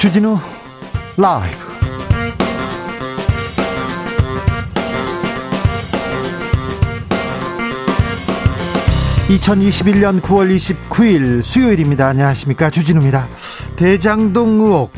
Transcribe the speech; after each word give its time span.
주진우 0.00 0.38
라이브. 1.18 1.58
(2021년 9.28 10.22
9월 10.22 10.56
29일) 10.56 11.42
수요일입니다. 11.42 12.06
안녕하십니까? 12.06 12.70
주진우입니다. 12.70 13.28
대장동 13.76 14.62
의혹. 14.62 14.90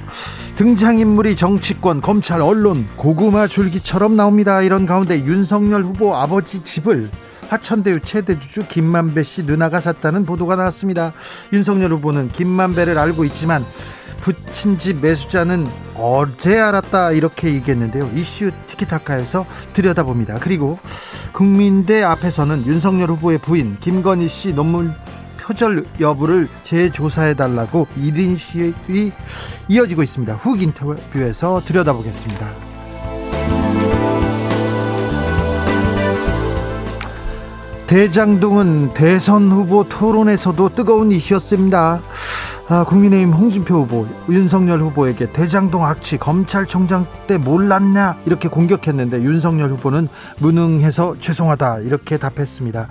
등장인물이 0.55 1.35
정치권 1.35 2.01
검찰 2.01 2.41
언론 2.41 2.87
고구마 2.95 3.49
줄기처럼 3.49 4.17
나옵니다. 4.17 4.63
이런 4.63 4.87
가운데 4.87 5.19
윤석열 5.19 5.83
후보 5.83 6.15
아버지 6.15 6.63
집을 6.63 7.11
화천대유 7.49 8.03
최대주주 8.05 8.69
김만배 8.69 9.25
씨 9.25 9.43
누나가 9.43 9.81
샀다는 9.81 10.25
보도가 10.25 10.55
나왔습니다. 10.55 11.13
윤석열 11.53 11.91
후보는 11.91 12.31
김만배를 12.31 12.97
알고 12.97 13.25
있지만 13.25 13.67
부친 14.23 14.79
집 14.79 15.01
매수자는 15.01 15.67
어제 15.97 16.59
알았다 16.59 17.11
이렇게 17.11 17.53
얘기했는데요. 17.53 18.11
이슈 18.15 18.53
티키타카에서 18.69 19.45
들여다봅니다. 19.75 20.39
그리고 20.39 20.79
국민대 21.33 22.03
앞에서는 22.03 22.65
윤석열 22.65 23.11
후보의 23.11 23.39
부인 23.39 23.77
김건희 23.81 24.29
씨 24.29 24.55
논문 24.55 24.93
표절 25.39 25.85
여부를 26.01 26.49
재조사해달라고 26.63 27.89
1인 27.99 28.39
시위 28.39 29.13
이어지고 29.69 30.05
있습니다. 30.05 30.35
훅 30.35 30.63
인터뷰에서 30.63 31.61
들여다보겠습니다. 31.67 32.73
대장동은 37.89 38.95
대선 38.95 39.51
후보 39.51 39.87
토론에서도 39.89 40.69
뜨거운 40.71 41.11
이슈였습니다. 41.11 42.01
아, 42.73 42.85
국민의힘 42.85 43.35
홍준표 43.35 43.83
후보, 43.83 44.09
윤석열 44.31 44.81
후보에게 44.81 45.31
대장동 45.31 45.85
악취 45.85 46.17
검찰총장 46.17 47.05
때 47.27 47.37
몰랐냐 47.37 48.17
이렇게 48.25 48.49
공격했는데 48.49 49.21
윤석열 49.25 49.73
후보는 49.73 50.09
무능해서 50.39 51.17
죄송하다 51.21 51.81
이렇게 51.81 52.17
답했습니다. 52.17 52.89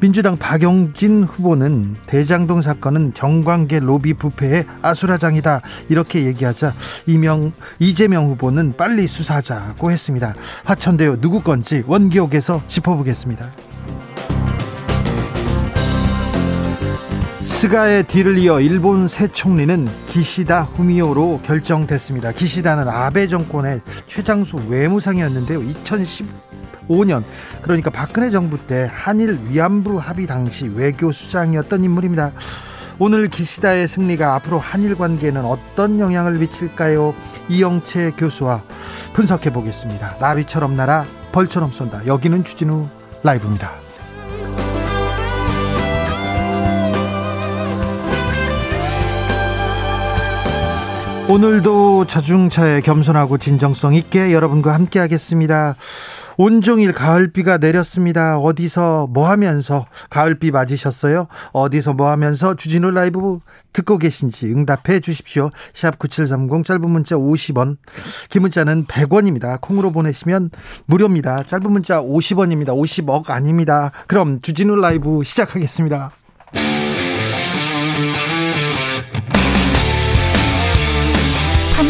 민주당 0.00 0.38
박영진 0.38 1.24
후보는 1.24 1.96
대장동 2.06 2.62
사건은 2.62 3.12
정관계 3.12 3.80
로비 3.80 4.14
부패의 4.14 4.64
아수라장이다 4.80 5.60
이렇게 5.90 6.24
얘기하자 6.24 6.72
이명 7.06 7.52
이재명 7.78 8.30
후보는 8.30 8.76
빨리 8.78 9.06
수사하자고 9.06 9.90
했습니다. 9.90 10.36
화천대유 10.64 11.20
누구 11.20 11.42
건지 11.42 11.84
원기옥에서 11.86 12.62
짚어보겠습니다. 12.66 13.67
스가의 17.42 18.04
뒤를 18.04 18.36
이어 18.38 18.60
일본 18.60 19.06
새 19.08 19.28
총리는 19.28 19.86
기시다 20.06 20.62
후미오로 20.62 21.40
결정됐습니다. 21.44 22.32
기시다는 22.32 22.88
아베 22.88 23.28
정권의 23.28 23.80
최장수 24.06 24.62
외무상이었는데요. 24.68 25.60
2015년 25.60 27.22
그러니까 27.62 27.90
박근혜 27.90 28.30
정부 28.30 28.58
때 28.58 28.90
한일 28.92 29.38
위안부 29.48 29.98
합의 29.98 30.26
당시 30.26 30.68
외교수장이었던 30.68 31.84
인물입니다. 31.84 32.32
오늘 32.98 33.28
기시다의 33.28 33.86
승리가 33.86 34.34
앞으로 34.34 34.58
한일 34.58 34.96
관계에는 34.96 35.44
어떤 35.44 36.00
영향을 36.00 36.32
미칠까요? 36.32 37.14
이영채 37.48 38.14
교수와 38.18 38.64
분석해 39.12 39.52
보겠습니다. 39.52 40.16
나비처럼 40.20 40.74
날아 40.74 41.06
벌처럼 41.30 41.70
쏜다. 41.70 42.06
여기는 42.06 42.42
주진우 42.42 42.88
라이브입니다. 43.22 43.87
오늘도 51.30 52.06
자중차에 52.06 52.80
겸손하고 52.80 53.36
진정성 53.36 53.92
있게 53.94 54.32
여러분과 54.32 54.72
함께 54.72 54.98
하겠습니다. 54.98 55.76
온종일 56.38 56.94
가을비가 56.94 57.58
내렸습니다. 57.58 58.38
어디서 58.38 59.08
뭐 59.08 59.28
하면서 59.28 59.84
가을비 60.08 60.52
맞으셨어요? 60.52 61.26
어디서 61.52 61.92
뭐 61.92 62.10
하면서 62.10 62.54
주진우 62.54 62.92
라이브 62.92 63.40
듣고 63.74 63.98
계신지 63.98 64.46
응답해 64.46 65.00
주십시오. 65.00 65.50
샵 65.74 65.98
9730 65.98 66.64
짧은 66.64 66.88
문자 66.88 67.16
50원, 67.16 67.76
긴 68.30 68.42
문자는 68.42 68.86
100원입니다. 68.86 69.60
콩으로 69.60 69.90
보내시면 69.90 70.50
무료입니다. 70.86 71.42
짧은 71.42 71.70
문자 71.70 72.00
50원입니다. 72.00 72.68
50억 72.68 73.28
아닙니다. 73.28 73.92
그럼 74.06 74.40
주진우 74.40 74.76
라이브 74.76 75.22
시작하겠습니다. 75.24 76.12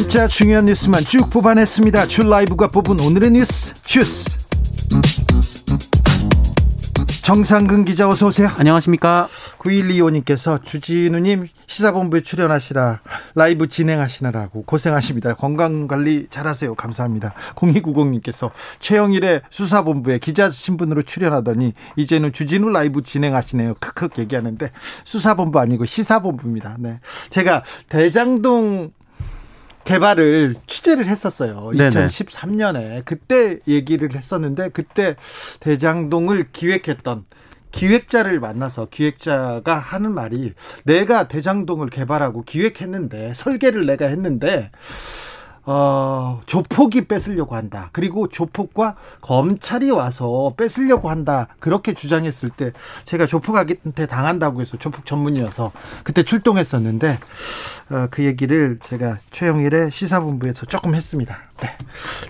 진짜 0.00 0.26
중요한 0.26 0.64
뉴스만 0.64 1.02
쭉 1.02 1.28
뽑아냈습니다. 1.28 2.06
줄 2.06 2.30
라이브가 2.30 2.68
뽑은 2.68 2.98
오늘의 3.00 3.32
뉴스 3.32 3.74
주스. 3.82 4.34
정상근 7.22 7.84
기자 7.84 8.08
어서 8.08 8.28
오세요. 8.28 8.48
안녕하십니까. 8.56 9.28
9125님께서 9.58 10.64
주진우님 10.64 11.48
시사본부에 11.66 12.22
출연하시라 12.22 13.00
라이브 13.34 13.68
진행하시느라고 13.68 14.62
고생하십니다. 14.62 15.34
건강관리 15.34 16.28
잘하세요. 16.30 16.74
감사합니다. 16.76 17.34
0290님께서 17.56 18.50
최영일의 18.80 19.42
수사본부에 19.50 20.18
기자 20.18 20.50
신분으로 20.50 21.02
출연하더니 21.02 21.74
이제는 21.96 22.32
주진우 22.32 22.70
라이브 22.70 23.02
진행하시네요. 23.02 23.74
크크 23.78 24.08
얘기하는데 24.18 24.72
수사본부 25.04 25.60
아니고 25.60 25.84
시사본부입니다. 25.84 26.76
네. 26.78 27.00
제가 27.28 27.64
대장동 27.90 28.92
개발을 29.84 30.54
취재를 30.66 31.06
했었어요. 31.06 31.70
네네. 31.74 31.90
2013년에 31.90 33.04
그때 33.04 33.58
얘기를 33.66 34.14
했었는데 34.14 34.70
그때 34.70 35.16
대장동을 35.60 36.48
기획했던 36.52 37.24
기획자를 37.72 38.40
만나서 38.40 38.88
기획자가 38.90 39.78
하는 39.78 40.12
말이 40.12 40.52
내가 40.84 41.28
대장동을 41.28 41.88
개발하고 41.88 42.42
기획했는데 42.42 43.32
설계를 43.34 43.86
내가 43.86 44.06
했는데 44.06 44.70
어, 45.72 46.40
조폭이 46.46 47.06
뺏으려고 47.06 47.54
한다. 47.54 47.90
그리고 47.92 48.26
조폭과 48.26 48.96
검찰이 49.20 49.92
와서 49.92 50.52
뺏으려고 50.56 51.10
한다. 51.10 51.46
그렇게 51.60 51.94
주장했을 51.94 52.50
때 52.50 52.72
제가 53.04 53.26
조폭한테 53.26 54.06
당한다고 54.06 54.62
해서 54.62 54.76
조폭 54.78 55.06
전문이어서 55.06 55.70
그때 56.02 56.24
출동했었는데 56.24 57.20
어, 57.90 58.08
그 58.10 58.24
얘기를 58.24 58.80
제가 58.82 59.18
최영일의 59.30 59.92
시사본부에서 59.92 60.66
조금 60.66 60.96
했습니다. 60.96 61.38
네. 61.60 61.68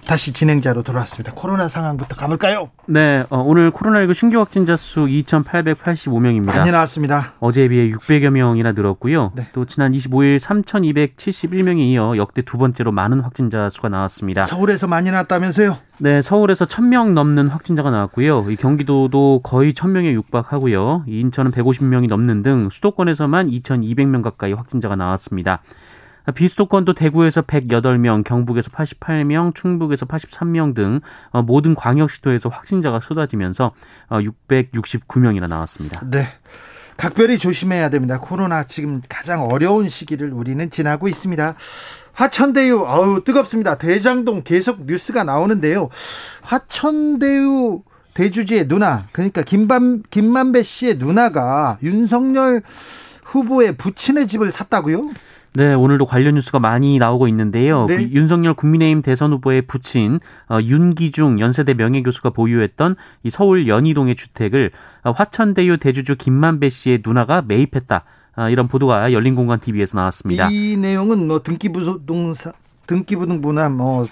다시 0.06 0.32
진행자로 0.32 0.82
돌아왔습니다. 0.82 1.32
코로나 1.34 1.68
상황부터 1.68 2.16
가볼까요? 2.16 2.70
네. 2.86 3.24
어, 3.30 3.38
오늘 3.38 3.70
코로나19 3.70 4.14
신규 4.14 4.38
확진자 4.38 4.76
수 4.76 5.06
2,885명입니다. 5.06 6.46
많이 6.46 6.70
나왔습니다. 6.70 7.34
어제에 7.40 7.68
비해 7.68 7.90
600여 7.90 8.30
명이나 8.30 8.72
늘었고요. 8.72 9.32
네. 9.34 9.46
또 9.52 9.64
지난 9.64 9.92
25일 9.92 10.38
3,271명에 10.38 11.78
이어 11.80 12.16
역대 12.16 12.42
두 12.42 12.58
번째로 12.58 12.92
많은 12.92 13.20
확진자 13.20 13.68
수가 13.70 13.88
나왔습니다. 13.88 14.42
서울에서 14.42 14.86
많이 14.86 15.10
나왔다면서요? 15.10 15.78
네, 15.98 16.22
서울에서 16.22 16.64
1000명 16.64 17.12
넘는 17.12 17.48
확진자가 17.48 17.90
나왔고요. 17.90 18.50
이 18.50 18.56
경기도도 18.56 19.40
거의 19.42 19.74
1000명에 19.74 20.12
육박하고요. 20.14 21.04
인천은 21.06 21.50
150명이 21.52 22.08
넘는 22.08 22.42
등 22.42 22.70
수도권에서만 22.70 23.50
2200명 23.50 24.22
가까이 24.22 24.54
확진자가 24.54 24.96
나왔습니다. 24.96 25.60
비수도권도 26.32 26.94
대구에서 26.94 27.42
108명, 27.42 28.24
경북에서 28.24 28.70
88명, 28.70 29.54
충북에서 29.54 30.06
83명 30.06 30.74
등 30.74 31.00
어, 31.30 31.42
모든 31.42 31.74
광역시도에서 31.74 32.48
확진자가 32.48 33.00
쏟아지면서 33.00 33.72
669명이나 34.10 35.44
어, 35.44 35.46
나왔습니다. 35.46 36.00
네. 36.10 36.28
각별히 36.96 37.38
조심해야 37.38 37.88
됩니다. 37.88 38.20
코로나 38.20 38.64
지금 38.64 39.00
가장 39.08 39.46
어려운 39.46 39.88
시기를 39.88 40.34
우리는 40.34 40.68
지나고 40.68 41.08
있습니다. 41.08 41.54
화천대유 42.12 42.84
어우 42.86 43.24
뜨겁습니다. 43.24 43.78
대장동 43.78 44.42
계속 44.44 44.84
뉴스가 44.84 45.24
나오는데요. 45.24 45.88
화천대유 46.42 47.82
대주주의 48.12 48.68
누나 48.68 49.06
그러니까 49.12 49.40
김반 49.42 50.02
김만배 50.10 50.62
씨의 50.62 50.96
누나가 50.98 51.78
윤석열 51.82 52.62
후보의 53.24 53.76
부친의 53.76 54.28
집을 54.28 54.50
샀다고요? 54.50 55.08
네, 55.52 55.74
오늘도 55.74 56.06
관련 56.06 56.34
뉴스가 56.36 56.60
많이 56.60 56.98
나오고 56.98 57.26
있는데요. 57.28 57.86
네. 57.86 57.96
그 57.96 58.02
윤석열 58.12 58.54
국민의힘 58.54 59.02
대선 59.02 59.32
후보의 59.32 59.62
부친 59.62 60.20
어, 60.48 60.58
윤기중 60.62 61.40
연세대 61.40 61.74
명예교수가 61.74 62.30
보유했던 62.30 62.94
이 63.24 63.30
서울 63.30 63.66
연희동의 63.66 64.14
주택을 64.14 64.70
어, 65.02 65.10
화천대유 65.10 65.78
대주주 65.78 66.16
김만배 66.16 66.68
씨의 66.68 67.02
누나가 67.04 67.42
매입했다. 67.42 68.04
아, 68.36 68.48
이런 68.48 68.68
보도가 68.68 69.12
열린공간 69.12 69.58
TV에서 69.58 69.98
나왔습니다. 69.98 70.48
이 70.50 70.76
내용은 70.76 71.26
뭐 71.26 71.42
등기부동산 71.42 72.52
등기부등부나 72.86 73.68
뭐 73.68 74.06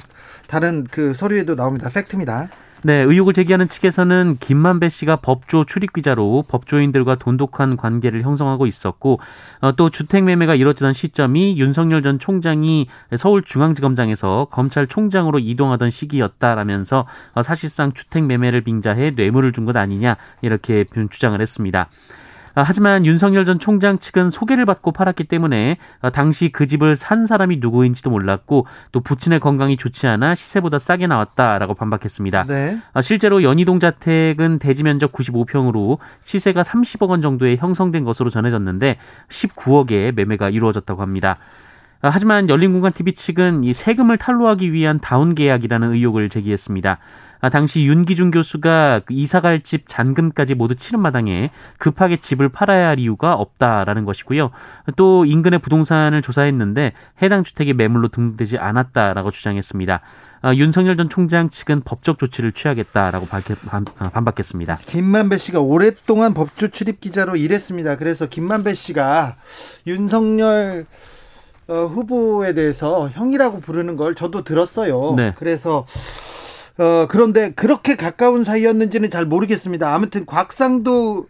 다른 0.49 0.84
그 0.91 1.14
서류에도 1.14 1.55
나옵니다. 1.55 1.88
팩트입니다. 1.88 2.49
네, 2.83 3.03
의혹을 3.03 3.33
제기하는 3.33 3.67
측에서는 3.67 4.37
김만배 4.39 4.89
씨가 4.89 5.17
법조 5.17 5.65
출입기자로 5.65 6.45
법조인들과 6.47 7.17
돈독한 7.17 7.77
관계를 7.77 8.23
형성하고 8.23 8.67
있었고 8.67 9.19
어, 9.61 9.73
또 9.73 9.91
주택 9.91 10.23
매매가 10.23 10.55
이뤄지던 10.55 10.93
시점이 10.93 11.59
윤석열 11.59 12.03
전 12.03 12.21
총장이 12.21 12.87
서울중앙지검장에서 13.17 14.49
검찰총장으로 14.53 15.41
이동하던 15.41 15.91
시기였다라면서 15.91 17.07
어, 17.35 17.43
사실상 17.43 17.93
주택 17.93 18.25
매매를 18.25 18.61
빙자해 18.63 19.13
뇌물을 19.17 19.53
준 19.53 19.69
것 19.69 19.77
아니냐 19.77 20.17
이렇게 20.41 20.87
주장을 21.11 21.39
했습니다. 21.39 21.91
아, 22.58 22.64
하지만 22.66 23.06
윤석열 23.06 23.44
전 23.44 23.60
총장 23.60 24.00
측은 24.00 24.31
소개를 24.31 24.64
받고 24.64 24.90
팔았기 24.90 25.25
때문에 25.25 25.76
아, 26.00 26.10
당시 26.10 26.49
그 26.49 26.66
집을 26.66 26.96
산 26.96 27.25
사람이 27.25 27.58
누구인지도 27.60 28.10
몰랐고 28.10 28.66
또 28.90 29.00
부친의 29.00 29.38
건강이 29.38 29.76
좋지 29.76 30.08
않아 30.08 30.34
시세보다 30.34 30.81
싸게 30.81 31.06
나왔다라고 31.06 31.75
반박했습니다. 31.75 32.46
네. 32.46 32.78
아, 32.93 33.00
실제로 33.00 33.44
연희동 33.44 33.78
자택은 33.78 34.58
대지 34.58 34.82
면적 34.82 35.12
95평으로 35.12 35.99
시세가 36.22 36.62
30억 36.62 37.10
원 37.10 37.22
정도에 37.22 37.55
형성된 37.55 38.02
것으로 38.02 38.28
전해졌는데 38.28 38.96
19억에 39.28 40.12
매매가 40.16 40.50
이루어졌다고 40.50 41.00
합니다. 41.00 41.38
하지만 42.00 42.49
열린공간TV 42.49 43.12
측은 43.14 43.62
이 43.62 43.72
세금을 43.72 44.19
탈루하기 44.19 44.72
위한 44.72 44.99
다운 44.99 45.37
계약이라는 45.37 45.93
의혹을 45.93 46.28
제기했습니다. 46.28 46.99
아, 47.40 47.49
당시 47.49 47.85
윤기중 47.85 48.31
교수가 48.31 49.02
그 49.06 49.14
이사갈 49.14 49.61
집 49.61 49.87
잔금까지 49.87 50.55
모두 50.55 50.75
치른 50.75 51.00
마당에 51.00 51.50
급하게 51.79 52.17
집을 52.17 52.49
팔아야 52.49 52.88
할 52.88 52.99
이유가 52.99 53.35
없다라는 53.35 54.05
것이고요. 54.05 54.50
또 54.96 55.25
인근의 55.25 55.61
부동산을 55.61 56.23
조사했는데 56.23 56.93
해당 57.23 57.44
주택이 57.44 57.75
매물로 57.75 58.08
등록되지 58.08 58.58
않았다라고 58.58 59.31
주장했습니다. 59.31 60.00
아, 60.40 60.55
윤석열 60.55 60.96
전 60.96 61.08
총장 61.08 61.49
측은 61.49 61.82
법적 61.85 62.19
조치를 62.19 62.52
취하겠다라고 62.52 63.26
아, 63.31 64.11
반박했습니다. 64.11 64.79
김만배 64.87 65.38
씨가 65.38 65.61
오랫동안 65.61 66.34
법조 66.34 66.69
출입 66.69 67.00
기자로 67.00 67.37
일했습니다. 67.37 67.96
그래서 67.96 68.26
김만배 68.26 68.75
씨가 68.75 69.37
윤석열 69.87 70.87
어, 71.69 71.84
후보에 71.84 72.55
대해서 72.55 73.11
형이라고 73.11 73.61
부르는 73.61 73.96
걸 73.96 74.14
저도 74.14 74.43
들었어요. 74.43 75.14
네. 75.17 75.34
그래서 75.37 75.87
어, 76.79 77.07
그런데 77.09 77.51
그렇게 77.53 77.97
가까운 77.97 78.45
사이였는지는 78.45 79.11
잘 79.11 79.27
모르겠습니다. 79.27 79.93
아무튼 79.93 80.25
곽상도 80.27 81.27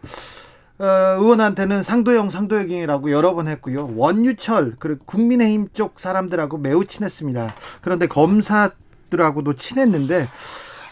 어, 0.77 0.85
의원한테는 0.85 1.83
상도형 1.83 2.29
상도형이라고 2.29 3.11
여러 3.11 3.33
번 3.33 3.47
했고요. 3.47 3.91
원유철 3.95 4.75
그리고 4.79 5.03
국민의힘 5.05 5.69
쪽 5.73 5.99
사람들하고 5.99 6.59
매우 6.59 6.85
친했습니다. 6.85 7.53
그런데 7.81 8.07
검사들하고도 8.07 9.55
친했는데 9.55 10.27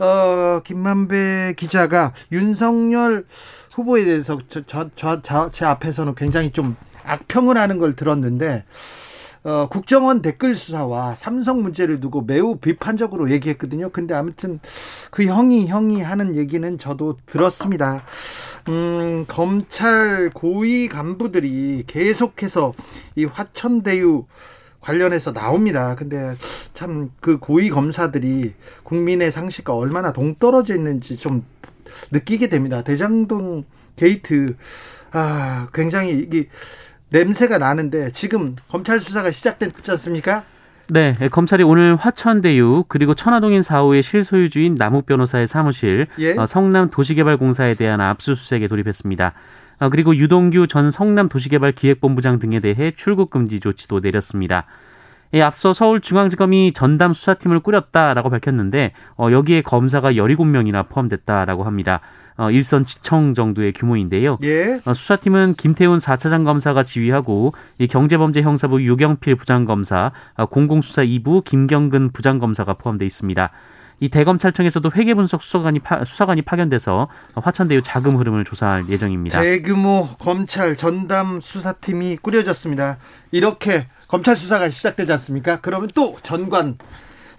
어, 0.01 0.62
김만배 0.63 1.54
기자가 1.56 2.13
윤석열 2.31 3.25
후보에 3.71 4.06
대해서 4.06 4.39
저, 4.50 4.63
저, 4.65 4.89
저, 4.95 5.21
저, 5.21 5.50
제 5.54 5.65
앞에서는 5.65 6.15
굉장히 6.15 6.51
좀 6.51 6.75
악평을 7.06 7.57
하는 7.57 7.77
걸 7.77 7.94
들었는데 7.94 8.65
어, 9.47 9.69
국정원 9.69 10.21
댓글 10.21 10.57
수사와 10.57 11.15
삼성 11.15 11.61
문제를 11.61 12.01
두고 12.01 12.21
매우 12.21 12.57
비판적으로 12.57 13.31
얘기했거든요. 13.31 13.89
근데 13.91 14.13
아무튼 14.13 14.59
그 15.09 15.23
형이 15.23 15.67
형이 15.67 16.01
하는 16.01 16.35
얘기는 16.35 16.77
저도 16.77 17.15
들었습니다. 17.25 18.03
음, 18.67 19.23
검찰 19.25 20.31
고위 20.31 20.89
간부들이 20.89 21.85
계속해서 21.88 22.73
이 23.15 23.23
화천대유 23.23 24.25
관련해서 24.81 25.31
나옵니다. 25.31 25.95
근데 25.95 26.35
참 26.73 27.09
그 27.21 27.39
고위 27.39 27.69
검사들이 27.69 28.53
국민의 28.83 29.31
상식과 29.31 29.73
얼마나 29.73 30.11
동떨어져 30.11 30.75
있는지 30.75 31.15
좀 31.15 31.45
느끼게 32.11 32.49
됩니다. 32.49 32.83
대장동 32.83 33.63
게이트 33.95 34.57
아 35.13 35.69
굉장히 35.73 36.19
이게 36.19 36.49
냄새가 37.09 37.57
나는데 37.57 38.12
지금 38.12 38.56
검찰 38.68 39.00
수사가 39.00 39.31
시작됐지 39.31 39.89
않습니까? 39.92 40.44
네, 40.89 41.15
검찰이 41.31 41.63
오늘 41.63 41.98
화천대유 41.98 42.86
그리고 42.88 43.13
천화동인 43.13 43.59
4호의 43.59 44.01
실소유주인 44.01 44.75
남욱 44.75 45.06
변호사의 45.06 45.45
사무실 45.45 46.07
예? 46.19 46.38
어, 46.38 46.45
성남 46.45 46.89
도시개발공사에 46.89 47.74
대한 47.74 48.00
압수수색에 48.00 48.68
돌입했습니다. 48.68 49.33
어, 49.80 49.89
그리고 49.89 50.15
유동규 50.15 50.68
전 50.68 50.89
성남 50.89 51.27
도시개발기획본부장 51.27 52.39
등에 52.39 52.62
대해 52.62 52.94
출국 52.95 53.30
금지 53.30 53.59
조치도 53.59 54.00
내렸습니다. 54.00 54.65
예, 55.33 55.42
앞서 55.42 55.74
서울중앙지검이 55.74 56.71
전담 56.71 57.12
수사팀을 57.12 57.59
꾸렸다라고 57.59 58.30
밝혔는데 58.30 58.94
어, 59.18 59.30
여기에 59.31 59.63
검사가 59.63 60.13
17명이나 60.13 60.88
포함됐다라고 60.88 61.65
합니다. 61.65 62.00
어, 62.37 62.51
일선 62.51 62.85
지청 62.85 63.33
정도의 63.33 63.73
규모인데요. 63.73 64.37
예. 64.43 64.79
어, 64.85 64.93
수사팀은 64.93 65.55
김태훈 65.55 65.99
4차장 65.99 66.45
검사가 66.45 66.83
지휘하고 66.83 67.53
이 67.79 67.87
경제범죄 67.87 68.41
형사부 68.41 68.81
유경필 68.83 69.35
부장검사, 69.35 70.11
어, 70.35 70.45
공공수사 70.45 71.03
2부 71.03 71.43
김경근 71.43 72.11
부장검사가 72.11 72.75
포함되어 72.75 73.05
있습니다. 73.05 73.51
이 73.99 74.09
대검찰청에서도 74.09 74.91
회계분석 74.95 75.41
수사관이, 75.41 75.79
파, 75.79 76.03
수사관이 76.05 76.43
파견돼서 76.43 77.07
화천대유 77.33 77.81
자금 77.81 78.17
흐름을 78.17 78.45
조사할 78.45 78.89
예정입니다. 78.89 79.41
대규모 79.41 80.07
검찰 80.19 80.75
전담 80.75 81.41
수사팀이 81.41 82.17
꾸려졌습니다. 82.17 82.99
이렇게 83.31 83.87
검찰 84.07 84.35
수사가 84.35 84.69
시작되지 84.69 85.11
않습니까? 85.13 85.59
그러면 85.61 85.89
또 85.95 86.15
전관 86.21 86.77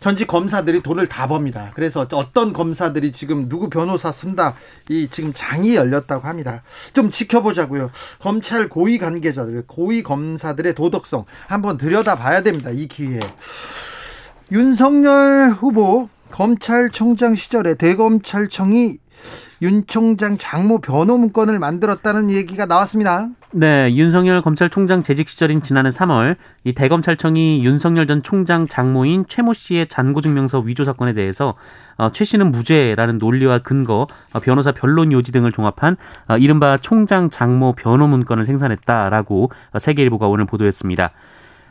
전직 0.01 0.29
검사들이 0.29 0.83
돈을 0.83 1.09
다 1.09 1.27
법니다. 1.27 1.73
그래서 1.75 2.07
어떤 2.13 2.53
검사들이 2.53 3.13
지금 3.13 3.49
누구 3.49 3.69
변호사 3.69 4.13
쓴다 4.13 4.55
이 4.89 5.09
지금 5.11 5.33
장이 5.35 5.75
열렸다고 5.75 6.27
합니다. 6.27 6.63
좀 6.93 7.11
지켜보자고요. 7.11 7.91
검찰 8.21 8.69
고위 8.69 8.99
관계자들, 8.99 9.65
고위 9.67 10.03
검사들의 10.03 10.75
도덕성 10.75 11.25
한번 11.47 11.79
들여다봐야 11.79 12.43
됩니다. 12.43 12.71
이 12.71 12.87
기회에 12.87 13.21
윤석열 14.53 15.51
후보 15.51 16.09
검찰총장 16.31 17.35
시절에 17.35 17.75
대검찰청이 17.75 18.99
윤 19.63 19.87
총장 19.87 20.39
장모 20.39 20.81
변호 20.81 21.19
문건을 21.19 21.59
만들었다는 21.59 22.31
얘기가 22.31 22.67
나왔습니다. 22.67 23.29
네, 23.51 23.95
윤석열 23.95 24.43
검찰총장 24.43 25.03
재직 25.03 25.27
시절인 25.27 25.63
지난해 25.63 25.89
3월 25.89 26.37
이 26.65 26.75
대검찰청이 26.75 27.65
윤석열 27.65 28.07
전 28.07 28.23
총장 28.23 28.67
장모인 28.67 29.25
최모 29.27 29.55
씨의 29.55 29.87
잔고증명서 29.87 30.59
위조 30.67 30.85
사건에 30.85 31.15
대해서 31.15 31.55
어, 31.97 32.11
최 32.13 32.27
씨는 32.27 32.53
무죄라는 32.53 33.17
논리와 33.17 33.61
근거, 33.61 34.07
어, 34.35 34.41
변호사 34.41 34.73
변론 34.73 35.13
요지 35.13 35.33
등을 35.33 35.51
종합한 35.51 35.97
어, 36.29 36.37
이른바 36.37 36.77
총장 36.77 37.31
장모 37.31 37.73
변호 37.73 38.07
문건을 38.07 38.45
생산했다라고 38.45 39.51
어, 39.73 39.79
세계일보가 39.79 40.29
오늘 40.29 40.45
보도했습니다. 40.45 41.11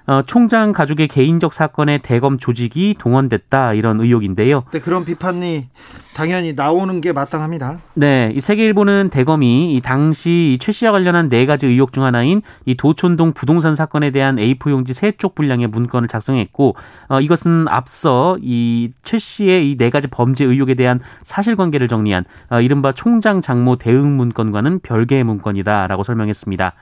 어, 0.08 0.22
총장 0.26 0.72
가족의 0.72 1.10
개인적 1.10 1.54
사건에 1.54 1.98
대검 1.98 2.38
조직이 2.40 2.96
동원됐다 2.98 3.74
이런 3.74 4.00
의혹인데요. 4.00 4.64
네, 4.72 4.80
그런 4.80 5.04
비판이 5.04 5.68
당연히 6.16 6.54
나오는 6.54 7.02
게 7.02 7.12
마땅합니다. 7.12 7.80
네, 7.94 8.32
이 8.34 8.40
세계일보는 8.40 9.10
대검이 9.12 9.76
이 9.76 9.82
당시 9.82 10.54
이최 10.56 10.72
씨와 10.72 10.94
관련한 10.94 11.28
네 11.28 11.46
가지 11.46 11.68
의혹 11.68 11.92
중 11.92 12.04
하나인 12.06 12.42
이 12.66 12.76
도촌동 12.76 13.34
부동산 13.34 13.76
사건에 13.76 14.10
대한 14.12 14.38
A4 14.38 14.70
용지 14.72 14.94
세 14.94 15.12
쪽 15.18 15.36
분량의 15.36 15.68
문건을 15.68 16.08
작성했고 16.08 16.76
어, 17.10 17.20
이것은 17.22 17.68
앞서 17.68 18.38
이 18.42 18.90
최 19.04 19.18
씨의 19.18 19.72
이 19.72 19.78
네 19.78 19.90
가지 19.90 20.08
범죄 20.08 20.46
의혹에 20.46 20.74
대한 20.74 21.00
사실관계를 21.24 21.88
정리한 21.88 22.24
어, 22.50 22.62
이른바 22.62 22.94
총장 22.94 23.42
장모 23.42 23.76
대응 23.76 24.16
문건과는 24.18 24.80
별개의 24.80 25.24
문건이다라고 25.26 26.04
설명했습니다. 26.04 26.74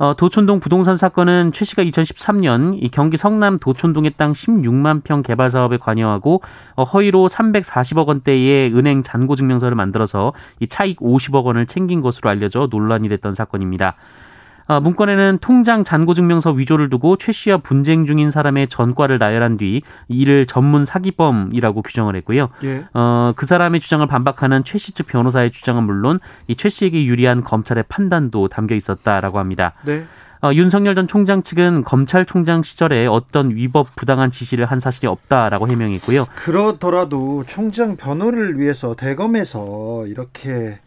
어, 0.00 0.14
도촌동 0.16 0.60
부동산 0.60 0.96
사건은 0.96 1.52
최 1.52 1.66
씨가 1.66 1.84
2013년 1.84 2.82
이 2.82 2.88
경기 2.88 3.18
성남 3.18 3.58
도촌동의 3.58 4.14
땅 4.16 4.32
16만 4.32 5.04
평 5.04 5.22
개발 5.22 5.50
사업에 5.50 5.76
관여하고 5.76 6.40
어, 6.74 6.84
허위로 6.84 7.28
340억 7.28 8.06
원대의 8.06 8.74
은행 8.74 9.02
잔고 9.02 9.36
증명서를 9.36 9.76
만들어서 9.76 10.32
이 10.58 10.66
차익 10.66 11.00
50억 11.00 11.44
원을 11.44 11.66
챙긴 11.66 12.00
것으로 12.00 12.30
알려져 12.30 12.66
논란이 12.70 13.10
됐던 13.10 13.32
사건입니다. 13.32 13.96
어, 14.70 14.78
문건에는 14.78 15.38
통장 15.40 15.82
잔고증명서 15.82 16.52
위조를 16.52 16.90
두고 16.90 17.16
최 17.16 17.32
씨와 17.32 17.56
분쟁 17.56 18.06
중인 18.06 18.30
사람의 18.30 18.68
전과를 18.68 19.18
나열한 19.18 19.56
뒤 19.56 19.82
이를 20.06 20.46
전문 20.46 20.84
사기범이라고 20.84 21.82
규정을 21.82 22.14
했고요. 22.14 22.50
예. 22.62 22.84
어, 22.94 23.32
그 23.34 23.46
사람의 23.46 23.80
주장을 23.80 24.06
반박하는 24.06 24.62
최 24.62 24.78
씨 24.78 24.92
측 24.92 25.08
변호사의 25.08 25.50
주장은 25.50 25.82
물론 25.82 26.20
이 26.46 26.54
최 26.54 26.68
씨에게 26.68 27.04
유리한 27.04 27.42
검찰의 27.42 27.84
판단도 27.88 28.46
담겨 28.46 28.76
있었다라고 28.76 29.40
합니다. 29.40 29.72
네. 29.84 30.04
어, 30.42 30.52
윤석열 30.54 30.94
전 30.94 31.08
총장 31.08 31.42
측은 31.42 31.82
검찰총장 31.82 32.62
시절에 32.62 33.06
어떤 33.06 33.50
위법 33.50 33.94
부당한 33.96 34.30
지시를 34.30 34.66
한 34.66 34.78
사실이 34.78 35.08
없다라고 35.08 35.66
해명했고요. 35.68 36.26
그렇더라도 36.36 37.42
총장 37.48 37.96
변호를 37.96 38.56
위해서 38.58 38.94
대검에서 38.94 40.06
이렇게 40.06 40.78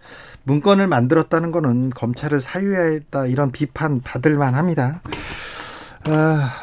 문건을 0.44 0.88
만들었다는 0.88 1.52
것은 1.52 1.90
검찰을 1.92 2.42
사유했다 2.42 3.28
이런 3.28 3.52
비판 3.52 4.02
받을 4.02 4.38
만합니다. 4.38 5.02
아, 6.08 6.54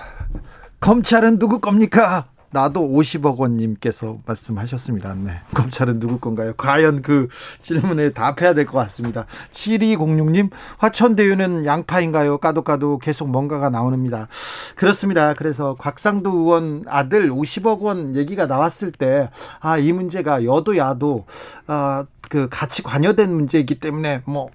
검찰은 0.81 1.39
누구 1.39 1.61
겁니까? 1.61 2.30
나도 2.53 2.81
50억 2.81 3.37
원님께서 3.37 4.19
말씀하셨습니다. 4.27 5.15
네. 5.15 5.41
검찰은 5.55 6.01
누구 6.01 6.19
건가요? 6.19 6.53
과연 6.57 7.03
그 7.03 7.29
질문에 7.63 8.11
답해야 8.13 8.55
될 8.55 8.67
것 8.67 8.79
같습니다. 8.79 9.27
7206님, 9.53 10.51
화천대유는 10.79 11.65
양파인가요? 11.65 12.39
까도 12.39 12.63
까도 12.63 12.99
계속 12.99 13.29
뭔가가 13.29 13.71
나오는니다 13.71 14.29
그렇습니다. 14.77 15.35
그래서 15.35 15.77
곽상도 15.79 16.31
의원 16.31 16.85
아들 16.87 17.31
50억 17.31 17.81
원 17.81 18.17
얘기가 18.17 18.47
나왔을 18.47 18.93
때, 18.93 19.31
아, 19.61 19.79
이 19.79 19.93
문제가 19.93 20.45
여도 20.45 20.77
야도, 20.77 21.27
아, 21.67 22.05
그 22.29 22.49
같이 22.51 22.83
관여된 22.83 23.33
문제이기 23.33 23.81
때문에 23.81 24.23
뭐, 24.25 24.51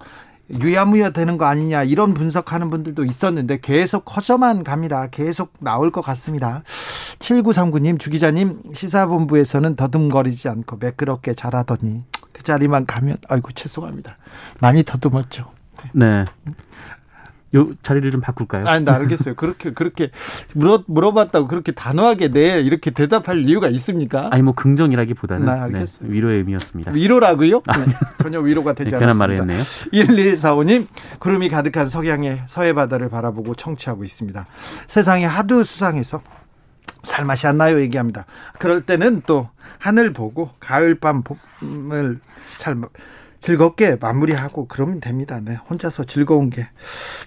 유야무야 0.50 1.10
되는 1.10 1.38
거 1.38 1.46
아니냐 1.46 1.84
이런 1.84 2.14
분석하는 2.14 2.70
분들도 2.70 3.06
있었는데 3.06 3.60
계속 3.62 4.06
커져만 4.06 4.64
갑니다. 4.64 5.08
계속 5.08 5.54
나올 5.60 5.92
것 5.92 6.02
같습니다. 6.02 6.64
7939님 7.20 8.00
주기자님 8.00 8.62
시사본부에서는 8.74 9.76
더듬거리지 9.76 10.50
않고 10.50 10.78
매끄럽게 10.78 11.34
잘하더니 11.34 12.04
그 12.32 12.44
자리만 12.44 12.86
가면 12.86 13.18
아이고 13.28 13.52
죄송합니다. 13.52 14.18
많이 14.60 14.84
더듬었죠. 14.84 15.52
네. 15.94 16.26
요 17.56 17.70
자리를 17.82 18.10
좀 18.12 18.22
바꿀까요? 18.22 18.68
아니, 18.68 18.84
나 18.86 18.96
알겠어요. 18.96 19.36
그렇게 19.36 19.72
그렇게 19.72 20.12
물어 20.54 20.84
물어봤다고 20.88 21.48
그렇게 21.48 21.72
단호하게 21.72 22.30
네 22.30 22.60
이렇게 22.62 22.92
대답할 22.92 23.48
이유가 23.48 23.68
있습니까? 23.70 24.30
아니 24.32 24.44
뭐 24.44 24.54
긍정이라기보다는. 24.54 25.72
네, 25.72 25.86
위로의 26.02 26.40
의미였습니다. 26.40 26.92
위로라고요? 26.92 27.62
네, 27.66 27.86
전혀 28.22 28.40
위로가 28.40 28.74
되지 28.74 28.92
네, 28.92 28.98
않았습니다. 28.98 29.18
말을 29.18 29.40
했네요. 29.40 29.60
1145님 29.94 30.88
구름이 31.20 31.50
가득한 31.50 31.88
석양의 31.88 32.44
서해 32.48 32.74
바다를 32.74 33.10
바라보고 33.10 33.56
청취하고 33.56 34.04
있습니다. 34.04 34.46
세상이 34.88 35.24
하도 35.24 35.64
수상해서 35.64 36.22
살맛이 37.04 37.48
안 37.48 37.58
나요 37.58 37.80
얘기합니다. 37.80 38.26
그럴 38.60 38.82
때는 38.82 39.22
또 39.28 39.50
하늘 39.78 40.12
보고 40.12 40.50
가을밤을 40.60 42.20
잘 42.58 42.76
즐겁게 43.50 43.98
마무리하고 44.02 44.68
그러면 44.68 45.00
됩니다. 45.00 45.40
네, 45.44 45.56
혼자서 45.70 46.06
즐거운 46.06 46.50
게 46.50 46.68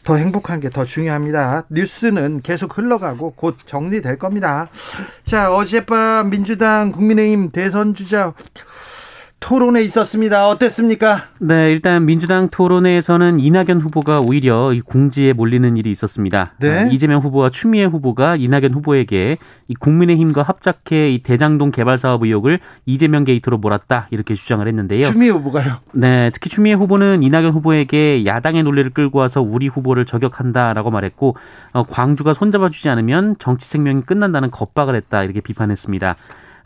더 0.03 0.17
행복한 0.17 0.59
게 0.59 0.69
더 0.69 0.85
중요합니다. 0.85 1.65
뉴스는 1.71 2.41
계속 2.43 2.77
흘러가고 2.77 3.35
곧 3.37 3.57
정리될 3.65 4.19
겁니다. 4.19 4.69
자, 5.25 5.55
어젯밤 5.55 6.31
민주당 6.31 6.91
국민의힘 6.91 7.51
대선 7.53 7.95
주자 7.95 8.33
토론회 9.41 9.83
있었습니다. 9.83 10.49
어땠습니까? 10.49 11.23
네, 11.39 11.71
일단 11.71 12.05
민주당 12.05 12.49
토론회에서는 12.49 13.39
이낙연 13.39 13.81
후보가 13.81 14.21
오히려 14.21 14.73
공지에 14.85 15.33
몰리는 15.33 15.77
일이 15.77 15.91
있었습니다. 15.93 16.55
네. 16.59 16.71
아, 16.71 16.83
이재명 16.87 17.21
후보와 17.23 17.51
추미애 17.51 17.85
후보가 17.85 18.37
이낙연 18.37 18.75
후보에게 18.75 19.39
이 19.69 19.75
국민의힘과 19.75 20.43
합작해 20.43 21.11
이 21.13 21.23
대장동 21.23 21.71
개발 21.71 21.99
사업 21.99 22.25
의혹을 22.25 22.59
이재명 22.85 23.25
게이트로 23.25 23.59
몰았다 23.59 24.09
이렇게 24.11 24.35
주장을 24.35 24.67
했는데요. 24.67 25.05
추미애 25.05 25.31
후보가요? 25.31 25.77
네, 25.93 26.31
특히 26.33 26.51
추미애 26.51 26.75
후보는 26.75 27.23
이낙연 27.23 27.53
후보에게 27.53 28.27
야당의 28.27 28.65
논리를 28.65 28.91
끌고 28.91 29.21
와서 29.21 29.41
우리 29.41 29.69
후보를 29.69 30.05
저격한다라고 30.05 30.91
말했고 30.91 31.37
어, 31.73 31.85
광주가 31.85 32.33
손잡아주지 32.33 32.89
않으면 32.89 33.37
정치 33.39 33.69
생명이 33.69 34.03
끝난다는 34.03 34.51
겁박을 34.51 34.97
했다 34.97 35.23
이렇게 35.23 35.41
비판했습니다. 35.41 36.17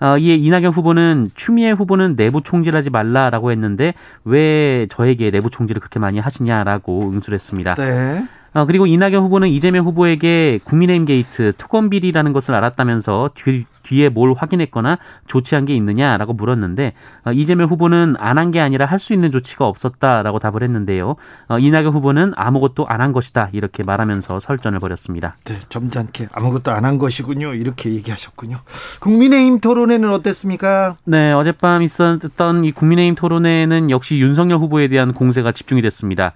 어, 0.03 0.19
이에 0.19 0.35
이낙연 0.35 0.73
후보는 0.73 1.31
추미애 1.37 1.71
후보는 1.71 2.17
내부 2.17 2.43
총질하지 2.43 2.91
말라라고 2.91 3.53
했는데 3.53 3.95
왜 4.25 4.89
저에게 4.91 5.31
내부 5.31 5.49
총질을 5.49 5.79
그렇게 5.79 6.01
많이 6.01 6.19
하시냐라고 6.19 7.09
응수를 7.09 7.37
했습니다. 7.37 7.77
네. 7.77 8.27
어, 8.55 8.67
그리고 8.67 8.87
이낙연 8.87 9.23
후보는 9.23 9.49
이재명 9.49 9.87
후보에게 9.87 10.61
국민의힘 10.65 11.07
게이트 11.07 11.53
특검 11.57 11.89
비리라는 11.89 12.33
것을 12.35 12.55
알았다면서 12.55 13.31
뒤, 13.35 13.65
뒤에 13.83 14.11
뭘 14.11 14.35
확인했거나 14.37 14.99
조치한 15.27 15.65
게 15.65 15.75
있느냐라고 15.75 16.35
물었는데 16.35 16.93
어, 17.25 17.33
이재명 17.33 17.69
후보는 17.69 18.15
안 18.19 18.37
한 18.39 18.51
게 18.53 18.61
아니라 18.61 18.85
할 18.87 18.99
수 18.99 19.15
있는 19.15 19.33
조치가 19.33 19.67
없었다라고 19.67 20.39
답을 20.39 20.63
했는데요. 20.63 21.17
어, 21.49 21.59
이낙연 21.59 21.93
후보는 21.95 22.33
아무것도 22.37 22.87
안 22.87 23.01
한 23.01 23.13
것이다 23.13 23.49
이렇게 23.53 23.83
말하면서 23.85 24.39
설전을 24.41 24.79
벌였습니다. 24.81 25.37
네, 25.45 25.59
점잖게 25.71 26.29
아무것도 26.33 26.71
안 26.71 26.85
한 26.85 26.99
것이군요. 26.99 27.55
이렇게 27.55 27.91
얘기하셨군요. 27.95 28.59
국민의힘 29.01 29.61
토론회는 29.61 30.11
어땠습니까? 30.11 30.97
네, 31.05 31.33
어젯밤 31.33 31.83
있었던 31.83 32.65
이 32.65 32.73
국민의힘 32.73 33.15
토론회는 33.15 33.91
역시 33.91 34.19
윤석열 34.19 34.59
후보에 34.59 34.89
대한 34.89 35.13
공세가 35.15 35.53
집중이 35.53 35.81
됐습니다. 35.83 36.33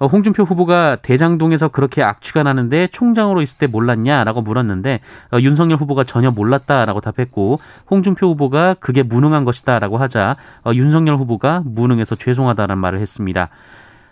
어, 0.00 0.06
홍준표 0.06 0.44
후보가 0.44 0.96
대장동에서 1.02 1.68
그렇게 1.68 2.02
악취가 2.02 2.42
나는데 2.42 2.88
총장으로 2.88 3.42
있을 3.42 3.58
때 3.58 3.66
몰랐냐라고 3.66 4.40
물었는데 4.40 5.00
어, 5.32 5.38
윤석열 5.40 5.76
후보가 5.76 6.04
전혀 6.04 6.30
몰랐다라고 6.30 7.02
답했고 7.02 7.60
홍준표 7.90 8.28
후보가 8.28 8.76
그게 8.80 9.02
무능한 9.02 9.44
것이다라고 9.44 9.98
하자 9.98 10.36
어, 10.64 10.72
윤석열 10.72 11.16
후보가 11.16 11.62
무능해서 11.66 12.14
죄송하다는 12.14 12.78
말을 12.78 12.98
했습니다. 12.98 13.50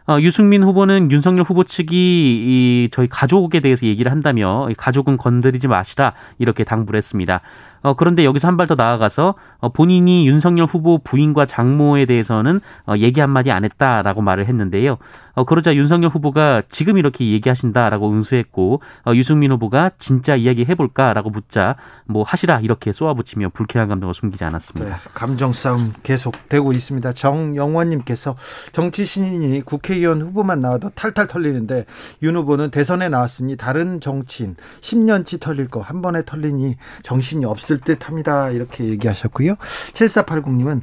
어, 0.06 0.18
유승민 0.20 0.62
후보는 0.62 1.10
윤석열 1.10 1.44
후보 1.44 1.64
측이 1.64 1.94
이 1.94 2.88
저희 2.92 3.08
가족에 3.08 3.60
대해서 3.60 3.86
얘기를 3.86 4.12
한다며 4.12 4.68
가족은 4.76 5.16
건드리지 5.16 5.68
마시라 5.68 6.12
이렇게 6.38 6.64
당부를 6.64 6.98
했습니다. 6.98 7.40
어, 7.88 7.94
그런데 7.94 8.24
여기서 8.24 8.46
한 8.48 8.56
발 8.58 8.66
더 8.66 8.74
나아가서 8.74 9.34
어, 9.60 9.68
본인이 9.72 10.26
윤석열 10.28 10.66
후보 10.66 10.98
부인과 10.98 11.46
장모에 11.46 12.04
대해서는 12.06 12.60
어, 12.86 12.94
얘기 12.98 13.20
한마디 13.20 13.50
안 13.50 13.64
했다라고 13.64 14.20
말을 14.20 14.46
했는데요. 14.46 14.98
어, 15.34 15.44
그러자 15.44 15.74
윤석열 15.76 16.10
후보가 16.10 16.62
지금 16.68 16.98
이렇게 16.98 17.30
얘기하신다라고 17.30 18.10
응수했고 18.10 18.82
어, 19.06 19.12
유승민 19.14 19.52
후보가 19.52 19.92
진짜 19.98 20.34
이야기 20.34 20.64
해볼까라고 20.68 21.30
묻자 21.30 21.76
뭐 22.06 22.24
하시라 22.24 22.60
이렇게 22.60 22.92
쏘아붙이며 22.92 23.50
불쾌한 23.50 23.88
감정을 23.88 24.12
숨기지 24.14 24.44
않았습니다. 24.44 24.90
네, 24.96 25.00
감정 25.14 25.52
싸움 25.52 25.92
계속되고 26.02 26.72
있습니다. 26.72 27.12
정영원님께서 27.12 28.36
정치 28.72 29.04
신인이 29.04 29.62
국회의원 29.62 30.20
후보만 30.22 30.60
나와도 30.60 30.90
탈탈 30.90 31.28
털리는데 31.28 31.84
윤 32.22 32.36
후보는 32.36 32.70
대선에 32.70 33.08
나왔으니 33.08 33.56
다른 33.56 34.00
정치인 34.00 34.56
10년치 34.80 35.40
털릴 35.40 35.68
거 35.68 35.78
한 35.78 36.02
번에 36.02 36.24
털리니 36.24 36.76
정신이 37.04 37.44
없을 37.46 37.77
듯 37.78 38.08
합니다. 38.08 38.50
이렇게 38.50 38.84
얘기하셨고요. 38.84 39.54
7480님은 39.92 40.82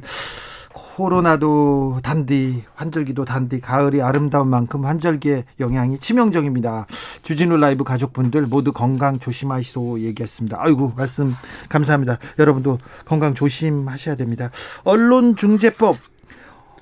코로나도 0.96 2.00
단디, 2.02 2.62
환절기도 2.74 3.26
단디, 3.26 3.60
가을이 3.60 4.00
아름다운 4.00 4.48
만큼 4.48 4.86
환절기의 4.86 5.44
영향이 5.60 5.98
치명적입니다. 5.98 6.86
주진우 7.22 7.58
라이브 7.58 7.84
가족분들 7.84 8.42
모두 8.42 8.72
건강 8.72 9.18
조심하시오 9.18 10.00
얘기했습니다. 10.00 10.56
아이고, 10.58 10.94
말씀 10.96 11.34
감사합니다. 11.68 12.18
여러분도 12.38 12.78
건강 13.04 13.34
조심하셔야 13.34 14.16
됩니다. 14.16 14.50
언론중재법 14.84 15.98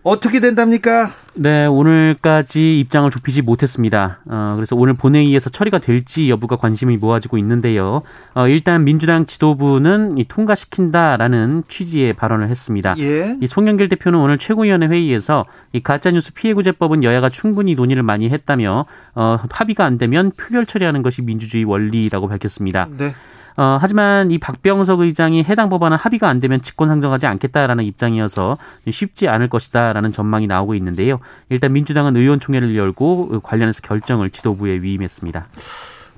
어떻게 0.05 0.39
된답니까? 0.39 1.11
네, 1.35 1.65
오늘까지 1.65 2.79
입장을 2.79 3.11
좁히지 3.11 3.41
못했습니다. 3.41 4.21
어, 4.27 4.53
그래서 4.55 4.77
오늘 4.77 4.93
본회의에서 4.93 5.49
처리가 5.49 5.79
될지 5.79 6.29
여부가 6.29 6.57
관심이 6.57 6.99
모아지고 6.99 7.39
있는데요. 7.39 8.03
어, 8.35 8.47
일단 8.47 8.85
민주당 8.85 9.25
지도부는 9.25 10.19
이 10.19 10.29
통과시킨다라는 10.29 11.65
취지의 11.69 12.13
발언을 12.13 12.51
했습니다. 12.51 12.95
예. 12.99 13.37
이 13.41 13.47
송영길 13.47 13.89
대표는 13.89 14.19
오늘 14.19 14.37
최고위원회 14.37 14.89
회의에서 14.89 15.47
이 15.73 15.83
가짜뉴스 15.83 16.35
피해구제법은 16.35 17.03
여야가 17.03 17.31
충분히 17.31 17.75
논의를 17.75 18.03
많이 18.03 18.29
했다며 18.29 18.85
어, 19.15 19.39
합의가 19.49 19.87
안 19.87 19.97
되면 19.97 20.33
표결 20.33 20.67
처리하는 20.67 21.03
것이 21.03 21.23
민주주의 21.23 21.65
원리라고 21.65 22.29
밝혔습니다. 22.29 22.89
네. 22.99 23.15
어, 23.57 23.79
하지만 23.81 24.31
이 24.31 24.39
박병석 24.39 25.01
의장이 25.01 25.45
해당 25.45 25.69
법안은 25.69 25.97
합의가 25.97 26.29
안 26.29 26.41
되면 26.41 26.61
직권 26.63 26.89
상정하지 26.89 27.27
않겠다라는 27.27 27.85
입장이어서 27.85 28.59
쉽지 28.91 29.29
않을 29.29 29.49
것이다라는 29.49 30.13
전망이 30.13 30.47
나오고 30.47 30.75
있는데요. 30.75 31.21
일단 31.51 31.73
민주당은 31.73 32.17
의원총회를 32.17 32.77
열고 32.77 33.41
관련해서 33.41 33.81
결정을 33.83 34.31
지도부에 34.31 34.83
위임했습니다. 34.83 35.47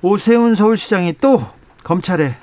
오세훈 0.01 0.55
서울시장이 0.55 1.15
또 1.21 1.41
검찰에 1.83 2.37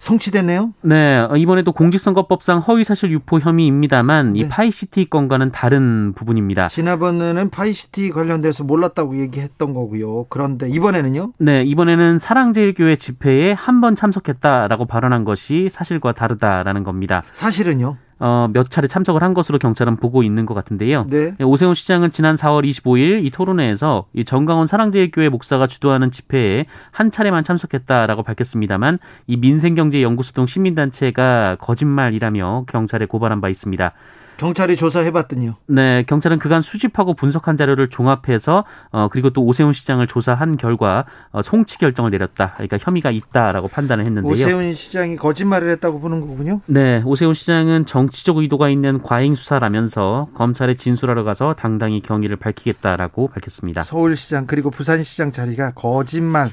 송치됐네요. 0.00 0.72
네, 0.82 1.26
이번에도 1.36 1.72
공직선거법상 1.72 2.60
허위사실 2.60 3.10
유포 3.12 3.40
혐의입니다만 3.40 4.34
네. 4.34 4.40
이 4.40 4.48
파이시티 4.48 5.10
건과는 5.10 5.50
다른 5.52 6.12
부분입니다. 6.14 6.68
지난번에는 6.68 7.50
파이시티 7.50 8.10
관련돼서 8.10 8.64
몰랐다고 8.64 9.18
얘기했던 9.18 9.74
거고요. 9.74 10.24
그런데 10.28 10.68
이번에는요? 10.68 11.32
네, 11.38 11.62
이번에는 11.64 12.18
사랑제일교회 12.18 12.96
집회에 12.96 13.52
한 13.52 13.78
번 13.78 13.94
참석했다라고 13.94 14.86
발언한 14.86 15.22
것이 15.24 15.68
사실과 15.70 16.10
다르다라는 16.12 16.82
겁니다. 16.82 17.22
사실은요? 17.30 17.96
어, 18.20 18.48
몇 18.52 18.70
차례 18.70 18.88
참석을 18.88 19.22
한 19.22 19.34
것으로 19.34 19.58
경찰은 19.58 19.96
보고 19.96 20.22
있는 20.22 20.46
것 20.46 20.54
같은데요. 20.54 21.06
네. 21.08 21.34
오세훈 21.42 21.74
시장은 21.74 22.10
지난 22.10 22.34
4월 22.34 22.68
25일 22.68 23.24
이 23.24 23.30
토론회에서 23.30 24.06
이 24.12 24.24
전광훈 24.24 24.66
사랑제일교회 24.66 25.28
목사가 25.28 25.66
주도하는 25.66 26.10
집회에 26.10 26.66
한 26.90 27.10
차례만 27.10 27.44
참석했다라고 27.44 28.22
밝혔습니다만 28.22 28.98
이 29.26 29.36
민생경제연구소등 29.36 30.46
시민단체가 30.46 31.56
거짓말이라며 31.60 32.64
경찰에 32.68 33.06
고발한 33.06 33.40
바 33.40 33.48
있습니다. 33.48 33.92
경찰이 34.38 34.76
조사해봤더니요. 34.76 35.56
네, 35.66 36.04
경찰은 36.04 36.38
그간 36.38 36.62
수집하고 36.62 37.14
분석한 37.14 37.56
자료를 37.56 37.88
종합해서 37.90 38.64
어 38.92 39.08
그리고 39.10 39.30
또 39.30 39.44
오세훈 39.44 39.72
시장을 39.72 40.06
조사한 40.06 40.56
결과 40.56 41.04
어, 41.32 41.42
송치 41.42 41.78
결정을 41.78 42.12
내렸다. 42.12 42.54
그러니까 42.54 42.78
혐의가 42.80 43.10
있다라고 43.10 43.68
판단을 43.68 44.06
했는데요. 44.06 44.32
오세훈 44.32 44.74
시장이 44.74 45.16
거짓말을 45.16 45.70
했다고 45.70 46.00
보는 46.00 46.20
거군요. 46.20 46.60
네, 46.66 47.02
오세훈 47.04 47.34
시장은 47.34 47.86
정치적 47.86 48.38
의도가 48.38 48.68
있는 48.70 49.02
과잉 49.02 49.34
수사라면서 49.34 50.28
검찰에 50.34 50.74
진술하러 50.74 51.24
가서 51.24 51.54
당당히 51.54 52.00
경위를 52.00 52.36
밝히겠다라고 52.36 53.28
밝혔습니다. 53.28 53.82
서울시장 53.82 54.46
그리고 54.46 54.70
부산시장 54.70 55.32
자리가 55.32 55.72
거짓말, 55.72 56.50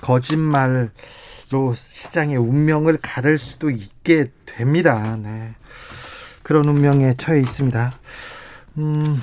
거짓말로 0.00 0.88
시장의 1.74 2.36
운명을 2.36 2.98
가를 3.00 3.38
수도 3.38 3.70
있게 3.70 4.32
됩니다. 4.44 5.16
네. 5.22 5.54
그런 6.48 6.64
운명에 6.66 7.12
처해 7.18 7.40
있습니다. 7.40 7.92
음, 8.78 9.20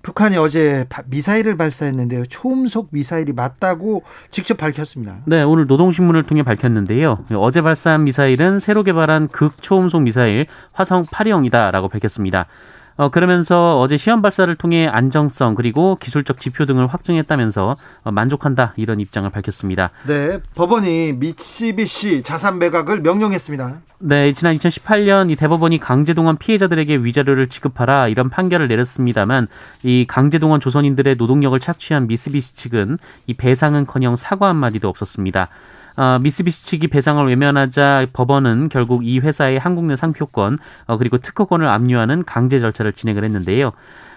북한이 0.00 0.38
어제 0.38 0.86
미사일을 1.04 1.58
발사했는데요. 1.58 2.24
초음속 2.26 2.88
미사일이 2.92 3.34
맞다고 3.34 4.04
직접 4.30 4.56
밝혔습니다. 4.56 5.18
네, 5.26 5.42
오늘 5.42 5.66
노동신문을 5.66 6.22
통해 6.22 6.42
밝혔는데요. 6.42 7.26
어제 7.36 7.60
발사한 7.60 8.04
미사일은 8.04 8.58
새로 8.58 8.82
개발한 8.84 9.28
극초음속 9.28 10.00
미사일 10.00 10.46
화성 10.72 11.04
8형이다라고 11.04 11.90
밝혔습니다. 11.90 12.46
어, 12.96 13.08
그러면서 13.10 13.80
어제 13.80 13.96
시험 13.96 14.22
발사를 14.22 14.54
통해 14.56 14.86
안정성 14.86 15.54
그리고 15.54 15.96
기술적 15.96 16.38
지표 16.38 16.64
등을 16.64 16.86
확증했다면서 16.86 17.76
어, 18.04 18.10
만족한다 18.10 18.74
이런 18.76 19.00
입장을 19.00 19.28
밝혔습니다. 19.30 19.90
네, 20.06 20.38
법원이 20.54 21.14
미치비시 21.14 22.22
자산 22.22 22.58
매각을 22.58 23.00
명령했습니다. 23.00 23.80
네, 23.98 24.32
지난 24.32 24.54
2018년 24.56 25.30
이 25.30 25.36
대법원이 25.36 25.78
강제동원 25.78 26.36
피해자들에게 26.36 26.96
위자료를 26.96 27.48
지급하라 27.48 28.08
이런 28.08 28.28
판결을 28.28 28.68
내렸습니다만 28.68 29.48
이 29.82 30.04
강제동원 30.06 30.60
조선인들의 30.60 31.16
노동력을 31.16 31.58
착취한 31.58 32.06
미쓰비시 32.06 32.56
측은 32.56 32.98
이 33.26 33.34
배상은커녕 33.34 34.16
사과 34.16 34.48
한마디도 34.48 34.88
없었습니다. 34.88 35.48
어, 35.96 36.18
미쓰비시 36.20 36.66
측이 36.66 36.88
배상을 36.88 37.24
외면하자 37.26 38.06
법원은 38.12 38.68
결국 38.68 39.06
이 39.06 39.20
회사의 39.20 39.58
한국 39.58 39.84
내 39.86 39.96
상표권 39.96 40.58
어, 40.86 40.98
그리고 40.98 41.18
특허권을 41.18 41.66
압류하는 41.66 42.24
강제 42.24 42.58
절차를 42.58 42.92
진행을 42.92 43.24
했는데요. 43.24 43.72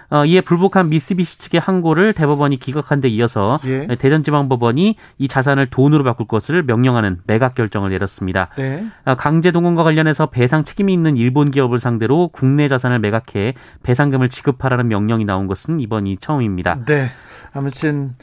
어, 0.09 0.23
이에 0.25 0.41
불복한 0.41 0.89
미쓰비시 0.89 1.37
측의 1.39 1.59
항고를 1.59 2.13
대법원이 2.13 2.57
기각한 2.57 3.01
데 3.01 3.09
이어서 3.09 3.59
예. 3.65 3.87
대전지방법원이 3.87 4.95
이 5.17 5.27
자산을 5.27 5.69
돈으로 5.69 6.03
바꿀 6.05 6.27
것을 6.27 6.63
명령하는 6.63 7.19
매각 7.25 7.55
결정을 7.55 7.89
내렸습니다. 7.89 8.49
네. 8.57 8.85
어, 9.05 9.15
강제 9.15 9.51
동원과 9.51 9.83
관련해서 9.83 10.27
배상 10.27 10.63
책임이 10.63 10.93
있는 10.93 11.17
일본 11.17 11.51
기업을 11.51 11.79
상대로 11.79 12.29
국내 12.29 12.69
자산을 12.69 12.99
매각해 12.99 13.55
배상금을 13.83 14.29
지급하라는 14.29 14.87
명령이 14.87 15.25
나온 15.25 15.47
것은 15.47 15.81
이번이 15.81 16.17
처음입니다. 16.17 16.85
네. 16.85 17.11
아무튼 17.53 18.15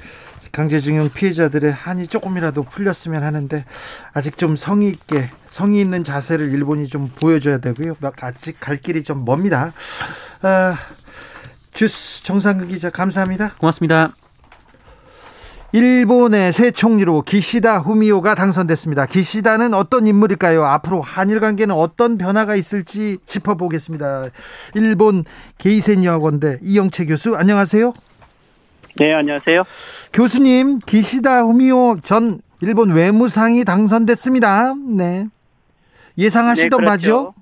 강제징용 0.52 1.10
피해자들의 1.10 1.72
한이 1.72 2.06
조금이라도 2.06 2.64
풀렸으면 2.64 3.22
하는데 3.22 3.64
아직 4.12 4.38
좀 4.38 4.56
성의 4.56 4.88
있게 4.88 5.30
성의 5.50 5.80
있는 5.80 6.04
자세를 6.04 6.52
일본이 6.52 6.86
좀 6.86 7.10
보여줘야 7.14 7.58
되고요. 7.58 7.96
아직 8.20 8.58
갈 8.60 8.76
길이 8.76 9.02
좀 9.02 9.24
멉니다. 9.24 9.72
아, 10.42 10.76
주스 11.72 12.22
정상근 12.24 12.68
기자 12.68 12.90
감사합니다. 12.90 13.54
고맙습니다. 13.58 14.14
일본의 15.72 16.52
새 16.52 16.70
총리로 16.70 17.22
기시다 17.22 17.78
후미오가 17.78 18.36
당선됐습니다. 18.36 19.06
기시다는 19.06 19.74
어떤 19.74 20.06
인물일까요? 20.06 20.64
앞으로 20.64 21.02
한일 21.02 21.40
관계는 21.40 21.74
어떤 21.74 22.16
변화가 22.16 22.54
있을지 22.54 23.18
짚어보겠습니다. 23.26 24.28
일본 24.76 25.24
게이센 25.58 26.04
여학원대 26.04 26.60
이영채 26.62 27.06
교수 27.06 27.34
안녕하세요. 27.34 27.92
네, 28.96 29.12
안녕하세요. 29.12 29.64
교수님, 30.12 30.78
기시다 30.78 31.42
후미오 31.42 31.96
전 32.04 32.40
일본 32.60 32.92
외무상이 32.92 33.64
당선됐습니다. 33.64 34.74
네. 34.96 35.26
예상하시던 36.16 36.80
네, 36.80 36.84
그렇죠. 36.84 36.86
바죠? 36.86 37.34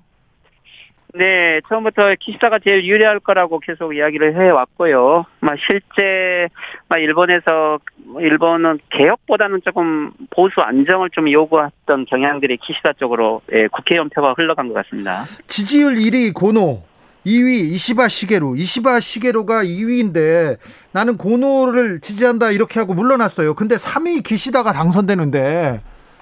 네, 1.15 1.61
처음부터 1.69 2.15
기시다가 2.19 2.57
제일 2.57 2.85
유리할 2.85 3.19
거라고 3.19 3.59
계속 3.59 3.95
이야기를 3.95 4.35
해왔고요. 4.35 5.25
막 5.41 5.55
실제 5.59 6.47
막 6.89 6.97
일본에서 6.99 7.77
일본은 8.19 8.79
개혁보다는 8.89 9.61
조금 9.63 10.11
보수 10.31 10.59
안정을 10.59 11.11
좀 11.11 11.31
요구했던 11.31 12.05
경향들이 12.05 12.57
기시다 12.57 12.93
쪽으로 12.93 13.41
예, 13.51 13.67
국회의원 13.67 14.09
표가 14.09 14.33
흘러간 14.35 14.69
것 14.69 14.73
같습니다. 14.73 15.25
지지율 15.45 15.93
1위 15.93 16.33
고노, 16.33 16.81
2위 17.25 17.71
이시바 17.71 18.07
시게루. 18.09 18.57
이시바 18.57 18.99
시게루가 18.99 19.63
2위인데 19.63 20.57
나는 20.91 21.17
고노를 21.17 22.01
지지한다 22.01 22.51
이렇게 22.51 22.79
하고 22.79 22.93
물러났어요. 22.93 23.53
근데 23.53 23.75
3위 23.75 24.23
기시다가 24.23 24.73
당선되는데 24.73 25.81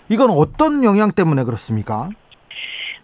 이건 0.10 0.30
어떤 0.30 0.84
영향 0.84 1.12
때문에 1.12 1.44
그렇습니까? 1.44 2.10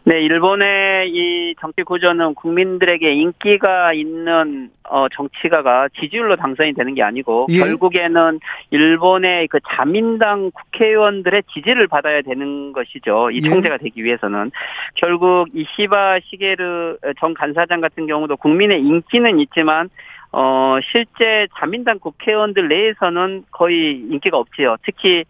네, 0.08 0.22
일본의 0.22 1.10
이 1.10 1.54
정치 1.60 1.84
구조는 1.84 2.36
국민들에게 2.36 3.12
인기가 3.12 3.92
있는 3.92 4.70
어 4.86 5.10
정치가가 5.10 5.90
지지율로 6.00 6.38
당선이 6.38 6.76
되는 6.76 6.96
게 6.96 7.04
아니고 7.04 7.48
예? 7.50 7.58
결국에는 7.58 8.40
일본의 8.72 9.50
그 9.50 9.60
자민당 9.68 10.50
국회의원들의 10.52 11.44
지지를 11.54 11.88
받아야 11.88 12.22
되는 12.22 12.72
것이죠. 12.72 13.32
이 13.32 13.42
예? 13.44 13.50
총재가 13.50 13.80
되기 13.80 14.02
위해서는 14.02 14.52
결국 14.96 15.50
이시바 15.54 16.22
시게르 16.24 17.00
전 17.20 17.34
간사장 17.34 17.82
같은 17.82 18.08
경우도 18.08 18.38
국민의 18.38 18.80
인기는 18.80 19.42
있지만 19.42 19.90
어 20.32 20.78
실제 20.90 21.48
자민당 21.60 22.00
국회의원들 22.00 22.70
내에서는 22.70 23.44
거의 23.52 23.98
인기가 24.10 24.38
없지요. 24.38 24.78
특히 24.86 25.10
예, 25.10 25.26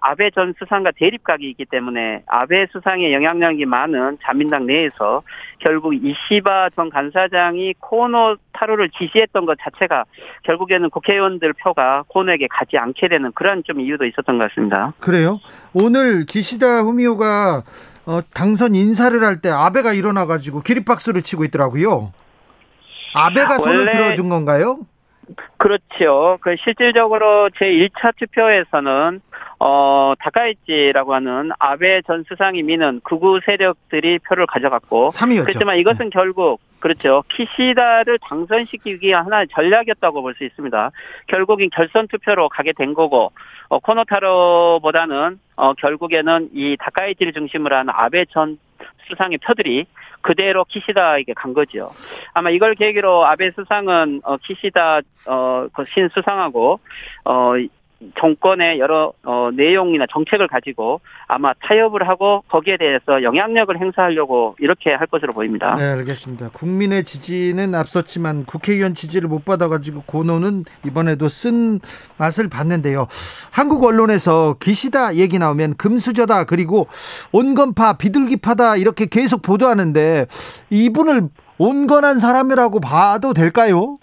아베 0.00 0.30
전 0.30 0.54
수상과 0.58 0.92
대립각이 0.96 1.48
있기 1.50 1.64
때문에 1.64 2.22
아베 2.26 2.66
수상의 2.72 3.12
영향력이 3.12 3.64
많은 3.66 4.18
자민당 4.22 4.66
내에서 4.66 5.22
결국 5.58 5.94
이시바 5.94 6.70
전 6.76 6.88
간사장이 6.88 7.74
코노 7.80 8.36
타로를 8.52 8.90
지지했던 8.90 9.44
것 9.44 9.58
자체가 9.60 10.04
결국에는 10.44 10.88
국회의원들 10.90 11.52
표가 11.54 12.04
코노에게 12.08 12.46
가지 12.48 12.78
않게 12.78 13.08
되는 13.08 13.32
그런 13.32 13.64
좀 13.64 13.80
이유도 13.80 14.04
있었던 14.06 14.38
것 14.38 14.48
같습니다. 14.50 14.92
그래요? 15.00 15.40
오늘 15.74 16.26
기시다 16.26 16.82
후미오가 16.82 17.62
어, 18.06 18.20
당선 18.34 18.74
인사를 18.74 19.20
할 19.24 19.40
때 19.42 19.48
아베가 19.50 19.92
일어나가지고 19.92 20.60
기립박수를 20.60 21.22
치고 21.22 21.44
있더라고요. 21.44 22.12
아베가 23.14 23.58
손을 23.58 23.90
들어준 23.90 24.28
건가요? 24.28 24.78
그렇죠. 25.56 26.38
그 26.40 26.56
실질적으로 26.62 27.50
제 27.58 27.66
1차 27.66 28.14
투표에서는 28.18 29.20
어 29.64 30.14
다카이치라고 30.18 31.14
하는 31.14 31.50
아베 31.60 32.02
전 32.02 32.24
수상이 32.26 32.64
미는 32.64 33.00
극우 33.04 33.38
세력들이 33.46 34.18
표를 34.20 34.44
가져갔고 34.46 35.10
3위였죠. 35.10 35.44
그렇지만 35.44 35.76
이것은 35.78 36.06
네. 36.06 36.10
결국 36.12 36.60
그렇죠. 36.80 37.22
키시다를 37.28 38.18
당선시키기 38.18 39.06
위한 39.06 39.24
하나의 39.24 39.46
전략이었다고 39.52 40.20
볼 40.22 40.34
수 40.34 40.42
있습니다. 40.42 40.90
결국엔 41.28 41.70
결선 41.70 42.08
투표로 42.08 42.48
가게 42.48 42.72
된 42.72 42.92
거고 42.92 43.30
어, 43.68 43.78
코노타로보다는 43.78 45.38
어, 45.54 45.74
결국에는 45.74 46.48
이 46.52 46.76
다카이치를 46.80 47.32
중심으로 47.32 47.76
한 47.76 47.88
아베 47.88 48.24
전 48.32 48.58
수상의 49.06 49.38
표들이 49.38 49.86
그대로 50.22 50.64
키시다에게 50.64 51.34
간 51.34 51.52
거죠. 51.52 51.90
아마 52.34 52.50
이걸 52.50 52.74
계기로 52.74 53.26
아베 53.26 53.52
수상은 53.52 54.20
어, 54.24 54.36
키시다 54.38 55.00
어, 55.28 55.66
그 55.72 55.84
신 55.84 56.08
수상하고 56.08 56.80
어, 57.24 57.52
정권의 58.18 58.78
여러 58.78 59.12
어, 59.24 59.50
내용이나 59.54 60.06
정책을 60.10 60.48
가지고 60.48 61.00
아마 61.26 61.52
타협을 61.54 62.08
하고 62.08 62.42
거기에 62.48 62.76
대해서 62.76 63.22
영향력을 63.22 63.78
행사하려고 63.80 64.56
이렇게 64.58 64.92
할 64.92 65.06
것으로 65.06 65.32
보입니다. 65.32 65.76
네, 65.76 65.84
알겠습니다. 65.84 66.50
국민의 66.50 67.04
지지는 67.04 67.74
앞섰지만 67.74 68.44
국회의원 68.44 68.94
지지를 68.94 69.28
못 69.28 69.44
받아가지고 69.44 70.02
고노는 70.06 70.64
이번에도 70.86 71.28
쓴 71.28 71.80
맛을 72.18 72.48
봤는데요. 72.48 73.06
한국 73.50 73.84
언론에서 73.84 74.56
기시다 74.60 75.14
얘기 75.14 75.38
나오면 75.38 75.76
금수저다 75.76 76.44
그리고 76.44 76.88
온건파 77.32 77.94
비둘기파다 77.94 78.76
이렇게 78.76 79.06
계속 79.06 79.42
보도하는데 79.42 80.26
이분을 80.70 81.28
온건한 81.58 82.18
사람이라고 82.18 82.80
봐도 82.80 83.32
될까요? 83.34 83.98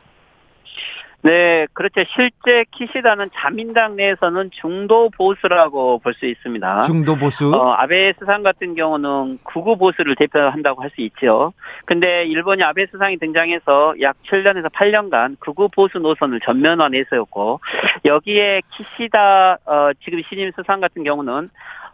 네, 1.21 1.67
그렇죠. 1.73 2.01
실제 2.15 2.63
키시다는 2.71 3.29
자민당 3.35 3.97
내에서는 3.97 4.51
중도 4.51 5.09
보수라고 5.09 5.99
볼 5.99 6.13
수 6.13 6.25
있습니다. 6.25 6.81
중도 6.83 7.15
보수. 7.15 7.53
어, 7.53 7.73
아베 7.73 8.13
스상 8.19 8.41
같은 8.41 8.73
경우는 8.75 9.39
구구 9.43 9.77
보수를 9.77 10.15
대표한다고 10.15 10.81
할 10.81 10.89
수 10.95 11.01
있죠. 11.01 11.53
근데 11.85 12.23
일본이 12.25 12.63
아베 12.63 12.85
스상이 12.87 13.17
등장해서 13.17 13.95
약 14.01 14.15
7년에서 14.29 14.71
8년간 14.71 15.39
구구 15.39 15.67
보수 15.69 15.97
노선을 15.99 16.39
전면화 16.39 16.87
내세웠고 16.89 17.59
여기에 18.05 18.61
키시다 18.71 19.57
어, 19.65 19.91
지금 20.03 20.21
신임 20.27 20.51
수상 20.55 20.79
같은 20.79 21.03
경우는 21.03 21.49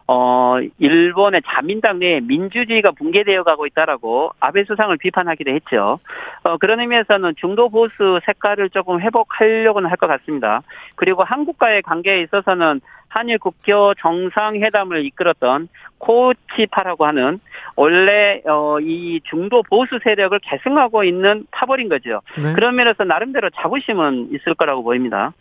어, 0.08 0.58
일본의 0.78 1.42
자민당 1.46 1.98
내에 1.98 2.20
민주주의가 2.20 2.92
붕괴되어 2.92 3.42
가고 3.42 3.66
있다라고 3.66 4.30
아베 4.38 4.64
수상을 4.64 4.96
비판하기도 4.96 5.50
했죠. 5.50 5.98
어, 6.44 6.56
그런 6.58 6.80
의미에서는 6.80 7.34
중도 7.36 7.68
보수 7.68 8.20
색깔을 8.24 8.70
조금 8.70 9.00
회복하려고는 9.00 9.90
할 9.90 9.96
것 9.96 10.06
같습니다. 10.08 10.62
그리고 10.94 11.24
한국과의 11.24 11.80
관계에 11.82 12.20
있어서는 12.22 12.82
한일 13.08 13.38
국교 13.38 13.94
정상회담을 13.94 15.04
이끌었던 15.06 15.68
코치파라고 15.98 17.06
하는 17.06 17.40
원래 17.76 18.42
어, 18.46 18.78
이 18.80 19.20
중도 19.24 19.62
보수 19.62 19.98
세력을 20.04 20.38
계승하고 20.40 21.02
있는 21.04 21.46
파벌인 21.50 21.88
거죠. 21.88 22.20
네. 22.36 22.52
그런 22.52 22.76
면에서 22.76 23.04
나름대로 23.04 23.48
자부심은 23.50 24.28
있을 24.34 24.54
거라고 24.54 24.82
보입니다. 24.82 25.32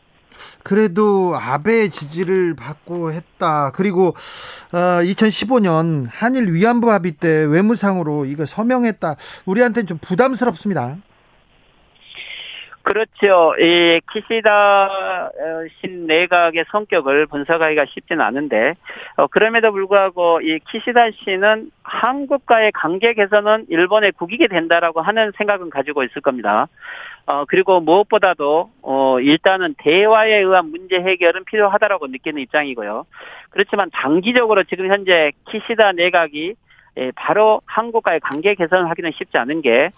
그래도 0.63 1.35
아베 1.35 1.89
지지를 1.89 2.55
받고 2.55 3.11
했다. 3.11 3.71
그리고 3.73 4.15
어, 4.73 5.01
2015년 5.03 6.07
한일 6.09 6.53
위안부 6.53 6.91
합의 6.91 7.13
때 7.13 7.45
외무상으로 7.49 8.25
이거 8.25 8.45
서명했다. 8.45 9.15
우리한테는 9.45 9.87
좀 9.87 9.97
부담스럽습니다. 9.99 10.97
그렇죠. 12.85 13.55
이 13.59 13.99
키시다 14.13 14.85
어, 15.25 15.31
신 15.81 16.05
내각의 16.05 16.65
성격을 16.69 17.25
분석하기가 17.25 17.85
쉽지는 17.89 18.23
않은데 18.23 18.75
어, 19.17 19.25
그럼에도 19.25 19.71
불구하고 19.71 20.39
이 20.41 20.59
키시다 20.69 21.09
씨는 21.19 21.71
한국과의 21.81 22.73
관계 22.73 23.15
개선은 23.15 23.65
일본에 23.69 24.11
국익이 24.11 24.47
된다라고 24.47 25.01
하는 25.01 25.31
생각은 25.35 25.71
가지고 25.71 26.03
있을 26.03 26.21
겁니다. 26.21 26.67
어, 27.27 27.45
그리고 27.45 27.79
무엇보다도, 27.79 28.69
어, 28.83 29.19
일단은 29.19 29.75
대화에 29.79 30.35
의한 30.37 30.69
문제 30.69 30.97
해결은 30.97 31.43
필요하다라고 31.45 32.07
느끼는 32.07 32.41
입장이고요. 32.43 33.05
그렇지만 33.49 33.89
장기적으로 33.95 34.63
지금 34.63 34.87
현재 34.91 35.31
키시다 35.49 35.93
내각이 35.93 36.55
예, 36.97 37.11
바로 37.15 37.61
한국과의 37.65 38.21
관계 38.21 38.55
개선을 38.55 38.89
하기는 38.89 39.11
쉽지 39.15 39.37
않은 39.37 39.61
게 39.61 39.89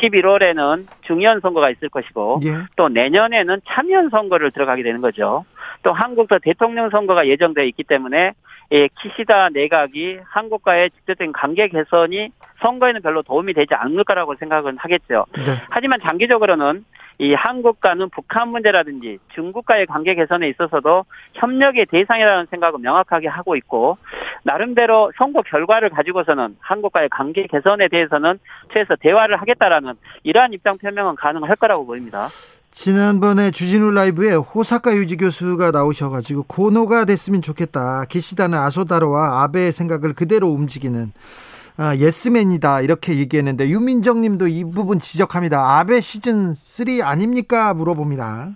11월에는 0.00 0.86
중요한 1.02 1.40
선거가 1.40 1.70
있을 1.70 1.88
것이고 1.88 2.40
예. 2.44 2.54
또 2.74 2.88
내년에는 2.88 3.60
참여연 3.68 4.10
선거를 4.10 4.50
들어가게 4.50 4.82
되는 4.82 5.00
거죠. 5.00 5.44
또 5.82 5.92
한국도 5.92 6.40
대통령 6.40 6.90
선거가 6.90 7.28
예정되어 7.28 7.64
있기 7.64 7.84
때문에 7.84 8.32
예, 8.72 8.88
키시다 9.00 9.48
내각이 9.50 10.20
한국과의 10.24 10.90
직접적인 10.90 11.32
관계 11.32 11.68
개선이 11.68 12.30
선거에는 12.60 13.02
별로 13.02 13.22
도움이 13.22 13.54
되지 13.54 13.74
않을 13.74 14.04
거라고 14.04 14.36
생각은 14.36 14.76
하겠죠. 14.78 15.26
네. 15.34 15.54
하지만 15.70 15.98
장기적으로는 16.00 16.84
이 17.18 17.34
한국과는 17.34 18.08
북한 18.08 18.48
문제라든지 18.48 19.18
중국과의 19.34 19.86
관계 19.86 20.14
개선에 20.14 20.48
있어서도 20.48 21.04
협력의 21.34 21.86
대상이라는 21.86 22.46
생각을 22.50 22.78
명확하게 22.80 23.28
하고 23.28 23.56
있고 23.56 23.98
나름대로 24.42 25.12
선거 25.18 25.42
결과를 25.42 25.90
가지고서는 25.90 26.56
한국과의 26.60 27.10
관계 27.10 27.46
개선에 27.46 27.88
대해서는 27.88 28.38
최소 28.72 28.96
대화를 28.96 29.38
하겠다라는 29.38 29.94
이러한 30.22 30.54
입장 30.54 30.78
표명은 30.78 31.16
가능할 31.16 31.56
거라고 31.56 31.84
보입니다. 31.84 32.28
지난번에 32.82 33.50
주진우 33.50 33.90
라이브에 33.90 34.32
호사카 34.32 34.96
유지 34.96 35.18
교수가 35.18 35.70
나오셔가지고 35.70 36.44
고노가 36.44 37.04
됐으면 37.04 37.42
좋겠다. 37.42 38.06
기시다는 38.06 38.58
아소다로와 38.58 39.42
아베의 39.42 39.70
생각을 39.70 40.14
그대로 40.14 40.48
움직이는 40.48 41.12
아, 41.76 41.94
예스맨이다 41.94 42.80
이렇게 42.80 43.18
얘기했는데 43.18 43.68
유민정 43.68 44.22
님도 44.22 44.48
이 44.48 44.64
부분 44.64 44.98
지적합니다. 44.98 45.78
아베 45.78 46.00
시즌 46.00 46.54
3 46.54 47.02
아닙니까? 47.02 47.74
물어봅니다. 47.74 48.52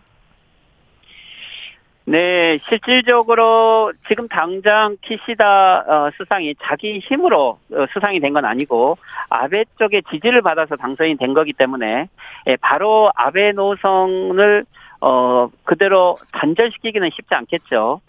네, 2.06 2.58
실질적으로 2.58 3.92
지금 4.08 4.28
당장 4.28 4.96
키시다 5.00 5.84
어, 5.88 6.10
수상이 6.16 6.54
자기 6.62 6.98
힘으로 6.98 7.58
어, 7.72 7.86
수상이 7.94 8.20
된 8.20 8.34
건 8.34 8.44
아니고 8.44 8.98
아베 9.30 9.64
쪽의 9.78 10.02
지지를 10.10 10.42
받아서 10.42 10.76
당선이 10.76 11.16
된 11.16 11.32
거기 11.34 11.52
때문에 11.54 12.08
예, 12.48 12.56
바로 12.60 13.10
아베 13.14 13.52
노선을 13.52 14.66
어, 15.00 15.48
그대로 15.64 16.16
단절시키기는 16.32 17.08
쉽지 17.14 17.34
않겠죠. 17.34 18.00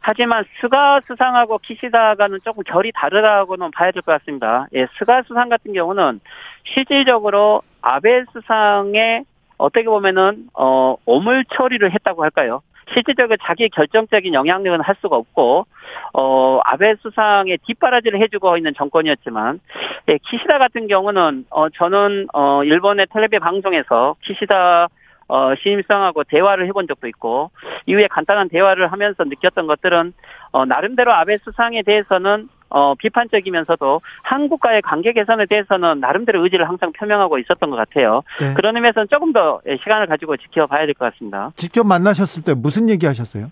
하지만 0.00 0.44
스가 0.60 1.00
수상하고 1.06 1.58
키시다가는 1.58 2.40
조금 2.44 2.62
결이 2.64 2.92
다르다고는 2.94 3.70
봐야 3.72 3.90
될 3.90 4.02
것 4.02 4.12
같습니다. 4.18 4.66
예, 4.74 4.86
스가 4.98 5.22
수상 5.26 5.48
같은 5.48 5.72
경우는 5.72 6.20
실질적으로 6.64 7.62
아베 7.82 8.24
수상의 8.32 9.22
어떻게 9.58 9.84
보면은, 9.86 10.48
어, 10.54 10.96
오물 11.04 11.44
처리를 11.54 11.92
했다고 11.92 12.22
할까요? 12.22 12.62
실질적으로 12.92 13.36
자기 13.42 13.68
결정적인 13.68 14.34
영향력은 14.34 14.80
할 14.80 14.96
수가 15.00 15.16
없고 15.16 15.66
어 16.14 16.60
아베 16.64 16.94
수상의 16.96 17.58
뒷바라지를 17.66 18.20
해주고 18.20 18.56
있는 18.56 18.72
정권이었지만 18.76 19.60
예, 20.08 20.18
키시다 20.18 20.58
같은 20.58 20.88
경우는 20.88 21.46
어 21.50 21.68
저는 21.70 22.28
어 22.32 22.64
일본의 22.64 23.06
텔레비 23.12 23.38
방송에서 23.38 24.16
키시다 24.22 24.88
어, 25.30 25.54
신임성하고 25.54 26.24
대화를 26.24 26.66
해본 26.66 26.88
적도 26.88 27.06
있고 27.06 27.52
이후에 27.86 28.08
간단한 28.08 28.48
대화를 28.48 28.90
하면서 28.90 29.22
느꼈던 29.22 29.68
것들은 29.68 30.12
어, 30.50 30.64
나름대로 30.64 31.12
아베 31.12 31.36
수상에 31.38 31.82
대해서는 31.82 32.48
어, 32.70 32.94
비판적이면서도 32.94 34.00
한국과의 34.22 34.82
관계 34.82 35.12
개선에 35.12 35.46
대해서는 35.46 36.00
나름대로 36.00 36.42
의지를 36.42 36.68
항상 36.68 36.92
표명하고 36.92 37.38
있었던 37.38 37.68
것 37.70 37.76
같아요. 37.76 38.22
네. 38.40 38.54
그런 38.54 38.76
의미에서는 38.76 39.08
조금 39.10 39.32
더 39.32 39.60
시간을 39.82 40.06
가지고 40.06 40.36
지켜봐야 40.36 40.86
될 40.86 40.94
것 40.94 41.12
같습니다. 41.12 41.50
직접 41.56 41.84
만나셨을 41.86 42.42
때 42.44 42.54
무슨 42.54 42.88
얘기 42.88 43.06
하셨어요? 43.06 43.50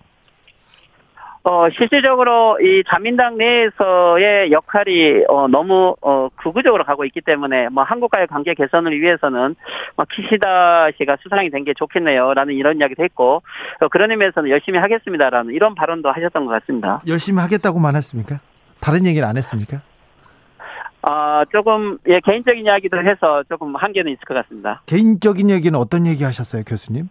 어, 1.41 1.67
실질적으로 1.69 2.59
이 2.59 2.83
자민당 2.89 3.37
내에서의 3.37 4.51
역할이 4.51 5.23
어, 5.29 5.47
너무 5.47 5.95
어, 6.01 6.27
극우적으로 6.35 6.83
가고 6.83 7.05
있기 7.05 7.21
때문에 7.21 7.69
뭐 7.69 7.83
한국과의 7.83 8.27
관계 8.27 8.53
개선을 8.53 8.99
위해서는 8.99 9.55
뭐 9.95 10.05
키시다 10.11 10.91
씨가 10.97 11.15
수상이 11.23 11.49
된 11.49 11.63
게 11.63 11.73
좋겠네요라는 11.73 12.53
이런 12.53 12.77
이야기도 12.79 13.03
했고 13.03 13.41
어, 13.79 13.87
그런 13.87 14.11
의미에서는 14.11 14.49
열심히 14.49 14.79
하겠습니다라는 14.79 15.53
이런 15.53 15.75
발언도 15.75 16.11
하셨던 16.11 16.45
것 16.45 16.51
같습니다. 16.59 17.01
열심히 17.07 17.41
하겠다고만 17.41 17.95
했습니까? 17.95 18.39
다른 18.79 19.05
얘기는 19.05 19.27
안 19.27 19.37
했습니까? 19.37 19.81
아, 21.01 21.45
조금, 21.51 21.97
예, 22.07 22.19
개인적인 22.19 22.65
이야기도 22.65 23.01
해서 23.01 23.43
조금 23.49 23.75
한계는 23.75 24.11
있을 24.11 24.21
것 24.25 24.33
같습니다. 24.33 24.81
개인적인 24.85 25.49
얘기는 25.49 25.77
어떤 25.79 26.05
얘기 26.05 26.23
하셨어요, 26.23 26.63
교수님? 26.65 27.07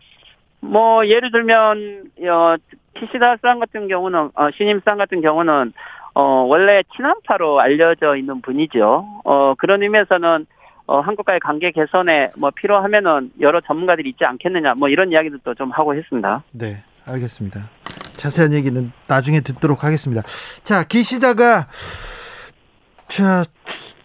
뭐, 0.61 1.07
예를 1.07 1.31
들면, 1.31 2.11
어, 2.29 2.57
키시다 2.95 3.37
상 3.41 3.61
같은 3.61 3.89
경우는, 3.89 4.31
어, 4.35 4.51
신임 4.57 4.81
상 4.85 4.99
같은 4.99 5.23
경우는, 5.23 5.73
어, 6.15 6.23
원래 6.23 6.83
친한파로 6.97 7.61
알려져 7.61 8.17
있는 8.17 8.43
분이죠. 8.43 9.23
어, 9.25 9.55
그런 9.57 9.83
의미에서는, 9.83 10.47
어, 10.87 11.01
한국과의 11.01 11.41
관계 11.41 11.71
개선에 11.71 12.31
뭐 12.39 12.51
필요하면은 12.51 13.31
여러 13.41 13.61
전문가들이 13.61 14.11
있지 14.11 14.25
않겠느냐, 14.25 14.75
뭐 14.75 14.89
이런 14.89 15.13
이야기도 15.13 15.55
좀 15.55 15.71
하고 15.71 15.95
했습니다. 15.95 16.43
네, 16.51 16.83
알겠습니다. 17.07 17.71
자세한 18.19 18.53
얘기는 18.53 18.93
나중에 19.07 19.41
듣도록 19.41 19.85
하겠습니다. 19.85 20.23
자, 20.65 20.85
기시다가 20.85 21.69
자 23.09 23.45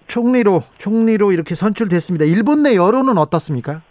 총리로 0.07 0.63
총리로 0.77 1.31
이렇게 1.31 1.55
선출됐습니다. 1.55 2.23
일본 2.25 2.63
내 2.63 2.75
여론은 2.75 3.17
어떻습니까? 3.17 3.81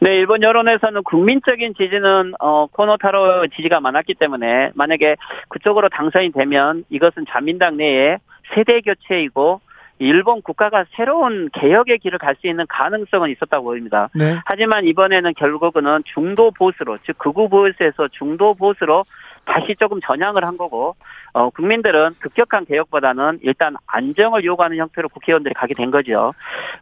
네, 0.00 0.16
일본 0.16 0.42
여론에서는 0.42 1.04
국민적인 1.04 1.74
지지는 1.78 2.32
어, 2.40 2.66
코노타로 2.66 3.46
지지가 3.54 3.78
많았기 3.78 4.14
때문에 4.14 4.72
만약에 4.74 5.16
그쪽으로 5.48 5.88
당선이 5.90 6.32
되면 6.32 6.84
이것은 6.90 7.24
자민당 7.30 7.76
내에 7.76 8.18
세대 8.52 8.80
교체이고 8.80 9.60
일본 10.02 10.42
국가가 10.42 10.84
새로운 10.96 11.48
개혁의 11.52 11.98
길을 11.98 12.18
갈 12.18 12.32
수 12.40 12.46
있는 12.46 12.64
가능성은 12.68 13.30
있었다고 13.30 13.64
보입니다. 13.64 14.08
네. 14.14 14.38
하지만 14.46 14.86
이번에는 14.86 15.34
결국은 15.34 15.84
중도 16.04 16.50
보수로, 16.50 16.98
즉 17.04 17.18
극우 17.18 17.48
보수에서 17.48 18.08
중도 18.08 18.54
보수로 18.54 19.04
다시 19.44 19.76
조금 19.78 20.00
전향을 20.00 20.44
한 20.44 20.56
거고, 20.56 20.96
어, 21.32 21.50
국민들은 21.50 22.10
급격한 22.20 22.64
개혁보다는 22.64 23.40
일단 23.42 23.74
안정을 23.86 24.44
요구하는 24.44 24.78
형태로 24.78 25.08
국회의원들이 25.10 25.54
가게 25.54 25.74
된 25.74 25.90
거죠. 25.90 26.32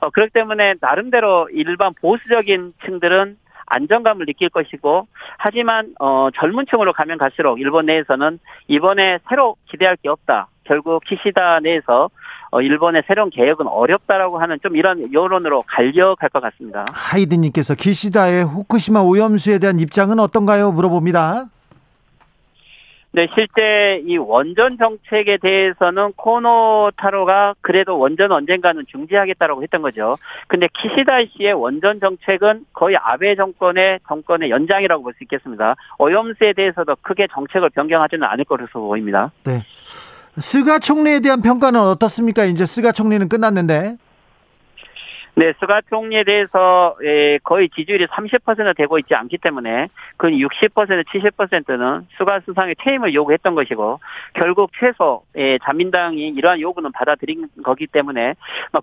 어, 0.00 0.10
그렇기 0.10 0.32
때문에 0.32 0.74
나름대로 0.80 1.48
일반 1.52 1.92
보수적인 2.00 2.74
층들은 2.84 3.36
안정감을 3.70 4.26
느낄 4.26 4.50
것이고 4.50 5.06
하지만 5.38 5.94
어, 5.98 6.28
젊은 6.34 6.66
층으로 6.68 6.92
가면 6.92 7.18
갈수록 7.18 7.58
일본 7.58 7.86
내에서는 7.86 8.38
이번에 8.68 9.20
새로 9.28 9.56
기대할 9.70 9.96
게 9.96 10.08
없다. 10.08 10.48
결국 10.64 11.02
키시다 11.04 11.60
내에서 11.60 12.10
어, 12.50 12.60
일본의 12.60 13.04
새로운 13.06 13.30
개혁은 13.30 13.66
어렵다라고 13.66 14.38
하는 14.38 14.58
좀 14.62 14.76
이런 14.76 15.12
여론으로 15.12 15.62
갈려갈 15.66 16.28
것 16.28 16.40
같습니다. 16.40 16.84
하이드님께서 16.92 17.74
키시다의 17.76 18.44
후쿠시마 18.44 19.00
오염수에 19.00 19.58
대한 19.58 19.78
입장은 19.78 20.18
어떤가요? 20.18 20.72
물어봅니다. 20.72 21.46
네, 23.12 23.26
실제 23.34 24.00
이 24.06 24.16
원전 24.16 24.78
정책에 24.78 25.36
대해서는 25.38 26.12
코노 26.14 26.92
타로가 26.96 27.54
그래도 27.60 27.98
원전 27.98 28.30
언젠가는 28.30 28.84
중지하겠다라고 28.88 29.62
했던 29.64 29.82
거죠. 29.82 30.16
근데 30.46 30.68
키시다 30.78 31.18
씨의 31.36 31.54
원전 31.54 31.98
정책은 31.98 32.66
거의 32.72 32.96
아베 32.96 33.34
정권의 33.34 33.98
정권의 34.06 34.50
연장이라고 34.50 35.02
볼 35.02 35.12
수 35.12 35.24
있겠습니다. 35.24 35.74
오염수에 35.98 36.52
대해서도 36.52 36.94
크게 37.02 37.26
정책을 37.32 37.70
변경하지는 37.70 38.24
않을 38.28 38.44
것으로 38.44 38.68
보입니다. 38.86 39.32
네. 39.44 39.64
스가 40.38 40.78
총리에 40.78 41.18
대한 41.18 41.42
평가는 41.42 41.80
어떻습니까? 41.80 42.44
이제 42.44 42.64
스가 42.64 42.92
총리는 42.92 43.28
끝났는데. 43.28 43.96
네, 45.40 45.54
스가 45.58 45.80
총리에 45.88 46.24
대해서 46.24 46.98
예, 47.02 47.38
거의 47.42 47.70
지지율이 47.70 48.08
30% 48.08 48.76
되고 48.76 48.98
있지 48.98 49.14
않기 49.14 49.38
때문에 49.38 49.88
그 50.18 50.26
60% 50.26 51.02
70%는 51.06 52.06
스가 52.18 52.40
수상의 52.40 52.74
퇴임을 52.78 53.14
요구했던 53.14 53.54
것이고 53.54 54.00
결국 54.34 54.70
최소 54.78 55.22
예, 55.38 55.56
자민당이 55.64 56.28
이러한 56.28 56.60
요구는 56.60 56.92
받아들인 56.92 57.48
거기 57.64 57.86
때문에 57.86 58.34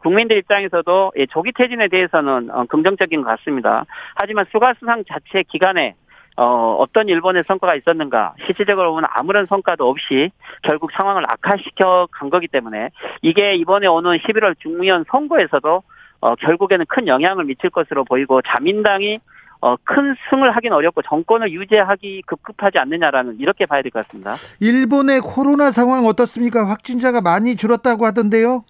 국민들 0.02 0.38
입장에서도 0.38 1.12
예, 1.18 1.28
조기 1.28 1.52
퇴진에 1.52 1.90
대해서는 1.90 2.50
어, 2.50 2.66
긍정적인 2.66 3.22
것 3.22 3.28
같습니다. 3.38 3.86
하지만 4.16 4.46
스가 4.52 4.74
수상 4.80 5.04
자체 5.08 5.44
기간에 5.44 5.94
어, 6.38 6.76
어떤 6.80 7.08
일본의 7.08 7.44
성과가 7.48 7.76
있었는가, 7.76 8.34
실질적으로 8.48 8.92
보면 8.94 9.08
아무런 9.12 9.46
성과도 9.46 9.88
없이 9.88 10.32
결국 10.64 10.92
상황을 10.92 11.24
악화시켜 11.28 12.08
간 12.12 12.32
거기 12.32 12.48
때문에 12.48 12.90
이게 13.22 13.54
이번에 13.54 13.86
오는 13.86 14.18
11월 14.18 14.56
중의원 14.60 15.06
선거에서도 15.12 15.84
어, 16.20 16.36
결국에는 16.36 16.86
큰 16.88 17.08
영향을 17.08 17.46
미칠 17.46 17.70
것으로 17.70 18.04
보이고 18.04 18.42
자민당이 18.42 19.18
어, 19.60 19.76
큰 19.84 20.16
승을 20.30 20.56
하긴 20.56 20.72
어렵고 20.72 21.02
정권을 21.02 21.52
유지하기 21.52 22.24
급급하지 22.28 22.78
않느냐라는 22.78 23.38
이렇게 23.40 23.66
봐야 23.66 23.82
될 23.82 23.92
것 23.92 24.06
같습니다. 24.06 24.36
일본의 24.60 25.22
코로나 25.22 25.72
상황 25.72 26.06
어떻습니까? 26.06 26.68
확진자가 26.68 27.22
많이 27.22 27.56
줄었다고 27.56 28.06
하던데요. 28.06 28.64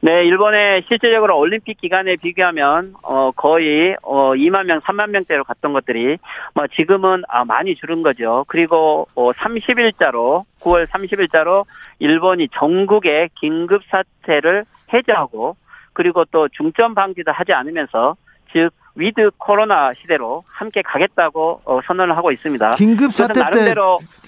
네, 0.00 0.24
일본의 0.24 0.84
실질적으로 0.88 1.38
올림픽 1.38 1.80
기간에 1.80 2.16
비교하면 2.16 2.94
어 3.02 3.30
거의 3.30 3.96
어 4.02 4.32
2만 4.32 4.64
명, 4.64 4.80
3만 4.80 5.08
명대로 5.10 5.44
갔던 5.44 5.72
것들이 5.72 6.18
뭐 6.54 6.66
지금은 6.76 7.22
아 7.28 7.44
많이 7.46 7.74
줄은 7.74 8.02
거죠. 8.02 8.44
그리고 8.48 9.06
어 9.14 9.32
30일자로 9.32 10.44
9월 10.60 10.86
30일자로 10.86 11.64
일본이 11.98 12.48
전국의 12.52 13.30
긴급 13.40 13.82
사태를 13.90 14.64
해제하고 14.92 15.56
그리고 15.92 16.24
또 16.26 16.48
중점 16.48 16.94
방지도 16.94 17.32
하지 17.32 17.52
않으면서 17.52 18.16
즉 18.52 18.70
with 18.94 19.30
코로나 19.38 19.92
시대로 19.94 20.42
함께 20.46 20.82
가겠다고 20.82 21.62
어, 21.64 21.80
선언을 21.86 22.16
하고 22.16 22.32
있습니다. 22.32 22.70
긴급 22.72 23.12
사태 23.12 23.40
때 23.52 23.74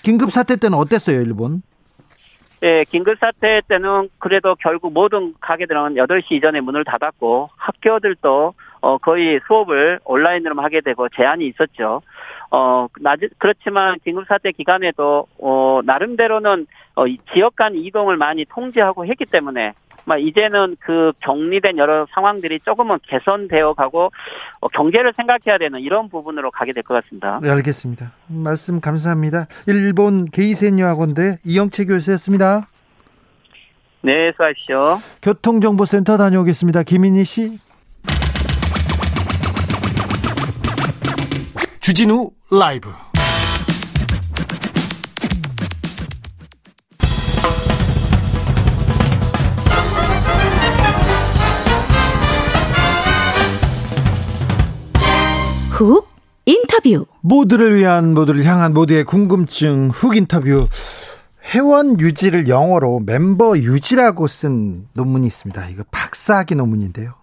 긴급 0.02 0.30
사태 0.30 0.56
때는 0.56 0.78
어땠어요, 0.78 1.20
일본? 1.20 1.62
예, 2.62 2.84
긴급 2.88 3.18
사태 3.18 3.60
때는 3.66 4.08
그래도 4.18 4.54
결국 4.54 4.92
모든 4.92 5.34
가게들은 5.40 5.94
8시 5.94 6.32
이전에 6.32 6.60
문을 6.60 6.84
닫았고 6.84 7.50
학교들도 7.56 8.54
어 8.82 8.98
거의 8.98 9.40
수업을 9.46 10.00
온라인으로 10.04 10.60
하게 10.62 10.80
되고 10.80 11.08
제한이 11.08 11.46
있었죠. 11.48 12.02
어 12.50 12.86
낮, 13.00 13.18
그렇지만 13.38 13.98
긴급 14.04 14.26
사태 14.28 14.52
기간에도 14.52 15.26
어 15.38 15.80
나름대로는 15.84 16.66
어 16.94 17.04
지역 17.32 17.56
간 17.56 17.74
이동을 17.74 18.16
많이 18.16 18.44
통제하고 18.44 19.06
했기 19.06 19.24
때문에 19.24 19.68
막 19.68 19.74
이제는 20.18 20.76
그 20.80 21.12
격리된 21.20 21.78
여러 21.78 22.06
상황들이 22.14 22.60
조금은 22.64 22.98
개선되어 23.08 23.74
가고 23.74 24.10
어, 24.60 24.68
경제를 24.68 25.12
생각해야 25.16 25.58
되는 25.58 25.80
이런 25.80 26.08
부분으로 26.08 26.50
가게 26.50 26.72
될 26.72 26.82
것 26.82 26.94
같습니다. 27.02 27.38
네, 27.42 27.48
알겠습니다. 27.50 28.12
말씀 28.26 28.80
감사합니다. 28.80 29.46
일본 29.66 30.26
게이센 30.26 30.78
여학원대 30.78 31.38
이영채 31.44 31.84
교수였습니다. 31.84 32.66
네, 34.02 34.32
수고하십시오. 34.32 34.98
교통정보센터 35.22 36.16
다녀오겠습니다. 36.16 36.82
김인희 36.82 37.24
씨. 37.24 37.58
주진우 41.80 42.30
라이브. 42.50 42.90
훅 55.72 56.06
인터뷰 56.44 57.06
모두를 57.22 57.76
위한 57.76 58.12
모두를 58.12 58.44
향한 58.44 58.74
모두의 58.74 59.04
궁금증 59.04 59.88
훅 59.88 60.16
인터뷰 60.16 60.68
회원 61.54 61.98
유지를 61.98 62.48
영어로 62.48 63.00
멤버 63.06 63.56
유지라고 63.56 64.26
쓴 64.26 64.86
논문이 64.92 65.26
있습니다. 65.26 65.68
이거 65.70 65.84
박사학위 65.90 66.56
논문인데요. 66.56 67.14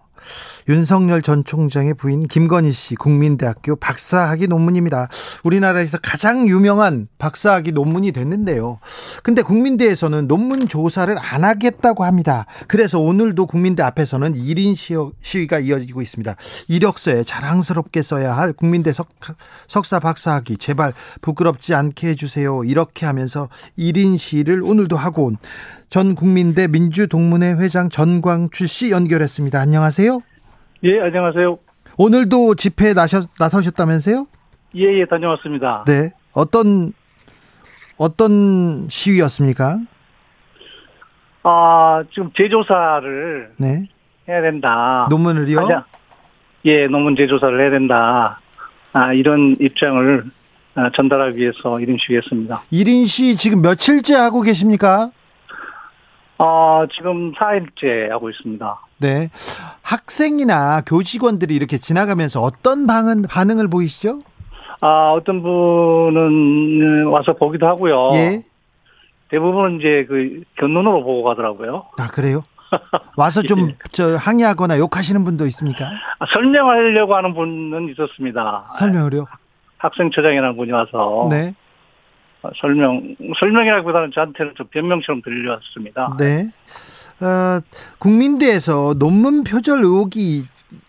윤석열 0.68 1.22
전 1.22 1.44
총장의 1.44 1.94
부인 1.94 2.26
김건희 2.26 2.72
씨 2.72 2.94
국민대학교 2.94 3.76
박사학위 3.76 4.46
논문입니다. 4.46 5.08
우리나라에서 5.44 5.98
가장 6.02 6.48
유명한 6.48 7.08
박사학위 7.18 7.72
논문이 7.72 8.12
됐는데요. 8.12 8.78
근데 9.22 9.42
국민대에서는 9.42 10.28
논문 10.28 10.68
조사를 10.68 11.16
안 11.18 11.44
하겠다고 11.44 12.04
합니다. 12.04 12.46
그래서 12.66 12.98
오늘도 13.00 13.46
국민대 13.46 13.82
앞에서는 13.82 14.34
1인 14.34 14.74
시위가 15.20 15.60
이어지고 15.60 16.02
있습니다. 16.02 16.34
이력서에 16.68 17.24
자랑스럽게 17.24 18.02
써야 18.02 18.36
할 18.36 18.52
국민대 18.52 18.92
석, 18.92 19.08
석사 19.68 19.98
박사학위 19.98 20.56
제발 20.58 20.92
부끄럽지 21.20 21.74
않게 21.74 22.08
해주세요. 22.08 22.64
이렇게 22.64 23.06
하면서 23.06 23.48
1인 23.78 24.18
시위를 24.18 24.62
오늘도 24.62 24.96
하고 24.96 25.26
온 25.26 25.36
전 25.90 26.14
국민대 26.14 26.68
민주동문회 26.68 27.54
회장 27.54 27.90
전광주 27.90 28.68
씨 28.68 28.92
연결했습니다. 28.92 29.58
안녕하세요. 29.58 30.20
예, 30.84 30.98
안녕하세요. 31.00 31.58
오늘도 31.98 32.54
집회에 32.54 32.94
나셔, 32.94 33.22
나서셨다면서요? 33.38 34.26
예, 34.76 35.00
예, 35.00 35.04
다녀왔습니다. 35.04 35.84
네. 35.86 36.10
어떤, 36.32 36.92
어떤 37.98 38.88
시위였습니까? 38.88 39.78
아, 41.42 42.02
지금 42.12 42.30
재조사를. 42.36 43.52
네. 43.58 43.86
해야 44.28 44.40
된다. 44.40 45.06
논문을요? 45.10 45.60
하자. 45.60 45.84
예, 46.64 46.86
논문 46.86 47.16
재조사를 47.16 47.60
해야 47.60 47.70
된다. 47.70 48.38
아, 48.92 49.12
이런 49.12 49.54
입장을 49.60 50.24
아, 50.76 50.90
전달하기 50.94 51.36
위해서 51.36 51.58
1인 51.62 51.98
시위했습니다. 52.00 52.62
1인 52.72 53.06
시 53.06 53.36
지금 53.36 53.60
며칠째 53.60 54.14
하고 54.14 54.40
계십니까? 54.40 55.10
아, 56.42 56.86
지금 56.90 57.32
4일째 57.34 58.08
하고 58.08 58.30
있습니다. 58.30 58.80
네. 58.96 59.28
학생이나 59.82 60.80
교직원들이 60.86 61.54
이렇게 61.54 61.76
지나가면서 61.76 62.40
어떤 62.40 62.86
반응, 62.86 63.22
반응을 63.28 63.68
보이시죠? 63.68 64.22
아, 64.80 65.10
어떤 65.12 65.42
분은 65.42 67.04
와서 67.08 67.34
보기도 67.34 67.66
하고요. 67.66 68.12
예. 68.14 68.42
대부분은 69.28 69.80
이제 69.80 70.06
그 70.08 70.42
견눈으로 70.58 71.04
보고 71.04 71.22
가더라고요. 71.24 71.84
아, 71.98 72.06
그래요? 72.06 72.44
와서 73.18 73.42
좀, 73.42 73.68
예. 73.68 73.76
저, 73.92 74.16
항의하거나 74.16 74.78
욕하시는 74.78 75.22
분도 75.22 75.44
있습니까? 75.48 75.84
아, 76.18 76.24
설명하려고 76.32 77.16
하는 77.16 77.34
분은 77.34 77.90
있었습니다. 77.90 78.70
설명을요? 78.78 79.26
학생 79.76 80.10
처장이라는 80.10 80.56
분이 80.56 80.72
와서. 80.72 81.28
네. 81.30 81.54
설명, 82.60 83.16
설명이라기보다는 83.38 84.10
저한테는 84.12 84.54
좀 84.56 84.66
변명처럼 84.68 85.22
들려왔습니다. 85.22 86.16
네. 86.18 86.48
어, 87.20 87.60
국민대에서 87.98 88.94
논문 88.98 89.44
표절 89.44 89.80
의혹이 89.80 90.44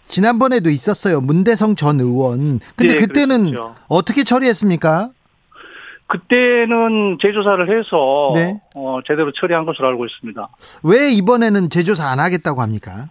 지난번에도 0.07 0.69
있었어요. 0.69 1.21
문대성 1.21 1.75
전 1.75 1.99
의원. 1.99 2.59
근데 2.75 2.95
네, 2.95 2.99
그때는 2.99 3.51
그렇죠. 3.51 3.75
어떻게 3.87 4.23
처리했습니까? 4.23 5.09
그때는 6.07 7.17
재조사를 7.21 7.69
해서 7.69 8.33
네. 8.35 8.61
어, 8.75 8.99
제대로 9.07 9.31
처리한 9.31 9.65
것으로 9.65 9.87
알고 9.87 10.05
있습니다. 10.05 10.47
왜 10.83 11.09
이번에는 11.11 11.69
재조사 11.69 12.05
안 12.07 12.19
하겠다고 12.19 12.61
합니까? 12.61 13.09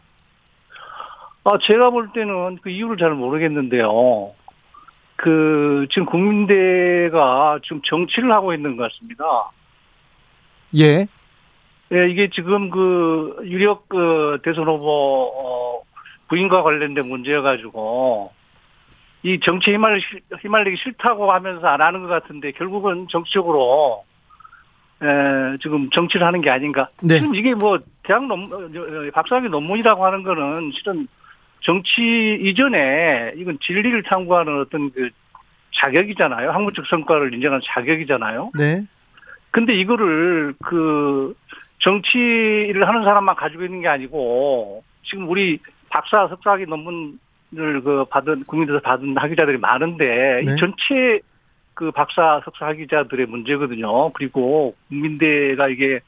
아, 1.45 1.53
제가 1.63 1.89
볼 1.91 2.11
때는 2.13 2.59
그 2.63 2.69
이유를 2.69 2.99
잘 2.99 3.13
모르겠는데요. 3.13 4.33
그 5.23 5.87
지금 5.91 6.07
국민대가 6.07 7.59
지금 7.63 7.83
정치를 7.85 8.33
하고 8.33 8.55
있는 8.55 8.79
것 8.79 8.91
같습니다. 8.91 9.51
예. 10.79 11.07
예, 11.93 12.09
이게 12.09 12.31
지금 12.31 12.71
그 12.71 13.37
유력 13.45 13.87
그 13.91 14.39
대선 14.43 14.67
후보 14.67 15.31
어, 15.37 15.83
부인과 16.29 16.63
관련된 16.63 17.07
문제여가지고 17.07 18.33
이 19.25 19.41
정치에 19.41 19.75
휘말리, 19.75 20.03
휘말리기 20.41 20.79
싫다고 20.79 21.31
하면서 21.31 21.67
안 21.67 21.83
하는 21.83 22.05
것 22.05 22.09
같은데 22.09 22.53
결국은 22.53 23.07
정치적으로 23.11 24.05
에, 25.03 25.59
지금 25.61 25.91
정치를 25.91 26.27
하는 26.27 26.41
게 26.41 26.49
아닌가. 26.49 26.89
네. 27.03 27.19
지금 27.19 27.35
이게 27.35 27.55
뭐 27.55 27.79
대학 28.05 28.25
논 28.27 29.11
박사학위 29.13 29.51
논문이라고 29.51 30.03
하는 30.03 30.23
거는 30.23 30.71
실은 30.73 31.09
정치 31.61 32.39
이전에 32.43 33.33
이건 33.37 33.59
진리를 33.61 34.03
탐구하는 34.05 34.61
어떤 34.61 34.91
그 34.91 35.11
자격이잖아요. 35.75 36.51
학문적 36.51 36.87
성과를 36.87 37.35
인정하는 37.35 37.61
자격이잖아요. 37.65 38.53
네. 38.55 38.85
근데 39.51 39.75
이거를 39.75 40.55
그 40.65 41.35
정치를 41.79 42.87
하는 42.87 43.03
사람만 43.03 43.37
가지고 43.37 43.65
있는 43.65 43.81
게 43.81 43.89
아니고 43.89 44.85
지금 45.05 45.29
우리 45.29 45.59
박사 45.89 46.29
석사학위 46.29 46.67
논문을 46.67 47.83
그 47.83 48.05
받은 48.11 48.45
국민들에서 48.45 48.83
받은 48.83 49.17
학위자들이 49.17 49.59
많은데 49.59 50.43
네. 50.45 50.53
이 50.53 50.57
전체 50.57 51.21
그 51.75 51.91
박사 51.91 52.41
석사 52.45 52.67
학위자들의 52.67 53.27
문제거든요. 53.27 54.13
그리고 54.13 54.75
국민대가 54.89 55.69
이게 55.69 56.01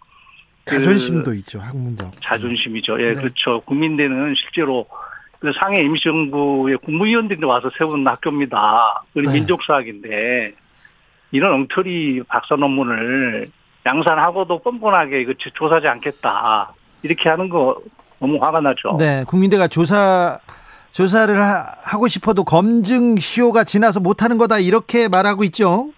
그 0.64 0.76
자존심도 0.76 1.34
있죠. 1.34 1.58
학문적. 1.58 2.12
자존심이죠. 2.22 3.00
예, 3.02 3.08
네. 3.08 3.14
그렇죠. 3.14 3.62
국민대는 3.62 4.34
실제로 4.36 4.84
그 4.84 5.11
상해 5.58 5.80
임시정부의 5.80 6.78
국무위원들이 6.78 7.44
와서 7.44 7.70
세운 7.76 8.06
학교입니다. 8.06 9.02
그리고 9.12 9.32
네. 9.32 9.38
민족사학인데 9.38 10.52
이런 11.32 11.54
엉터리 11.54 12.22
박사 12.28 12.54
논문을 12.54 13.50
양산하고도 13.84 14.60
뻔뻔하게 14.60 15.22
이거 15.22 15.32
조사하지 15.54 15.88
않겠다. 15.88 16.72
이렇게 17.02 17.28
하는 17.28 17.48
거 17.48 17.80
너무 18.20 18.38
화가 18.42 18.60
나죠. 18.60 18.96
네, 18.98 19.24
국민대가 19.26 19.66
조사 19.66 20.38
조사를 20.92 21.36
하, 21.40 21.74
하고 21.82 22.06
싶어도 22.06 22.44
검증 22.44 23.16
시효가 23.16 23.64
지나서 23.64 23.98
못 23.98 24.22
하는 24.22 24.38
거다 24.38 24.58
이렇게 24.58 25.08
말하고 25.08 25.42
있죠. 25.44 25.88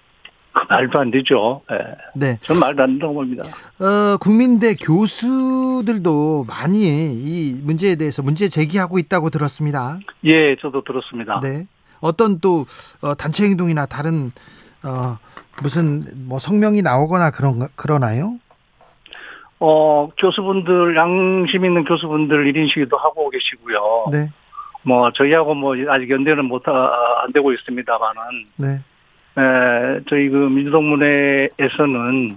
그 0.54 0.60
말도 0.72 0.98
안 1.00 1.10
되죠. 1.10 1.62
예. 1.72 1.76
네. 2.14 2.38
전 2.42 2.58
말도 2.60 2.82
안 2.82 2.90
된다고 2.90 3.14
봅니다. 3.14 3.42
어, 3.80 4.16
국민대 4.18 4.74
교수들도 4.76 6.44
많이 6.48 6.78
이 7.12 7.60
문제에 7.62 7.96
대해서 7.96 8.22
문제 8.22 8.48
제기하고 8.48 8.98
있다고 8.98 9.30
들었습니다. 9.30 9.98
예, 10.24 10.56
저도 10.56 10.84
들었습니다. 10.84 11.40
네. 11.42 11.64
어떤 12.00 12.38
또 12.40 12.66
어, 13.02 13.14
단체 13.14 13.44
행동이나 13.44 13.86
다른 13.86 14.30
어, 14.84 15.18
무슨 15.62 16.02
뭐 16.28 16.38
성명이 16.38 16.82
나오거나 16.82 17.30
그런 17.32 17.66
그러나요? 17.74 18.36
어, 19.60 20.08
교수분들, 20.18 20.94
양심 20.96 21.64
있는 21.64 21.84
교수분들 21.84 22.52
1인 22.52 22.72
시위도 22.72 22.96
하고 22.98 23.30
계시고요. 23.30 24.06
네. 24.12 24.28
뭐, 24.82 25.10
저희하고 25.12 25.54
뭐, 25.54 25.74
아직 25.88 26.10
연대는 26.10 26.44
못, 26.44 26.68
하- 26.68 27.22
안 27.24 27.32
되고 27.32 27.50
있습니다만은, 27.52 28.20
네. 28.56 28.80
에, 29.36 30.00
저희 30.08 30.28
그 30.28 30.36
민주동문회에서는 30.36 32.36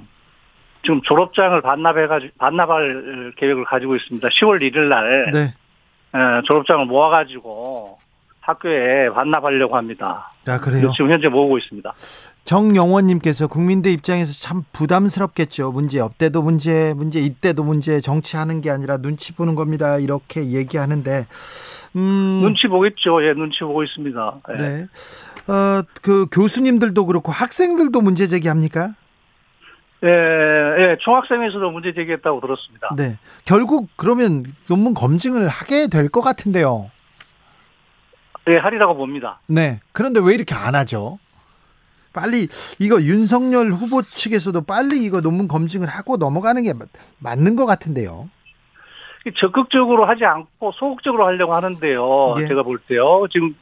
지금 0.83 1.01
졸업장을 1.03 1.59
반납해가지고, 1.61 2.33
반납할 2.37 3.33
계획을 3.37 3.65
가지고 3.65 3.95
있습니다. 3.95 4.27
10월 4.29 4.61
1일 4.61 4.87
날, 4.87 5.31
네. 5.31 5.39
에, 5.39 6.41
졸업장을 6.45 6.85
모아가지고 6.85 7.97
학교에 8.39 9.09
반납하려고 9.09 9.75
합니다. 9.75 10.31
아, 10.47 10.59
그래요. 10.59 10.91
지금 10.95 11.11
현재 11.11 11.27
모으고 11.27 11.57
있습니다. 11.57 11.93
정영원님께서 12.45 13.47
국민대 13.47 13.91
입장에서 13.91 14.31
참 14.39 14.63
부담스럽겠죠. 14.71 15.73
문제 15.73 15.99
없대도 15.99 16.41
문제, 16.41 16.93
문제 16.95 17.19
이때도 17.19 17.65
문제, 17.65 17.99
정치하는 17.99 18.61
게 18.61 18.71
아니라 18.71 18.95
눈치 18.97 19.35
보는 19.35 19.55
겁니다. 19.55 19.97
이렇게 19.97 20.53
얘기하는데, 20.53 21.25
음, 21.95 22.39
눈치 22.43 22.67
보겠죠. 22.67 23.23
예, 23.25 23.33
눈치 23.33 23.59
보고 23.59 23.83
있습니다. 23.83 24.39
예. 24.51 24.55
네. 24.57 24.87
어, 25.51 25.81
그 26.01 26.27
교수님들도 26.31 27.05
그렇고 27.05 27.31
학생들도 27.31 28.01
문제 28.01 28.27
제기합니까? 28.27 28.93
예, 30.03 30.07
예, 30.09 30.97
총학생에서도 31.01 31.71
문제 31.71 31.93
제기했다고 31.93 32.41
들었습니다. 32.41 32.89
네. 32.95 33.17
결국 33.45 33.89
그러면 33.95 34.43
논문 34.67 34.93
검증을 34.93 35.47
하게 35.47 35.87
될 35.87 36.09
것 36.09 36.21
같은데요. 36.21 36.91
예, 38.49 38.57
하리라고 38.57 38.95
봅니다. 38.95 39.39
네. 39.47 39.79
그런데 39.93 40.19
왜 40.21 40.35
이렇게 40.35 40.53
안 40.55 40.75
하죠? 40.75 41.17
빨리 42.13 42.47
이거 42.79 43.01
윤석열 43.01 43.71
후보 43.71 44.01
측에서도 44.01 44.61
빨리 44.61 45.03
이거 45.03 45.21
논문 45.21 45.47
검증을 45.47 45.87
하고 45.87 46.17
넘어가는 46.17 46.61
게 46.63 46.73
맞- 46.73 46.87
맞는 47.19 47.55
것 47.55 47.65
같은데요. 47.65 48.29
적극적으로 49.35 50.05
하지 50.05 50.25
않고 50.25 50.71
소극적으로 50.73 51.25
하려고 51.25 51.53
하는데요. 51.53 52.35
예. 52.39 52.47
제가 52.47 52.63
볼 52.63 52.77
때요. 52.79 53.25
지금 53.29 53.55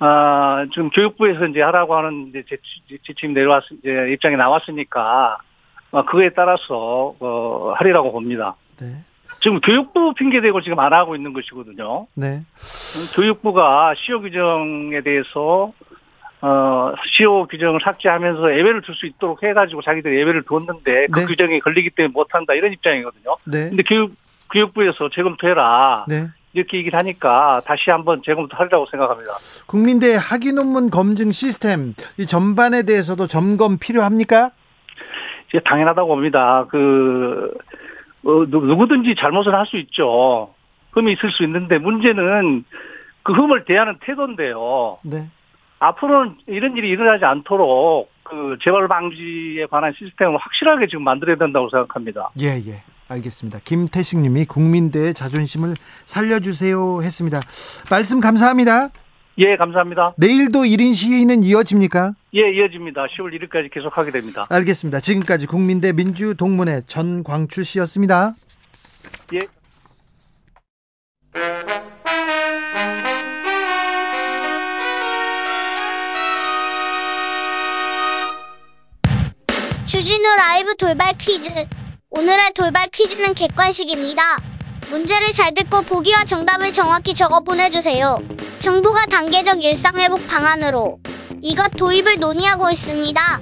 아 0.00 0.66
지금 0.72 0.90
교육부에서 0.90 1.46
이제 1.46 1.62
하라고 1.62 1.94
하는 1.96 2.28
이제 2.28 2.42
지- 2.88 2.98
지침 3.04 3.32
내려왔 3.32 3.62
이제 3.80 4.08
입장이 4.12 4.36
나왔으니까 4.36 5.38
어, 5.92 6.04
그거에 6.04 6.30
따라서 6.30 7.14
어, 7.20 7.72
하리라고 7.76 8.10
봅니다. 8.12 8.56
네. 8.80 8.86
지금 9.40 9.60
교육부 9.60 10.14
핑계 10.14 10.40
대고 10.40 10.62
지금 10.62 10.78
안 10.80 10.92
하고 10.92 11.14
있는 11.14 11.32
것이거든요. 11.32 12.06
네. 12.14 12.40
교육부가 13.14 13.94
시효 13.96 14.20
규정에 14.20 15.00
대해서 15.02 15.72
어 16.40 16.92
시효 17.16 17.46
규정을 17.46 17.80
삭제하면서 17.82 18.52
예외를 18.58 18.82
둘수 18.82 19.06
있도록 19.06 19.42
해가지고 19.42 19.80
자기들 19.82 20.14
예외를 20.18 20.42
뒀는데 20.42 21.06
그 21.10 21.20
네. 21.20 21.26
규정이 21.26 21.60
걸리기 21.60 21.90
때문에 21.90 22.12
못한다 22.12 22.52
이런 22.54 22.72
입장이거든요. 22.72 23.36
네. 23.44 23.68
근데 23.70 23.82
교육 23.82 24.14
교육부에서 24.64 25.10
재검토해라 25.10 26.06
네. 26.08 26.28
이렇게 26.52 26.78
얘기를 26.78 26.96
하니까 26.98 27.60
다시 27.66 27.90
한번 27.90 28.22
재검토하리라고 28.24 28.86
생각합니다. 28.90 29.32
국민대 29.66 30.14
학위 30.14 30.52
논문 30.52 30.88
검증 30.90 31.32
시스템 31.32 31.94
이 32.16 32.26
전반에 32.26 32.84
대해서도 32.84 33.26
점검 33.26 33.78
필요합니까? 33.78 34.50
이제 35.48 35.60
당연하다고 35.64 36.08
봅니다. 36.08 36.66
그 36.70 37.52
어, 38.24 38.30
누- 38.48 38.64
누구든지 38.64 39.16
잘못을 39.18 39.54
할 39.54 39.66
수 39.66 39.76
있죠. 39.78 40.54
흠이 40.92 41.12
있을 41.14 41.30
수 41.32 41.42
있는데 41.42 41.78
문제는 41.78 42.64
그 43.24 43.32
흠을 43.32 43.64
대하는 43.64 43.98
태도인데요. 44.00 44.98
네. 45.02 45.28
앞으로는 45.80 46.36
이런 46.46 46.76
일이 46.76 46.88
일어나지 46.88 47.24
않도록 47.24 48.10
그 48.22 48.56
재발 48.62 48.86
방지에 48.86 49.66
관한 49.66 49.92
시스템을 49.98 50.38
확실하게 50.38 50.86
지금 50.86 51.02
만들어야 51.04 51.36
된다고 51.36 51.68
생각합니다. 51.68 52.30
예, 52.40 52.62
예. 52.66 52.82
알겠습니다. 53.08 53.60
김태식 53.64 54.18
님이 54.18 54.44
국민대의 54.44 55.14
자존심을 55.14 55.74
살려주세요 56.06 57.02
했습니다. 57.02 57.40
말씀 57.90 58.20
감사합니다. 58.20 58.90
예, 59.38 59.56
감사합니다. 59.56 60.14
내일도 60.16 60.60
1인 60.62 60.94
시위는 60.94 61.42
이어집니까? 61.42 62.14
예, 62.34 62.52
이어집니다. 62.52 63.06
10월 63.06 63.32
1일까지 63.34 63.72
계속하게 63.72 64.12
됩니다. 64.12 64.46
알겠습니다. 64.48 65.00
지금까지 65.00 65.46
국민대 65.46 65.92
민주동문회 65.92 66.82
전광출 66.86 67.64
씨였습니다. 67.64 68.34
예. 69.32 69.40
주진우 79.86 80.36
라이브 80.36 80.76
돌발 80.76 81.12
퀴즈. 81.18 81.50
오늘의 82.16 82.52
돌발 82.54 82.86
퀴즈는 82.90 83.34
객관식입니다. 83.34 84.22
문제를 84.90 85.32
잘 85.32 85.52
듣고 85.52 85.82
보기와 85.82 86.24
정답을 86.24 86.72
정확히 86.72 87.12
적어 87.12 87.40
보내주세요. 87.40 88.20
정부가 88.60 89.06
단계적 89.06 89.64
일상회복 89.64 90.24
방안으로 90.28 91.00
이것 91.42 91.72
도입을 91.76 92.20
논의하고 92.20 92.70
있습니다. 92.70 93.40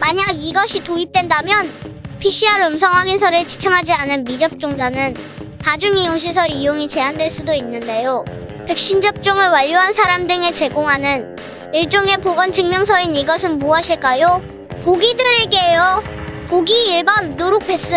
만약 0.00 0.42
이것이 0.42 0.82
도입된다면 0.82 1.70
PCR 2.18 2.64
음성 2.64 2.94
확인서를 2.94 3.46
지참하지 3.46 3.92
않은 3.92 4.24
미접종자는 4.24 5.14
다중이용시설 5.62 6.48
이용이 6.48 6.88
제한될 6.88 7.30
수도 7.30 7.52
있는데요. 7.52 8.24
백신 8.66 9.02
접종을 9.02 9.50
완료한 9.50 9.92
사람 9.92 10.26
등에 10.26 10.50
제공하는 10.50 11.36
일종의 11.74 12.22
보건증명서인 12.22 13.16
이것은 13.16 13.58
무엇일까요? 13.58 14.42
보기 14.82 15.14
드릴게요. 15.14 16.23
보기 16.48 17.02
1번 17.02 17.36
누룩 17.36 17.66
패스, 17.66 17.94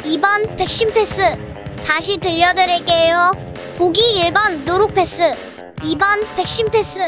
2번 0.00 0.56
백신 0.56 0.92
패스. 0.92 1.22
다시 1.86 2.18
들려드릴게요. 2.18 3.32
보기 3.78 4.00
1번 4.24 4.64
누룩 4.64 4.94
패스, 4.94 5.32
2번 5.76 6.26
백신 6.36 6.70
패스. 6.70 7.00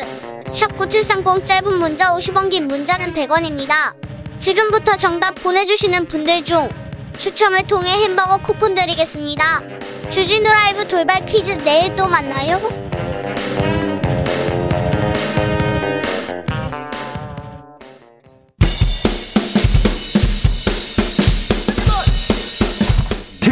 샵9730 0.47 1.45
짧은 1.45 1.79
문자 1.79 2.15
50원 2.15 2.51
긴 2.51 2.69
문자는 2.69 3.15
100원입니다. 3.15 3.95
지금부터 4.39 4.97
정답 4.97 5.35
보내주시는 5.35 6.07
분들 6.07 6.45
중 6.45 6.69
추첨을 7.19 7.67
통해 7.67 7.91
햄버거 8.05 8.37
쿠폰 8.39 8.75
드리겠습니다. 8.75 9.63
주진우 10.11 10.49
라이브 10.49 10.87
돌발 10.87 11.25
퀴즈 11.27 11.59
내일 11.65 11.97
또 11.97 12.07
만나요. 12.07 12.61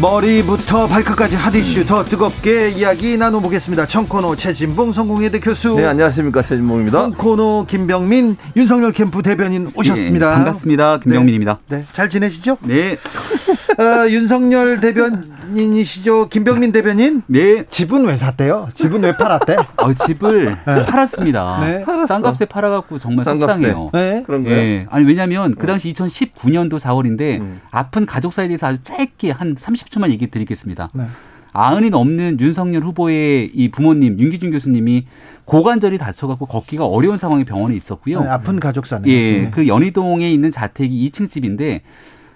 머리부터 0.00 0.86
발끝까지 0.86 1.34
핫이슈 1.34 1.84
더 1.84 2.04
뜨겁게 2.04 2.70
이야기 2.70 3.16
나눠보겠습니다. 3.18 3.86
청코노 3.88 4.36
최진봉 4.36 4.92
성공회대 4.92 5.40
교수. 5.40 5.74
네, 5.74 5.86
안녕하십니까. 5.86 6.40
최진봉입니다. 6.40 7.00
청코노 7.00 7.66
김병민 7.66 8.36
윤석열 8.54 8.92
캠프 8.92 9.22
대변인 9.22 9.68
오셨습니다. 9.74 10.28
네, 10.28 10.34
반갑습니다. 10.36 10.98
김병민입니다. 11.00 11.58
네, 11.68 11.78
네, 11.78 11.84
잘 11.92 12.08
지내시죠? 12.08 12.58
네. 12.60 12.96
어, 13.78 14.08
윤석열 14.08 14.80
대변인이시죠? 14.80 16.28
김병민 16.28 16.70
대변인? 16.70 17.22
네. 17.26 17.64
집은 17.68 18.04
왜 18.06 18.16
샀대요? 18.16 18.68
집은 18.74 19.02
왜 19.02 19.16
팔았대? 19.16 19.56
어, 19.78 19.92
집을 19.92 20.58
네. 20.64 20.84
팔았습니다. 20.84 21.60
네. 21.64 21.84
싼값에 22.06 22.44
팔아갖고 22.46 22.98
정말 22.98 23.24
싼 23.24 23.38
값에. 23.40 23.54
속상해요. 23.54 23.90
네. 23.92 24.22
그런가요? 24.24 24.54
예. 24.54 24.86
아니 24.90 25.04
왜냐하면 25.06 25.56
그 25.56 25.66
당시 25.66 25.92
2019년도 25.92 26.78
4월인데 26.78 27.40
음. 27.40 27.60
아픈 27.70 28.06
가족사에 28.06 28.46
대해서 28.46 28.68
아주 28.68 28.82
짧게 28.82 29.32
한 29.32 29.54
30 29.58 29.87
초만 29.90 30.10
얘기 30.10 30.26
드리겠습니다. 30.28 30.90
네. 30.94 31.04
아흔이 31.52 31.90
넘는 31.90 32.38
윤석열 32.40 32.82
후보의 32.82 33.50
이 33.52 33.70
부모님 33.70 34.18
윤기준 34.18 34.50
교수님이 34.50 35.06
고관절이 35.44 35.98
다쳐갖고 35.98 36.46
걷기가 36.46 36.86
어려운 36.86 37.16
상황에 37.16 37.44
병원에 37.44 37.74
있었고요. 37.74 38.20
네, 38.20 38.28
아픈 38.28 38.60
가족사네. 38.60 39.08
예, 39.08 39.40
네. 39.40 39.50
그 39.50 39.66
연희동에 39.66 40.30
있는 40.30 40.50
자택이 40.50 41.10
2층 41.10 41.28
집인데 41.28 41.82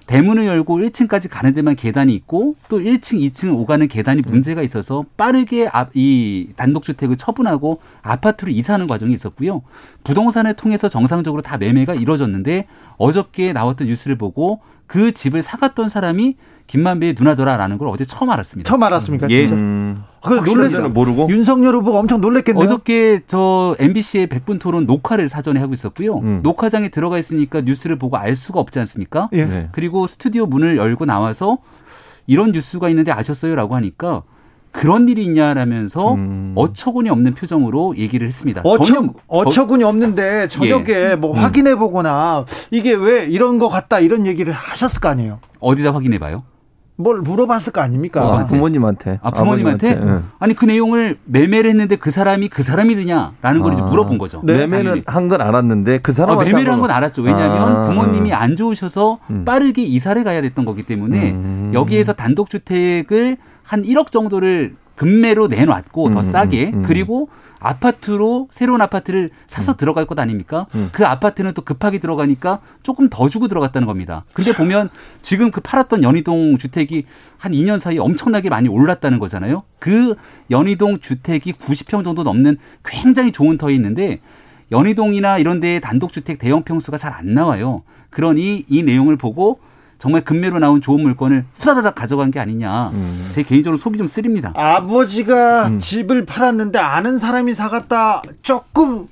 대문을 0.06 0.46
열고 0.46 0.78
1층까지 0.78 1.28
가는 1.30 1.54
데만 1.54 1.76
계단이 1.76 2.14
있고 2.14 2.56
또 2.68 2.80
1층, 2.80 3.20
2층을 3.20 3.54
오가는 3.54 3.86
계단이 3.88 4.22
문제가 4.26 4.62
있어서 4.62 5.04
빠르게 5.16 5.68
앞, 5.72 5.90
이 5.94 6.48
단독주택을 6.56 7.16
처분하고 7.16 7.80
아파트로 8.02 8.50
이사하는 8.52 8.86
과정이 8.86 9.12
있었고요. 9.12 9.62
부동산을 10.04 10.54
통해서 10.54 10.88
정상적으로 10.88 11.42
다 11.42 11.56
매매가 11.56 11.94
이루어졌는데 11.94 12.66
어저께 12.98 13.52
나왔던 13.52 13.88
뉴스를 13.88 14.16
보고 14.16 14.60
그 14.86 15.12
집을 15.12 15.42
사갔던 15.42 15.88
사람이 15.88 16.36
김만배의 16.66 17.14
누나더라라는 17.18 17.78
걸 17.78 17.88
어제 17.88 18.04
처음 18.04 18.30
알았습니다. 18.30 18.68
처음 18.68 18.82
알았습니까? 18.82 19.28
예. 19.30 19.46
진짜. 19.46 20.11
음, 20.24 20.40
그. 20.42 20.70
데는 20.70 20.92
모르고. 20.92 21.28
윤석열 21.30 21.74
후보가 21.76 21.98
엄청 21.98 22.20
놀랬겠네요. 22.20 22.64
어저께 22.64 23.20
저 23.26 23.76
MBC의 23.78 24.28
백분 24.28 24.58
토론 24.58 24.86
녹화를 24.86 25.28
사전에 25.28 25.60
하고 25.60 25.74
있었고요. 25.74 26.18
음. 26.18 26.40
녹화장에 26.42 26.88
들어가 26.88 27.18
있으니까 27.18 27.62
뉴스를 27.62 27.98
보고 27.98 28.16
알 28.16 28.34
수가 28.36 28.60
없지 28.60 28.78
않습니까? 28.78 29.28
예. 29.32 29.44
네. 29.44 29.68
그리고 29.72 30.06
스튜디오 30.06 30.46
문을 30.46 30.76
열고 30.76 31.04
나와서 31.04 31.58
이런 32.26 32.52
뉴스가 32.52 32.88
있는데 32.88 33.10
아셨어요라고 33.10 33.74
하니까 33.76 34.22
그런 34.70 35.08
일이 35.08 35.24
있냐라면서 35.24 36.14
음. 36.14 36.54
어처구니 36.56 37.10
없는 37.10 37.34
표정으로 37.34 37.96
얘기를 37.98 38.26
했습니다. 38.26 38.62
어처, 38.64 39.04
어처구니 39.26 39.84
없는데 39.84 40.48
저녁에 40.48 41.14
뭐 41.16 41.32
음. 41.32 41.38
확인해 41.38 41.74
보거나 41.74 42.46
이게 42.70 42.94
왜 42.94 43.24
이런 43.26 43.58
거 43.58 43.68
같다 43.68 44.00
이런 44.00 44.26
얘기를 44.26 44.52
하셨을 44.52 45.00
거 45.00 45.08
아니에요. 45.08 45.40
어디다 45.60 45.92
확인해 45.92 46.18
봐요? 46.18 46.44
뭘 47.02 47.20
물어봤을 47.20 47.72
거 47.72 47.80
아닙니까? 47.80 48.22
아, 48.22 48.46
부모님한테. 48.46 49.18
아 49.22 49.30
부모님한테 49.30 49.90
아버님한테, 49.92 50.12
응. 50.24 50.24
아니 50.38 50.54
그 50.54 50.64
내용을 50.64 51.18
매매를 51.24 51.70
했는데 51.70 51.96
그 51.96 52.10
사람이 52.10 52.48
그 52.48 52.62
사람이느냐라는 52.62 53.62
걸 53.62 53.72
이제 53.74 53.82
아. 53.82 53.86
물어본 53.86 54.18
거죠. 54.18 54.40
네. 54.44 54.58
매매는. 54.66 55.02
한 55.06 55.28
건 55.28 55.40
알았는데 55.40 55.98
그 56.00 56.10
어, 56.10 56.12
사람 56.12 56.38
매매를 56.38 56.72
한 56.72 56.80
건 56.80 56.90
알았죠. 56.90 57.22
왜냐하면 57.22 57.76
아, 57.76 57.80
부모님이 57.82 58.30
음. 58.30 58.34
안 58.36 58.56
좋으셔서 58.56 59.18
음. 59.30 59.44
빠르게 59.44 59.82
이사를 59.82 60.22
가야 60.24 60.40
됐던 60.42 60.64
거기 60.64 60.82
때문에 60.82 61.32
음. 61.32 61.70
여기에서 61.74 62.12
단독주택을 62.12 63.36
한 63.62 63.82
1억 63.82 64.10
정도를 64.10 64.74
금매로 64.96 65.48
내놨고 65.48 66.10
더 66.10 66.20
음, 66.20 66.22
싸게 66.22 66.70
음, 66.70 66.74
음. 66.78 66.82
그리고 66.82 67.28
아파트로 67.58 68.48
새로운 68.50 68.80
아파트를 68.80 69.30
사서 69.46 69.76
들어갈 69.76 70.04
것 70.04 70.18
아닙니까? 70.18 70.66
음. 70.74 70.88
그 70.92 71.06
아파트는 71.06 71.54
또 71.54 71.62
급하게 71.62 71.98
들어가니까 71.98 72.58
조금 72.82 73.08
더 73.08 73.28
주고 73.28 73.46
들어갔다는 73.46 73.86
겁니다. 73.86 74.24
근데 74.32 74.52
보면 74.52 74.90
지금 75.22 75.50
그 75.50 75.60
팔았던 75.60 76.02
연희동 76.02 76.58
주택이 76.58 77.04
한 77.38 77.52
2년 77.52 77.78
사이에 77.78 77.98
엄청나게 77.98 78.48
많이 78.50 78.68
올랐다는 78.68 79.18
거잖아요. 79.20 79.62
그 79.78 80.16
연희동 80.50 80.98
주택이 80.98 81.52
90평 81.52 82.02
정도 82.04 82.22
넘는 82.24 82.56
굉장히 82.84 83.30
좋은 83.30 83.58
터에 83.58 83.74
있는데 83.74 84.20
연희동이나 84.72 85.38
이런 85.38 85.60
데에 85.60 85.80
단독주택 85.80 86.38
대형 86.38 86.62
평수가 86.64 86.96
잘 86.98 87.12
안 87.12 87.34
나와요. 87.34 87.82
그러니 88.10 88.64
이 88.68 88.82
내용을 88.82 89.16
보고 89.16 89.60
정말 90.02 90.24
금매로 90.24 90.58
나온 90.58 90.80
좋은 90.80 91.00
물건을 91.00 91.44
후다다닥 91.54 91.94
가져간 91.94 92.32
게 92.32 92.40
아니냐. 92.40 92.88
음. 92.88 93.28
제 93.30 93.44
개인적으로 93.44 93.76
속이 93.78 93.98
좀 93.98 94.08
쓰립니다. 94.08 94.52
아버지가 94.56 95.68
음. 95.68 95.78
집을 95.78 96.26
팔았는데 96.26 96.76
아는 96.80 97.20
사람이 97.20 97.54
사갔다 97.54 98.22
조금 98.42 99.06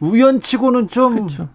우연치고는 0.00 0.88
좀 0.88 1.26
그렇죠. 1.26 1.48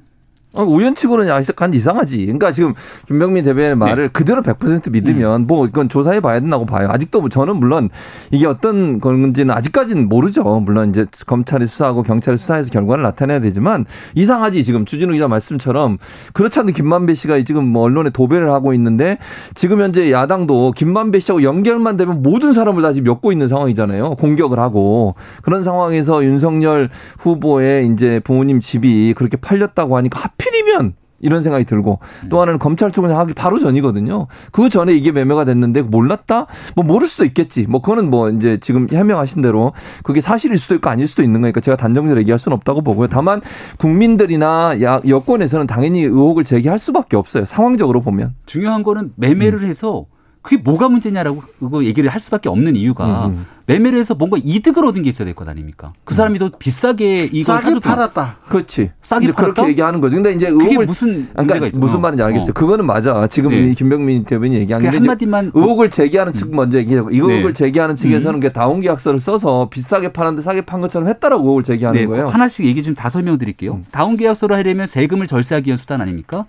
어, 0.56 0.64
우연치고는 0.64 1.28
약간 1.28 1.76
이상하지. 1.76 2.26
그러니까 2.26 2.52
지금 2.52 2.74
김병민 3.08 3.44
대변의 3.44 3.76
말을 3.76 4.10
그대로 4.10 4.42
100% 4.42 4.92
믿으면 4.92 5.46
뭐 5.46 5.68
이건 5.68 5.90
조사해 5.90 6.22
봐야 6.22 6.40
된다고 6.40 6.66
봐요. 6.66 6.90
아직도 6.90 7.20
뭐 7.20 7.30
저는 7.30 7.58
물론 7.58 7.90
이게 8.32 8.48
어떤 8.48 9.00
건지는 9.00 9.54
아직까지는 9.54 10.10
모르죠. 10.10 10.44
물론 10.44 10.90
이제 10.90 11.06
검찰이 11.28 11.68
수사하고 11.68 12.02
경찰이 12.02 12.38
수사해서 12.38 12.72
결과를 12.72 13.04
나타내야 13.04 13.42
되지만 13.42 13.86
이상하지. 14.16 14.64
지금 14.64 14.86
주진우 14.86 15.14
기자 15.14 15.28
말씀처럼 15.28 16.00
그렇지 16.34 16.60
않은 16.60 16.74
김만배 16.74 17.14
씨가 17.14 17.44
지금 17.44 17.68
뭐 17.68 17.84
언론에 17.84 18.10
도배를 18.10 18.52
하고 18.52 18.74
있는데 18.74 19.20
지금 19.54 19.82
현재 19.82 20.12
야당도 20.12 20.72
김만배 20.72 21.20
씨하고 21.20 21.44
연결만 21.44 21.96
되면 21.96 22.24
모든 22.24 22.54
사람을 22.54 22.82
다 22.82 22.92
지금 22.92 23.06
엮고 23.06 23.32
있는 23.32 23.48
상황이잖아요. 23.50 24.16
공격을 24.16 24.60
하고 24.60 25.14
그런 25.44 25.64
상황에서 25.64 26.24
윤석열 26.24 26.90
후보의 27.20 27.88
이제 27.94 28.20
부모님 28.24 28.62
집이 28.62 29.14
그렇게 29.16 29.38
팔렸다고 29.38 29.96
하니까 29.96 30.20
하필이면 30.40 30.94
이런 31.22 31.44
생각이 31.44 31.66
들고 31.66 32.00
또 32.30 32.40
하나는 32.40 32.60
검찰 32.60 32.92
투쟁하기 32.92 33.34
바로 33.34 33.60
전이거든요. 33.60 34.28
그 34.54 34.70
전에 34.70 34.94
이게 34.94 35.12
매매가 35.12 35.44
됐는데 35.44 35.82
몰랐다? 35.82 36.48
뭐 36.76 36.86
모를 36.86 37.10
수도 37.10 37.26
있겠지. 37.26 37.68
뭐 37.68 37.82
그거는 37.82 38.10
뭐 38.10 38.30
이제 38.30 38.58
지금 38.62 38.88
해명하신 38.90 39.42
대로 39.42 39.74
그게 40.04 40.22
사실일 40.22 40.58
수도 40.58 40.76
있고 40.76 40.90
아닐 40.90 41.08
수도 41.08 41.22
있는 41.22 41.42
거니까 41.42 41.60
제가 41.60 41.76
단정적으로 41.76 42.22
얘기할 42.22 42.40
수는 42.40 42.56
없다고 42.56 42.82
보고요. 42.84 43.08
다만 43.08 43.42
국민들이나 43.78 44.78
야, 44.82 45.02
여권에서는 45.06 45.68
당연히 45.68 46.04
의혹을 46.04 46.46
제기할 46.46 46.80
수밖에 46.80 47.18
없어요. 47.18 47.44
상황적으로 47.44 48.00
보면. 48.00 48.36
중요한 48.46 48.84
거는 48.84 49.12
매매를 49.18 49.64
해서 49.64 50.06
그게 50.50 50.64
뭐가 50.64 50.90
문제냐라고 50.90 51.44
그거 51.60 51.84
얘기를 51.84 52.10
할 52.10 52.20
수밖에 52.20 52.50
없는 52.50 52.76
이유가 52.76 53.28
음, 53.28 53.34
음. 53.34 53.46
매매를 53.68 54.00
해서 54.00 54.16
뭔가 54.16 54.36
이득을 54.44 54.84
얻은 54.84 55.04
게 55.04 55.10
있어야 55.10 55.26
될 55.26 55.36
것 55.36 55.48
아닙니까? 55.48 55.94
그 56.04 56.16
사람이 56.16 56.40
더 56.40 56.50
비싸게 56.50 57.30
이걸 57.32 57.62
싸게 57.62 57.80
팔았다. 57.80 58.38
그렇지. 58.50 58.90
싸게 59.04 59.26
이제 59.26 59.32
그렇게 59.34 59.54
팔았다? 59.54 59.70
얘기하는 59.70 60.02
거죠. 60.02 60.16
근데 60.16 60.34
이제 60.34 60.50
그게 60.50 60.64
의혹을 60.66 60.88
무슨 60.88 61.08
문제가 61.10 61.44
그러니까 61.44 61.68
있죠? 61.68 61.80
무슨 61.80 62.02
말인지 62.02 62.24
알겠어요. 62.24 62.50
어. 62.50 62.54
그거는 62.54 62.88
맞아. 62.88 63.28
지금 63.28 63.52
네. 63.52 63.68
이 63.70 63.76
김병민 63.76 64.24
대변인이 64.26 64.62
얘기한 64.62 64.82
그게 64.82 64.98
한마디만 64.98 65.52
의혹을 65.54 65.92
제기하는 65.92 66.34
측 66.34 66.56
먼저 66.56 66.80
얘기하고 66.80 67.12
이 67.12 67.18
의혹을 67.18 67.54
네. 67.54 67.54
제기하는 67.54 67.96
측에서는 67.96 68.40
그 68.40 68.52
다운 68.52 68.82
계약서를 68.82 69.20
써서 69.20 69.70
비싸게 69.70 70.14
파는데 70.14 70.42
싸게 70.42 70.62
판 70.62 70.82
것처럼 70.82 71.08
했다라고 71.10 71.44
의혹을 71.44 71.64
제기하는 71.64 72.00
네, 72.02 72.08
거예요. 72.08 72.28
하나씩 72.28 72.66
얘기 72.66 72.82
좀 72.82 72.96
다 72.96 73.10
설명드릴게요. 73.10 73.74
음. 73.74 73.86
다운 73.92 74.18
계약서를 74.18 74.56
하려면 74.56 74.88
세금을 74.88 75.28
절세하기 75.28 75.68
위한 75.68 75.78
수단 75.78 76.02
아닙니까? 76.02 76.46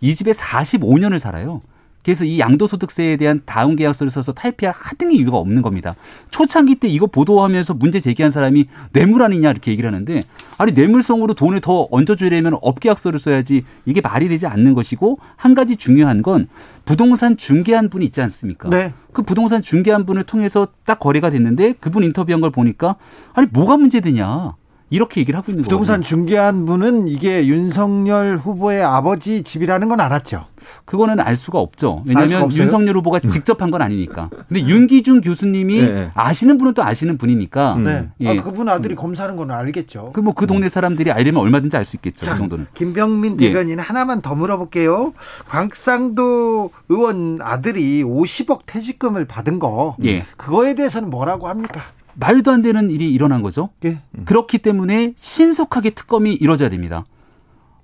이 0.00 0.14
집에 0.14 0.30
45년을 0.30 1.18
살아요. 1.18 1.62
그래서 2.02 2.24
이 2.24 2.38
양도소득세에 2.38 3.16
대한 3.16 3.40
다운 3.44 3.76
계약서를 3.76 4.10
써서 4.10 4.32
탈피할 4.32 4.74
하등의 4.76 5.16
이유가 5.16 5.38
없는 5.38 5.62
겁니다. 5.62 5.94
초창기 6.30 6.76
때 6.76 6.88
이거 6.88 7.06
보도하면서 7.06 7.74
문제 7.74 8.00
제기한 8.00 8.30
사람이 8.30 8.66
뇌물 8.92 9.22
아니냐 9.22 9.50
이렇게 9.50 9.70
얘기를 9.70 9.88
하는데 9.90 10.22
아니 10.58 10.72
뇌물성으로 10.72 11.34
돈을 11.34 11.60
더 11.60 11.88
얹어주려면 11.90 12.58
업계약서를 12.62 13.18
써야지 13.18 13.64
이게 13.84 14.00
말이 14.00 14.28
되지 14.28 14.46
않는 14.46 14.74
것이고 14.74 15.18
한 15.36 15.54
가지 15.54 15.76
중요한 15.76 16.22
건 16.22 16.48
부동산 16.84 17.36
중개한 17.36 17.90
분이 17.90 18.04
있지 18.06 18.22
않습니까? 18.22 18.70
네. 18.70 18.92
그 19.12 19.22
부동산 19.22 19.60
중개한 19.60 20.06
분을 20.06 20.24
통해서 20.24 20.68
딱 20.84 20.98
거래가 20.98 21.30
됐는데 21.30 21.74
그분 21.80 22.04
인터뷰한 22.04 22.40
걸 22.40 22.50
보니까 22.50 22.96
아니 23.34 23.46
뭐가 23.50 23.76
문제되냐 23.76 24.54
이렇게 24.90 25.20
얘기를 25.20 25.38
하고 25.38 25.50
있는 25.52 25.62
거예요. 25.62 25.68
부동산 25.70 26.02
중개한 26.02 26.66
분은 26.66 27.08
이게 27.08 27.46
윤석열 27.46 28.36
후보의 28.38 28.82
아버지 28.82 29.42
집이라는 29.42 29.88
건 29.88 30.00
알았죠. 30.00 30.44
그거는 30.84 31.20
알 31.20 31.36
수가 31.36 31.58
없죠. 31.58 32.02
알 32.08 32.08
수가 32.08 32.20
왜냐하면 32.20 32.42
없어요? 32.46 32.62
윤석열 32.62 32.96
후보가 32.96 33.20
직접 33.20 33.62
한 33.62 33.70
건 33.70 33.82
아니니까. 33.82 34.30
근데 34.48 34.66
윤기준 34.66 35.20
교수님이 35.20 35.82
네. 35.86 36.10
아시는 36.14 36.58
분은 36.58 36.74
또 36.74 36.82
아시는 36.82 37.18
분이니까. 37.18 37.74
음. 37.74 37.84
네. 37.84 38.08
예. 38.20 38.28
아, 38.30 38.42
그분 38.42 38.68
아들이 38.68 38.94
검사하는 38.96 39.36
건 39.36 39.50
알겠죠. 39.52 40.10
그 40.12 40.20
뭐 40.20 40.34
그 40.34 40.46
동네 40.48 40.68
사람들이 40.68 41.12
알려면 41.12 41.40
얼마든지 41.42 41.76
알 41.76 41.84
수 41.84 41.96
있겠죠. 41.96 42.24
자, 42.24 42.32
그 42.32 42.38
정도는. 42.38 42.66
김병민 42.74 43.40
예. 43.40 43.46
대변인 43.48 43.78
하나만 43.78 44.22
더 44.22 44.34
물어볼게요. 44.34 45.12
광상도 45.48 46.70
의원 46.88 47.38
아들이 47.42 48.02
50억 48.02 48.60
퇴직금을 48.66 49.24
받은 49.26 49.58
거 49.60 49.96
예. 50.04 50.24
그거에 50.36 50.74
대해서는 50.74 51.10
뭐라고 51.10 51.48
합니까? 51.48 51.80
말도 52.14 52.50
안 52.50 52.62
되는 52.62 52.90
일이 52.90 53.12
일어난 53.12 53.42
거죠. 53.42 53.70
예. 53.84 53.98
그렇기 54.24 54.58
때문에 54.58 55.12
신속하게 55.16 55.90
특검이 55.90 56.34
이루어져야 56.34 56.68
됩니다. 56.68 57.04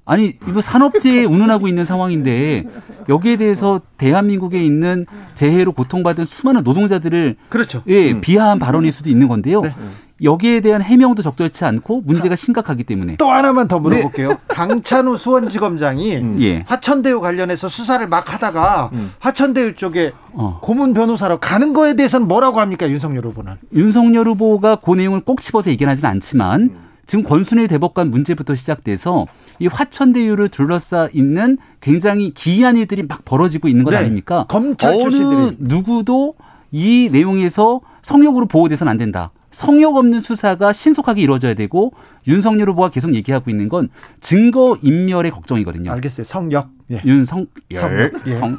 아니 0.09 0.39
이거 0.49 0.61
산업재해 0.61 1.25
운운하고 1.25 1.67
있는 1.67 1.85
상황인데 1.85 2.65
여기에 3.09 3.37
대해서 3.37 3.81
대한민국에 3.99 4.65
있는 4.65 5.05
재해로 5.35 5.73
고통받은 5.73 6.25
수많은 6.25 6.63
노동자들을 6.63 7.37
그렇죠. 7.49 7.83
예, 7.89 8.13
음. 8.13 8.21
비하한 8.21 8.61
발언일 8.61 8.93
수도 8.93 9.11
있는 9.11 9.27
건데요. 9.27 9.63
네. 9.63 9.75
여기에 10.23 10.61
대한 10.61 10.81
해명도 10.81 11.23
적절치 11.23 11.65
않고 11.65 12.03
문제가 12.07 12.37
심각하기 12.37 12.85
때문에 12.85 13.17
또 13.17 13.31
하나만 13.31 13.69
더 13.69 13.79
물어볼게요. 13.79 14.39
강찬우 14.49 15.17
수원지검장이 15.17 16.17
음. 16.17 16.37
예. 16.41 16.65
화천대유 16.67 17.21
관련해서 17.21 17.69
수사를 17.69 18.07
막 18.09 18.33
하다가 18.33 18.91
음. 18.95 19.13
화천대유 19.19 19.77
쪽에 19.77 20.13
어. 20.33 20.59
고문 20.63 20.95
변호사로 20.95 21.39
가는 21.39 21.73
거에 21.75 21.95
대해서는 21.95 22.29
뭐라고 22.29 22.61
합니까 22.61 22.89
윤석열 22.89 23.27
후보는? 23.27 23.55
윤석열 23.75 24.27
후보가 24.29 24.77
그 24.77 24.95
내용을 24.95 25.21
꼭 25.21 25.41
집어서 25.41 25.71
얘기하지는 25.71 26.09
않지만 26.09 26.63
음. 26.63 26.87
지금 27.05 27.23
권순일 27.23 27.69
대법관 27.69 28.11
문제부터 28.11 28.55
시작돼서 28.55 29.27
이 29.59 29.69
화천대유를 29.69 30.49
둘러싸 30.49 31.09
있는 31.13 31.57
굉장히 31.81 32.33
기이한 32.35 32.77
일들이 32.77 33.05
막 33.05 33.25
벌어지고 33.25 33.69
있는 33.69 33.85
것 33.85 33.91
네. 33.91 33.99
아닙니까? 33.99 34.45
검찰 34.49 34.95
어느 34.95 35.03
출신들이. 35.03 35.57
누구도 35.61 36.35
이 36.73 37.09
내용에서 37.13 37.81
성역으로 38.03 38.47
보호돼서는 38.47 38.91
안 38.91 38.99
된다. 38.99 39.31
성역 39.57 39.97
없는 39.97 40.21
수사가 40.21 40.75
신속하게 40.75 41.23
이루어져야 41.23 41.55
되고 41.55 41.93
윤석열 42.29 42.71
후보가 42.71 42.91
계속 42.91 43.15
얘기하고 43.15 43.51
있는 43.51 43.69
건 43.69 43.89
증거 44.21 44.77
인멸의 44.83 45.31
걱정이거든요. 45.33 45.93
알겠어요. 45.93 46.25
성역. 46.25 46.69
예. 46.89 47.03
윤성 47.05 47.47
열, 47.73 47.81
성역. 47.81 48.27
예. 48.29 48.33
성열. 48.35 48.59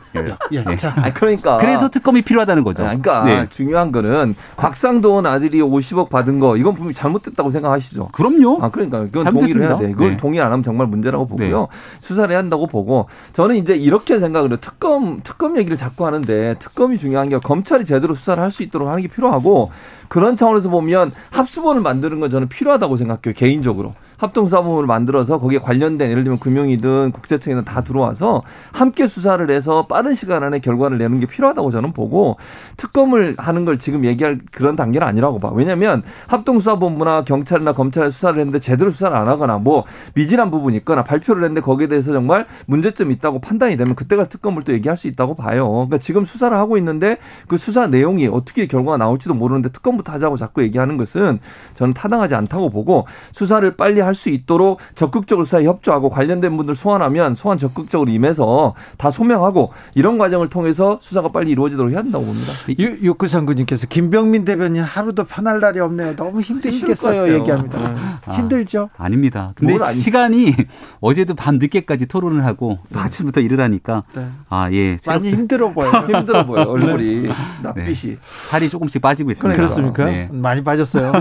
예. 0.52 0.64
예. 0.70 0.76
자, 0.76 0.94
아 0.98 1.14
그러니까 1.14 1.58
그래서 1.60 1.88
특검이 1.88 2.24
필요하다는 2.24 2.66
거죠. 2.66 2.84
아, 2.84 2.88
그러니까 2.88 3.24
네. 3.24 3.48
중요한 3.50 3.94
거는 3.94 4.36
곽상도원 4.58 5.26
아들이 5.26 5.62
50억 5.62 6.10
받은 6.10 6.40
거 6.40 6.58
이건 6.58 6.76
분명히 6.76 6.94
잘못됐다고 6.94 7.52
생각하시죠. 7.52 8.10
그럼요. 8.12 8.60
아 8.62 8.70
그러니까 8.70 9.06
그건 9.06 9.24
잘못됐습니다. 9.24 9.70
동의를 9.70 9.70
해야 9.70 9.78
돼. 9.78 9.94
그건 9.94 10.10
네. 10.12 10.18
동의 10.18 10.42
안 10.42 10.52
하면 10.52 10.62
정말 10.64 10.88
문제라고 10.88 11.26
보고요. 11.26 11.62
네. 11.62 11.68
수사를 12.02 12.30
해야 12.30 12.40
한다고 12.40 12.68
보고 12.68 13.08
저는 13.32 13.56
이제 13.56 13.76
이렇게 13.76 14.20
생각을 14.20 14.50
해요. 14.50 14.58
특검 14.60 15.22
특검 15.24 15.58
얘기를 15.58 15.78
자꾸 15.78 16.06
하는데 16.06 16.56
특검이 16.60 16.98
중요한 16.98 17.30
게 17.30 17.38
검찰이 17.38 17.86
제대로 17.86 18.14
수사를 18.14 18.44
할 18.44 18.48
수 18.58 18.64
있도록 18.64 18.88
하는 18.88 19.02
게 19.04 19.08
필요하고 19.08 19.72
그런 20.08 20.36
차원에서 20.38 20.70
보면 20.70 21.12
합수본을 21.32 21.82
만드는 21.82 22.20
건 22.22 22.30
저는 22.30 22.48
필요하다고 22.48 22.96
생각해요. 22.98 23.34
개인 23.36 23.57
적으로. 23.62 23.92
합동수사본을 24.18 24.88
만들어서 24.88 25.40
거기에 25.40 25.60
관련된 25.60 26.10
예를 26.12 26.24
들면 26.24 26.40
금융이든 26.40 27.12
국세청이든 27.12 27.66
다 27.66 27.82
들어와서 27.82 28.44
함께 28.72 29.08
수사를 29.08 29.50
해서 29.50 29.88
빠른 29.88 30.16
시간 30.16 30.44
안에 30.44 30.60
결과를 30.60 30.98
내는 30.98 31.20
게 31.20 31.26
필요하다고 31.26 31.72
저는 31.72 31.94
보고 31.94 32.38
특검을 32.78 33.36
하는 33.38 33.66
걸 33.66 33.78
지금 33.78 34.06
얘기할 34.06 34.40
그런 34.52 34.76
단계는 34.76 35.06
아니라고 35.08 35.40
봐. 35.40 35.52
왜냐하면 35.54 36.04
합동수사본부나 36.28 37.24
경찰이나 37.24 37.74
검찰에 37.74 38.10
수사를 38.10 38.38
했는데 38.40 38.60
제대로 38.60 38.92
수사를 38.92 39.16
안 39.16 39.28
하거나 39.28 39.58
뭐 39.58 39.86
미진한 40.16 40.52
부분이 40.52 40.78
있거나 40.78 41.04
발표를 41.04 41.44
했는데 41.44 41.62
거기에 41.62 41.88
대해서 41.88 42.12
정말 42.14 42.48
문제점이 42.66 43.14
있다고 43.16 43.40
판단이 43.40 43.78
되면 43.78 43.96
그때 43.96 44.16
가서 44.16 44.30
특검을 44.30 44.64
또 44.64 44.74
얘기할 44.74 44.98
수 44.98 45.08
있다고 45.08 45.36
봐요. 45.36 45.70
그러니까 45.70 46.00
지금 46.00 46.26
수사를 46.26 46.56
하고 46.58 46.78
있는데 46.78 47.18
그 47.48 47.58
수사 47.58 47.88
내용이 47.88 48.28
어떻게 48.28 48.68
결과가 48.68 48.98
나올지도 48.98 49.34
모르는데 49.34 49.70
특검부터 49.70 50.12
하자고 50.14 50.38
자꾸 50.38 50.64
얘기하는 50.64 50.98
것은 50.98 51.40
저는 51.76 51.94
타당하지 51.94 52.36
않다고 52.36 52.70
보고 52.70 53.06
수사를 53.32 53.70
빨리 53.76 54.00
할 54.08 54.16
수 54.16 54.30
있도록 54.30 54.80
적극적으로 54.96 55.46
수사에 55.46 55.66
협조하고 55.66 56.10
관련된 56.10 56.58
분들 56.58 56.74
소환하면 56.74 57.36
소환 57.36 57.60
적극적으로 57.60 58.10
임해서 58.10 58.74
다 58.98 59.12
소명하고 59.12 59.72
이런 59.94 60.18
과정을 60.18 60.48
통해서 60.50 60.98
수사가 61.02 61.28
빨리 61.28 61.52
이루어지도록 61.52 61.92
해야 61.92 62.02
된다고 62.02 62.26
봅니다. 62.26 62.52
유- 62.80 62.98
육구상구님께서 63.04 63.86
김병민 63.88 64.44
대변인 64.46 64.82
하루도 64.82 65.26
편할 65.26 65.60
날이 65.60 65.80
없네요. 65.82 66.16
너무 66.16 66.42
힘드시겠어요. 66.42 67.32
얘기합니다. 67.36 68.20
아. 68.26 68.32
힘들죠. 68.34 68.90
아닙니다. 68.98 69.52
근데 69.56 69.78
시간이 69.94 70.56
어제도 71.00 71.36
밤 71.36 71.60
늦게까지 71.60 72.08
토론을 72.08 72.44
하고 72.46 72.80
또 72.92 73.00
아침부터 73.00 73.42
일을 73.42 73.60
하니까 73.62 74.04
네. 74.16 74.28
아 74.50 74.70
예, 74.72 74.98
많이 75.06 75.30
힘들어 75.30 75.72
보여요. 75.74 75.92
힘들어 76.12 76.46
보여 76.46 76.64
얼굴이 76.64 77.28
낯빛이. 77.62 78.18
살이 78.24 78.70
조금씩 78.70 79.02
빠지고 79.02 79.30
있습니다. 79.32 79.56
그렇습니까? 79.56 80.06
네. 80.06 80.30
많이 80.32 80.64
빠졌어요. 80.64 81.12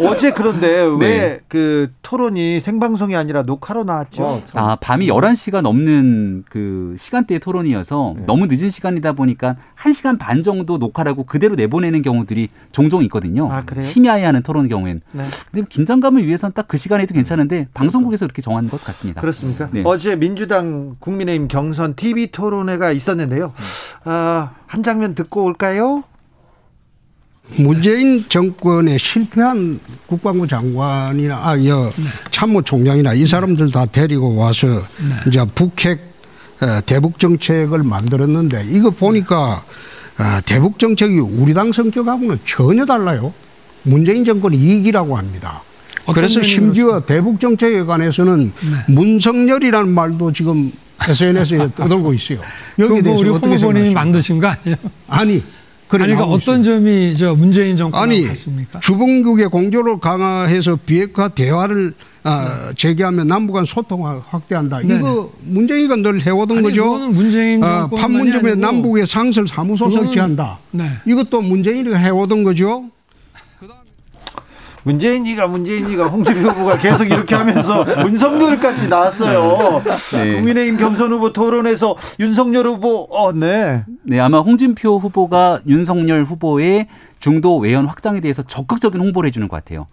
어제 0.00 0.30
그런데 0.32 0.82
왜 1.00 1.40
그 1.48 1.90
토론 2.02 2.25
이 2.36 2.60
생방송이 2.60 3.16
아니라 3.16 3.42
녹화로 3.42 3.84
나왔죠? 3.84 4.24
어, 4.24 4.42
참. 4.46 4.62
아, 4.62 4.76
밤이 4.76 5.08
11시가 5.08 5.62
넘는 5.62 6.44
그 6.50 6.94
시간대의 6.98 7.40
토론이어서 7.40 8.14
네. 8.18 8.24
너무 8.26 8.46
늦은 8.46 8.70
시간이다 8.70 9.12
보니까 9.12 9.56
1시간 9.78 10.18
반 10.18 10.42
정도 10.42 10.78
녹화라고 10.78 11.24
그대로 11.24 11.54
내보내는 11.54 12.02
경우들이 12.02 12.48
종종 12.72 13.02
있거든요. 13.04 13.50
아, 13.50 13.64
그래요? 13.64 13.84
심야에 13.84 14.24
하는 14.24 14.42
토론 14.42 14.68
경우엔. 14.68 15.00
네. 15.12 15.24
근데 15.50 15.66
긴장감을 15.68 16.26
위해서는 16.26 16.52
딱 16.52 16.66
그 16.68 16.76
시간에도 16.76 17.14
괜찮은데 17.14 17.68
방송국에서 17.74 18.26
그렇게 18.26 18.42
정한 18.42 18.68
것 18.68 18.82
같습니다. 18.84 19.20
그렇습니까? 19.20 19.68
네. 19.72 19.82
어제 19.84 20.16
민주당 20.16 20.96
국민의힘 20.98 21.48
경선 21.48 21.94
TV 21.94 22.32
토론회가 22.32 22.90
있었는데요. 22.92 23.52
아, 24.04 24.50
한 24.66 24.82
장면 24.82 25.14
듣고 25.14 25.44
올까요? 25.44 26.02
문재인 27.54 28.24
정권에 28.28 28.98
실패한 28.98 29.80
국방부 30.06 30.46
장관이나 30.46 31.36
아, 31.36 31.66
여 31.66 31.92
참모총장이나 32.30 33.14
이 33.14 33.24
사람들 33.24 33.70
다 33.70 33.86
데리고 33.86 34.34
와서 34.36 34.66
이제 35.26 35.44
북핵 35.54 36.00
어, 36.60 36.80
대북 36.84 37.18
정책을 37.18 37.82
만들었는데 37.82 38.66
이거 38.70 38.90
보니까 38.90 39.62
어, 40.18 40.40
대북 40.44 40.78
정책이 40.78 41.18
우리 41.18 41.54
당 41.54 41.72
성격하고는 41.72 42.38
전혀 42.44 42.84
달라요. 42.84 43.32
문재인 43.82 44.24
정권 44.24 44.52
이익이라고 44.52 45.16
합니다. 45.16 45.62
그래서 46.12 46.42
심지어 46.42 47.00
대북 47.00 47.40
정책에 47.40 47.82
관해서는 47.82 48.52
문성열이라는 48.88 49.92
말도 49.92 50.32
지금 50.32 50.72
SNS에 51.00 51.70
떠돌고 51.76 52.14
있어요. 52.14 52.38
그거 52.76 53.02
대해서 53.02 53.20
우리 53.20 53.28
어떻게 53.30 53.48
홍 53.48 53.56
후보님이? 53.56 53.94
만드신 53.94 54.40
거 54.40 54.48
아니에요? 54.48 54.76
아니 55.08 55.42
아니, 55.88 56.04
그러니까 56.14 56.24
어떤. 56.24 56.62
점이 56.62 57.14
저 57.16 57.34
문재인 57.34 57.76
정권과 57.76 58.02
아니 58.02 58.26
같습니까? 58.26 58.80
주범국의 58.80 59.48
공조를 59.48 60.00
강화해서 60.00 60.76
비핵화 60.84 61.28
대화를 61.28 61.92
아, 62.24 62.72
재개하면 62.76 63.28
남북 63.28 63.52
간 63.52 63.64
소통을 63.64 64.20
확대한다. 64.26 64.80
네네. 64.80 64.96
이거 64.96 65.32
문재인이가 65.42 65.96
늘 65.96 66.26
해오던 66.26 66.58
아니, 66.58 66.68
거죠. 66.68 66.98
문재인 67.10 67.62
아, 67.62 67.86
판문점에 67.86 68.56
남북의 68.56 69.06
상설 69.06 69.46
사무소 69.46 69.86
그거는- 69.88 69.92
설치한다. 70.06 70.58
네. 70.72 70.90
이것도 71.06 71.40
문재인이가 71.42 71.96
해오던 71.96 72.42
거죠. 72.42 72.84
문재인이가 74.86 75.48
문재인이가 75.48 76.06
홍준표 76.06 76.50
후보가 76.50 76.78
계속 76.78 77.06
이렇게 77.06 77.34
하면서 77.34 77.84
윤석열까지 78.06 78.86
나왔어요. 78.86 79.82
네. 80.12 80.34
국민의힘 80.36 80.76
경선 80.76 81.12
후보 81.12 81.32
토론에서 81.32 81.96
윤석열 82.20 82.68
후보 82.68 83.08
어 83.10 83.32
네. 83.32 83.84
네, 84.04 84.20
아마 84.20 84.38
홍준표 84.38 84.98
후보가 84.98 85.62
윤석열 85.66 86.22
후보의 86.22 86.86
중도 87.18 87.58
외연 87.58 87.86
확장에 87.86 88.20
대해서 88.20 88.42
적극적인 88.42 89.00
홍보를 89.00 89.28
해주는 89.28 89.48
것 89.48 89.56
같아요. 89.56 89.86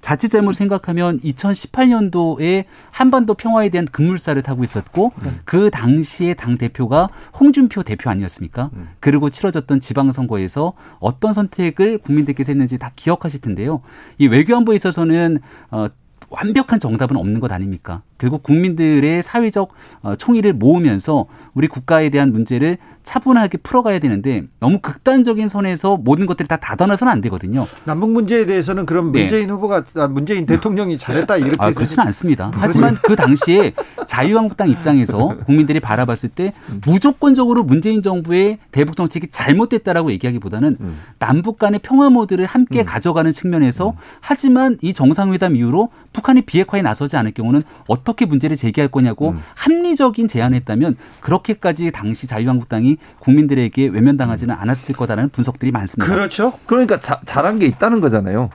자칫 0.00 0.28
잘못 0.30 0.54
생각하면 0.54 1.20
2018년도에 1.20 2.64
한반도 2.90 3.34
평화에 3.34 3.68
대한 3.68 3.86
급물살을 3.86 4.42
타고 4.42 4.64
있었고 4.64 5.12
그 5.44 5.70
당시에 5.70 6.34
당 6.34 6.58
대표가 6.58 7.08
홍준표 7.38 7.82
대표 7.82 8.10
아니었습니까? 8.10 8.70
그리고 8.98 9.30
치러졌던 9.30 9.80
지방선거에서 9.80 10.72
어떤 10.98 11.32
선택을 11.32 11.98
국민들께서 11.98 12.52
했는지 12.52 12.78
다 12.78 12.90
기억하실 12.96 13.40
텐데요. 13.40 13.82
이 14.18 14.26
외교안보에 14.26 14.76
있어서는 14.76 15.38
어, 15.70 15.86
완벽한 16.30 16.80
정답은 16.80 17.16
없는 17.16 17.40
것 17.40 17.52
아닙니까? 17.52 18.02
결국 18.20 18.42
국민들의 18.42 19.22
사회적 19.22 19.70
어, 20.02 20.14
총의를 20.14 20.52
모으면서 20.52 21.26
우리 21.54 21.66
국가에 21.66 22.10
대한 22.10 22.32
문제를 22.32 22.76
차분하게 23.02 23.58
풀어가야 23.58 23.98
되는데 23.98 24.42
너무 24.60 24.78
극단적인 24.80 25.48
선에서 25.48 25.96
모든 25.96 26.26
것들이 26.26 26.46
다 26.46 26.56
닫아놔서는 26.56 27.10
안 27.10 27.20
되거든요. 27.22 27.66
남북 27.84 28.10
문제에 28.10 28.46
대해서는 28.46 28.86
그럼 28.86 29.10
네. 29.10 29.20
문재인 29.20 29.50
후보가 29.50 29.84
아, 29.94 30.06
문재인 30.06 30.46
대통령이 30.46 30.98
잘했다 30.98 31.38
이렇게 31.38 31.56
아, 31.58 31.72
그렇지는 31.72 32.06
않습니다. 32.06 32.50
하지만 32.54 32.96
그 33.02 33.16
당시에 33.16 33.72
자유한국당 34.06 34.68
입장에서 34.68 35.38
국민들이 35.46 35.80
바라봤을 35.80 36.28
때 36.28 36.52
무조건적으로 36.84 37.64
문재인 37.64 38.02
정부의 38.02 38.58
대북 38.70 38.96
정책이 38.96 39.28
잘못됐다라고 39.30 40.12
얘기하기보다는 40.12 40.76
남북 41.18 41.58
간의 41.58 41.80
평화 41.82 42.10
모드를 42.10 42.44
함께 42.44 42.84
가져가는 42.84 43.30
측면에서 43.30 43.94
하지만 44.20 44.76
이 44.82 44.92
정상회담 44.92 45.56
이후로 45.56 45.88
북한이 46.12 46.42
비핵화에 46.42 46.82
나서지 46.82 47.16
않을 47.16 47.32
경우는 47.32 47.62
어 47.88 48.02
떻게 48.10 48.26
문제를 48.26 48.56
제기할 48.56 48.88
거냐고 48.88 49.34
합리적인 49.54 50.26
제안을 50.26 50.56
했다면 50.56 50.96
그렇게까지 51.20 51.92
당시 51.92 52.26
자유한국당이 52.26 52.96
국민들에게 53.20 53.86
외면당하지는 53.86 54.52
않았을 54.54 54.96
거다라는 54.96 55.28
분석들이 55.30 55.70
많습니다. 55.70 56.12
그렇죠. 56.12 56.54
그러니까 56.66 56.98
자- 56.98 57.20
잘한 57.24 57.60
게 57.60 57.66
있다는 57.66 58.00
거잖아요. 58.00 58.50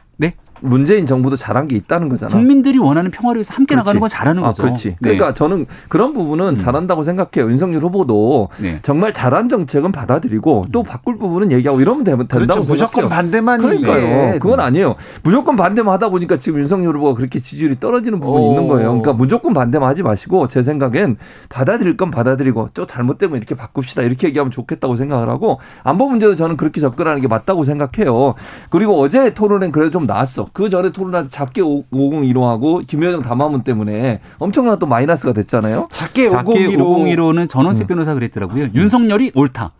네. 0.61 0.67
문재인 0.67 1.05
정부도 1.05 1.35
잘한 1.35 1.67
게 1.67 1.75
있다는 1.75 2.09
거잖아. 2.09 2.31
국민들이 2.33 2.77
원하는 2.77 3.11
평화를 3.11 3.39
위해서 3.39 3.53
함께 3.53 3.75
그렇지. 3.75 3.77
나가는 3.77 3.99
건 3.99 4.09
잘하는 4.09 4.43
아, 4.43 4.47
거죠. 4.47 4.63
그렇지. 4.63 4.95
그러니까 5.01 5.27
네. 5.27 5.33
저는 5.33 5.65
그런 5.89 6.13
부분은 6.13 6.47
음. 6.55 6.57
잘한다고 6.57 7.03
생각해요. 7.03 7.49
윤석열 7.51 7.83
후보도 7.83 8.49
네. 8.61 8.79
정말 8.83 9.13
잘한 9.13 9.49
정책은 9.49 9.91
받아들이고 9.91 10.67
또 10.71 10.83
바꿀 10.83 11.17
부분은 11.17 11.51
얘기하고 11.51 11.81
이러면 11.81 12.03
된다고 12.03 12.27
그렇죠. 12.27 12.61
무조건 12.61 12.75
생각해요. 13.03 13.09
반대만이 13.09 13.61
그러니까요. 13.63 14.29
이게 14.29 14.39
그건 14.39 14.59
아니에요. 14.59 14.95
무조건 15.23 15.55
반대만 15.55 15.93
하다 15.93 16.09
보니까 16.09 16.37
지금 16.37 16.59
윤석열 16.59 16.95
후보가 16.95 17.15
그렇게 17.15 17.39
지지율이 17.39 17.79
떨어지는 17.79 18.19
부분이 18.19 18.45
오. 18.45 18.49
있는 18.49 18.67
거예요. 18.67 18.89
그러니까 18.89 19.13
무조건 19.13 19.53
반대만 19.53 19.89
하지 19.89 20.03
마시고 20.03 20.47
제 20.47 20.61
생각엔 20.61 21.17
받아들일 21.49 21.97
건 21.97 22.11
받아들이고 22.11 22.69
또 22.73 22.85
잘못되면 22.85 23.37
이렇게 23.37 23.55
바꿉시다 23.55 24.01
이렇게 24.03 24.27
얘기하면 24.27 24.51
좋겠다고 24.51 24.95
생각을 24.95 25.29
하고 25.29 25.59
안보 25.83 26.07
문제도 26.09 26.35
저는 26.35 26.57
그렇게 26.57 26.81
접근하는 26.81 27.21
게 27.21 27.27
맞다고 27.27 27.65
생각해요. 27.65 28.35
그리고 28.69 28.99
어제 29.01 29.33
토론은 29.33 29.71
그래도 29.71 29.91
좀 29.91 30.05
나았어. 30.05 30.44
그 30.53 30.69
전에 30.69 30.91
토론할 30.91 31.23
때 31.25 31.29
작게 31.29 31.61
5015하고 31.61 32.85
김여정 32.85 33.21
담화문 33.21 33.63
때문에 33.63 34.21
엄청난 34.37 34.79
또 34.79 34.85
마이너스가 34.85 35.33
됐잖아요. 35.33 35.89
작게 35.91 36.29
작게 36.29 36.51
501호 36.51 36.77
501호는 36.77 37.49
전원책 37.49 37.87
변호사 37.87 38.13
그랬더라고요. 38.13 38.69
윤석열이 38.73 39.31
옳다. 39.35 39.71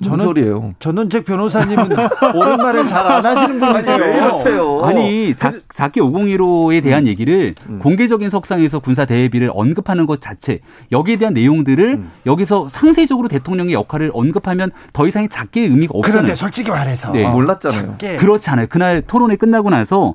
무슨 0.00 0.14
저는- 0.14 0.22
소리예요? 0.24 0.70
전원책 0.78 1.24
변호사님은 1.26 1.88
옳은 2.34 2.56
말을 2.56 2.88
잘안 2.88 3.24
하시는 3.24 3.60
분이세요. 3.60 3.96
왜 3.98 4.16
이러세요? 4.16 4.80
아니 4.82 5.34
작, 5.36 5.56
작게 5.68 6.00
501호에 6.00 6.82
대한 6.82 7.06
얘기를 7.06 7.54
공개적인 7.80 8.30
석상에서 8.30 8.78
군사 8.78 9.04
대비를 9.04 9.50
언급하는 9.52 10.06
것 10.06 10.20
자체 10.22 10.60
여기에 10.90 11.16
대한 11.16 11.34
내용들을 11.34 12.02
여기서 12.24 12.68
상세적으로 12.70 13.28
대통령의 13.28 13.74
역할을 13.74 14.10
언급하면 14.14 14.70
더 14.94 15.06
이상의 15.06 15.28
작게의 15.28 15.68
의미가 15.68 15.92
없잖아요. 15.94 16.22
그런데 16.22 16.34
솔직히 16.34 16.70
말해서 16.70 17.12
네. 17.12 17.28
몰랐잖아요. 17.28 17.80
작게 17.98 18.16
그렇지 18.16 18.48
않아요. 18.50 18.66
그날 18.70 19.02
토론회 19.02 19.36
끝나고 19.36 19.68
나서 19.68 20.14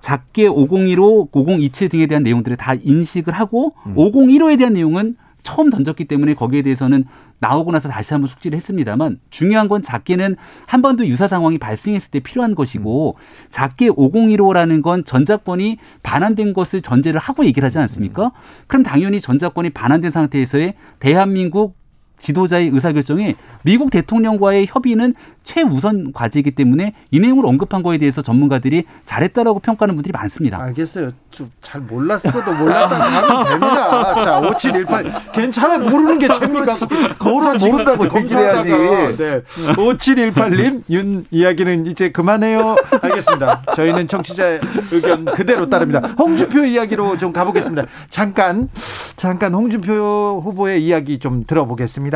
작게 0.00 0.48
501호, 0.48 1.28
5027 1.30 1.88
등에 1.90 2.06
대한 2.08 2.24
내용들을 2.24 2.56
다 2.56 2.74
인식을 2.74 3.32
하고 3.32 3.72
501호에 3.94 4.58
대한 4.58 4.72
내용은 4.72 5.14
처음 5.42 5.70
던졌기 5.70 6.04
때문에 6.06 6.34
거기에 6.34 6.62
대해서는 6.62 7.04
나오고 7.38 7.72
나서 7.72 7.88
다시 7.88 8.14
한번 8.14 8.28
숙지를 8.28 8.56
했습니다만 8.56 9.18
중요한 9.30 9.68
건 9.68 9.82
작게는 9.82 10.36
한번더 10.66 11.06
유사 11.06 11.26
상황이 11.26 11.58
발생했을 11.58 12.10
때 12.12 12.20
필요한 12.20 12.54
것이고 12.54 13.16
작게 13.50 13.88
5015라는 13.88 14.82
건 14.82 15.04
전작권이 15.04 15.78
반환된 16.02 16.52
것을 16.52 16.82
전제를 16.82 17.20
하고 17.20 17.44
얘기를 17.44 17.66
하지 17.66 17.78
않습니까? 17.78 18.32
그럼 18.68 18.82
당연히 18.82 19.20
전작권이 19.20 19.70
반환된 19.70 20.10
상태에서의 20.10 20.74
대한민국 21.00 21.81
지도자의 22.22 22.68
의사결정에 22.68 23.34
미국 23.62 23.90
대통령과의 23.90 24.66
협의는 24.70 25.14
최우선 25.42 26.12
과제이기 26.12 26.52
때문에 26.52 26.94
이 27.10 27.18
내용을 27.18 27.44
언급한 27.44 27.82
거에 27.82 27.98
대해서 27.98 28.22
전문가들이 28.22 28.84
잘했다라고 29.04 29.58
평가하는 29.58 29.96
분들이 29.96 30.12
많습니다. 30.12 30.62
알겠어요. 30.62 31.10
좀 31.30 31.50
잘 31.62 31.80
몰랐어도 31.80 32.52
몰랐다 32.52 33.00
하면 33.00 33.44
됩니다. 33.46 34.14
자, 34.22 34.38
5718. 34.40 35.32
괜찮아. 35.32 35.78
모르는 35.78 36.18
게 36.18 36.28
죄입니까? 36.28 36.74
거울을 37.18 37.56
모른다고 37.58 38.08
검사하다가. 38.08 39.16
네. 39.16 39.40
5718님, 39.74 40.82
윤 40.90 41.24
이야기는 41.30 41.86
이제 41.86 42.10
그만해요. 42.10 42.76
알겠습니다. 43.00 43.62
저희는 43.74 44.08
정치자의 44.08 44.60
의견 44.90 45.24
그대로 45.24 45.70
따릅니다. 45.70 46.00
홍준표 46.18 46.64
이야기로 46.64 47.16
좀 47.16 47.32
가보겠습니다. 47.32 47.86
잠깐, 48.10 48.68
잠깐 49.16 49.54
홍준표 49.54 50.42
후보의 50.44 50.84
이야기 50.84 51.18
좀 51.18 51.44
들어보겠습니다. 51.46 52.11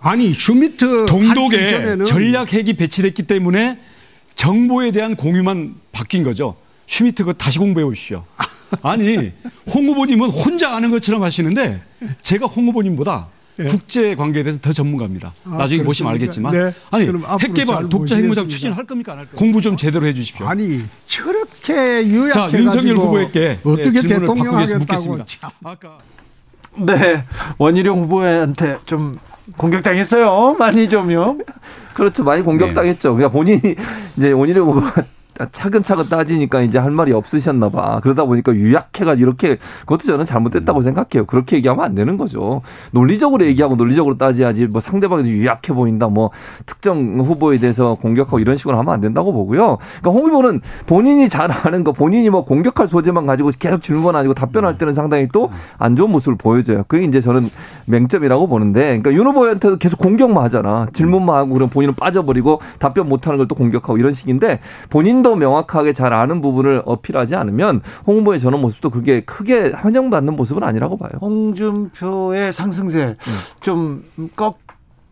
아니 0.00 0.32
슈미트 0.34 0.84
하기 0.84 1.06
동독에 1.06 2.04
전략 2.04 2.52
핵이 2.52 2.74
배치됐기 2.74 3.24
때문에 3.24 3.78
정보에 4.34 4.90
대한 4.90 5.14
공유만 5.14 5.74
바뀐 5.92 6.22
거죠. 6.24 6.56
슈미트 6.86 7.24
그 7.24 7.34
다시 7.34 7.58
공부해 7.58 7.84
보십시오. 7.84 8.24
아니 8.82 9.32
홍 9.72 9.86
후보님은 9.88 10.30
혼자 10.30 10.74
아는 10.74 10.90
것처럼 10.90 11.22
하시는데 11.22 11.82
제가 12.22 12.46
홍 12.46 12.66
후보님보다 12.68 13.28
국제 13.68 14.14
관계에 14.16 14.42
대해서 14.42 14.58
더 14.60 14.72
전문가입니다. 14.72 15.34
아, 15.44 15.56
나중에 15.58 15.82
보시면 15.84 16.16
그렇습니까? 16.18 16.48
알겠지만 16.50 16.52
네. 16.52 16.74
아니 16.90 17.38
핵개발 17.42 17.76
잘 17.82 17.88
독자 17.90 18.16
핵무장. 18.16 18.48
추진할 18.48 18.84
겁니까 18.86 19.12
안 19.12 19.18
할 19.18 19.26
겁니까? 19.26 19.38
공부 19.38 19.60
좀 19.60 19.76
제대로 19.76 20.06
해주십시오. 20.06 20.46
아니 20.48 20.82
저렇게 21.06 22.10
요약해 22.12 22.32
자 22.32 22.50
윤석열 22.58 22.96
후보에게 22.96 23.58
어떻게 23.62 24.00
네, 24.00 24.08
대통령 24.08 24.46
바꾸겠- 24.54 24.54
하겠다고 24.54 24.78
묻겠습니다. 24.78 25.24
참. 25.26 25.50
아까 25.62 25.98
네. 26.78 27.24
원희룡 27.58 28.02
후보한테 28.02 28.78
좀 28.84 29.16
공격당했어요. 29.56 30.56
많이 30.58 30.88
좀요. 30.88 31.38
그렇죠. 31.94 32.24
많이 32.24 32.42
공격당했죠. 32.42 33.14
그러니까 33.14 33.32
본인이 33.32 33.60
이제 34.16 34.32
원희룡 34.32 34.68
후보가 34.68 35.04
차근차근 35.50 36.04
따지니까 36.08 36.62
이제 36.62 36.78
할 36.78 36.90
말이 36.90 37.12
없으셨나 37.12 37.68
봐. 37.68 38.00
그러다 38.02 38.24
보니까 38.24 38.52
유약해가 38.54 39.14
이렇게 39.14 39.58
그것도 39.80 40.04
저는 40.04 40.24
잘못됐다고 40.24 40.82
생각해요. 40.82 41.26
그렇게 41.26 41.56
얘기하면 41.56 41.84
안 41.84 41.94
되는 41.94 42.16
거죠. 42.16 42.62
논리적으로 42.92 43.44
얘기하고 43.46 43.76
논리적으로 43.76 44.16
따져야지 44.18 44.66
뭐 44.66 44.80
상대방이 44.80 45.28
유약해 45.30 45.72
보인다 45.72 46.08
뭐 46.08 46.30
특정 46.66 47.18
후보에 47.20 47.58
대해서 47.58 47.94
공격하고 47.94 48.38
이런 48.38 48.56
식으로 48.56 48.76
하면 48.78 48.94
안 48.94 49.00
된다고 49.00 49.32
보고요. 49.32 49.78
그러니까 50.00 50.10
홍 50.10 50.26
후보는 50.26 50.60
본인이 50.86 51.28
잘 51.28 51.50
아는 51.50 51.84
거 51.84 51.92
본인이 51.92 52.30
뭐 52.30 52.44
공격할 52.44 52.88
소재만 52.88 53.26
가지고 53.26 53.50
계속 53.58 53.82
질문 53.82 54.16
아니고 54.16 54.34
답변할 54.34 54.78
때는 54.78 54.94
상당히 54.94 55.28
또 55.28 55.50
안 55.78 55.96
좋은 55.96 56.10
모습을 56.10 56.36
보여줘요. 56.36 56.84
그게 56.88 57.04
이제 57.04 57.20
저는 57.20 57.48
맹점이라고 57.86 58.46
보는데 58.46 58.98
그러니까 58.98 59.12
윤 59.12 59.26
후보한테도 59.26 59.76
계속 59.76 59.98
공격만 59.98 60.42
하잖아. 60.44 60.86
질문만 60.92 61.36
하고 61.36 61.52
그럼 61.54 61.68
본인은 61.68 61.94
빠져버리고 61.94 62.60
답변 62.78 63.08
못하는 63.08 63.38
걸 63.38 63.42
또 63.48 63.56
공격하고 63.56 63.98
이런 63.98 64.12
식인데 64.12 64.60
본인도 64.88 65.31
명확하게 65.36 65.92
잘 65.92 66.12
아는 66.12 66.40
부분을 66.40 66.82
어필하지 66.84 67.34
않으면 67.36 67.82
홍 68.06 68.18
후보의 68.18 68.40
저런 68.40 68.60
모습도 68.60 68.90
그게 68.90 69.20
크게 69.24 69.72
환영받는 69.72 70.36
모습은 70.36 70.62
아니라고 70.62 70.96
봐요. 70.96 71.10
홍준표의 71.20 72.52
상승세 72.52 73.16
좀 73.60 74.04
꺾, 74.36 74.61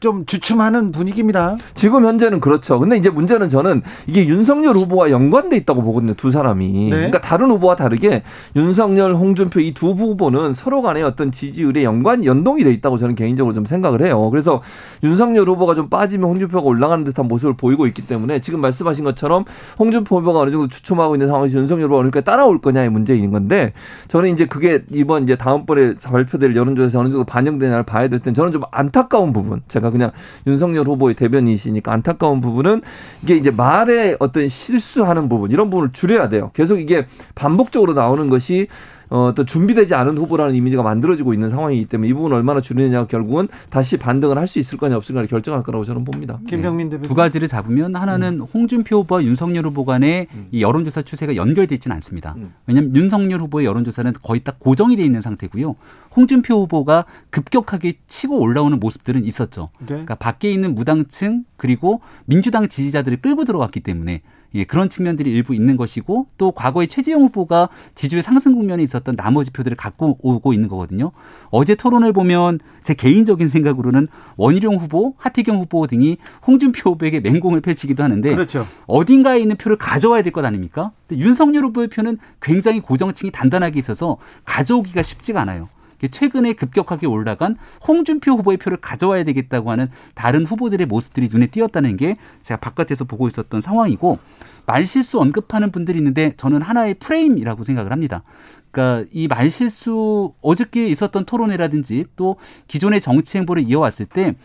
좀 0.01 0.24
주춤하는 0.26 0.92
분위기입니다. 0.92 1.57
지금 1.74 2.07
현재는 2.07 2.40
그렇죠. 2.40 2.78
근데 2.78 2.96
이제 2.96 3.11
문제는 3.11 3.48
저는 3.51 3.82
이게 4.07 4.26
윤석열 4.26 4.74
후보와 4.76 5.11
연관돼 5.11 5.57
있다고 5.59 5.82
보거든요. 5.82 6.14
두 6.14 6.30
사람이. 6.30 6.68
네. 6.68 6.90
그러니까 6.90 7.20
다른 7.20 7.51
후보와 7.51 7.76
다르게 7.76 8.22
윤석열, 8.57 9.14
홍준표 9.14 9.61
이 9.61 9.70
두 9.74 9.90
후보는 9.92 10.53
서로 10.53 10.82
간에 10.82 11.01
어떤 11.03 11.30
지지율에 11.30 11.84
연관 11.84 12.24
연동이 12.24 12.64
돼 12.64 12.72
있다고 12.72 12.98
저는 12.98 13.14
개인적으로 13.14 13.55
좀 13.55 13.64
생각을 13.64 14.03
해요. 14.03 14.28
그래서 14.30 14.62
윤석열 15.03 15.48
후보가 15.48 15.74
좀 15.74 15.88
빠지면 15.88 16.28
홍준표가 16.28 16.66
올라가는 16.66 17.05
듯한 17.05 17.28
모습을 17.28 17.55
보이고 17.55 17.86
있기 17.86 18.07
때문에 18.07 18.40
지금 18.40 18.61
말씀하신 18.61 19.05
것처럼 19.05 19.44
홍준표 19.78 20.18
후보가 20.18 20.40
어느 20.40 20.51
정도 20.51 20.68
주춤하고 20.68 21.14
있는 21.14 21.28
상황에서 21.28 21.59
윤석열 21.59 21.84
후보가 21.86 21.98
그러니까 21.98 22.20
따라올 22.22 22.61
거냐의 22.61 22.88
문제인 22.90 23.30
건데 23.30 23.72
저는 24.09 24.30
이제 24.32 24.46
그게 24.46 24.80
이번 24.90 25.22
이제 25.24 25.36
다음번에 25.36 25.94
발표될 26.03 26.57
여론조사에서 26.57 26.98
어느 27.01 27.11
정도 27.11 27.24
반영되냐를 27.24 27.84
봐야 27.84 28.09
될 28.09 28.20
땐 28.20 28.34
저는 28.34 28.53
좀 28.53 28.62
안타까운 28.70 29.32
부분 29.32 29.61
제가 29.68 29.89
그냥 29.91 30.11
윤석열 30.47 30.86
후보의 30.86 31.14
대변이시니까 31.14 31.93
안타까운 31.93 32.41
부분은 32.41 32.82
이게 33.22 33.36
이제 33.36 33.51
말에 33.51 34.16
어떤 34.18 34.49
실수하는 34.49 35.28
부분 35.28 35.51
이런 35.51 35.70
부분을 35.70 35.93
줄여야 35.93 36.28
돼요. 36.28 36.51
계속 36.55 36.78
이게 36.78 37.07
반복적으로 37.34 37.95
나오는 37.95 38.28
것이 38.28 38.68
어, 39.11 39.32
또 39.34 39.44
준비되지 39.44 39.94
않은 39.94 40.16
후보라는 40.16 40.54
이미지가 40.54 40.82
만들어지고 40.84 41.34
있는 41.34 41.50
상황이기 41.50 41.86
때문에 41.86 42.08
이 42.08 42.12
부분을 42.12 42.36
얼마나 42.36 42.61
줄이느냐가 42.61 43.06
결국은 43.08 43.48
다시 43.68 43.96
반등을 43.96 44.38
할 44.38 44.50
수 44.50 44.58
있을 44.58 44.78
거냐 44.78 44.96
없을 44.96 45.14
거냐 45.14 45.26
결정할 45.26 45.62
거라고 45.62 45.84
저는 45.84 46.04
봅니다. 46.04 46.40
김병민 46.48 46.90
대표. 46.90 47.02
두 47.02 47.14
가지를 47.14 47.46
잡으면 47.46 47.94
하나는 47.94 48.40
홍준표 48.40 48.98
후보와 49.00 49.22
윤석열 49.22 49.64
후보 49.66 49.84
간의 49.84 50.26
이 50.50 50.62
여론조사 50.62 51.02
추세가 51.02 51.36
연결돼 51.36 51.76
있지는 51.76 51.94
않습니다. 51.96 52.34
왜냐하면 52.66 52.96
윤석열 52.96 53.40
후보의 53.42 53.64
여론조사는 53.66 54.14
거의 54.22 54.40
딱 54.40 54.58
고정이 54.58 54.96
돼 54.96 55.04
있는 55.04 55.20
상태고요. 55.20 55.76
홍준표 56.16 56.62
후보가 56.62 57.04
급격하게 57.30 57.94
치고 58.08 58.40
올라오는 58.40 58.80
모습들은 58.80 59.24
있었죠. 59.24 59.70
네. 59.78 59.86
그러니까 59.86 60.16
밖에 60.16 60.50
있는 60.50 60.74
무당층 60.74 61.44
그리고 61.56 62.00
민주당 62.24 62.66
지지자들이 62.66 63.18
끌고 63.18 63.44
들어왔기 63.44 63.80
때문에 63.80 64.22
예, 64.55 64.64
그런 64.64 64.88
측면들이 64.88 65.30
일부 65.30 65.55
있는 65.55 65.76
것이고 65.76 66.26
또 66.38 66.51
과거에 66.53 66.86
최재형 66.86 67.22
후보가 67.22 67.68
지지율 67.94 68.22
상승 68.22 68.55
국면에 68.55 68.82
있었던 68.82 69.14
나머지 69.16 69.53
표들을 69.53 69.76
갖고 69.76 70.18
오고 70.20 70.53
있는 70.53 70.68
거거든요. 70.68 71.12
어제 71.51 71.74
토론을 71.74 72.12
보면 72.12 72.59
제 72.82 72.94
개인적인 72.94 73.46
생각으로는 73.48 74.09
원희룡 74.36 74.76
후보, 74.76 75.14
하태경 75.18 75.59
후보 75.59 75.86
등이 75.86 76.16
홍준표 76.46 76.90
후보에게 76.90 77.20
맹공을 77.20 77.61
펼치기도 77.61 78.03
하는데 78.03 78.30
그렇죠. 78.30 78.66
어딘가에 78.86 79.38
있는 79.40 79.57
표를 79.57 79.76
가져와야 79.76 80.22
될 80.22 80.32
것 80.32 80.44
아닙니까? 80.44 80.92
근데 81.09 81.22
윤석열 81.22 81.64
후보의 81.64 81.88
표는 81.88 82.18
굉장히 82.40 82.80
고정층이 82.80 83.30
단단하게 83.32 83.78
있어서 83.78 84.16
가져오기가 84.44 85.03
쉽지가 85.03 85.40
않아요. 85.42 85.68
최근에 86.09 86.55
급격하게 86.55 87.07
올라간 87.07 87.57
홍준표 87.86 88.32
후보의 88.32 88.59
표를 88.59 88.78
가져와야 88.80 89.24
되겠다고 89.24 89.70
하는 89.70 89.88
다른 90.14 90.44
후보들의 90.44 90.86
모습들이 90.86 91.28
눈에 91.30 91.46
띄었다는 91.48 91.96
게 91.96 92.16
제가 92.42 92.59
바깥에서 92.61 93.05
보고 93.05 93.28
있었던 93.28 93.61
상황이고 93.61 94.18
말실수 94.66 95.20
언급하는 95.20 95.70
분들이 95.72 95.98
있는데 95.98 96.34
저는 96.36 96.62
하나의 96.62 96.94
프레임이라고 96.94 97.62
생각을 97.62 97.92
합니다. 97.92 98.22
그러니까 98.70 99.09
이 99.12 99.26
말실수 99.28 100.34
어저께 100.40 100.86
있었던 100.86 101.24
토론회라든지 101.24 102.05
또 102.16 102.36
기존의 102.68 103.01
정치 103.01 103.38
행보를 103.38 103.64
이어왔을 103.64 104.07
때 104.07 104.36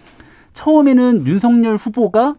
처음에는 0.53 1.27
윤석열 1.27 1.75
후보가 1.75 2.35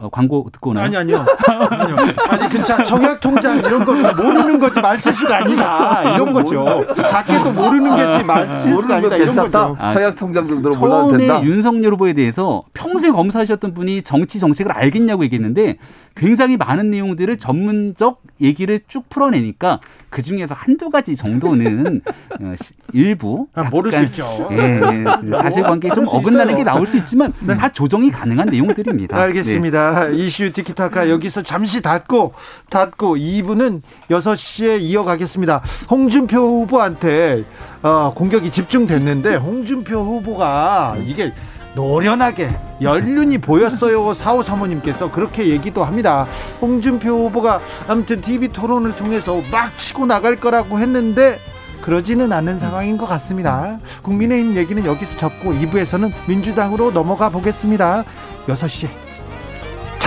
어, 0.00 0.08
광고 0.08 0.48
듣고 0.50 0.70
오나요? 0.70 0.86
아니 0.86 0.96
아니요. 0.96 1.26
아니요. 1.70 1.96
아니 2.30 2.48
그자 2.48 2.82
청약 2.84 3.20
통장 3.20 3.58
이런 3.58 3.84
거 3.84 3.92
모르는 3.92 4.58
거지 4.58 4.80
말실수가 4.80 5.36
아니다 5.36 6.14
이런 6.14 6.32
거죠. 6.32 6.86
작게도 6.96 7.52
모르는 7.52 7.96
게지 7.96 8.24
말실수가 8.24 8.94
아니다 8.96 9.16
이런 9.16 9.36
거죠. 9.36 9.76
아, 9.78 9.92
청약 9.92 10.16
통장 10.16 10.48
정도로 10.48 10.74
몰라도 10.78 11.18
된다. 11.18 11.34
처음에 11.34 11.46
윤석열 11.46 11.92
후보에 11.92 12.14
대해서 12.14 12.62
평생 12.72 13.12
검사하셨던 13.12 13.74
분이 13.74 14.00
정치 14.02 14.38
정책을 14.38 14.72
알겠냐고 14.72 15.22
얘기했는데 15.24 15.76
굉장히 16.16 16.56
많은 16.56 16.90
내용들을 16.90 17.36
전문적 17.36 18.22
얘기를 18.40 18.80
쭉 18.88 19.08
풀어내니까 19.10 19.80
그 20.08 20.22
중에서 20.22 20.54
한두 20.54 20.88
가지 20.90 21.14
정도는 21.14 22.00
어, 22.40 22.54
일부 22.92 23.46
아, 23.54 23.64
모를 23.64 23.92
수 23.92 24.02
있죠. 24.04 24.48
예, 24.50 24.56
예, 24.56 25.36
사실관계에 25.36 25.92
좀 25.92 26.06
어긋나는 26.08 26.56
게 26.56 26.64
나올 26.64 26.86
수 26.86 26.96
있지만 26.96 27.32
네. 27.40 27.56
다 27.56 27.68
조정이 27.68 28.10
가능한 28.10 28.48
내용들입니다. 28.48 29.16
알겠습니다. 29.16 29.89
네. 29.89 29.89
이슈 30.12 30.52
티키타카 30.52 31.08
여기서 31.10 31.42
잠시 31.42 31.82
닫고 31.82 32.34
닫고 32.68 33.16
2부는 33.16 33.82
6시에 34.10 34.80
이어가겠습니다. 34.80 35.62
홍준표 35.90 36.36
후보한테 36.38 37.44
어, 37.82 38.12
공격이 38.14 38.50
집중됐는데 38.50 39.36
홍준표 39.36 40.00
후보가 40.00 40.96
이게 41.04 41.32
노련하게 41.74 42.50
연륜이 42.82 43.38
보였어요. 43.38 44.12
사오 44.14 44.42
사모님께서 44.42 45.10
그렇게 45.10 45.46
얘기도 45.48 45.84
합니다. 45.84 46.26
홍준표 46.60 47.26
후보가 47.26 47.60
아무튼 47.86 48.20
TV 48.20 48.48
토론을 48.48 48.96
통해서 48.96 49.40
막 49.50 49.76
치고 49.76 50.06
나갈 50.06 50.36
거라고 50.36 50.78
했는데 50.80 51.38
그러지는 51.80 52.32
않은 52.32 52.58
상황인 52.58 52.98
것 52.98 53.06
같습니다. 53.06 53.78
국민의힘 54.02 54.56
얘기는 54.56 54.84
여기서 54.84 55.16
접고 55.16 55.52
2부에서는 55.52 56.12
민주당으로 56.26 56.90
넘어가 56.92 57.28
보겠습니다. 57.28 58.04
6시에 58.46 59.09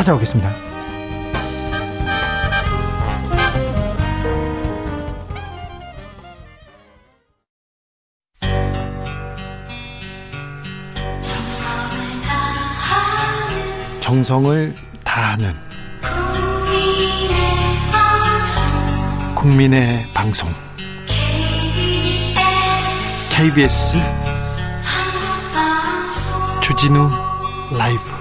찾아오겠습니다. 0.03 0.51
정성을 14.01 14.75
다하는 15.03 15.53
국민의 19.35 20.05
방송 20.13 20.53
KBS 23.31 23.97
주진우 26.61 27.09
라이브 27.77 28.12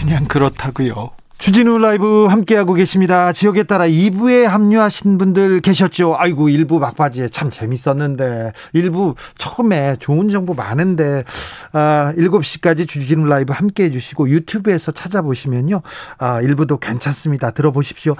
그냥 0.00 0.24
그렇다고요. 0.24 1.10
주진우 1.38 1.78
라이브 1.78 2.26
함께하고 2.26 2.74
계십니다. 2.74 3.32
지역에 3.32 3.62
따라 3.62 3.86
2부에 3.86 4.44
합류하신 4.44 5.16
분들 5.16 5.60
계셨죠? 5.60 6.16
아이고, 6.18 6.48
1부 6.48 6.78
막바지에 6.78 7.28
참 7.28 7.48
재밌었는데, 7.48 8.52
1부 8.74 9.14
처음에 9.38 9.96
좋은 10.00 10.28
정보 10.28 10.52
많은데, 10.52 11.24
아, 11.72 12.12
7시까지 12.16 12.86
주진우 12.86 13.24
라이브 13.24 13.54
함께 13.54 13.84
해주시고, 13.84 14.28
유튜브에서 14.28 14.92
찾아보시면요, 14.92 15.80
아, 16.18 16.42
1부도 16.42 16.78
괜찮습니다. 16.78 17.52
들어보십시오. 17.52 18.16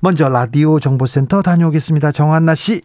먼저 0.00 0.28
라디오 0.28 0.78
정보센터 0.78 1.40
다녀오겠습니다. 1.40 2.12
정한나 2.12 2.54
씨. 2.54 2.82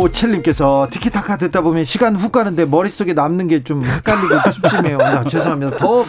오칠님께서 0.00 0.88
티키타카 0.90 1.36
듣다 1.36 1.60
보면 1.60 1.84
시간 1.84 2.16
훅 2.16 2.32
가는데 2.32 2.64
머릿속에 2.64 3.12
남는 3.12 3.48
게 3.48 3.60
좀 3.62 3.84
헷갈리고 3.84 4.34
찜찜해요. 4.50 4.96
나 4.98 5.24
죄송합니다. 5.24 5.76
더 5.76 6.04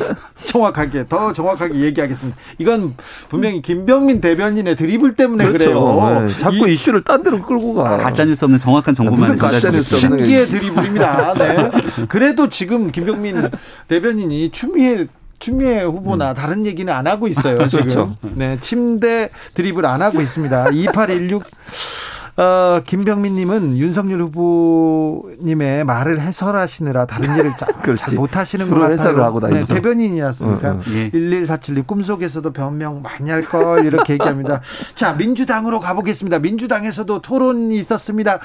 정확하게, 0.45 1.07
더 1.09 1.33
정확하게 1.33 1.79
얘기하겠습니다. 1.81 2.37
이건 2.59 2.95
분명히 3.29 3.61
김병민 3.61 4.21
대변인의 4.21 4.75
드리블 4.77 5.15
때문에 5.15 5.45
그렇죠. 5.47 5.65
그래요 5.65 6.25
네. 6.25 6.33
자꾸 6.33 6.69
이, 6.69 6.77
슈를 6.77 7.03
딴 7.03 7.21
데로 7.23 7.41
끌고 7.43 7.73
가. 7.73 7.97
가짜뉴스 7.97 8.45
없는 8.45 8.57
정확한 8.57 8.93
정보만 8.93 9.35
전달해주고 9.35 9.97
신기의 9.97 10.45
드리블입니다. 10.47 11.33
네. 11.33 11.71
그래도 12.07 12.49
지금 12.49 12.89
김병민 12.91 13.49
대변인이 13.87 14.49
추미애 14.51 15.07
추미애 15.39 15.83
후보나 15.83 16.29
음. 16.31 16.35
다른 16.35 16.65
얘기는 16.65 16.91
안 16.93 17.07
하고 17.07 17.27
있어요. 17.27 17.67
지금. 17.67 17.85
그렇죠. 17.85 18.15
네, 18.35 18.57
침대 18.61 19.29
드리블 19.55 19.85
안 19.85 20.01
하고 20.01 20.21
있습니다. 20.21 20.69
2816 20.71 21.43
어, 22.41 22.81
김병민님은 22.87 23.77
윤석열 23.77 24.21
후보님의 24.21 25.83
말을 25.83 26.19
해설하시느라 26.19 27.05
다른 27.05 27.35
일을 27.37 27.51
잘, 27.55 27.69
잘 27.95 28.15
못하시는 28.15 28.67
것 28.67 28.75
같아요. 28.79 28.93
해설을 28.93 29.21
하고 29.23 29.39
네, 29.47 29.63
대변인이었습니까? 29.63 30.71
응, 30.71 30.79
응. 30.87 30.93
예. 30.95 31.09
1147님 31.11 31.85
꿈속에서도 31.85 32.51
변명 32.51 33.03
많이 33.03 33.29
할 33.29 33.43
걸 33.43 33.85
이렇게 33.85 34.13
얘기합니다. 34.13 34.61
자 34.95 35.13
민주당으로 35.13 35.79
가보겠습니다. 35.79 36.39
민주당에서도 36.39 37.21
토론이 37.21 37.75
있었습니다. 37.75 38.39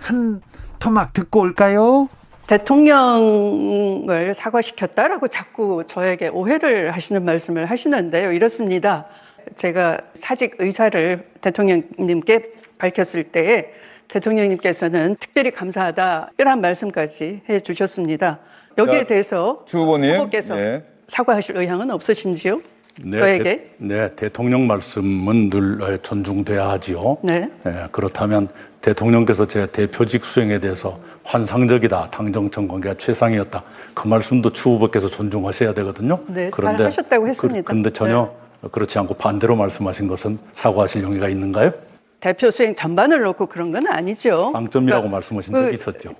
한 0.00 0.40
토막 0.80 1.12
듣고 1.12 1.40
올까요? 1.40 2.08
대통령을 2.48 4.34
사과시켰다라고 4.34 5.28
자꾸 5.28 5.84
저에게 5.86 6.28
오해를 6.28 6.92
하시는 6.92 7.24
말씀을 7.24 7.66
하시는데요. 7.66 8.32
이렇습니다. 8.32 9.06
제가 9.54 9.98
사직 10.14 10.56
의사를 10.58 11.24
대통령님께 11.40 12.42
밝혔을 12.78 13.24
때에 13.24 13.72
대통령님께서는 14.08 15.16
특별히 15.18 15.50
감사하다 15.50 16.30
이런 16.38 16.60
말씀까지 16.60 17.42
해 17.48 17.60
주셨습니다. 17.60 18.40
여기에 18.78 19.04
대해서 19.04 19.62
주 19.66 19.78
후보님 19.78 20.16
후보께서 20.16 20.54
네. 20.54 20.84
사과하실 21.08 21.56
의향은 21.56 21.90
없으신지요? 21.90 22.60
네, 23.02 23.18
저에게? 23.18 23.42
대, 23.44 23.70
네, 23.76 24.14
대통령 24.16 24.66
말씀은 24.66 25.50
늘 25.50 25.98
존중돼야 25.98 26.70
하지요. 26.70 27.18
네. 27.22 27.50
네. 27.62 27.86
그렇다면 27.92 28.48
대통령께서 28.80 29.46
제 29.46 29.66
대표직 29.66 30.24
수행에 30.24 30.60
대해서 30.60 30.98
환상적이다, 31.24 32.10
당정청 32.10 32.68
관계가 32.68 32.94
최상이었다. 32.96 33.62
그 33.94 34.08
말씀도 34.08 34.52
추 34.52 34.70
후보께서 34.70 35.08
존중하셔야 35.08 35.74
되거든요. 35.74 36.20
네, 36.28 36.50
그런데 36.50 36.84
하셨다고 36.84 37.24
그, 37.24 37.28
했습니다. 37.28 37.62
그, 37.66 37.72
런데 37.72 37.90
전혀 37.90 38.32
네. 38.32 38.45
그렇지 38.70 38.98
않고 38.98 39.14
반대로 39.14 39.56
말씀하신 39.56 40.08
것은 40.08 40.38
사과하실 40.54 41.02
용의가 41.02 41.28
있는가요? 41.28 41.72
대표 42.20 42.50
수행 42.50 42.74
전반을 42.74 43.20
놓고 43.20 43.46
그런 43.46 43.70
건 43.70 43.86
아니죠. 43.86 44.50
방점이라고 44.52 45.02
그러니까 45.02 45.16
말씀하신 45.16 45.52
적이 45.52 45.66
그, 45.66 45.74
있었죠. 45.74 46.14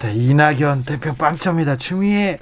네, 0.00 0.12
이낙연 0.14 0.84
대표 0.84 1.14
빵점이다. 1.14 1.76
추미애 1.76 2.38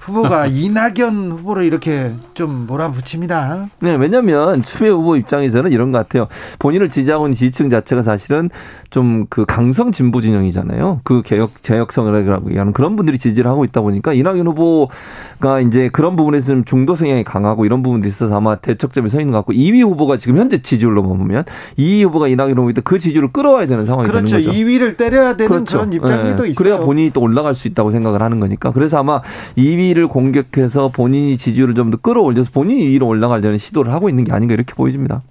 후보가 0.00 0.46
이낙연 0.48 1.32
후보를 1.32 1.64
이렇게 1.64 2.12
좀 2.34 2.66
몰아붙입니다. 2.66 3.66
네, 3.80 3.94
왜냐하면 3.96 4.62
추미애 4.62 4.90
후보 4.90 5.16
입장에서는 5.16 5.72
이런 5.72 5.92
것 5.92 5.98
같아요. 5.98 6.28
본인을 6.58 6.88
지지하고 6.88 7.26
있는 7.26 7.34
지지층 7.34 7.70
자체가 7.70 8.02
사실은 8.02 8.50
좀 8.90 9.24
그 9.34 9.44
강성 9.44 9.90
진보 9.90 10.20
진영이잖아요. 10.20 11.00
그 11.02 11.22
개혁 11.22 11.50
개혁성이라고 11.62 12.56
하는 12.56 12.72
그런 12.72 12.94
분들이 12.94 13.18
지지를 13.18 13.50
하고 13.50 13.64
있다 13.64 13.80
보니까 13.80 14.12
이낙연 14.12 14.46
후보가 14.46 15.60
이제 15.66 15.88
그런 15.92 16.14
부분에서 16.14 16.52
좀 16.52 16.64
중도 16.64 16.94
성향이 16.94 17.24
강하고 17.24 17.64
이런 17.64 17.82
부분도 17.82 18.06
있어서 18.08 18.36
아마 18.36 18.56
대척점에 18.56 19.08
서 19.08 19.18
있는 19.20 19.32
것 19.32 19.38
같고 19.38 19.52
이위 19.52 19.82
후보가 19.82 20.18
지금 20.18 20.36
현재 20.36 20.62
지지율로 20.62 21.02
보면 21.02 21.44
이위 21.76 22.04
후보가 22.04 22.28
이낙연 22.28 22.56
후보인데 22.56 22.82
그 22.82 22.98
지지율을 22.98 23.32
끌어와야 23.32 23.66
되는 23.66 23.84
상황이 23.86 24.08
그렇죠. 24.08 24.36
되는 24.36 24.46
거죠. 24.46 24.58
2위를 24.58 24.96
때려야 24.96 25.36
되는 25.36 25.48
그렇죠. 25.48 25.78
그런 25.78 25.92
입장도 25.92 26.42
네. 26.44 26.50
있어요. 26.50 26.54
그래야 26.54 26.76
본인이 26.94 27.10
또 27.10 27.20
올라갈 27.20 27.54
수 27.56 27.66
있다고 27.66 27.90
생각을 27.90 28.22
하는 28.22 28.38
거니까. 28.38 28.70
그래서 28.72 28.98
아마 28.98 29.20
2위를 29.56 30.08
공격해서 30.08 30.88
본인이 30.90 31.36
지지율을 31.36 31.74
좀 31.74 31.84
더 31.90 31.98
끌어올려서 31.98 32.50
본인이 32.50 32.86
2위로 32.86 33.06
올라가려는 33.06 33.58
시도를 33.58 33.92
하고 33.92 34.08
있는 34.08 34.24
게 34.24 34.32
아닌가 34.32 34.54
이렇게 34.54 34.72
보여집니다. 34.74 35.22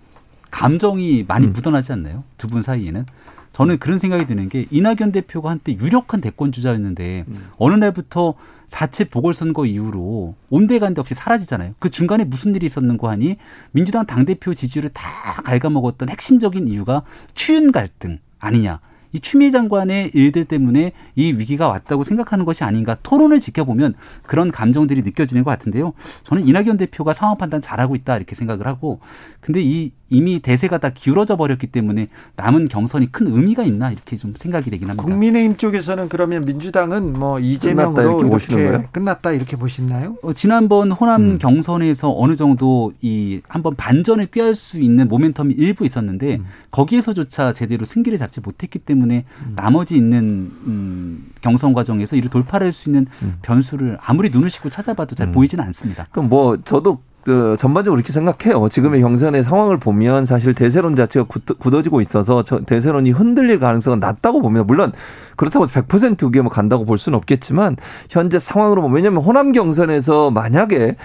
감정이 0.52 1.26
많이 1.28 1.48
음. 1.48 1.54
묻어나지 1.54 1.92
않나요? 1.94 2.24
두 2.38 2.48
분 2.48 2.62
사이에는. 2.62 3.06
저는 3.54 3.78
그런 3.80 3.98
생각이 3.98 4.26
드는 4.26 4.50
게 4.50 4.66
이낙연 4.72 5.12
대표가 5.14 5.50
한때 5.52 5.74
유력한 5.80 6.22
대권 6.22 6.52
주자였는데 6.52 7.26
음. 7.28 7.38
어느 7.58 7.74
날부터 7.76 8.34
자체 8.68 9.04
보궐선거 9.06 9.66
이후로 9.66 10.36
온데간데 10.50 11.00
없이 11.02 11.16
사라지잖아요. 11.16 11.74
그 11.80 11.90
중간에 11.90 12.24
무슨 12.24 12.56
일이 12.56 12.66
있었는고 12.68 13.10
하니 13.10 13.38
민주당 13.72 14.06
당대표 14.06 14.54
지지율을 14.54 14.90
다 14.94 15.04
갉아먹었던 15.44 16.10
핵심적인 16.10 16.68
이유가 16.68 17.02
추윤 17.36 17.72
갈등 17.72 18.20
아니냐. 18.40 18.80
이 19.14 19.20
추미애 19.20 19.52
장관의 19.52 20.12
일들 20.14 20.46
때문에 20.46 20.92
이 21.16 21.32
위기가 21.32 21.68
왔다고 21.68 22.04
생각하는 22.04 22.46
것이 22.46 22.64
아닌가 22.64 22.98
토론을 23.02 23.40
지켜보면 23.40 23.94
그런 24.24 24.52
감정들이 24.52 25.04
느껴지는 25.04 25.44
것 25.44 25.52
같은데요. 25.52 25.94
저는 26.24 26.48
이낙연 26.48 26.78
대표가 26.78 27.14
상황 27.14 27.38
판단 27.38 27.62
잘하고 27.62 27.96
있다 27.96 28.18
이렇게 28.18 28.36
생각을 28.36 28.68
하고 28.68 29.00
근데 29.40 29.62
이 29.62 29.92
이미 30.14 30.40
대세가 30.40 30.78
다 30.78 30.92
기울어져 30.94 31.36
버렸기 31.36 31.68
때문에 31.68 32.08
남은 32.36 32.68
경선이 32.68 33.12
큰 33.12 33.28
의미가 33.28 33.64
있나 33.64 33.92
이렇게 33.92 34.16
좀 34.16 34.34
생각이 34.36 34.70
되긴 34.70 34.90
합니다. 34.90 35.04
국민의힘 35.04 35.58
쪽에서는 35.58 36.08
그러면 36.08 36.46
민주당은 36.46 37.14
뭐 37.14 37.40
이재명으로 37.40 38.18
끝났다 38.18 38.52
이렇게, 38.52 38.64
이렇게 38.64 38.88
끝났다 38.92 39.32
이렇게 39.32 39.56
보시나요? 39.56 40.16
어, 40.22 40.32
지난번 40.32 40.92
호남 40.92 41.22
음. 41.22 41.38
경선에서 41.40 42.14
어느 42.16 42.36
정도 42.36 42.94
이 43.02 43.42
한번 43.48 43.76
반전을 43.76 44.28
꾀할 44.28 44.54
수 44.54 44.80
있는 44.80 45.10
모멘텀이 45.10 45.56
일부 45.58 45.84
있었는데 45.84 46.36
음. 46.36 46.46
거기에서조차 46.70 47.52
제대로 47.52 47.84
승기를 47.84 48.20
잡지 48.20 48.40
못했기 48.40 48.80
때문에 48.80 49.03
음. 49.12 49.54
나머지 49.56 49.96
있는 49.96 50.52
음, 50.66 51.32
경선 51.42 51.74
과정에서 51.74 52.16
이를 52.16 52.30
돌파할 52.30 52.72
수 52.72 52.90
있는 52.90 53.08
음. 53.22 53.36
변수를 53.42 53.98
아무리 54.02 54.30
눈을 54.30 54.50
씻고 54.50 54.70
찾아봐도 54.70 55.16
잘 55.16 55.28
음. 55.28 55.32
보이지는 55.32 55.64
않습니다. 55.66 56.08
그럼 56.12 56.30
뭐 56.30 56.58
저도 56.64 57.02
그 57.24 57.56
전반적으로 57.60 58.00
이렇게 58.00 58.12
생각해요. 58.12 58.68
지금의 58.68 59.02
경선의 59.02 59.44
상황을 59.44 59.78
보면 59.78 60.26
사실 60.26 60.54
대세론 60.54 60.96
자체가 60.96 61.26
굳어지고 61.58 62.02
있어서 62.02 62.44
대세론이 62.44 63.12
흔들릴 63.12 63.60
가능성은 63.60 64.00
낮다고 64.00 64.42
봅니다. 64.42 64.64
물론 64.66 64.92
그렇다고 65.36 65.66
100% 65.68 66.18
그게 66.20 66.42
뭐 66.42 66.52
간다고 66.52 66.86
볼 66.86 66.98
수는 66.98 67.18
없겠지만 67.18 67.78
현재 68.10 68.40
상황으로 68.40 68.82
보면 68.82 68.96
왜냐하면 68.96 69.24
호남 69.24 69.52
경선에서 69.52 70.32
만약에 70.32 70.96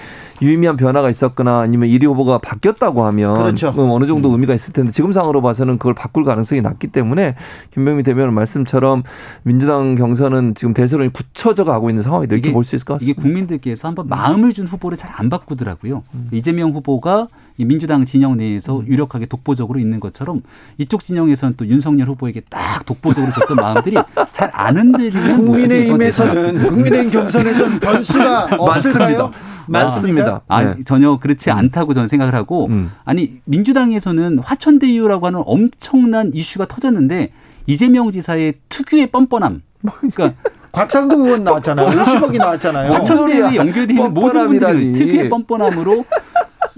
유의미한 0.43 0.77
변화가 0.77 1.09
있었거나 1.11 1.61
아니면 1.61 1.89
1위 1.89 2.05
후보가 2.05 2.39
바뀌었다고 2.39 3.05
하면 3.07 3.35
그렇죠. 3.35 3.75
어느 3.77 4.07
정도 4.07 4.31
의미가 4.31 4.55
있을 4.55 4.73
텐데 4.73 4.93
지금 4.93 5.12
상황으로 5.12 5.41
봐서는 5.43 5.79
그걸 5.79 5.95
바꿀 5.95 6.25
가능성이 6.25 6.61
낮기 6.62 6.89
때문에 6.89 7.37
김병민 7.73 8.05
대변인 8.05 8.35
말씀처럼 8.35 9.03
민주당 9.45 9.95
경선은 9.95 10.55
지금 10.55 10.75
대세론이 10.75 11.12
굳혀져 11.12 11.64
가고 11.64 11.89
있는 11.91 12.03
상황이다 12.03 12.35
이렇게 12.35 12.53
볼 12.53 12.64
수 12.64 12.77
있을 12.77 12.85
것 12.85 12.95
같습니다. 12.95 13.19
이게 13.19 13.23
국민들께서 13.23 13.89
한번 13.89 14.09
마음을 14.09 14.53
준 14.53 14.66
후보를 14.66 14.97
잘 14.97 15.09
안 15.19 15.31
바꾸더라고요. 15.31 16.03
음. 16.15 16.29
이재명 16.33 16.71
후보가 16.71 17.29
이 17.57 17.65
민주당 17.65 18.05
진영 18.05 18.37
내에서 18.37 18.81
음. 18.81 18.87
유력하게 18.87 19.27
독보적으로 19.27 19.81
있는 19.81 19.99
것처럼 20.01 20.43
이쪽 20.79 21.03
진영에서는 21.05 21.55
또 21.57 21.67
윤석열 21.67 22.09
후보에게 22.09 22.43
딱 22.49 22.87
독보적으로 22.87 23.33
줬던 23.33 23.57
마음들이 23.57 23.97
잘 24.33 24.49
안 24.53 24.77
흔들리는 24.77 25.37
국민의힘에서는 25.37 26.67
국민의힘 26.67 27.11
경선에서는 27.11 27.81
변수가 27.81 28.57
없을까요? 28.59 29.31
맞습니다. 29.69 30.41
아, 30.49 30.63
네. 30.63 30.83
전혀 30.85 31.17
그렇지 31.19 31.51
음. 31.51 31.57
않다고 31.57 31.95
저는 31.95 32.09
생각을 32.09 32.35
하고 32.35 32.67
음. 32.67 32.91
아니 33.05 33.39
민주당에서는 33.45 34.39
화천대유라고 34.39 35.27
하는 35.27 35.43
엄청난 35.47 36.33
이슈가 36.35 36.67
터졌는데 36.67 37.33
이재명 37.67 38.11
지사의 38.11 38.55
특유의 38.69 39.09
뻔뻔함. 39.09 39.63
그러니까 40.11 40.35
곽상도 40.73 41.25
의원 41.25 41.45
나왔잖아요. 41.45 41.89
50억이 41.91 42.39
나왔잖아요. 42.39 42.93
화천대유에 42.93 43.57
연결되어 43.57 43.97
있는 43.97 44.14
모든 44.14 44.47
분들이 44.49 44.93
특유의 44.93 45.29
뻔뻔함으로 45.29 46.05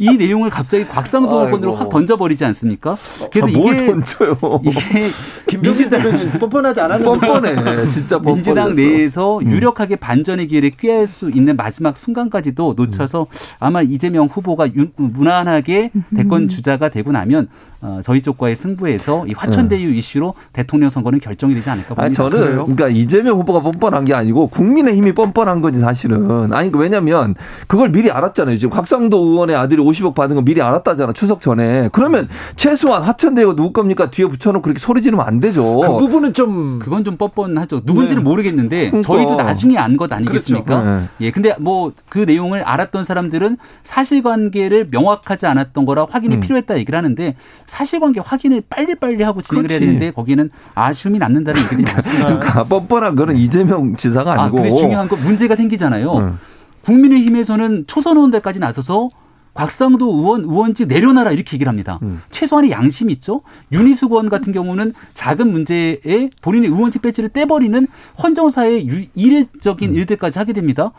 이 0.01 0.16
내용을 0.16 0.49
갑자기 0.49 0.86
곽상도 0.86 1.47
의원으로 1.47 1.74
확 1.74 1.91
던져버리지 1.91 2.43
않습니까? 2.47 2.97
그래서 3.30 3.49
아, 3.49 3.51
이게 3.51 3.86
던져요? 3.86 4.38
이게 4.62 5.59
민주당 5.61 6.01
뻔뻔하지 6.38 6.80
않았는데 6.80 7.26
뻔뻔해 7.26 7.91
진짜 7.93 8.16
뻔뻔했어. 8.16 8.34
민주당 8.34 8.74
내에서 8.74 9.38
음. 9.41 9.51
유력하게 9.51 9.97
반전의 9.97 10.47
기회를 10.47 10.70
꾀할 10.70 11.07
수 11.07 11.28
있는 11.28 11.55
마지막 11.55 11.99
순간까지도 11.99 12.74
놓쳐서 12.78 13.26
아마 13.59 13.82
이재명 13.82 14.24
후보가 14.26 14.68
무난하게 14.97 15.91
대권 16.16 16.49
주자가 16.49 16.88
되고 16.88 17.12
나면 17.12 17.49
어, 17.83 18.01
저희 18.03 18.20
쪽과의 18.20 18.57
승부에서 18.57 19.26
이 19.26 19.33
화천대유 19.33 19.91
네. 19.91 19.97
이슈로 19.97 20.35
대통령 20.53 20.91
선거는 20.91 21.18
결정이 21.20 21.55
되지 21.55 21.70
않을까 21.70 21.95
봅니다. 21.95 22.03
아니, 22.05 22.14
저는 22.14 22.31
그래요? 22.31 22.64
그러니까 22.66 22.89
이재명 22.89 23.39
후보가 23.39 23.61
뻔뻔한 23.61 24.05
게 24.05 24.12
아니고 24.14 24.49
국민의힘이 24.49 25.12
뻔뻔한 25.14 25.61
거지 25.62 25.81
사실은. 25.81 26.53
아니 26.53 26.70
왜냐면 26.74 27.35
그걸 27.66 27.91
미리 27.91 28.11
알았잖아요. 28.11 28.57
지금 28.59 28.70
곽상도 28.70 29.18
의원의 29.18 29.57
아들이 29.57 29.83
50억 29.83 30.14
받은 30.14 30.37
거 30.37 30.43
미리 30.43 30.61
알았다잖아 30.61 31.12
추석 31.14 31.41
전에. 31.41 31.89
그러면 31.93 32.28
최소한 32.57 33.03
화천대유가 33.03 33.57
누구 33.57 33.72
겁니까 33.72 34.11
뒤에 34.11 34.26
붙여놓고 34.26 34.62
그렇게 34.62 34.78
소리 34.78 35.01
지르면 35.03 35.26
안 35.26 35.41
되죠. 35.41 35.81
그 35.81 35.97
부분은 35.99 36.35
좀 36.35 36.78
그건 36.81 37.05
좀 37.05 37.16
뻔뻔하죠. 37.16 37.81
누군지는 37.85 38.22
네. 38.22 38.28
모르겠는데 38.28 38.91
그러니까. 38.91 39.03
저희도 39.14 39.37
나중에 39.37 39.78
안 39.78 39.97
것 39.97 40.11
아니겠습니까? 40.12 40.83
그렇죠. 40.83 41.01
네. 41.01 41.09
예, 41.26 41.31
근데 41.31 41.55
뭐 41.59 41.93
그 42.09 42.18
내용을 42.20 42.62
알았던 42.62 43.05
사람들은 43.05 43.57
사실관계를 43.83 44.89
명확하지 44.91 45.47
않았던 45.47 45.85
거라 45.85 46.07
확인이 46.11 46.37
음. 46.37 46.41
필요했다 46.41 46.76
얘기를 46.78 46.97
하는데 46.97 47.35
사실관계 47.70 48.20
확인을 48.20 48.62
빨리빨리 48.68 49.22
하고 49.22 49.40
진행을 49.40 49.68
그렇지. 49.68 49.84
해야 49.84 49.92
되는데 49.92 50.10
거기는 50.10 50.50
아쉬움이 50.74 51.18
남는다는 51.20 51.60
얘기들이 51.62 51.84
많습니다. 51.84 52.24
그러니까 52.26 52.64
뻔뻔한 52.64 53.14
거는 53.14 53.36
이재명 53.36 53.94
지사가 53.96 54.32
아니고. 54.42 54.58
아, 54.58 54.62
근데 54.62 54.76
중요한 54.76 55.08
건 55.08 55.22
문제가 55.22 55.54
생기잖아요. 55.54 56.16
음. 56.16 56.38
국민의힘에서는 56.82 57.84
초선 57.86 58.16
의원들까지 58.16 58.58
나서서 58.58 59.10
곽상도 59.54 60.06
의원 60.16 60.40
의원직 60.42 60.88
내려놔라 60.88 61.30
이렇게 61.30 61.54
얘기를 61.54 61.70
합니다. 61.70 62.00
음. 62.02 62.20
최소한의 62.30 62.72
양심이 62.72 63.12
있죠. 63.14 63.42
윤희숙 63.70 64.10
의원 64.10 64.28
같은 64.28 64.52
경우는 64.52 64.92
작은 65.14 65.50
문제에 65.52 66.30
본인의 66.42 66.70
의원직 66.70 67.02
배지를 67.02 67.28
떼버리는 67.28 67.86
헌정사의 68.20 68.84
이례적인 69.14 69.90
음. 69.90 69.94
일들까지 69.94 70.40
하게 70.40 70.54
됩니다. 70.54 70.90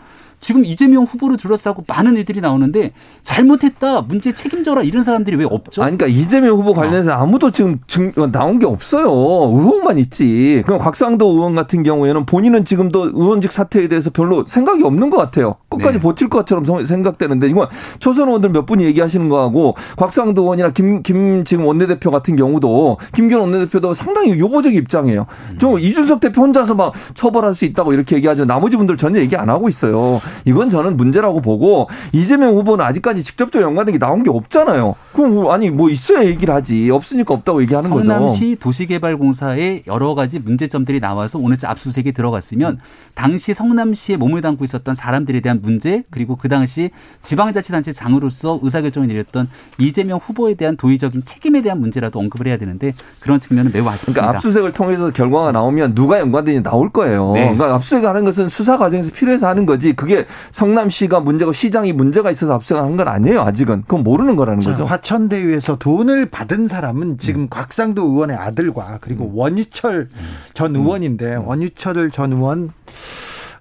지금 0.42 0.66
이재명 0.66 1.04
후보를 1.04 1.38
둘러싸고 1.38 1.86
많은 1.88 2.18
일들이 2.18 2.42
나오는데 2.42 2.92
잘못했다 3.22 4.02
문제 4.02 4.34
책임져라 4.34 4.82
이런 4.82 5.04
사람들이 5.04 5.38
왜 5.38 5.46
없죠? 5.46 5.84
아니, 5.84 5.98
그러니까 5.98 6.20
이재명 6.20 6.58
후보 6.58 6.74
관련해서 6.74 7.12
아무도 7.12 7.52
지금 7.52 7.80
증, 7.88 8.12
나온 8.32 8.60
게 8.60 8.66
없어요. 8.66 9.06
의혹만 9.06 10.00
있지. 10.00 10.64
그럼 10.66 10.80
곽상도 10.80 11.30
의원 11.30 11.56
같은 11.56 11.84
경우에는 11.84 12.26
본인은 12.26 12.66
지금도 12.66 13.12
의원직 13.14 13.52
사퇴에 13.52 13.88
대해서 13.88 14.10
별로 14.10 14.46
생각이 14.46 14.84
없는 14.84 15.12
것 15.12 15.18
같아요. 15.18 15.56
끝까지 15.70 16.00
네. 16.00 16.02
버틸 16.02 16.30
것처럼 16.30 16.66
생각되는데 16.86 17.48
이건 17.48 17.68
초선 18.00 18.28
의원들 18.28 18.50
몇 18.50 18.66
분이 18.66 18.84
얘기하시는 18.84 19.30
거하고 19.30 19.76
곽상도 19.96 20.42
의원이나 20.42 20.72
김, 20.72 21.04
김 21.04 21.46
지금 21.46 21.66
원내대표 21.66 22.10
같은 22.10 22.36
경우도 22.36 22.98
김기현 23.14 23.42
원내대표도 23.42 23.94
상당히 23.94 24.32
유보적 24.32 24.74
입장이에요. 24.74 25.28
좀 25.60 25.80
이준석 25.80 26.20
대표 26.20 26.42
혼자서 26.42 26.74
막 26.74 26.94
처벌할 27.14 27.54
수 27.54 27.66
있다고 27.66 27.94
이렇게 27.94 28.16
얘기하죠. 28.16 28.46
나머지 28.46 28.76
분들 28.76 28.98
전혀 28.98 29.20
얘기 29.20 29.36
안 29.36 29.50
하고 29.50 29.70
있어요. 29.70 30.20
이건 30.46 30.70
저는 30.70 30.98
문제라고 30.98 31.42
보고 31.42 31.90
이재명 32.12 32.56
후보는 32.56 32.84
아직까지 32.86 33.24
직접적으로 33.24 33.70
연관된 33.70 33.94
게 33.94 34.00
나온 34.00 34.24
게 34.24 34.30
없잖아요. 34.30 34.96
그럼 35.14 35.34
뭐 35.34 35.54
아니 35.54 35.70
뭐 35.70 35.90
있어야 35.90 36.26
얘기를 36.26 36.54
하지 36.54 36.90
없으니까 36.90 37.34
없다고 37.34 37.62
얘기하는 37.64 37.90
거죠. 37.90 38.06
성남시 38.06 38.58
도시개발공사에 38.60 39.84
여러 39.88 40.16
가지 40.16 40.40
문제점들이 40.40 41.00
나와서 41.00 41.40
오늘 41.40 41.58
압수수색에 41.64 42.12
들어갔으면 42.12 42.80
당시 43.14 43.54
성남시에 43.54 44.18
몸을 44.18 44.42
담고 44.42 44.64
있었던 44.64 44.96
사람들에 44.96 45.42
대한 45.42 45.60
문제 45.62 46.04
그리고 46.10 46.36
그 46.36 46.50
당시 46.50 46.92
지방자치단체 47.22 47.92
장으로서 47.92 48.60
의사결정을 48.62 49.08
내렸던 49.08 49.50
이재명 49.78 50.20
후보에 50.20 50.56
대한 50.56 50.78
도의적인 50.78 51.24
책임에 51.26 51.62
대한 51.62 51.80
문제라도 51.80 52.20
언급을 52.20 52.48
해야 52.48 52.58
되는데 52.58 52.94
그런 53.20 53.40
측면은 53.40 53.72
매우 53.72 53.88
아쉽습니다. 53.88 54.22
그러니까 54.22 54.38
압수수색을 54.38 54.74
통해서 54.74 55.12
결과가 55.12 55.52
나오면 55.52 55.96
누가 55.96 56.20
연관되는지 56.20 56.64
나올 56.64 56.90
거예요. 56.92 57.32
네. 57.34 57.42
그러니까 57.54 57.76
압수수색하는 57.76 58.26
것은 58.26 58.50
수사 58.50 58.78
과정에서 58.78 59.12
필요해서 59.12 59.48
하는 59.48 59.66
거지 59.66 59.94
그게 59.94 60.20
성남시가 60.51 61.19
문제고 61.19 61.53
시장이 61.53 61.93
문제가 61.93 62.32
있어서 62.32 62.53
압수한 62.53 62.97
건 62.97 63.07
아니에요. 63.07 63.41
아직은 63.41 63.84
그건 63.84 64.03
모르는 64.03 64.36
거라는 64.36 64.61
자, 64.61 64.72
거죠. 64.72 64.86
화천대유에서 64.86 65.78
돈을 65.78 66.30
받은 66.30 66.67
사람은 66.67 67.17
지금 67.17 67.41
음. 67.41 67.47
곽상도 67.49 68.03
의원의 68.03 68.38
아들과 68.38 68.99
그리고 69.01 69.26
음. 69.26 69.32
원유철 69.36 70.09
전 70.53 70.76
음. 70.76 70.82
의원인데 70.82 71.36
음. 71.36 71.47
원유철 71.47 72.11
전 72.11 72.34
의원 72.34 72.72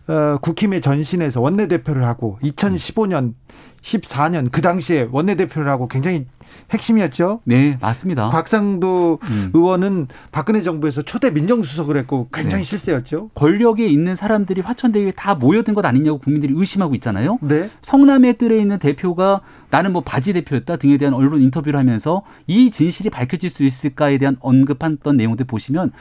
어, 0.09 0.39
국힘의 0.41 0.81
전신에서 0.81 1.41
원내대표를 1.41 2.05
하고 2.05 2.39
2015년 2.43 3.35
14년 3.83 4.51
그 4.51 4.61
당시에 4.61 5.09
원내대표를 5.11 5.69
하고 5.71 5.89
굉장히 5.89 6.27
핵심이었죠. 6.71 7.41
네, 7.45 7.79
맞습니다. 7.81 8.31
박상도 8.31 9.19
음. 9.23 9.51
의원은 9.55 10.09
박근혜 10.33 10.63
정부에서 10.63 11.03
초대 11.03 11.31
민정수석을 11.31 11.97
했고 11.99 12.29
굉장히 12.33 12.65
네. 12.65 12.69
실세였죠. 12.69 13.31
권력에 13.35 13.87
있는 13.87 14.15
사람들이 14.15 14.61
화천대유에 14.61 15.13
다 15.13 15.35
모여든 15.35 15.75
것 15.75 15.85
아니냐고 15.85 16.19
국민들이 16.19 16.53
의심하고 16.57 16.95
있잖아요. 16.97 17.39
네. 17.43 17.69
성남에 17.83 18.35
뜰에 18.35 18.59
있는 18.59 18.79
대표가 18.79 19.41
나는 19.71 19.93
뭐 19.93 20.03
바지 20.03 20.33
대표였다 20.33 20.77
등에 20.77 20.97
대한 20.99 21.15
언론 21.15 21.41
인터뷰를 21.41 21.79
하면서 21.79 22.23
이 22.47 22.71
진실이 22.71 23.11
밝혀질 23.11 23.51
수 23.51 23.65
있을까에 23.65 24.19
대한 24.19 24.37
언급했던 24.41 25.17
내용들 25.17 25.47
보시면 25.47 25.93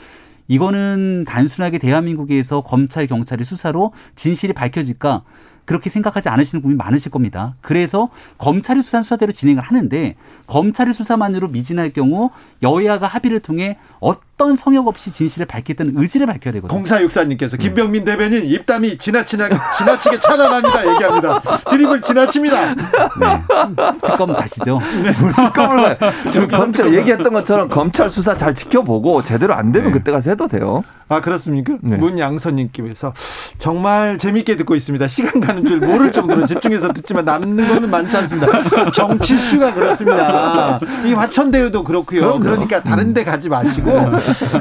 이거는 0.49 1.26
단순하게 1.28 1.78
대한민국에서 1.78 2.62
검찰 2.62 3.05
경찰의 3.07 3.45
수사로 3.45 3.93
진실이 4.16 4.53
밝혀질까 4.53 5.24
그렇게 5.70 5.92
생각하지 5.92 6.30
않으시는 6.30 6.64
분이 6.64 6.74
많으실 6.74 7.12
겁니다. 7.12 7.54
그래서 7.62 8.10
검찰이 8.40 8.82
수사한 8.82 9.04
수사대로 9.04 9.32
진행을 9.32 9.62
하는데 9.62 10.16
검찰의 10.48 10.96
수사만으로 10.96 11.48
미진할 11.50 11.92
경우 11.92 12.32
여야가 12.64 13.06
합의를 13.06 13.40
통해 13.40 13.78
어떤 14.00 14.29
성역 14.56 14.88
없이 14.88 15.12
진실을 15.12 15.46
밝겠다는 15.46 15.94
의지를 15.96 16.26
밝혀야 16.28 16.54
되거든요. 16.54 16.78
공사육사님께서 16.78 17.58
김병민 17.58 18.06
대변인 18.06 18.46
입담이 18.46 18.98
지나치나, 18.98 19.50
지나치게 19.78 20.20
찬란합니다. 20.20 20.90
얘기합니다. 20.94 21.40
드립을 21.70 22.02
지나칩니다. 22.02 22.76
네. 22.76 22.76
특검 24.02 24.34
가시죠. 24.34 24.80
네. 25.04 25.14
특검을 25.14 25.98
검찰 26.50 26.94
얘기했던 26.94 27.34
것처럼 27.34 27.70
검찰 27.70 28.10
수사 28.10 28.36
잘 28.36 28.54
지켜보고 28.56 29.24
제대로 29.24 29.54
안 29.54 29.72
되면 29.72 29.92
네. 29.92 29.98
그때 29.98 30.12
가서 30.12 30.30
해도 30.30 30.48
돼요. 30.48 30.84
아 31.10 31.22
그렇습니까? 31.22 31.74
네. 31.82 31.98
문양선님께서 31.98 33.14
정말 33.58 34.18
재미있게 34.18 34.56
듣고 34.58 34.76
있습니다. 34.76 35.08
시간 35.08 35.42
가는 35.42 35.66
줄 35.66 35.80
모를 35.80 36.12
정도로 36.12 36.46
집중해서 36.46 36.94
듣지만 36.94 37.26
남는 37.26 37.68
거는 37.68 37.90
많지 37.90 38.16
않습니다. 38.18 38.48
정치 38.92 39.38
이슈가 39.38 39.74
그렇습니다. 39.74 40.80
이 41.06 41.14
화천대유도 41.14 41.84
그렇고요. 41.84 42.22
그럼요. 42.22 42.40
그러니까 42.44 42.84
다른 42.84 43.14
데 43.14 43.24
가지 43.24 43.50
마시고 43.50 43.92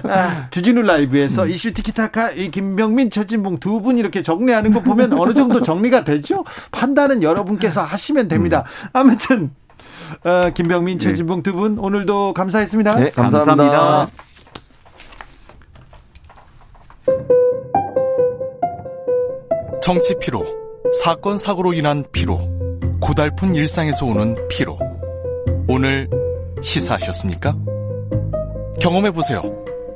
아, 0.04 0.48
주진우 0.52 0.82
라이브에서 0.82 1.44
음. 1.44 1.50
이슈 1.50 1.72
티키타카 1.74 2.32
이 2.32 2.50
김병민 2.50 3.10
최진봉 3.10 3.60
두 3.60 3.80
분 3.80 3.96
이렇게 3.98 4.22
정리하는 4.22 4.72
거 4.72 4.80
보면 4.82 5.12
어느 5.12 5.34
정도 5.34 5.62
정리가 5.62 6.04
되죠. 6.04 6.44
판단은 6.72 7.22
여러분께서 7.22 7.82
하시면 7.82 8.28
됩니다. 8.28 8.64
음. 8.82 8.88
아무튼 8.92 9.50
어, 10.24 10.50
김병민 10.54 10.98
최진봉 10.98 11.42
두분 11.42 11.78
오늘도 11.78 12.34
감사했습니다. 12.34 12.94
네, 12.96 13.10
감사합니다. 13.10 13.54
감사합니다. 13.70 14.08
정치 19.82 20.14
피로, 20.20 20.44
사건 21.02 21.38
사고로 21.38 21.72
인한 21.72 22.04
피로, 22.12 22.38
고달픈 23.00 23.54
일상에서 23.54 24.06
오는 24.06 24.34
피로. 24.48 24.78
오늘 25.68 26.08
시사하셨습니까? 26.60 27.54
경험해 28.80 29.10
보세요. 29.12 29.42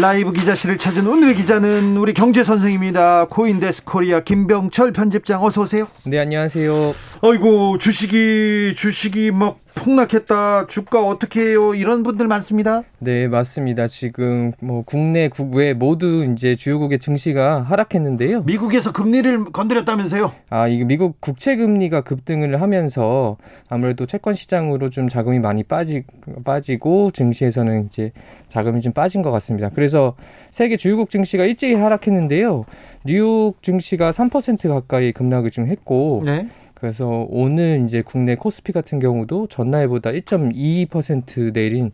라이브 0.00 0.32
기자실을 0.32 0.78
찾은 0.78 1.06
오늘의 1.06 1.34
기자는 1.34 1.98
우리 1.98 2.14
경제 2.14 2.42
선생입니다. 2.42 3.26
코인데스크 3.26 3.84
코리아 3.84 4.20
김병철 4.20 4.94
편집장 4.94 5.44
어서 5.44 5.60
오세요. 5.60 5.88
네, 6.04 6.18
안녕하세요. 6.18 6.94
아이고, 7.22 7.76
주식이 7.76 8.74
주식이 8.76 9.30
막 9.30 9.58
폭락했다. 9.74 10.66
주가 10.66 11.04
어떻게 11.04 11.40
해요? 11.40 11.74
이런 11.74 12.02
분들 12.02 12.26
많습니다. 12.26 12.82
네, 12.98 13.28
맞습니다. 13.28 13.86
지금 13.86 14.52
뭐 14.60 14.82
국내 14.82 15.28
국외 15.28 15.72
모두 15.72 16.24
이제 16.32 16.54
주요국의 16.54 16.98
증시가 16.98 17.62
하락했는데요. 17.62 18.42
미국에서 18.42 18.92
금리를 18.92 19.46
건드렸다면서요? 19.52 20.32
아, 20.50 20.68
이게 20.68 20.84
미국 20.84 21.20
국채 21.20 21.56
금리가 21.56 22.02
급등을 22.02 22.60
하면서 22.60 23.36
아무래도 23.68 24.06
채권 24.06 24.34
시장으로 24.34 24.90
좀 24.90 25.08
자금이 25.08 25.38
많이 25.38 25.62
빠지 25.62 26.04
빠지고 26.44 27.10
증시에서는 27.10 27.86
이제 27.86 28.12
자금이 28.48 28.80
좀 28.80 28.92
빠진 28.92 29.22
것 29.22 29.30
같습니다. 29.30 29.70
그래서 29.74 30.14
세계 30.50 30.76
주요국 30.76 31.10
증시가 31.10 31.44
일찍이 31.44 31.74
하락했는데요. 31.74 32.64
뉴욕 33.04 33.62
증시가 33.62 34.10
3% 34.10 34.68
가까이 34.68 35.12
급락을 35.12 35.50
좀 35.50 35.66
했고 35.66 36.22
네. 36.24 36.46
그래서 36.80 37.26
오늘 37.28 37.82
이제 37.84 38.00
국내 38.02 38.34
코스피 38.34 38.72
같은 38.72 38.98
경우도 38.98 39.48
전날보다 39.48 40.10
1.22% 40.10 41.52
내린 41.52 41.92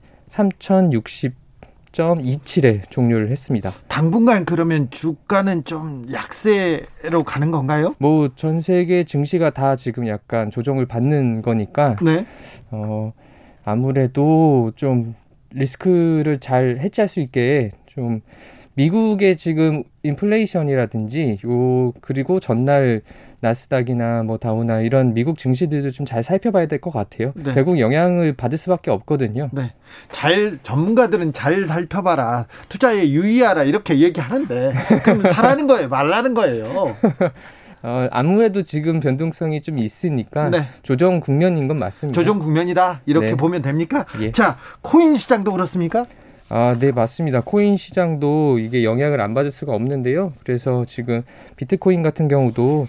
3,060.27에 1.93 2.83
종료를 2.91 3.31
했습니다. 3.31 3.73
당분간 3.89 4.45
그러면 4.45 4.89
주가는 4.91 5.65
좀 5.65 6.07
약세로 6.13 7.25
가는 7.25 7.51
건가요? 7.51 7.95
뭐 7.99 8.29
전 8.37 8.61
세계 8.61 9.03
증시가 9.05 9.51
다 9.51 9.75
지금 9.77 10.07
약간 10.07 10.51
조정을 10.51 10.87
받는 10.87 11.43
거니까 11.43 11.97
네. 12.03 12.25
어 12.71 13.13
아무래도 13.65 14.73
좀 14.77 15.15
리스크를 15.51 16.39
잘 16.39 16.77
해치할 16.79 17.09
수 17.09 17.21
있게 17.21 17.71
좀 17.87 18.21
미국의 18.77 19.37
지금 19.37 19.83
인플레이션이라든지 20.03 21.39
요 21.47 21.93
그리고 22.01 22.41
전날 22.41 23.01
나스닥이나 23.41 24.23
뭐 24.23 24.37
다우나 24.39 24.81
이런 24.81 25.15
미국 25.15 25.39
증시들도 25.39 25.91
좀 25.91 26.07
잘 26.07 26.23
살펴봐야 26.23 26.67
될 26.67 26.79
것 26.81 26.91
같아요. 26.93 27.33
네. 27.35 27.53
결국 27.55 27.81
영향을 27.81 28.35
받을 28.35 28.59
수밖에 28.59 28.91
없거든요. 28.91 29.49
네. 29.53 29.73
잘 30.11 30.59
전문가들은 30.63 31.33
잘 31.33 31.65
살펴봐라. 31.65 32.47
투자에 32.69 33.09
유의하라 33.09 33.65
이렇게 33.65 33.99
얘기하는데 34.01 34.73
그럼 35.03 35.23
사라는 35.25 35.67
거예요, 35.67 35.89
말라는 35.89 36.35
거예요. 36.35 36.95
어, 37.83 38.09
아무래도 38.11 38.63
지금 38.63 39.01
변동성이 39.01 39.61
좀 39.63 39.79
있으니까 39.79 40.51
네. 40.51 40.65
조정 40.83 41.21
국면인 41.21 41.67
건 41.67 41.79
맞습니다. 41.79 42.15
조정 42.19 42.39
국면이다 42.39 43.01
이렇게 43.07 43.29
네. 43.29 43.35
보면 43.37 43.63
됩니까? 43.63 44.05
예. 44.21 44.33
자, 44.33 44.59
코인 44.83 45.17
시장도 45.17 45.53
그렇습니까? 45.53 46.05
아, 46.49 46.77
네, 46.79 46.93
맞습니다. 46.93 47.41
코인 47.41 47.77
시장도 47.77 48.59
이게 48.61 48.85
영향을 48.85 49.21
안 49.21 49.35
받을 49.35 49.51
수가 49.51 49.75
없는데요. 49.75 50.33
그래서 50.45 50.85
지금 50.85 51.23
비트코인 51.57 52.03
같은 52.03 52.29
경우도 52.29 52.87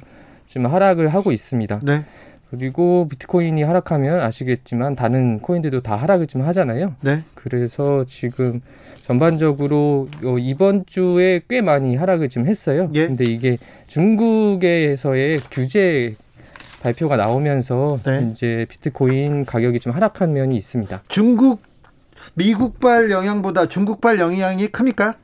지금 0.47 0.67
하락을 0.67 1.09
하고 1.09 1.31
있습니다. 1.31 1.81
네. 1.83 2.03
그리고 2.49 3.07
비트코인이 3.09 3.61
하락하면 3.63 4.21
아시겠지만 4.21 4.95
다른 4.95 5.39
코인들도 5.39 5.81
다 5.81 5.95
하락을 5.95 6.27
좀 6.27 6.43
하잖아요. 6.43 6.95
네. 7.01 7.19
그래서 7.35 8.05
지금 8.05 8.61
전반적으로 9.03 10.07
이번 10.39 10.85
주에 10.85 11.41
꽤 11.49 11.61
많이 11.61 11.97
하락을 11.97 12.29
좀 12.29 12.45
했어요. 12.45 12.89
예. 12.93 13.07
근데 13.07 13.25
이게 13.25 13.57
중국에서의 13.87 15.39
규제 15.51 16.15
발표가 16.83 17.17
나오면서 17.17 17.99
네. 18.05 18.29
이제 18.31 18.65
비트코인 18.69 19.43
가격이 19.43 19.79
좀 19.81 19.91
하락한 19.91 20.31
면이 20.31 20.55
있습니다. 20.55 21.01
중국 21.09 21.66
미국발 22.35 23.09
영향보다 23.11 23.67
중국발 23.67 24.19
영향이 24.19 24.67
큽니까? 24.67 25.15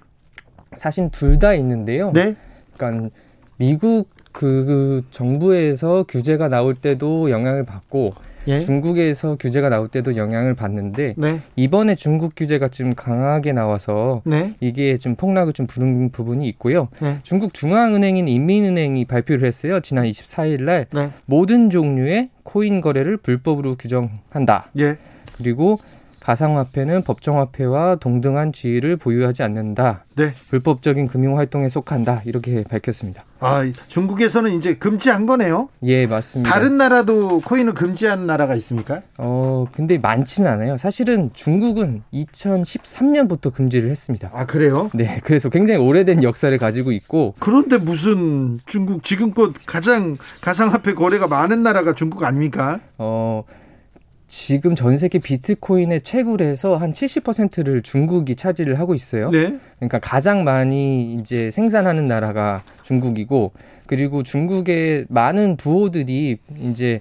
사실 0.73 1.09
둘 1.11 1.37
다 1.39 1.53
있는데요. 1.55 2.11
네. 2.13 2.35
그러니까 2.75 3.09
미국 3.57 4.09
그, 4.31 4.65
그 4.65 5.03
정부에서 5.11 6.03
규제가 6.07 6.47
나올 6.47 6.73
때도 6.73 7.29
영향을 7.29 7.63
받고 7.63 8.13
예? 8.47 8.59
중국에서 8.59 9.35
규제가 9.39 9.69
나올 9.69 9.87
때도 9.87 10.17
영향을 10.17 10.53
받는데 10.55 11.13
네. 11.17 11.39
이번에 11.55 11.95
중국 11.95 12.33
규제가 12.35 12.67
좀 12.69 12.93
강하게 12.93 13.53
나와서 13.53 14.21
네. 14.25 14.55
이게 14.59 14.97
좀 14.97 15.15
폭락을 15.15 15.53
좀 15.53 15.67
부른 15.67 16.09
부분이 16.09 16.47
있고요. 16.49 16.89
네. 16.99 17.19
중국 17.23 17.53
중앙은행인 17.53 18.27
인민은행이 18.27 19.05
발표를 19.05 19.47
했어요. 19.47 19.79
지난 19.79 20.05
24일 20.05 20.63
날 20.63 20.87
네. 20.91 21.11
모든 21.25 21.69
종류의 21.69 22.29
코인 22.41 22.81
거래를 22.81 23.17
불법으로 23.17 23.75
규정한다. 23.75 24.71
예. 24.79 24.97
그리고 25.37 25.77
가상화폐는 26.23 27.03
법정화폐와 27.03 27.95
동등한 27.95 28.53
지위를 28.53 28.95
보유하지 28.95 29.43
않는다. 29.43 30.05
네. 30.15 30.33
불법적인 30.49 31.07
금융 31.07 31.37
활동에 31.37 31.67
속한다. 31.67 32.21
이렇게 32.25 32.63
밝혔습니다. 32.63 33.23
아, 33.41 33.69
중국에서는 33.89 34.51
이제 34.51 34.75
금지한 34.75 35.25
거네요? 35.25 35.67
예, 35.83 36.07
맞습니다. 36.07 36.49
다른 36.49 36.77
나라도 36.77 37.41
코인을 37.41 37.73
금지한 37.73 38.25
나라가 38.25 38.55
있습니까? 38.55 39.01
어, 39.17 39.65
근데 39.73 39.97
많지는 39.97 40.49
않아요. 40.49 40.77
사실은 40.77 41.29
중국은 41.33 42.03
2013년부터 42.13 43.53
금지를 43.53 43.89
했습니다. 43.89 44.31
아, 44.33 44.45
그래요? 44.45 44.89
네, 44.93 45.19
그래서 45.25 45.49
굉장히 45.49 45.85
오래된 45.85 46.23
역사를 46.23 46.57
가지고 46.57 46.93
있고. 46.93 47.35
그런데 47.39 47.77
무슨 47.77 48.59
중국 48.65 49.03
지금껏 49.03 49.51
가장 49.65 50.15
가상화폐 50.39 50.93
거래가 50.93 51.27
많은 51.27 51.63
나라가 51.63 51.93
중국 51.93 52.23
아닙니까? 52.23 52.79
어, 52.97 53.43
지금 54.35 54.73
전 54.73 54.97
세계 54.97 55.19
비트코인의 55.19 56.01
채굴에서 56.01 56.75
한 56.75 56.91
70%를 56.91 57.83
중국이 57.83 58.35
차지를 58.35 58.79
하고 58.79 58.95
있어요. 58.95 59.29
네. 59.29 59.59
그러니까 59.77 59.99
가장 59.99 60.43
많이 60.43 61.13
이제 61.13 61.51
생산하는 61.51 62.07
나라가 62.07 62.63
중국이고 62.81 63.51
그리고 63.85 64.23
중국의 64.23 65.05
많은 65.09 65.55
부호들이 65.55 66.39
이제 66.59 66.99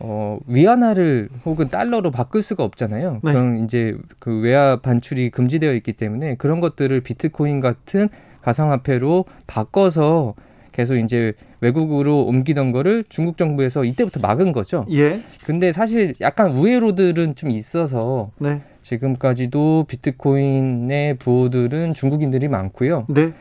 어, 0.00 0.38
위안화를 0.46 1.30
혹은 1.46 1.70
달러로 1.70 2.10
바꿀 2.10 2.42
수가 2.42 2.62
없잖아요. 2.62 3.20
네. 3.24 3.32
그럼 3.32 3.64
이제 3.64 3.96
그 4.18 4.40
외화 4.40 4.76
반출이 4.76 5.30
금지되어 5.30 5.72
있기 5.76 5.94
때문에 5.94 6.34
그런 6.34 6.60
것들을 6.60 7.00
비트코인 7.00 7.60
같은 7.60 8.10
가상화폐로 8.42 9.24
바꿔서 9.46 10.34
계속 10.72 10.96
이제 10.96 11.32
외국으로 11.60 12.22
옮기던 12.24 12.72
거를 12.72 13.04
중국 13.08 13.36
정부에서 13.36 13.84
이때부터 13.84 14.20
막은 14.20 14.52
거죠. 14.52 14.86
예. 14.90 15.20
근데 15.44 15.72
사실 15.72 16.14
약간 16.20 16.52
우회로들은 16.52 17.34
좀 17.34 17.50
있어서 17.50 18.30
네. 18.38 18.62
지금까지도 18.82 19.84
비트코인의 19.88 21.14
부호들은 21.18 21.94
중국인들이 21.94 22.48
많고요. 22.48 23.06
네. 23.08 23.32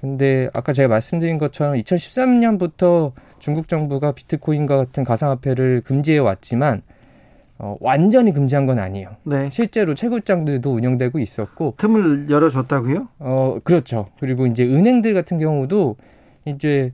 근데 0.00 0.48
아까 0.54 0.72
제가 0.72 0.88
말씀드린 0.88 1.38
것처럼 1.38 1.74
2013년부터 1.74 3.12
중국 3.38 3.68
정부가 3.68 4.12
비트코인과 4.12 4.76
같은 4.76 5.04
가상화폐를 5.04 5.82
금지해 5.84 6.18
왔지만 6.18 6.82
어, 7.58 7.76
완전히 7.80 8.32
금지한 8.32 8.64
건 8.64 8.78
아니에요. 8.78 9.16
네. 9.24 9.50
실제로 9.52 9.94
채굴장들도 9.94 10.70
운영되고 10.72 11.18
있었고 11.18 11.74
틈을 11.76 12.30
열어줬다고요? 12.30 13.08
어 13.18 13.58
그렇죠. 13.62 14.08
그리고 14.18 14.46
이제 14.46 14.64
은행들 14.64 15.12
같은 15.12 15.38
경우도 15.38 15.96
이제 16.44 16.92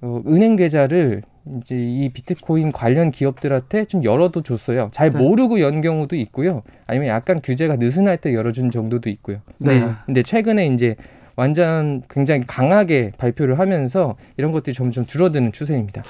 어, 0.00 0.22
은행 0.26 0.56
계좌를 0.56 1.22
이제 1.60 1.76
이 1.76 2.08
비트코인 2.08 2.72
관련 2.72 3.10
기업들한테 3.10 3.84
좀 3.84 4.02
열어도 4.02 4.42
줬어요. 4.42 4.88
잘 4.92 5.10
네. 5.12 5.18
모르고 5.18 5.60
연 5.60 5.80
경우도 5.80 6.16
있고요. 6.16 6.62
아니면 6.86 7.08
약간 7.08 7.40
규제가 7.42 7.76
느슨할 7.76 8.16
때 8.16 8.34
열어준 8.34 8.70
정도도 8.70 9.10
있고요. 9.10 9.38
네. 9.58 9.78
네. 9.80 9.92
근데 10.06 10.22
최근에 10.22 10.66
이제 10.68 10.96
완전 11.36 12.02
굉장히 12.08 12.42
강하게 12.46 13.12
발표를 13.18 13.58
하면서 13.58 14.16
이런 14.36 14.52
것들이 14.52 14.72
점점 14.72 15.04
줄어드는 15.04 15.52
추세입니다. 15.52 16.02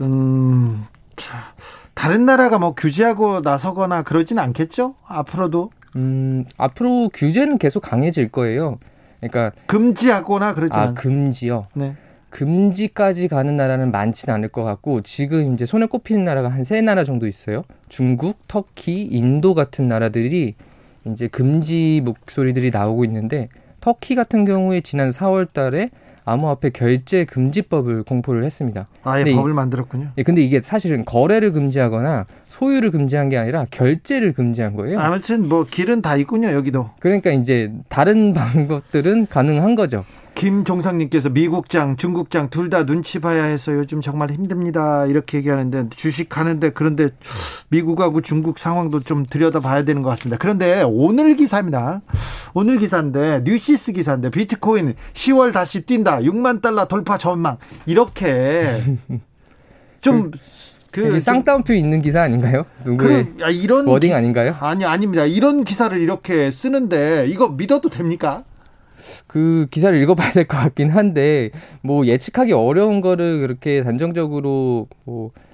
음, 0.00 0.84
자, 1.16 1.54
다른 1.94 2.26
나라가 2.26 2.58
뭐 2.58 2.74
규제하고 2.74 3.40
나서거나 3.40 4.02
그러진 4.02 4.38
않겠죠? 4.38 4.94
앞으로도? 5.06 5.70
음, 5.96 6.44
앞으로 6.58 7.10
규제는 7.12 7.58
계속 7.58 7.80
강해질 7.80 8.28
거예요. 8.28 8.78
그러니까 9.20 9.52
금지하거나 9.66 10.54
그러지 10.54 10.72
아, 10.74 10.92
금지요. 10.94 11.66
네. 11.74 11.94
금지까지 12.30 13.28
가는 13.28 13.56
나라는 13.56 13.90
많지는 13.90 14.34
않을 14.34 14.48
것 14.50 14.62
같고 14.62 15.00
지금 15.02 15.54
이제 15.54 15.64
손에 15.64 15.86
꼽히는 15.86 16.24
나라가 16.24 16.48
한 16.48 16.64
세 16.64 16.80
나라 16.82 17.02
정도 17.04 17.26
있어요. 17.26 17.62
중국, 17.88 18.38
터키, 18.48 19.02
인도 19.02 19.54
같은 19.54 19.88
나라들이 19.88 20.54
이제 21.06 21.28
금지 21.28 22.02
목소리들이 22.04 22.70
나오고 22.70 23.04
있는데 23.04 23.48
터키 23.80 24.14
같은 24.16 24.44
경우에 24.44 24.80
지난 24.80 25.10
4월 25.10 25.50
달에 25.52 25.90
암호화폐 26.24 26.70
결제 26.70 27.24
금지법을 27.24 28.02
공포를 28.02 28.42
했습니다. 28.42 28.88
아예 29.04 29.24
법을 29.32 29.52
이, 29.52 29.54
만들었군요. 29.54 30.10
예, 30.18 30.22
근데 30.24 30.42
이게 30.42 30.60
사실은 30.60 31.04
거래를 31.04 31.52
금지하거나 31.52 32.26
소유를 32.56 32.90
금지한 32.90 33.28
게 33.28 33.36
아니라 33.36 33.66
결제를 33.70 34.32
금지한 34.32 34.76
거예요. 34.76 34.98
아무튼 34.98 35.46
뭐 35.46 35.64
길은 35.64 36.00
다 36.00 36.16
있군요, 36.16 36.52
여기도. 36.52 36.90
그러니까 37.00 37.30
이제 37.30 37.70
다른 37.90 38.32
방법들은 38.34 39.26
가능한 39.26 39.74
거죠. 39.74 40.04
김종상님께서 40.34 41.30
미국장, 41.30 41.96
중국장 41.96 42.48
둘 42.50 42.68
다 42.70 42.84
눈치 42.84 43.20
봐야 43.20 43.44
해서 43.44 43.72
요즘 43.74 44.00
정말 44.00 44.30
힘듭니다. 44.30 45.06
이렇게 45.06 45.38
얘기하는데 45.38 45.88
주식 45.90 46.36
하는데 46.38 46.68
그런데 46.70 47.10
미국하고 47.68 48.20
중국 48.22 48.58
상황도 48.58 49.00
좀 49.00 49.24
들여다봐야 49.28 49.84
되는 49.84 50.02
것 50.02 50.10
같습니다. 50.10 50.36
그런데 50.38 50.82
오늘 50.86 51.36
기사입니다. 51.36 52.02
오늘 52.54 52.78
기사인데 52.78 53.42
뉴시스 53.44 53.92
기사인데 53.92 54.30
비트코인 54.30 54.94
10월 55.14 55.52
다시 55.52 55.86
뛴다. 55.86 56.20
6만 56.20 56.60
달러 56.62 56.86
돌파 56.86 57.16
전망. 57.18 57.56
이렇게 57.86 58.82
좀 60.02 60.30
그, 60.96 61.10
그 61.10 61.20
쌍따옴표 61.20 61.74
있는 61.74 62.00
기사 62.00 62.22
아닌가요? 62.22 62.64
누구의 62.84 63.26
그, 63.36 63.42
야, 63.42 63.48
이런 63.50 63.86
wording 63.86 64.14
아닌가요? 64.14 64.56
아니 64.60 64.84
아닙니다. 64.86 65.26
이런 65.26 65.62
기사를 65.64 65.96
이렇게 65.98 66.50
쓰는데 66.50 67.26
이거 67.28 67.48
믿어도 67.50 67.90
됩니까? 67.90 68.44
그 69.26 69.66
기사를 69.70 70.00
읽어봐야 70.02 70.30
될 70.32 70.46
것 70.46 70.56
같긴 70.56 70.88
한데 70.90 71.50
뭐 71.82 72.06
예측하기 72.06 72.52
어려운 72.52 73.02
거를 73.02 73.40
그렇게 73.40 73.82
단정적으로 73.82 74.88
뭐 75.04 75.30
음, 75.36 75.45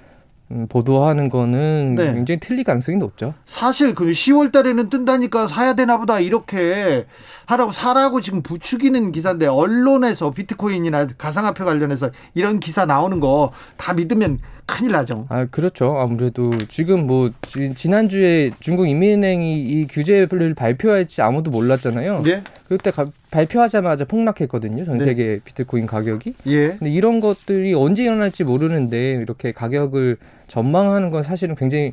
보도하는 0.69 1.29
거는 1.29 1.95
네. 1.97 2.13
굉장히 2.15 2.41
틀릴 2.41 2.65
가능성이 2.65 2.99
높죠. 2.99 3.35
사실 3.47 3.95
그 3.95 4.07
10월 4.07 4.53
달에는 4.53 4.91
뜬다니까 4.91 5.49
사야 5.49 5.75
되나 5.75 5.99
보다 5.99 6.21
이렇게 6.21 7.07
하라고 7.47 7.73
사라고 7.73 8.21
지금 8.21 8.43
부추기는 8.43 9.13
기사인데 9.13 9.47
언론에서 9.47 10.31
비트코인이나 10.31 11.09
가상화폐 11.19 11.65
관련해서 11.65 12.11
이런 12.35 12.61
기사 12.61 12.87
나오는 12.87 13.21
거 13.21 13.53
다 13.77 13.93
믿으면 13.95 14.39
큰일 14.65 14.93
나죠. 14.93 15.27
아, 15.29 15.47
그렇죠. 15.51 15.99
아무래도 15.99 16.53
지금 16.69 17.07
뭐 17.07 17.31
지 17.75 17.91
난주에 17.91 18.51
중국 18.61 18.89
인민은행이 18.89 19.61
이 19.63 19.87
규제를 19.89 20.55
발표할지 20.55 21.21
아무도 21.21 21.51
몰랐잖아요. 21.51 22.23
네. 22.23 22.43
그때 22.77 22.91
가, 22.91 23.07
발표하자마자 23.31 24.07
폭락했거든요. 24.07 24.85
전 24.85 24.99
네. 24.99 25.05
세계 25.05 25.25
네. 25.25 25.41
비트코인 25.45 25.87
가격이. 25.87 26.35
예. 26.47 26.69
근데 26.69 26.91
이런 26.91 27.21
것들이 27.21 27.75
언제 27.75 28.05
일어날지 28.05 28.45
모르는데 28.45 29.21
이렇게 29.21 29.53
가격을 29.53 30.17
전망하는 30.47 31.11
건 31.11 31.23
사실은 31.23 31.55
굉장히 31.55 31.93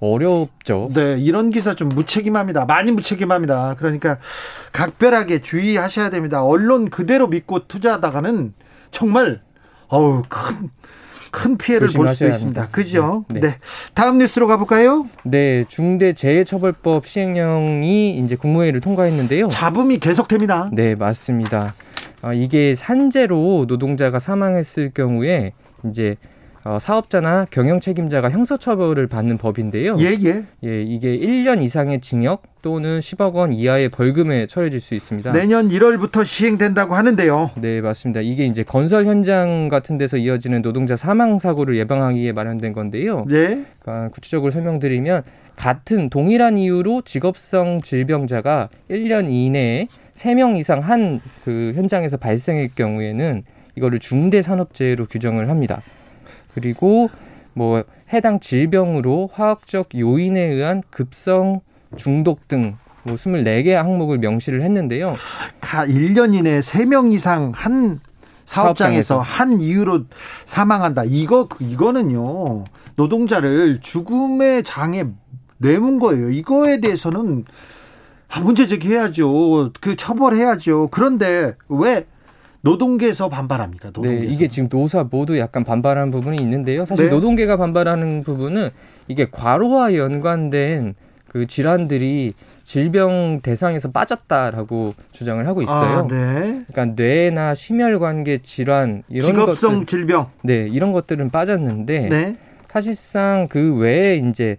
어렵죠. 0.00 0.90
네, 0.94 1.18
이런 1.18 1.50
기사 1.50 1.74
좀 1.74 1.88
무책임합니다. 1.88 2.64
많이 2.64 2.90
무책임합니다. 2.90 3.76
그러니까 3.78 4.18
각별하게 4.72 5.42
주의하셔야 5.42 6.10
됩니다. 6.10 6.44
언론 6.44 6.88
그대로 6.88 7.26
믿고 7.26 7.66
투자하다가는 7.68 8.54
정말 8.90 9.42
어우 9.88 10.22
큰 10.28 10.70
큰 11.34 11.58
피해를 11.58 11.88
볼수 11.94 12.24
있습니다. 12.24 12.68
그죠? 12.68 13.24
네. 13.28 13.40
네. 13.40 13.56
다음 13.92 14.18
뉴스로 14.18 14.46
가볼까요? 14.46 15.06
네, 15.24 15.64
중대재해처벌법 15.66 17.06
시행령이 17.06 18.18
이제 18.18 18.36
국무회의를 18.36 18.80
통과했는데요. 18.80 19.48
잡음이 19.48 19.98
계속됩니다. 19.98 20.70
네, 20.72 20.94
맞습니다. 20.94 21.74
아, 22.22 22.32
이게 22.32 22.76
산재로 22.76 23.64
노동자가 23.66 24.20
사망했을 24.20 24.92
경우에 24.94 25.54
이제 25.88 26.16
어, 26.64 26.78
사업자나 26.78 27.46
경영 27.50 27.78
책임자가 27.78 28.30
형사처벌을 28.30 29.06
받는 29.06 29.36
법인데요. 29.38 29.96
예, 30.00 30.16
예. 30.24 30.44
예, 30.64 30.82
이게 30.82 31.16
1년 31.16 31.62
이상의 31.62 32.00
징역 32.00 32.42
또는 32.62 33.00
10억 33.00 33.34
원 33.34 33.52
이하의 33.52 33.90
벌금에 33.90 34.46
처해질 34.46 34.80
수 34.80 34.94
있습니다. 34.94 35.32
내년 35.32 35.68
1월부터 35.68 36.24
시행된다고 36.24 36.94
하는데요. 36.94 37.50
네, 37.56 37.82
맞습니다. 37.82 38.22
이게 38.22 38.46
이제 38.46 38.62
건설 38.62 39.04
현장 39.04 39.68
같은 39.68 39.98
데서 39.98 40.16
이어지는 40.16 40.62
노동자 40.62 40.96
사망 40.96 41.38
사고를 41.38 41.76
예방하기 41.76 42.18
위해 42.18 42.32
마련된 42.32 42.72
건데요. 42.72 43.26
네. 43.28 43.64
그러니까 43.80 44.08
구체적으로 44.08 44.50
설명드리면 44.50 45.22
같은 45.56 46.08
동일한 46.08 46.56
이유로 46.56 47.02
직업성 47.02 47.82
질병자가 47.82 48.70
1년 48.90 49.30
이내에 49.30 49.86
3명 50.14 50.56
이상 50.56 50.80
한 50.80 51.20
그 51.44 51.72
현장에서 51.74 52.16
발생할 52.16 52.70
경우에는 52.74 53.44
이거를 53.76 53.98
중대 53.98 54.40
산업재해로 54.42 55.06
규정을 55.06 55.48
합니다. 55.50 55.80
그리고 56.54 57.10
뭐 57.52 57.84
해당 58.12 58.40
질병으로 58.40 59.28
화학적 59.32 59.90
요인에 59.98 60.40
의한 60.40 60.82
급성 60.90 61.60
중독 61.96 62.48
등뭐 62.48 62.76
24개 63.04 63.70
항목을 63.70 64.18
명시를 64.18 64.62
했는데요. 64.62 65.14
가 65.60 65.86
1년 65.86 66.34
이내에 66.34 66.60
3명 66.60 67.12
이상 67.12 67.52
한 67.54 68.00
사업장에서, 68.46 69.14
사업장에서 69.14 69.20
한 69.20 69.60
이유로 69.60 70.04
사망한다. 70.44 71.04
이거 71.06 71.48
이거는요. 71.60 72.64
노동자를 72.96 73.80
죽음의 73.80 74.64
장에 74.64 75.04
내문 75.58 75.98
거예요. 75.98 76.30
이거에 76.30 76.80
대해서는 76.80 77.44
문제 78.42 78.66
제기해야죠. 78.66 79.72
그 79.80 79.96
처벌해야죠. 79.96 80.88
그런데 80.90 81.56
왜 81.68 82.06
노동계에서 82.64 83.28
반발합니까? 83.28 83.88
노동계에서. 83.88 84.24
네, 84.24 84.26
이게 84.30 84.48
지금 84.48 84.68
노사 84.70 85.04
모두 85.04 85.38
약간 85.38 85.64
반발하는 85.64 86.10
부분이 86.10 86.38
있는데요. 86.40 86.86
사실 86.86 87.06
네. 87.06 87.10
노동계가 87.10 87.58
반발하는 87.58 88.24
부분은 88.24 88.70
이게 89.06 89.28
과로와 89.30 89.94
연관된 89.94 90.94
그 91.28 91.46
질환들이 91.46 92.32
질병 92.62 93.40
대상에서 93.42 93.90
빠졌다라고 93.90 94.94
주장을 95.12 95.46
하고 95.46 95.60
있어요. 95.60 95.98
아, 95.98 96.06
네. 96.08 96.64
그러니까 96.72 96.86
뇌나 96.96 97.54
심혈관계 97.54 98.38
질환 98.38 99.02
이런 99.08 99.26
직업성 99.26 99.80
것들, 99.80 99.86
질병. 99.86 100.30
네, 100.42 100.66
이런 100.70 100.92
것들은 100.92 101.28
빠졌는데 101.28 102.08
네. 102.08 102.36
사실상 102.68 103.46
그 103.50 103.76
외에 103.76 104.16
이제 104.16 104.56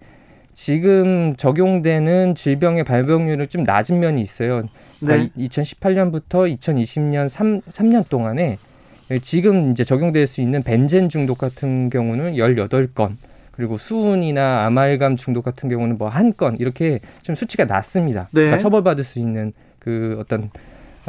지금 0.56 1.36
적용되는 1.36 2.34
질병의 2.34 2.86
발병률은 2.86 3.50
좀 3.50 3.64
낮은 3.64 4.00
면이 4.00 4.22
있어요. 4.22 4.64
그러니까 5.02 5.30
네. 5.36 5.46
2018년부터 5.46 6.58
2020년 6.58 7.28
3, 7.28 7.60
3년 7.62 8.08
동안에 8.08 8.58
지금 9.22 9.72
이제 9.72 9.84
적용될 9.84 10.26
수 10.28 10.40
있는 10.40 10.64
벤젠 10.64 11.10
중독 11.10 11.38
같은 11.38 11.90
경우는 11.90 12.36
18건, 12.36 13.18
그리고 13.52 13.78
수은이나 13.78 14.66
아말감 14.66 15.18
중독 15.18 15.44
같은 15.44 15.68
경우는 15.68 15.98
뭐 15.98 16.08
한 16.10 16.32
건 16.32 16.56
이렇게 16.58 17.02
좀 17.22 17.36
수치가 17.36 17.66
낮습니다. 17.66 18.30
네. 18.32 18.42
그러니까 18.42 18.58
처벌받을 18.60 19.04
수 19.04 19.20
있는 19.20 19.52
그 19.80 20.16
어떤 20.20 20.50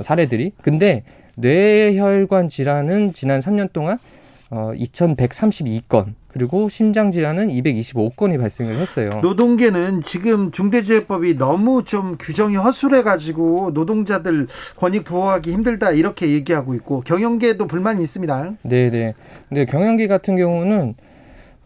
사례들이. 0.03 0.53
근데 0.61 1.05
뇌혈관 1.37 2.49
질환은 2.49 3.13
지난 3.13 3.39
3년 3.41 3.73
동안 3.73 3.99
어 4.51 4.73
2,132건, 4.75 6.15
그리고 6.37 6.69
심장 6.69 7.11
질환은 7.11 7.49
225건이 7.49 8.39
발생을 8.39 8.75
했어요. 8.75 9.09
노동계는 9.23 10.03
지금 10.03 10.51
중대재해법이 10.51 11.39
너무 11.39 11.83
좀 11.83 12.17
규정이 12.21 12.57
허술해 12.57 13.03
가지고 13.03 13.71
노동자들 13.73 14.47
권익 14.77 15.05
보호하기 15.05 15.51
힘들다 15.51 15.93
이렇게 15.93 16.31
얘기하고 16.33 16.75
있고 16.75 17.01
경영계도 17.01 17.67
불만이 17.67 18.03
있습니다. 18.03 18.53
네, 18.65 18.91
네. 18.91 19.15
근데 19.49 19.65
경영계 19.65 20.09
같은 20.09 20.37
경우는 20.37 20.95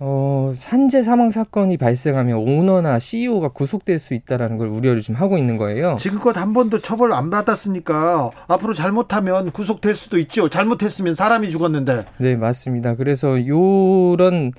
어, 0.03 0.55
산재 0.57 1.03
사망 1.03 1.31
사건이 1.31 1.77
발생하면 1.77 2.39
오너나 2.39 2.99
CEO가 2.99 3.49
구속될 3.49 3.99
수 3.99 4.15
있다라는 4.15 4.57
걸 4.57 4.69
우려를 4.69 5.03
좀 5.03 5.15
하고 5.15 5.37
있는 5.37 5.59
거예요. 5.59 5.97
지금껏 5.99 6.35
한 6.39 6.55
번도 6.55 6.79
처벌 6.79 7.13
안 7.13 7.29
받았으니까 7.29 8.31
앞으로 8.49 8.73
잘못하면 8.73 9.51
구속될 9.51 9.95
수도 9.95 10.19
있죠. 10.19 10.49
잘못했으면 10.49 11.15
사람이 11.15 11.51
죽었는데. 11.51 12.07
네, 12.17 12.37
맞습니다. 12.37 12.95
그래서 12.97 13.47
요런 13.47 14.53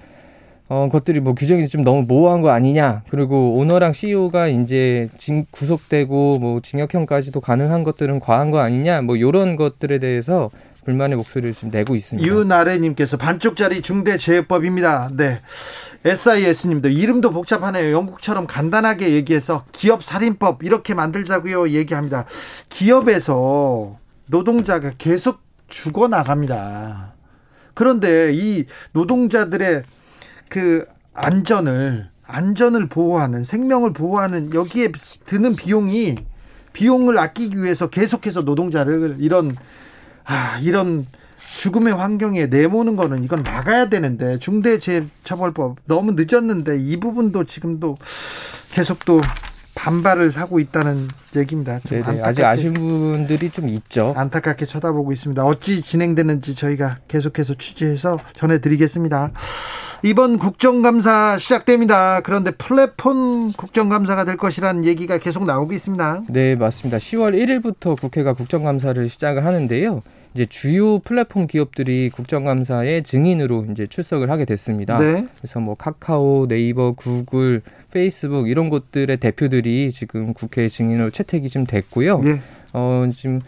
어, 0.69 0.89
것들이 0.89 1.19
뭐 1.19 1.33
규정이 1.33 1.67
좀 1.67 1.83
너무 1.83 2.03
모호한 2.03 2.41
거 2.41 2.51
아니냐. 2.51 3.01
그리고 3.09 3.55
오너랑 3.55 3.93
CEO가 3.93 4.47
이제 4.47 5.09
징, 5.17 5.45
구속되고 5.49 6.37
뭐 6.37 6.61
징역형까지도 6.61 7.41
가능한 7.41 7.83
것들은 7.83 8.19
과한 8.19 8.51
거 8.51 8.59
아니냐. 8.59 9.01
뭐 9.01 9.19
요런 9.19 9.55
것들에 9.55 9.97
대해서 9.97 10.51
불만의 10.85 11.17
목소리를 11.17 11.53
지금 11.53 11.69
내고 11.69 11.95
있습니다. 11.95 12.27
유나래님께서 12.27 13.17
반쪽짜리 13.17 13.81
중대재해법입니다. 13.81 15.09
네. 15.13 15.41
SIS님도 16.03 16.89
이름도 16.89 17.31
복잡하네요. 17.31 17.91
영국처럼 17.93 18.47
간단하게 18.47 19.11
얘기해서 19.11 19.65
기업 19.71 20.03
살인법 20.03 20.63
이렇게 20.63 20.93
만들자고요. 20.93 21.69
얘기합니다. 21.69 22.25
기업에서 22.69 23.99
노동자가 24.25 24.91
계속 24.97 25.39
죽어 25.67 26.07
나갑니다. 26.07 27.13
그런데 27.73 28.31
이 28.33 28.65
노동자들의 28.93 29.83
그 30.49 30.85
안전을 31.13 32.09
안전을 32.25 32.87
보호하는 32.87 33.43
생명을 33.43 33.93
보호하는 33.93 34.53
여기에 34.53 34.91
드는 35.25 35.55
비용이 35.55 36.15
비용을 36.73 37.17
아끼기 37.17 37.61
위해서 37.61 37.89
계속해서 37.89 38.41
노동자를 38.41 39.17
이런 39.19 39.55
아, 40.25 40.59
이런 40.61 41.07
죽음의 41.59 41.93
환경에 41.93 42.47
내모는 42.47 42.95
거는 42.95 43.23
이건 43.23 43.43
막아야 43.43 43.89
되는데 43.89 44.39
중대재해처벌법 44.39 45.77
너무 45.85 46.13
늦었는데 46.15 46.79
이 46.79 46.97
부분도 46.97 47.43
지금도 47.43 47.97
계속 48.71 49.03
또 49.05 49.21
반발을 49.75 50.31
사고 50.31 50.59
있다는 50.59 51.07
얘기입니다. 51.35 51.79
아직 52.23 52.43
아쉬운 52.43 52.73
분들이 52.73 53.49
좀 53.49 53.69
있죠. 53.69 54.13
안타깝게 54.15 54.65
쳐다보고 54.65 55.11
있습니다. 55.11 55.43
어찌 55.45 55.81
진행되는지 55.81 56.55
저희가 56.55 56.97
계속해서 57.07 57.55
취재해서 57.55 58.19
전해드리겠습니다. 58.33 59.31
이번 60.03 60.39
국정감사 60.39 61.37
시작됩니다. 61.37 62.21
그런데 62.21 62.51
플랫폼 62.51 63.51
국정감사가 63.53 64.25
될 64.25 64.35
것이라는 64.35 64.83
얘기가 64.85 65.19
계속 65.19 65.45
나오고 65.45 65.73
있습니다. 65.73 66.23
네, 66.29 66.55
맞습니다. 66.55 66.97
10월 66.97 67.35
1일부터 67.35 67.99
국회가 67.99 68.33
국정감사를 68.33 69.07
시작을 69.07 69.45
하는데요. 69.45 70.01
이제 70.33 70.45
주요 70.45 70.99
플랫폼 70.99 71.45
기업들이 71.47 72.09
국정감사의 72.09 73.03
증인으로 73.03 73.65
이제 73.71 73.85
출석을 73.85 74.29
하게 74.29 74.45
됐습니다. 74.45 74.97
네. 74.97 75.27
그래서 75.37 75.59
뭐 75.59 75.75
카카오, 75.75 76.47
네이버, 76.47 76.93
구글, 76.93 77.61
페이스북 77.91 78.49
이런 78.49 78.69
곳들의 78.69 79.17
대표들이 79.17 79.91
지금 79.91 80.33
국회 80.33 80.69
증인으로 80.69 81.09
채택이 81.09 81.49
좀 81.49 81.65
됐고요. 81.65 82.19
네. 82.19 82.39
어, 82.73 83.09
지금 83.13 83.41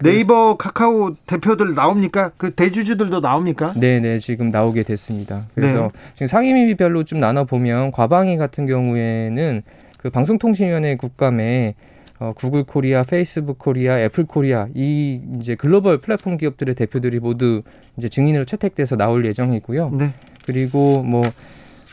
네이버, 0.00 0.56
카카오 0.56 1.16
대표들 1.26 1.74
나옵니까? 1.74 2.30
그 2.36 2.52
대주주들도 2.52 3.20
나옵니까? 3.20 3.72
네, 3.76 3.98
네, 3.98 4.18
지금 4.18 4.50
나오게 4.50 4.84
됐습니다. 4.84 5.46
그래서 5.54 5.90
네. 5.92 6.12
지금 6.14 6.26
상임위별로 6.28 7.04
좀 7.04 7.18
나눠 7.18 7.44
보면 7.44 7.90
과방위 7.90 8.36
같은 8.36 8.66
경우에는 8.66 9.62
그 9.96 10.10
방송통신위원회 10.10 10.96
국감에 10.96 11.74
어, 12.20 12.32
구글 12.34 12.64
코리아, 12.64 13.04
페이스북 13.04 13.58
코리아, 13.58 14.00
애플 14.00 14.24
코리아 14.24 14.66
이 14.74 15.20
이제 15.38 15.54
글로벌 15.54 15.98
플랫폼 15.98 16.36
기업들의 16.36 16.74
대표들이 16.74 17.20
모두 17.20 17.62
이제 17.96 18.08
증인으로 18.08 18.44
채택돼서 18.44 18.96
나올 18.96 19.24
예정이고요. 19.24 19.90
네. 19.90 20.12
그리고 20.44 21.02
뭐 21.02 21.22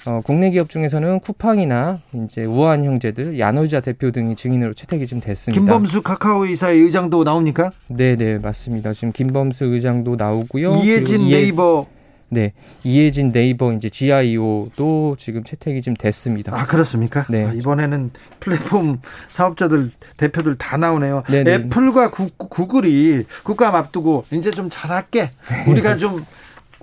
어, 0.07 0.21
국내 0.23 0.51
기업 0.51 0.69
중에서는 0.69 1.19
쿠팡이나 1.19 1.99
이제 2.13 2.45
우아한형제들, 2.45 3.39
야놀자 3.39 3.81
대표 3.81 4.11
등이 4.11 4.35
증인으로 4.35 4.73
채택이 4.73 5.07
좀 5.07 5.19
됐습니다. 5.19 5.59
김범수 5.59 6.03
카카오 6.03 6.45
이사회 6.45 6.81
의장도 6.81 7.23
나옵니까? 7.23 7.71
네, 7.87 8.15
네, 8.15 8.37
맞습니다. 8.37 8.93
지금 8.93 9.11
김범수 9.11 9.65
의장도 9.65 10.15
나오고요. 10.15 10.75
이해진 10.83 11.29
네이버 11.29 11.87
네, 12.35 12.51
이해진 12.83 13.31
네이버 13.31 13.71
이제 13.71 13.89
GIO도 13.89 15.15
지금 15.17 15.43
채택이 15.45 15.81
좀 15.81 15.93
됐습니다. 15.93 16.53
아 16.53 16.65
그렇습니까? 16.65 17.25
네, 17.29 17.45
아, 17.45 17.53
이번에는 17.53 18.11
플랫폼 18.41 18.99
사업자들 19.29 19.91
대표들 20.17 20.55
다 20.55 20.75
나오네요. 20.75 21.23
네네. 21.27 21.53
애플과 21.53 22.11
구, 22.11 22.27
구글이 22.37 23.23
국감 23.43 23.73
앞두고 23.73 24.25
이제 24.31 24.51
좀 24.51 24.69
잘할게. 24.69 25.31
우리가 25.67 25.95
좀 25.95 26.25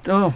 어, 0.08 0.32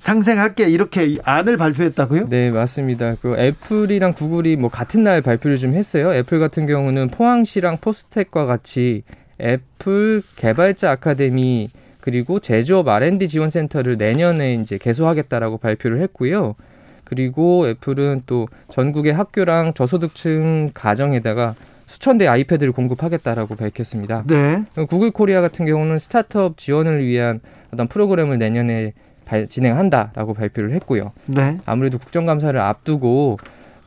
상생할게 0.00 0.68
이렇게 0.68 1.16
안을 1.22 1.56
발표했다고요? 1.56 2.28
네 2.28 2.50
맞습니다. 2.50 3.14
그 3.20 3.36
애플이랑 3.38 4.12
구글이 4.12 4.56
뭐 4.56 4.68
같은 4.68 5.04
날 5.04 5.22
발표를 5.22 5.56
좀 5.56 5.74
했어요. 5.74 6.12
애플 6.12 6.38
같은 6.38 6.66
경우는 6.66 7.08
포항시랑 7.08 7.78
포스텍과 7.80 8.44
같이 8.44 9.04
애플 9.40 10.22
개발자 10.36 10.90
아카데미 10.90 11.70
그리고 12.02 12.40
제조업 12.40 12.88
R&D 12.88 13.28
지원센터를 13.28 13.96
내년에 13.96 14.54
이제 14.54 14.76
개소하겠다라고 14.76 15.58
발표를 15.58 16.00
했고요. 16.00 16.56
그리고 17.04 17.68
애플은 17.68 18.24
또 18.26 18.46
전국의 18.70 19.14
학교랑 19.14 19.74
저소득층 19.74 20.72
가정에다가 20.74 21.54
수천 21.86 22.18
대 22.18 22.26
아이패드를 22.26 22.72
공급하겠다라고 22.72 23.54
밝혔습니다. 23.54 24.24
네. 24.26 24.64
구글 24.88 25.12
코리아 25.12 25.40
같은 25.40 25.64
경우는 25.64 26.00
스타트업 26.00 26.58
지원을 26.58 27.06
위한 27.06 27.40
어떤 27.72 27.86
프로그램을 27.86 28.38
내년에 28.38 28.94
발, 29.24 29.46
진행한다라고 29.46 30.34
발표를 30.34 30.72
했고요. 30.72 31.12
네. 31.26 31.58
아무래도 31.66 31.98
국정감사를 31.98 32.58
앞두고 32.58 33.38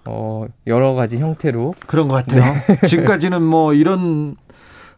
어, 0.05 0.45
여러 0.67 0.93
가지 0.93 1.17
형태로 1.17 1.75
그런 1.85 2.07
것 2.07 2.25
같아요. 2.25 2.43
네. 2.67 2.87
지금까지는 2.87 3.41
뭐 3.41 3.73
이런 3.73 4.37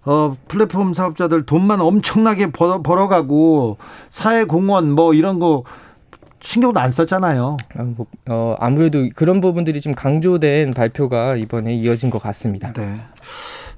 어, 0.06 0.36
플랫폼 0.48 0.94
사업자들 0.94 1.46
돈만 1.46 1.82
엄청나게 1.82 2.52
벌어, 2.52 2.82
벌어가고 2.82 3.78
사회 4.10 4.44
공헌 4.46 4.92
뭐 4.92 5.14
이런 5.14 5.40
거 5.40 5.64
신경도 6.40 6.80
안 6.80 6.92
썼잖아요. 6.92 7.58
아, 7.76 7.84
뭐, 7.84 8.06
어, 8.30 8.56
아무래도 8.60 9.10
그런 9.16 9.42
부분들이 9.42 9.82
좀 9.82 9.94
강조된 9.94 10.72
발표가 10.74 11.36
이번에 11.36 11.74
이어진 11.76 12.10
것 12.10 12.22
같습니다. 12.22 12.72
네. 12.74 13.02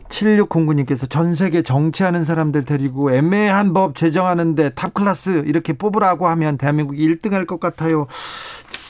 7609님께서 0.10 1.10
전 1.10 1.36
세계 1.36 1.62
정치하는 1.62 2.24
사람들 2.24 2.66
데리고 2.66 3.12
애매한 3.14 3.74
법 3.74 3.96
제정하는데 3.96 4.72
top 4.72 4.94
class 4.94 5.44
이렇게 5.46 5.74
뽑으라고 5.74 6.28
하면 6.28 6.58
대한민국이 6.58 7.08
1등 7.08 7.32
할 7.32 7.46
것 7.46 7.60
같아요. 7.60 8.08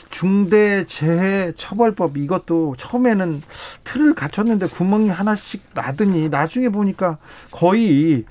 중대재해처벌법 0.09 2.17
이것도 2.17 2.75
처음에는 2.77 3.41
틀을 3.83 4.15
갖췄는데 4.15 4.67
구멍이 4.67 5.09
하나씩 5.09 5.63
나더니 5.73 6.29
나중에 6.29 6.69
보니까 6.69 7.17
거의 7.51 8.25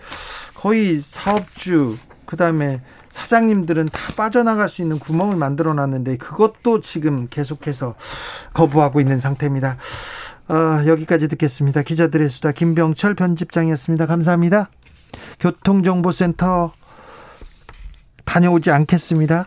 거의 0.55 1.01
사업주 1.01 1.97
그다음에 2.27 2.81
사장님들은 3.11 3.87
다 3.87 4.13
빠져나갈 4.17 4.69
수 4.69 4.83
있는 4.83 4.99
구멍을 4.99 5.37
만들어 5.37 5.73
놨는데 5.75 6.19
그것도 6.19 6.81
지금 6.81 7.29
계속해서 7.29 7.95
거부하고 8.53 9.01
있는 9.01 9.19
상태입니다. 9.19 9.79
어, 10.49 10.87
여기까지 10.87 11.29
듣겠습니다. 11.29 11.83
기자들의 11.83 12.29
수다 12.29 12.53
김병철 12.53 13.15
편집장이었습니다. 13.15 14.07
감사합니다. 14.07 14.71
교통정보센터 15.41 16.73
다녀오지 18.25 18.71
않겠습니다. 18.71 19.47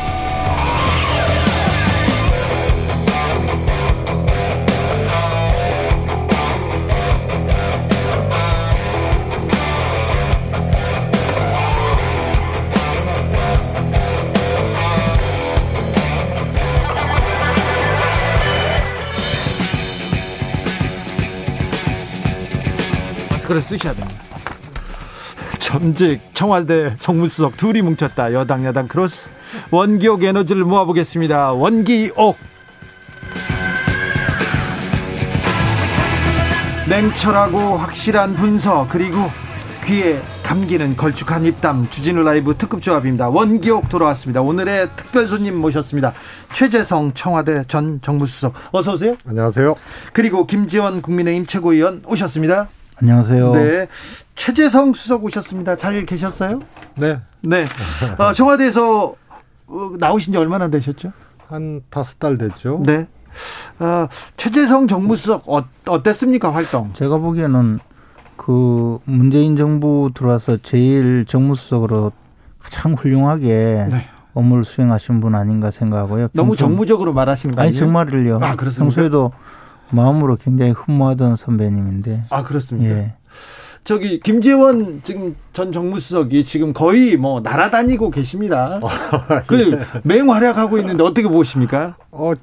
마스크를 23.51 23.61
쓰셔야 23.61 23.93
됩니다. 23.93 24.19
전직 25.59 26.21
청와대 26.33 26.95
정무수석 26.97 27.57
둘이 27.57 27.81
뭉쳤다. 27.81 28.33
여당 28.33 28.65
야당 28.65 28.87
크로스 28.87 29.29
원기옥 29.69 30.23
에너지를 30.23 30.63
모아보겠습니다. 30.63 31.53
원기옥 31.53 32.37
냉철하고 36.89 37.77
확실한 37.77 38.35
분석 38.35 38.89
그리고 38.89 39.29
귀에 39.85 40.21
감기는 40.43 40.97
걸쭉한 40.97 41.45
입담 41.45 41.89
주진우 41.89 42.23
라이브 42.23 42.57
특급 42.57 42.81
조합입니다. 42.81 43.29
원기옥 43.29 43.89
돌아왔습니다. 43.89 44.41
오늘의 44.41 44.89
특별 44.95 45.27
손님 45.27 45.57
모셨습니다. 45.57 46.13
최재성 46.53 47.13
청와대 47.13 47.63
전 47.67 48.01
정무수석 48.01 48.53
어서 48.71 48.93
오세요. 48.93 49.15
안녕하세요. 49.25 49.75
그리고 50.11 50.47
김지원 50.47 51.01
국민의힘 51.01 51.45
최고위원 51.45 52.03
오셨습니다. 52.05 52.67
안녕하세요. 53.01 53.51
네. 53.53 53.87
최재성 54.35 54.93
수석 54.93 55.23
오셨습니다. 55.23 55.75
잘 55.75 56.05
계셨어요? 56.05 56.61
네. 56.95 57.19
네. 57.41 57.65
어, 58.19 58.31
청와대에서 58.31 59.15
어, 59.67 59.91
나오신 59.97 60.33
지 60.33 60.37
얼마나 60.37 60.67
되셨죠? 60.67 61.11
한 61.47 61.81
다섯 61.89 62.19
달 62.19 62.37
됐죠. 62.37 62.83
네. 62.85 63.07
어, 63.79 64.07
최재성 64.37 64.87
정무수석 64.87 65.49
어, 65.49 65.63
어땠습니까 65.87 66.53
활동? 66.53 66.93
제가 66.93 67.17
보기에는 67.17 67.79
그 68.35 68.99
문재인 69.05 69.57
정부 69.57 70.11
들어와서 70.13 70.57
제일 70.61 71.25
정무수석으로 71.27 72.11
가장 72.59 72.93
훌륭하게 72.93 73.87
네. 73.89 74.07
업무를 74.33 74.63
수행하신 74.63 75.21
분 75.21 75.33
아닌가 75.33 75.71
생각하고요. 75.71 76.29
너무 76.33 76.55
정무적으로 76.55 77.13
말하시는 77.13 77.55
거 77.55 77.61
아니에요? 77.61 77.71
아니 77.71 77.77
정말을요. 77.77 78.39
아 78.41 78.55
그렇습니까? 78.55 78.95
평소에도 78.95 79.31
마음으로 79.95 80.35
굉장히 80.37 80.71
흠모하던 80.71 81.35
선배님인데. 81.37 82.23
아 82.29 82.43
그렇습니까? 82.43 82.93
예. 82.95 83.13
저기 83.83 84.19
김재원 84.19 85.01
지금 85.03 85.35
전 85.53 85.71
정무수석이 85.71 86.43
지금 86.43 86.71
거의 86.73 87.17
뭐 87.17 87.39
날아다니고 87.41 88.11
계십니다. 88.11 88.79
그 89.47 89.79
맹활약하고 90.03 90.77
있는데 90.79 91.03
어떻게 91.03 91.27
보십니까? 91.27 91.95
어 92.11 92.33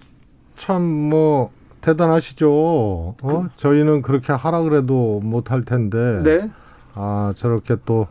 참 0.59 0.83
뭐 0.83 1.51
대단하시죠. 1.81 2.51
어? 2.51 3.15
그, 3.23 3.49
저희는 3.57 4.03
그렇게 4.03 4.33
하라 4.33 4.63
그래도 4.63 5.21
못할 5.23 5.63
텐데. 5.63 6.21
네. 6.25 6.51
아 6.95 7.33
저렇게 7.37 7.77
또 7.87 8.09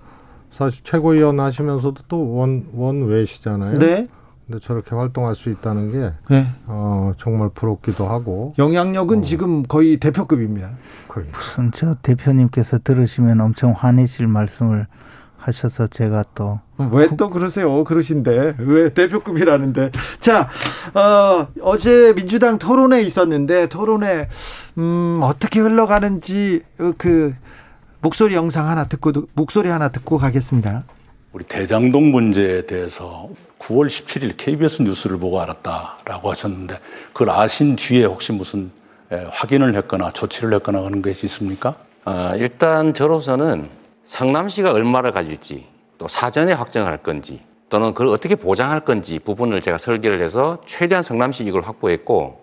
사실 0.49 0.81
최고위원 0.85 1.41
하시면서도 1.41 2.03
또 2.07 2.17
원 2.35 2.67
원외시잖아요. 2.73 3.77
네. 3.79 4.07
근데 4.47 4.59
저렇게 4.65 4.95
활동할 4.95 5.35
수 5.35 5.49
있다는 5.49 5.91
게 5.91 6.13
네. 6.29 6.47
어, 6.67 7.11
정말 7.17 7.49
부럽기도 7.53 8.07
하고 8.07 8.53
영향력은 8.57 9.19
어. 9.19 9.21
지금 9.21 9.63
거의 9.63 9.97
대표급입니다. 9.97 10.69
그러니까. 11.09 11.37
무슨 11.37 11.71
저 11.73 11.95
대표님께서 11.95 12.79
들으시면 12.79 13.41
엄청 13.41 13.73
화내실 13.73 14.27
말씀을 14.27 14.87
하셔서 15.37 15.87
제가 15.87 16.23
또 16.33 16.59
왜 16.79 17.09
또 17.17 17.29
그러세요? 17.29 17.83
그러신데 17.83 18.55
왜 18.59 18.93
대표급이라는데 18.93 19.91
자 20.19 20.47
어, 20.93 21.47
어제 21.61 22.13
민주당 22.13 22.57
토론회 22.59 23.01
있었는데 23.01 23.67
토론회 23.67 24.29
음, 24.77 25.19
어떻게 25.23 25.59
흘러가는지 25.59 26.63
그 26.97 27.33
목소리 28.01 28.35
영상 28.35 28.67
하나 28.67 28.85
듣고 28.85 29.11
목소리 29.33 29.69
하나 29.69 29.89
듣고 29.89 30.17
가겠습니다. 30.17 30.83
우리 31.37 31.45
대장동 31.45 32.09
문제에 32.09 32.63
대해서 32.63 33.27
9월 33.59 33.85
17일 33.85 34.33
KBS 34.37 34.81
뉴스를 34.81 35.19
보고 35.19 35.39
알았다라고 35.39 36.31
하셨는데 36.31 36.79
그걸 37.13 37.29
아신 37.29 37.75
뒤에 37.75 38.05
혹시 38.05 38.31
무슨 38.31 38.71
확인을 39.11 39.75
했거나 39.75 40.09
조치를 40.09 40.51
했거나 40.55 40.83
하는 40.83 41.03
것이 41.03 41.27
있습니까? 41.27 41.75
아, 42.05 42.33
일단 42.37 42.95
저로서는 42.95 43.69
성남시가 44.05 44.71
얼마를 44.71 45.11
가질지 45.11 45.67
또 45.99 46.07
사전에 46.07 46.53
확정할 46.53 46.97
건지 46.97 47.39
또는 47.69 47.93
그걸 47.93 48.07
어떻게 48.07 48.33
보장할 48.33 48.79
건지 48.79 49.19
부분을 49.19 49.61
제가 49.61 49.77
설계를 49.77 50.23
해서 50.23 50.57
최대한 50.65 51.03
성남시 51.03 51.43
이익을 51.43 51.61
확보했고 51.61 52.41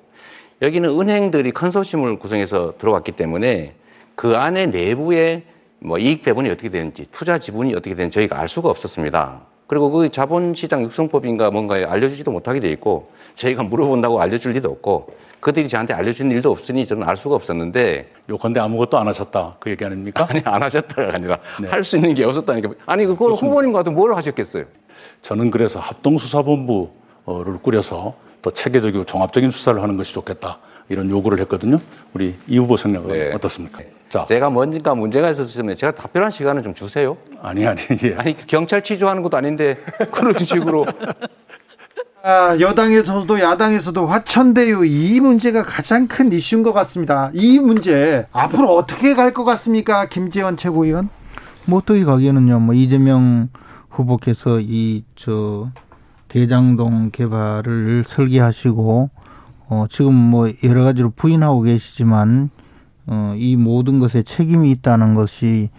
여기는 0.62 0.88
은행들이 0.88 1.50
컨소시엄을 1.50 2.20
구성해서 2.20 2.74
들어왔기 2.78 3.10
때문에 3.10 3.74
그 4.14 4.36
안에 4.36 4.66
내부에 4.66 5.42
뭐 5.84 5.98
이익 5.98 6.22
배분이 6.22 6.48
어떻게 6.48 6.70
되는지 6.70 7.04
투자 7.12 7.38
지분이 7.38 7.74
어떻게 7.74 7.94
되는지 7.94 8.14
저희가 8.14 8.40
알 8.40 8.48
수가 8.48 8.70
없었습니다. 8.70 9.42
그리고 9.66 9.90
그 9.90 10.08
자본시장 10.08 10.82
육성법인가 10.82 11.50
뭔가에 11.50 11.84
알려주지도 11.84 12.30
못하게 12.30 12.60
돼 12.60 12.70
있고 12.70 13.10
저희가 13.34 13.64
물어본다고 13.64 14.18
알려줄 14.20 14.52
리도 14.52 14.70
없고 14.70 15.14
그들이 15.40 15.68
저한테 15.68 15.92
알려준 15.92 16.30
일도 16.30 16.50
없으니 16.50 16.86
저는 16.86 17.06
알 17.06 17.18
수가 17.18 17.34
없었는데 17.34 18.10
요건데 18.30 18.60
아무것도 18.60 18.98
안 18.98 19.06
하셨다 19.08 19.56
그 19.60 19.70
얘기 19.70 19.84
아닙니까? 19.84 20.26
아니 20.28 20.40
안 20.44 20.62
하셨다가 20.62 21.14
아니라 21.14 21.38
네. 21.60 21.68
할수 21.68 21.96
있는 21.96 22.14
게 22.14 22.24
없었다니까 22.24 22.70
아니 22.86 23.04
그걸 23.04 23.32
후보님 23.32 23.72
같은 23.72 23.94
뭘 23.94 24.14
하셨겠어요? 24.14 24.64
저는 25.20 25.50
그래서 25.50 25.80
합동수사본부를 25.80 27.58
꾸려서 27.62 28.12
더 28.40 28.50
체계적이고 28.50 29.04
종합적인 29.04 29.50
수사를 29.50 29.82
하는 29.82 29.98
것이 29.98 30.14
좋겠다 30.14 30.60
이런 30.88 31.08
요구를 31.10 31.38
했거든요. 31.40 31.78
우리 32.12 32.36
이 32.46 32.58
후보 32.58 32.76
생각은 32.76 33.08
네. 33.08 33.32
어떻습니까? 33.34 33.80
자, 34.08 34.24
제가 34.28 34.50
뭔가 34.50 34.94
문제가 34.94 35.30
있었으면 35.30 35.76
제가 35.76 35.92
답변할 35.92 36.30
시간을 36.30 36.62
좀 36.62 36.74
주세요. 36.74 37.16
아니 37.40 37.66
아니 37.66 37.80
예. 38.04 38.14
아니 38.16 38.36
경찰 38.36 38.82
취조하는 38.82 39.22
것도 39.22 39.36
아닌데 39.36 39.78
그런 40.12 40.36
식으로 40.38 40.86
아, 42.22 42.56
여당에서도 42.58 43.38
야당에서도 43.40 44.06
화천대유 44.06 44.86
이 44.86 45.20
문제가 45.20 45.62
가장 45.62 46.06
큰 46.08 46.32
이슈인 46.32 46.62
것 46.62 46.72
같습니다. 46.72 47.30
이 47.34 47.58
문제 47.58 48.26
앞으로 48.32 48.74
어떻게 48.74 49.14
갈 49.14 49.32
것 49.34 49.44
같습니까, 49.44 50.08
김재원 50.08 50.56
최고위원? 50.56 51.10
뭐 51.66 51.78
어떻게 51.80 52.02
가기에는요. 52.04 52.60
뭐 52.60 52.74
이재명 52.74 53.48
후보께서 53.90 54.60
이 54.60 55.04
저 55.16 55.68
대장동 56.28 57.10
개발을 57.12 58.04
설계하시고 58.06 59.10
어 59.74 59.86
지금 59.90 60.14
뭐 60.14 60.48
여러 60.62 60.84
가지로 60.84 61.10
부인하고 61.10 61.62
계시지만 61.62 62.50
어 63.06 63.34
이 63.36 63.56
모든 63.56 63.98
것에 63.98 64.22
책임이 64.22 64.70
있다는 64.70 65.14
것이 65.14 65.70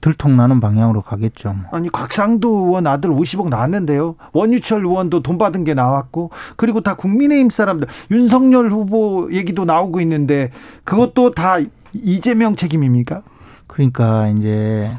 들통나는 0.00 0.58
방향으로 0.58 1.00
가겠죠. 1.00 1.52
뭐. 1.52 1.62
아니 1.70 1.88
곽상도 1.88 2.66
의원 2.66 2.88
아들 2.88 3.10
50억 3.10 3.48
나왔는데요. 3.48 4.16
원유철 4.32 4.80
의원도 4.80 5.22
돈 5.22 5.38
받은 5.38 5.62
게 5.62 5.74
나왔고 5.74 6.30
그리고 6.56 6.80
다 6.80 6.94
국민의힘 6.94 7.50
사람들 7.50 7.86
윤석열 8.10 8.70
후보 8.70 9.28
얘기도 9.32 9.64
나오고 9.64 10.00
있는데 10.00 10.50
그것도 10.82 11.32
다 11.32 11.58
이재명 11.92 12.56
책임입니까? 12.56 13.22
그러니까 13.68 14.28
이제 14.28 14.90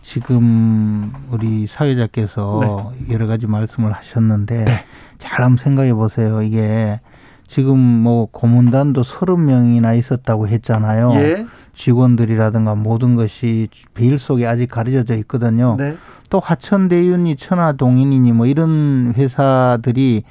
지금 0.00 1.12
우리 1.30 1.66
사회자께서 1.66 2.92
네. 2.96 3.12
여러 3.12 3.26
가지 3.26 3.46
말씀을 3.46 3.92
하셨는데 3.92 4.64
네. 4.64 4.84
잘 5.18 5.42
한번 5.42 5.62
생각해 5.62 5.92
보세요. 5.92 6.40
이게 6.40 7.00
지금 7.48 7.78
뭐 7.78 8.28
고문단도 8.30 9.02
서른 9.02 9.46
명이나 9.46 9.94
있었다고 9.94 10.46
했잖아요. 10.48 11.12
예. 11.14 11.46
직원들이라든가 11.74 12.74
모든 12.74 13.16
것이 13.16 13.68
베일 13.94 14.18
속에 14.18 14.46
아직 14.46 14.68
가려져 14.68 15.16
있거든요. 15.18 15.76
네. 15.78 15.96
또 16.28 16.40
화천대유니 16.40 17.36
천하동인이니 17.36 18.32
뭐 18.32 18.46
이런 18.46 19.14
회사들이 19.16 20.24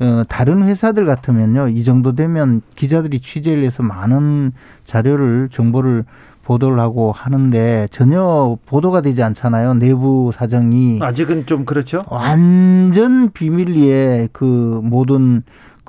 어, 0.00 0.24
다른 0.28 0.64
회사들 0.64 1.04
같으면요. 1.04 1.68
이 1.68 1.84
정도 1.84 2.14
되면 2.14 2.62
기자들이 2.74 3.20
취재를 3.20 3.64
해서 3.64 3.82
많은 3.82 4.52
자료를 4.84 5.50
정보를 5.52 6.04
보도를 6.44 6.78
하고 6.78 7.12
하는데 7.12 7.88
전혀 7.90 8.58
보도가 8.66 9.00
되지 9.00 9.22
않잖아요. 9.22 9.74
내부 9.74 10.30
사정이 10.34 10.98
아직은 11.02 11.46
좀 11.46 11.64
그렇죠. 11.64 12.04
완전 12.08 13.30
비밀리에 13.30 14.28
그 14.32 14.80
모든 14.82 15.42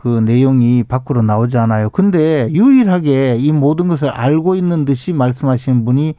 그 0.06 0.20
내용이 0.20 0.84
밖으로 0.84 1.24
나오지 1.24 1.58
않아요. 1.58 1.90
근데 1.90 2.48
유일하게 2.52 3.38
이 3.40 3.52
모든 3.52 3.88
것을 3.88 4.10
알고 4.10 4.54
있는 4.54 4.86
듯이 4.86 5.14
말씀하시는 5.14 5.84
분이 5.84 6.14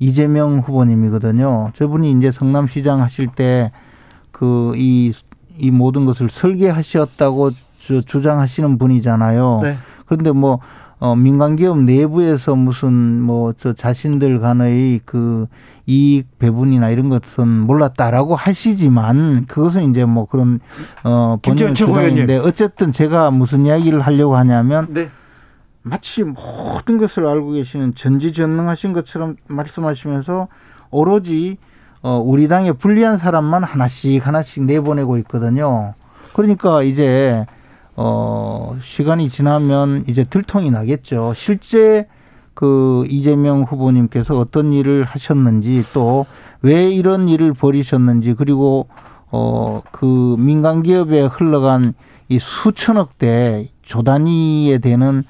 이재명 0.00 0.58
후보님이거든요. 0.58 1.70
저분이 1.76 2.10
이제 2.10 2.32
성남시장 2.32 3.00
하실 3.00 3.28
때 3.28 3.70
그 4.40 4.72
이이 4.74 5.12
모든 5.70 6.06
것을 6.06 6.30
설계하셨다고 6.30 7.50
주장하시는 8.06 8.78
분이잖아요. 8.78 9.60
네. 9.62 9.76
그런데 10.06 10.32
뭐 10.32 10.60
어, 10.98 11.14
민간 11.14 11.56
기업 11.56 11.78
내부에서 11.78 12.56
무슨 12.56 13.20
뭐 13.20 13.52
저 13.52 13.74
자신들 13.74 14.40
간의 14.40 15.00
그 15.04 15.46
이익 15.90 16.38
배분이나 16.38 16.90
이런 16.90 17.08
것은 17.08 17.48
몰랐다라고 17.48 18.36
하시지만 18.36 19.46
그것은 19.46 19.90
이제 19.90 20.04
뭐 20.04 20.26
그런 20.26 20.60
어 21.02 21.36
본인 21.42 21.74
주장인데 21.74 22.36
어쨌든 22.38 22.92
제가 22.92 23.32
무슨 23.32 23.66
이야기를 23.66 24.00
하려고 24.00 24.36
하냐면 24.36 24.86
네. 24.90 25.10
마치 25.82 26.22
모든 26.22 26.98
것을 26.98 27.26
알고 27.26 27.52
계시는 27.52 27.96
전지전능하신 27.96 28.92
것처럼 28.92 29.36
말씀하시면서 29.48 30.46
오로지 30.90 31.58
어 32.02 32.22
우리 32.24 32.46
당에 32.46 32.70
불리한 32.70 33.18
사람만 33.18 33.64
하나씩 33.64 34.24
하나씩 34.24 34.62
내보내고 34.62 35.16
있거든요. 35.18 35.94
그러니까 36.34 36.84
이제 36.84 37.44
어, 37.96 38.78
시간이 38.80 39.28
지나면 39.28 40.04
이제 40.06 40.24
들통이 40.24 40.70
나겠죠. 40.70 41.34
실제 41.36 42.06
그 42.60 43.06
이재명 43.08 43.62
후보님께서 43.62 44.38
어떤 44.38 44.74
일을 44.74 45.04
하셨는지 45.04 45.82
또 45.94 46.26
왜 46.62 46.90
이런 46.90 47.26
일을 47.30 47.54
벌이셨는지 47.54 48.34
그리고 48.34 48.86
어, 49.30 49.80
그 49.92 50.36
민간 50.38 50.82
기업에 50.82 51.22
흘러간 51.22 51.94
이 52.28 52.38
수천억 52.38 53.16
대 53.18 53.66
조 53.82 54.02
단위에 54.02 54.76
되는 54.78 55.24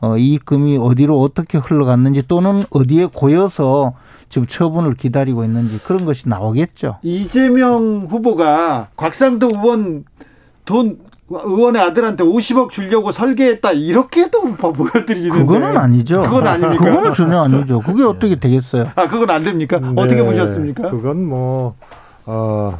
어, 0.00 0.16
이익금이 0.16 0.78
어디로 0.78 1.20
어떻게 1.20 1.58
흘러갔는지 1.58 2.22
또는 2.28 2.62
어디에 2.70 3.06
고여서 3.12 3.94
지금 4.28 4.46
처분을 4.46 4.94
기다리고 4.94 5.42
있는지 5.44 5.78
그런 5.82 6.04
것이 6.04 6.28
나오겠죠. 6.28 6.98
이재명 7.02 8.06
후보가 8.08 8.90
곽상도 8.96 9.48
의원 9.48 10.04
돈 10.64 10.98
의원의 11.28 11.82
아들한테 11.82 12.22
50억 12.22 12.70
주려고 12.70 13.10
설계했다 13.10 13.72
이렇게도 13.72 14.42
보여드리는데 14.56 15.38
그거는 15.38 15.76
아니죠. 15.76 16.22
그건 16.22 16.46
아닙니까? 16.46 16.84
그거는 16.84 17.14
전혀 17.14 17.42
아니죠. 17.42 17.80
그게 17.80 18.04
어떻게 18.04 18.38
되겠어요? 18.38 18.92
아 18.94 19.08
그건 19.08 19.30
안 19.30 19.42
됩니까? 19.42 19.80
네, 19.80 19.88
어떻게 19.96 20.22
보셨습니까? 20.22 20.90
그건 20.90 21.26
뭐 21.26 21.74
어, 22.26 22.78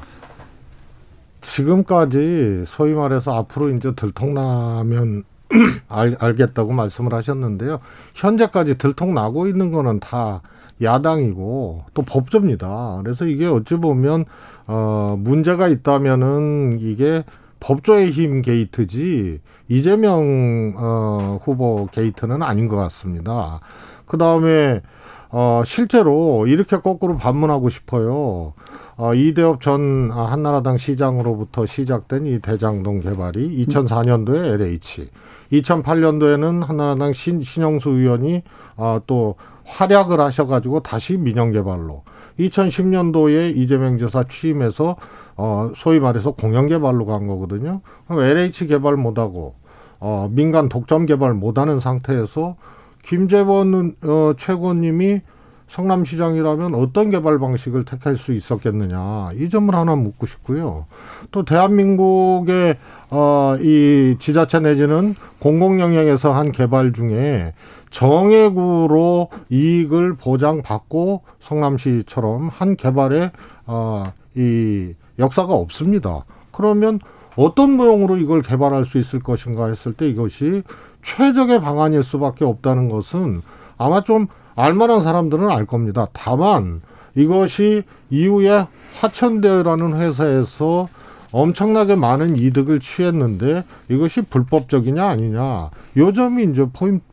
지금까지 1.41 2.65
소위 2.67 2.93
말해서 2.93 3.37
앞으로 3.37 3.71
이제 3.71 3.93
들통나면 3.95 5.25
알, 5.89 6.17
알겠다고 6.19 6.73
말씀을 6.73 7.15
하셨는데요. 7.15 7.81
현재까지 8.15 8.79
들통나고 8.79 9.47
있는 9.49 9.73
거는 9.73 10.01
다 10.01 10.41
야당이고 10.83 11.85
또 11.95 12.03
법조입니다. 12.03 13.01
그래서 13.03 13.25
이게 13.27 13.47
어찌 13.47 13.77
보면 13.77 14.25
어 14.67 15.17
문제가 15.19 15.69
있다면은 15.69 16.79
이게 16.81 17.25
법조의 17.67 18.13
힘 18.13 18.43
게이트지 18.43 19.41
이재명 19.69 20.75
어, 20.77 21.41
후보 21.43 21.89
게이트는 21.91 22.41
아닌 22.43 22.69
것 22.69 22.77
같습니다. 22.77 23.59
그 24.07 24.19
다음에 24.19 24.83
어, 25.31 25.63
실제로 25.67 26.47
이렇게 26.47 26.77
거꾸로 26.77 27.17
반문하고 27.17 27.69
싶어요. 27.69 28.53
어, 28.97 29.15
이대업 29.15 29.61
전 29.61 30.13
한나라당 30.13 30.77
시장으로부터 30.77 31.67
시작된 31.67 32.27
이 32.27 32.39
대장동 32.39 33.01
개발이 33.01 33.67
2004년도에 33.67 34.61
LH, 34.61 35.11
2008년도에는 35.53 36.65
한나라당 36.65 37.13
신, 37.13 37.43
신영수 37.43 37.91
의원이 37.91 38.43
어, 38.77 39.01
또 39.09 39.35
활약을 39.65 40.21
하셔가지고 40.21 40.81
다시 40.81 41.17
민영 41.17 41.51
개발로 41.51 42.05
2010년도에 42.39 43.57
이재명 43.57 43.99
지사 43.99 44.23
취임해서 44.23 44.97
어 45.37 45.71
소위 45.77 46.01
말해서 46.01 46.33
공영 46.33 46.67
개발로 46.67 47.05
간 47.07 47.27
거거든요. 47.27 47.81
그럼 48.07 48.23
LH 48.23 48.69
개발 48.69 48.97
못 48.97 49.19
하고 49.19 49.55
어 50.01 50.29
민간 50.31 50.69
독점 50.69 51.07
개발 51.07 51.35
못 51.35 51.59
하는 51.59 51.81
상태에서 51.81 52.57
김재원 53.03 53.95
어 54.03 54.33
최고님이 54.37 55.21
성남시장이라면 55.69 56.75
어떤 56.77 57.11
개발 57.11 57.39
방식을 57.41 57.85
택할 57.85 58.17
수 58.17 58.33
있었겠느냐 58.33 59.31
이 59.35 59.51
점을 59.51 59.75
하나 59.75 59.97
묻고 59.97 60.27
싶고요. 60.27 60.87
또 61.33 61.45
대한민국의 61.45 62.77
어 63.11 63.57
이 63.61 64.17
지자체 64.19 64.61
내지는 64.61 65.15
공공 65.41 65.81
영역에서 65.81 66.33
한 66.33 66.53
개발 66.53 66.93
중에 66.93 67.53
정액으로 67.91 69.29
이익을 69.51 70.15
보장받고 70.15 71.23
성남시처럼 71.41 72.49
한 72.49 72.77
개발에 72.77 73.33
어 73.67 74.05
이 74.39 74.93
역사가 75.19 75.53
없습니다. 75.55 76.25
그러면 76.53 77.01
어떤 77.37 77.73
모형으로 77.73 78.17
이걸 78.17 78.43
개발할 78.43 78.85
수 78.85 78.99
있을 78.99 79.21
것인가 79.21 79.67
했을 79.67 79.93
때 79.93 80.09
이것이 80.09 80.63
최적의 81.03 81.61
방안일 81.61 82.03
수밖에 82.03 82.45
없다는 82.45 82.89
것은 82.89 83.43
아마 83.79 84.03
좀 84.03 84.27
알만한 84.55 85.03
사람들은 85.03 85.51
알 85.51 85.67
겁니다. 85.67 86.09
다만 86.13 86.81
이것이 87.15 87.85
이후에 88.11 88.67
화천대라는 89.01 89.97
회사에서 89.97 90.89
엄청나게 91.33 91.97
많은 91.97 92.37
이득을 92.39 92.81
취했는데 92.81 93.65
이것이 93.91 94.23
불법적이냐 94.23 95.07
아니냐 95.07 95.71
요 95.97 96.13
점이 96.13 96.45
이제 96.45 96.67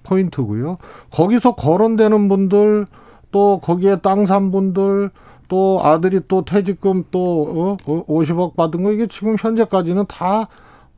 포인트, 0.04 0.42
고요 0.44 0.78
거기서 1.12 1.56
거론되는 1.56 2.30
분들 2.30 2.86
또 3.32 3.60
거기에 3.62 3.98
땅 3.98 4.26
산 4.26 4.52
분들 4.52 5.10
또 5.48 5.80
아들이 5.84 6.22
또 6.28 6.46
퇴직금 6.46 7.04
또 7.12 7.78
어, 7.86 8.04
50억 8.08 8.40
어, 8.40 8.54
받은 8.54 8.84
거 8.84 8.92
이게 8.92 9.08
지금 9.08 9.36
현재까지는 9.40 10.06
다 10.08 10.48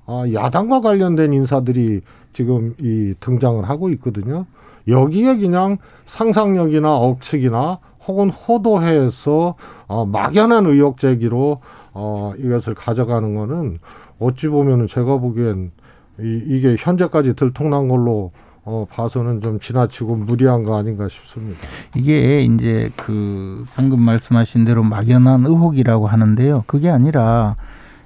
아, 0.05 0.23
야당과 0.31 0.81
관련된 0.81 1.33
인사들이 1.33 2.01
지금 2.31 2.75
이 2.79 3.13
등장을 3.19 3.63
하고 3.67 3.89
있거든요. 3.91 4.45
여기에 4.87 5.37
그냥 5.37 5.77
상상력이나 6.05 6.95
억측이나 6.95 7.79
혹은 8.07 8.29
호도해서 8.29 9.55
어, 9.87 10.05
막연한 10.05 10.65
의혹 10.67 10.99
제기로 10.99 11.61
어, 11.93 12.33
이것을 12.37 12.75
가져가는 12.75 13.33
거는 13.33 13.79
어찌 14.19 14.47
보면은 14.47 14.87
제가 14.87 15.17
보기엔 15.17 15.71
이, 16.19 16.41
이게 16.45 16.75
현재까지 16.77 17.35
들통난 17.35 17.87
걸로 17.87 18.31
어, 18.65 18.83
봐서는 18.91 19.41
좀 19.41 19.59
지나치고 19.59 20.15
무리한 20.15 20.63
거 20.63 20.77
아닌가 20.77 21.07
싶습니다. 21.07 21.59
이게 21.95 22.41
이제 22.41 22.89
그 22.95 23.65
방금 23.75 24.01
말씀하신 24.01 24.65
대로 24.65 24.83
막연한 24.83 25.45
의혹이라고 25.45 26.07
하는데요. 26.07 26.63
그게 26.65 26.89
아니라 26.89 27.55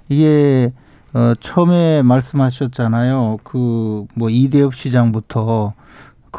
이게 0.10 0.74
어, 1.14 1.34
처음에 1.40 2.02
말씀하셨잖아요. 2.04 3.40
그 3.44 4.06
뭐 4.16 4.30
이대엽 4.30 4.76
시장부터 4.76 5.74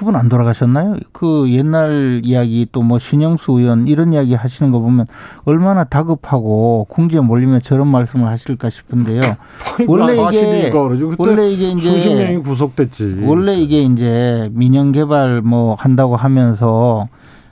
그분 0.00 0.16
안 0.16 0.30
돌아가셨나요? 0.30 0.96
그 1.12 1.44
옛날 1.50 2.22
이야기 2.24 2.66
또 2.72 2.80
뭐 2.80 2.98
신영수 2.98 3.52
의원 3.52 3.86
이런 3.86 4.14
이야기 4.14 4.32
하시는 4.34 4.70
거 4.70 4.80
보면 4.80 5.04
얼마나 5.44 5.84
다급하고 5.84 6.86
궁지에 6.88 7.20
몰리면 7.20 7.60
저런 7.60 7.86
말씀을 7.88 8.26
하실까 8.28 8.70
싶은데요. 8.70 9.20
원래 9.86 10.14
이게 10.38 10.70
원래 11.18 11.50
이게 11.50 11.70
이제 11.72 11.90
수십 11.90 12.08
명이 12.14 12.38
구속됐지. 12.38 13.24
원래 13.26 13.54
이게 13.56 13.82
이제 13.82 14.48
민영 14.54 14.90
개발 14.92 15.42
뭐 15.42 15.74
한다고 15.74 16.16
하면서 16.16 17.08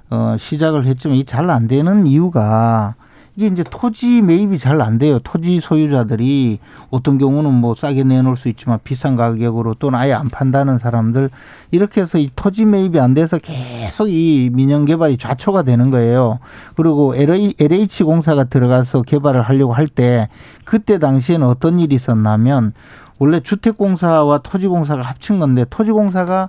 어 0.09 0.37
시작을 0.39 0.87
했지만 0.87 1.19
이 1.19 1.25
잘 1.27 1.51
안 1.51 1.69
되는 1.69 2.07
이유가 2.07 2.95
이게 3.39 3.47
이제 3.47 3.63
토지 3.63 4.21
매입이 4.21 4.59
잘 4.59 4.83
안 4.83 4.99
돼요. 4.99 5.21
토지 5.21 5.61
소유자들이 5.61 6.59
어떤 6.91 7.19
경우는 7.19 7.55
뭐 7.55 7.77
싸게 7.77 8.03
내놓을 8.03 8.37
수 8.37 8.49
있지만 8.49 8.81
비싼 8.83 9.15
가격으로 9.15 9.75
또는 9.75 9.97
아예 9.97 10.13
안 10.13 10.29
판다는 10.29 10.79
사람들 10.79 11.31
이렇게 11.71 12.01
해서 12.01 12.19
이 12.19 12.31
토지 12.35 12.65
매입이 12.65 12.99
안 12.99 13.15
돼서 13.15 13.39
계속 13.39 14.09
이 14.09 14.51
민영 14.53 14.85
개발이 14.85 15.19
좌초가 15.19 15.63
되는 15.63 15.91
거예요. 15.93 16.41
그리고 16.75 17.15
LH 17.15 18.03
공사가 18.03 18.43
들어가서 18.43 19.03
개발을 19.03 19.43
하려고 19.43 19.73
할 19.73 19.87
때 19.87 20.29
그때 20.65 20.99
당시에는 20.99 21.47
어떤 21.47 21.79
일이 21.79 21.95
있었냐면 21.95 22.73
원래 23.21 23.41
주택공사와 23.41 24.39
토지공사를 24.39 25.01
합친 25.03 25.39
건데 25.39 25.65
토지공사가 25.71 26.49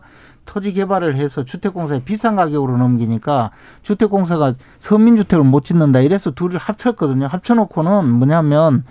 토지 0.50 0.74
개발을 0.74 1.16
해서 1.16 1.46
주택공사에 1.46 2.02
비싼 2.04 2.36
가격으로 2.36 2.76
넘기니까 2.78 3.52
주택공사가 3.84 4.56
서민주택을 4.80 5.46
못 5.46 5.64
짓는다 5.64 6.00
이래서 6.00 6.32
둘을 6.32 6.58
합쳤거든요. 6.58 7.28
합쳐놓고는 7.28 8.10
뭐냐면 8.10 8.84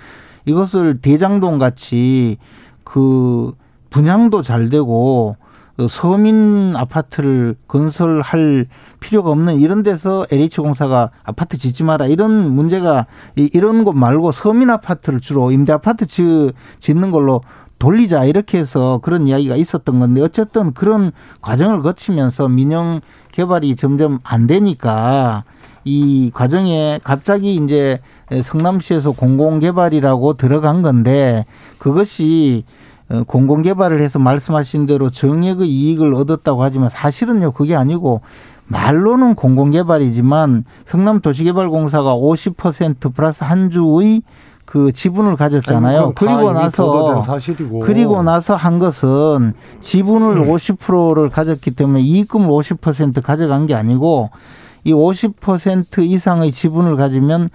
이것을 0.45 1.01
대장동 1.01 1.59
같이 1.59 2.39
그 2.85 3.55
분양도 3.91 4.43
잘 4.43 4.71
되고 4.71 5.37
서민 5.91 6.77
아파트를 6.77 7.57
건설할 7.67 8.67
필요가 9.01 9.31
없는 9.31 9.59
이런 9.59 9.83
데서 9.83 10.27
LH공사가 10.31 11.11
아파트 11.25 11.59
짓지 11.59 11.83
마라 11.83 12.07
이런 12.07 12.55
문제가 12.55 13.07
이런 13.35 13.83
것 13.83 13.95
말고 13.95 14.31
서민 14.31 14.71
아파트를 14.71 15.21
주로 15.21 15.51
임대 15.51 15.73
아파트 15.73 16.07
짓는 16.79 17.11
걸로 17.11 17.43
돌리자 17.79 18.25
이렇게 18.25 18.59
해서 18.59 19.01
그런 19.03 19.27
이야기가 19.29 19.57
있었던 19.57 20.01
건데 20.01 20.21
어쨌든 20.21 20.73
그런 20.73 21.13
과정을 21.41 21.83
거치면서 21.83 22.49
민영 22.49 23.01
개발이 23.33 23.77
점점 23.77 24.19
안 24.25 24.47
되니까 24.47 25.45
이 25.85 26.31
과정에 26.35 27.01
갑자기 27.05 27.55
이제 27.55 28.01
성남시에서 28.43 29.13
공공개발이라고 29.13 30.35
들어간 30.35 30.83
건데 30.83 31.47
그것이 31.79 32.65
공공개발을 33.27 34.01
해서 34.03 34.19
말씀하신 34.19 34.87
대로 34.87 35.11
정액의 35.11 35.69
이익을 35.69 36.13
얻었다고 36.15 36.63
하지만 36.63 36.91
사실은요 36.91 37.53
그게 37.53 37.75
아니고 37.75 38.21
말로는 38.67 39.35
공공개발이지만 39.35 40.65
성남도시개발공사가 40.87 42.15
50% 42.15 43.15
플러스 43.15 43.45
한 43.45 43.71
주의 43.71 44.23
그 44.69 44.93
지분을 44.93 45.36
가졌잖아요. 45.36 46.12
그리고 46.15 46.53
나서 46.53 46.93
그리고 47.86 48.23
나서 48.23 48.55
한 48.55 48.78
것은 48.78 49.55
지분을 49.81 50.43
음. 50.43 50.53
50%를 50.53 51.31
가졌기 51.31 51.70
때문에 51.70 52.03
이익금을 52.03 52.47
50% 52.51 53.23
가져간 53.23 53.66
게 53.66 53.74
아니고 53.74 54.28
이 54.85 54.93
50% 54.93 56.01
이상의 56.01 56.53
지분을 56.53 56.97
가지면 56.97 57.49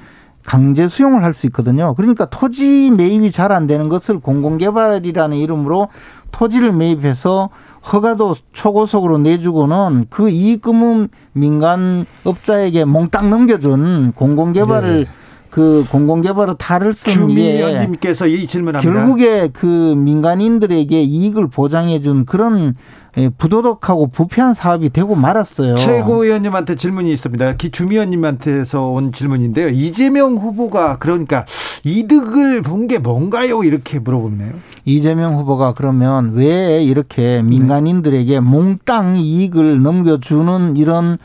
강제 0.44 0.88
수용을 0.88 1.24
할 1.24 1.36
수 1.36 1.46
있거든요. 1.48 1.94
그러니까 1.94 2.26
토지 2.26 2.90
매입이 2.90 3.32
잘 3.32 3.52
안 3.52 3.68
되는 3.68 3.90
것을 3.90 4.20
공공개발이라는 4.20 5.38
이름으로 5.38 5.90
토지를 6.32 6.72
매입해서 6.72 7.50
허가도 7.94 8.38
초고속으로 8.54 9.20
내주고는 9.20 10.08
그 10.10 10.32
이익금은 10.32 11.10
민간 11.34 12.08
업자에게 12.24 12.86
몽땅 12.86 13.30
넘겨준 13.30 14.14
공공개발을 14.16 15.04
네. 15.04 15.23
그 15.54 15.86
공공개발의 15.92 16.56
탈을 16.58 16.96
쓴 16.96 17.12
주미연님께서 17.14 18.26
이 18.26 18.48
질문합니다. 18.48 18.92
결국에 18.92 19.50
그 19.54 19.68
민간인들에게 19.96 21.00
이익을 21.04 21.48
보장해준 21.48 22.26
그런 22.26 22.74
예, 23.20 23.30
부도덕하고 23.30 24.08
부패한 24.08 24.56
사업이 24.56 24.90
되고 24.90 25.14
말았어요. 25.14 25.76
최고위원님한테 25.76 26.74
질문이 26.74 27.14
있습니다. 27.14 27.58
주미원님한테서 27.58 28.88
온 28.88 29.12
질문인데요. 29.12 29.70
이재명 29.70 30.38
후보가 30.38 30.98
그러니까 30.98 31.46
이득을 31.84 32.64
본 32.64 32.88
게 32.88 32.98
뭔가요? 32.98 33.64
이렇게 33.64 34.00
물어보네요. 34.00 34.54
이재명 34.86 35.36
후보가 35.38 35.74
그러면 35.74 36.32
왜 36.34 36.84
이렇게 36.84 37.44
민간인들에게 37.44 38.40
몽땅 38.40 39.18
이익을 39.18 39.84
넘겨주는 39.84 40.78
이런 40.78 41.14
어, 41.14 41.18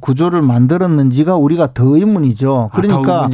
구조를 0.00 0.42
만들었는지가 0.42 1.36
우리가 1.36 1.72
더 1.74 1.96
의문이죠. 1.96 2.70
아, 2.72 2.76
그러니까 2.76 3.24
아, 3.24 3.28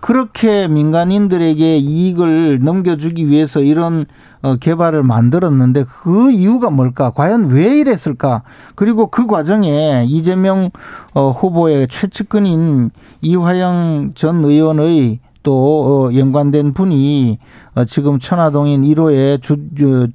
그렇게 0.00 0.68
민간인들에게 0.68 1.78
이익을 1.78 2.60
넘겨주기 2.62 3.28
위해서 3.28 3.60
이런 3.60 4.06
어, 4.42 4.56
개발을 4.56 5.02
만들었는데 5.02 5.84
그 5.84 6.30
이유가 6.30 6.68
뭘까? 6.68 7.10
과연 7.10 7.48
왜 7.50 7.78
이랬을까? 7.78 8.42
그리고 8.74 9.06
그 9.06 9.26
과정에 9.26 10.04
이재명 10.06 10.70
어, 11.14 11.30
후보의 11.30 11.88
최측근인 11.88 12.90
이화영 13.22 14.12
전 14.14 14.44
의원의 14.44 15.20
또 15.42 16.10
연관된 16.14 16.72
분이 16.72 17.38
지금 17.86 18.18
천화동인 18.18 18.82
1호의 18.82 19.42
주, 19.42 19.58
주, 19.74 20.08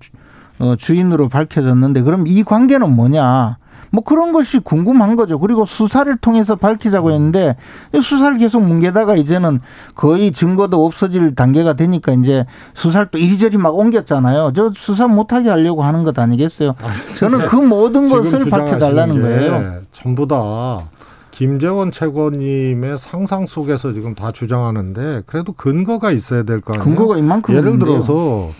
주인으로 0.77 1.29
밝혀졌는데 1.29 2.01
그럼 2.01 2.25
이 2.27 2.43
관계는 2.43 2.95
뭐냐? 2.95 3.58
뭐 3.91 4.03
그런 4.03 4.31
것이 4.31 4.59
궁금한 4.59 5.15
거죠. 5.15 5.39
그리고 5.39 5.65
수사를 5.65 6.15
통해서 6.17 6.55
밝히자고 6.55 7.11
했는데 7.11 7.55
수사를 7.93 8.37
계속 8.37 8.61
뭉개다가 8.61 9.15
이제는 9.15 9.61
거의 9.95 10.31
증거도 10.31 10.85
없어질 10.85 11.35
단계가 11.35 11.73
되니까 11.73 12.11
이제 12.13 12.45
수사를 12.73 13.07
또 13.11 13.17
이리저리 13.17 13.57
막 13.57 13.75
옮겼잖아요. 13.75 14.53
저 14.55 14.71
수사 14.75 15.07
못하게 15.07 15.49
하려고 15.49 15.83
하는 15.83 16.03
것 16.03 16.17
아니겠어요? 16.17 16.75
저는 17.17 17.45
그 17.47 17.55
모든 17.55 18.09
것을 18.09 18.49
밝혀달라는 18.49 19.21
거예요. 19.21 19.79
전부 19.91 20.27
다 20.27 20.89
김재원 21.31 21.91
최고님의 21.91 22.97
상상 22.97 23.45
속에서 23.45 23.93
지금 23.93 24.13
다 24.13 24.31
주장하는데 24.31 25.23
그래도 25.25 25.53
근거가 25.53 26.11
있어야 26.11 26.43
될 26.43 26.59
거 26.61 26.73
아니에요. 26.73 26.83
근거가 26.83 27.17
이만큼 27.17 27.55
예를 27.55 27.79
들어서 27.79 28.51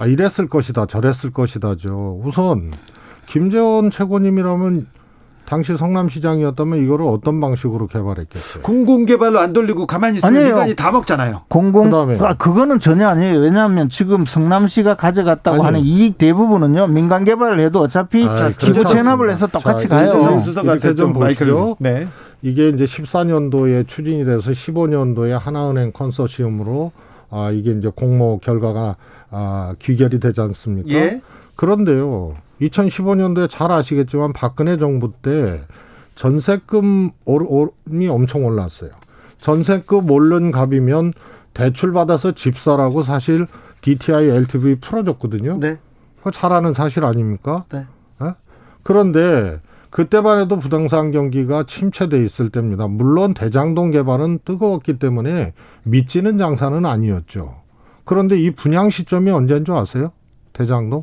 아, 0.00 0.06
이랬을 0.06 0.48
것이다, 0.48 0.86
저랬을 0.86 1.30
것이다죠. 1.32 2.20
우선 2.24 2.72
김재원 3.26 3.90
최고님이라면 3.90 4.86
당시 5.46 5.76
성남시장이었다면 5.76 6.82
이거를 6.84 7.04
어떤 7.06 7.40
방식으로 7.40 7.86
개발했겠어요? 7.86 8.62
공공개발로 8.62 9.38
안 9.38 9.52
돌리고 9.52 9.86
가만히 9.86 10.16
있으면 10.16 10.34
아니에요. 10.36 10.54
민간이 10.54 10.74
다 10.74 10.90
먹잖아요. 10.90 11.42
공공 11.48 11.90
그다음에 11.90 12.18
아, 12.20 12.34
그거는 12.34 12.78
전혀 12.78 13.06
아니에요. 13.08 13.40
왜냐하면 13.40 13.90
지금 13.90 14.24
성남시가 14.24 14.96
가져갔다고 14.96 15.56
아니. 15.56 15.64
하는 15.64 15.80
이익 15.80 16.16
대부분은요 16.16 16.86
민간 16.88 17.24
개발을 17.24 17.60
해도 17.60 17.80
어차피 17.80 18.26
아, 18.26 18.52
기부 18.58 18.84
체납을 18.84 19.30
해서 19.30 19.46
똑같이 19.46 19.86
자, 19.86 19.96
가요. 19.96 20.40
이렇게 20.62 20.94
좀 20.94 21.12
보시죠. 21.12 21.76
네. 21.78 22.08
이게 22.40 22.70
이제 22.70 22.84
14년도에 22.84 23.86
추진이 23.86 24.24
돼서 24.24 24.50
15년도에 24.50 25.30
하나은행 25.38 25.92
컨소시엄으로 25.92 26.92
아 27.30 27.50
이게 27.50 27.72
이제 27.72 27.90
공모 27.94 28.38
결과가 28.38 28.96
아 29.30 29.74
귀결이 29.78 30.20
되지 30.20 30.40
않습니까? 30.40 30.88
예. 30.90 31.20
그런데요. 31.56 32.36
2015년도에 32.60 33.48
잘 33.48 33.70
아시겠지만 33.72 34.32
박근혜 34.32 34.76
정부 34.76 35.12
때 35.22 35.60
전세금이 36.14 38.08
엄청 38.08 38.44
올랐어요. 38.44 38.90
전세금 39.38 40.10
오른 40.10 40.52
값이면 40.52 41.12
대출 41.52 41.92
받아서 41.92 42.32
집 42.32 42.58
사라고 42.58 43.02
사실 43.02 43.46
DTI 43.82 44.28
LTV 44.28 44.76
풀어줬거든요. 44.76 45.58
네. 45.58 45.78
그거 46.18 46.30
잘 46.30 46.52
아는 46.52 46.72
사실 46.72 47.04
아닙니까? 47.04 47.64
네. 47.70 47.84
네? 48.20 48.32
그런데 48.82 49.60
그때만 49.90 50.40
해도 50.40 50.58
부동산 50.58 51.12
경기가 51.12 51.64
침체돼 51.64 52.22
있을 52.22 52.48
때입니다. 52.48 52.88
물론 52.88 53.34
대장동 53.34 53.92
개발은 53.92 54.40
뜨거웠기 54.44 54.98
때문에 54.98 55.52
믿지는 55.84 56.38
장사는 56.38 56.84
아니었죠. 56.84 57.56
그런데 58.04 58.40
이 58.40 58.50
분양 58.50 58.90
시점이 58.90 59.30
언제인 59.30 59.64
줄 59.64 59.76
아세요? 59.76 60.10
대장동? 60.52 61.02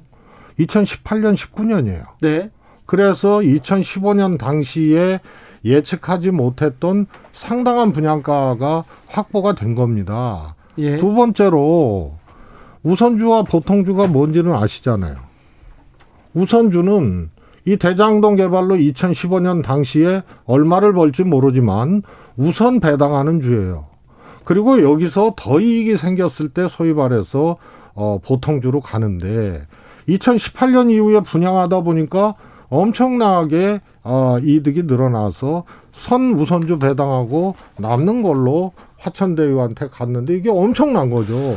2018년 0.65 1.35
19년이에요. 1.35 2.03
네. 2.21 2.49
그래서 2.85 3.39
2015년 3.39 4.37
당시에 4.37 5.19
예측하지 5.63 6.31
못했던 6.31 7.05
상당한 7.31 7.93
분양가가 7.93 8.83
확보가 9.07 9.53
된 9.53 9.75
겁니다. 9.75 10.55
예. 10.77 10.97
두 10.97 11.13
번째로 11.13 12.15
우선주와 12.83 13.43
보통주가 13.43 14.07
뭔지는 14.07 14.53
아시잖아요. 14.53 15.15
우선주는 16.33 17.29
이 17.65 17.77
대장동 17.77 18.37
개발로 18.37 18.75
2015년 18.75 19.63
당시에 19.63 20.23
얼마를 20.45 20.93
벌지 20.93 21.23
모르지만 21.23 22.01
우선 22.35 22.79
배당하는 22.79 23.39
주예요. 23.39 23.83
그리고 24.43 24.81
여기서 24.81 25.33
더 25.37 25.59
이익이 25.59 25.95
생겼을 25.95 26.49
때 26.49 26.67
소위 26.67 26.93
말해서 26.93 27.57
어 27.93 28.17
보통주로 28.23 28.79
가는데 28.79 29.67
2018년 30.07 30.91
이후에 30.91 31.21
분양하다 31.21 31.81
보니까 31.81 32.35
엄청나게 32.69 33.81
어, 34.03 34.37
이득이 34.41 34.83
늘어나서 34.83 35.63
선 35.91 36.33
우선주 36.33 36.79
배당하고 36.79 37.55
남는 37.77 38.21
걸로 38.23 38.71
화천대유한테 38.97 39.89
갔는데 39.89 40.35
이게 40.35 40.49
엄청난 40.49 41.09
거죠. 41.09 41.55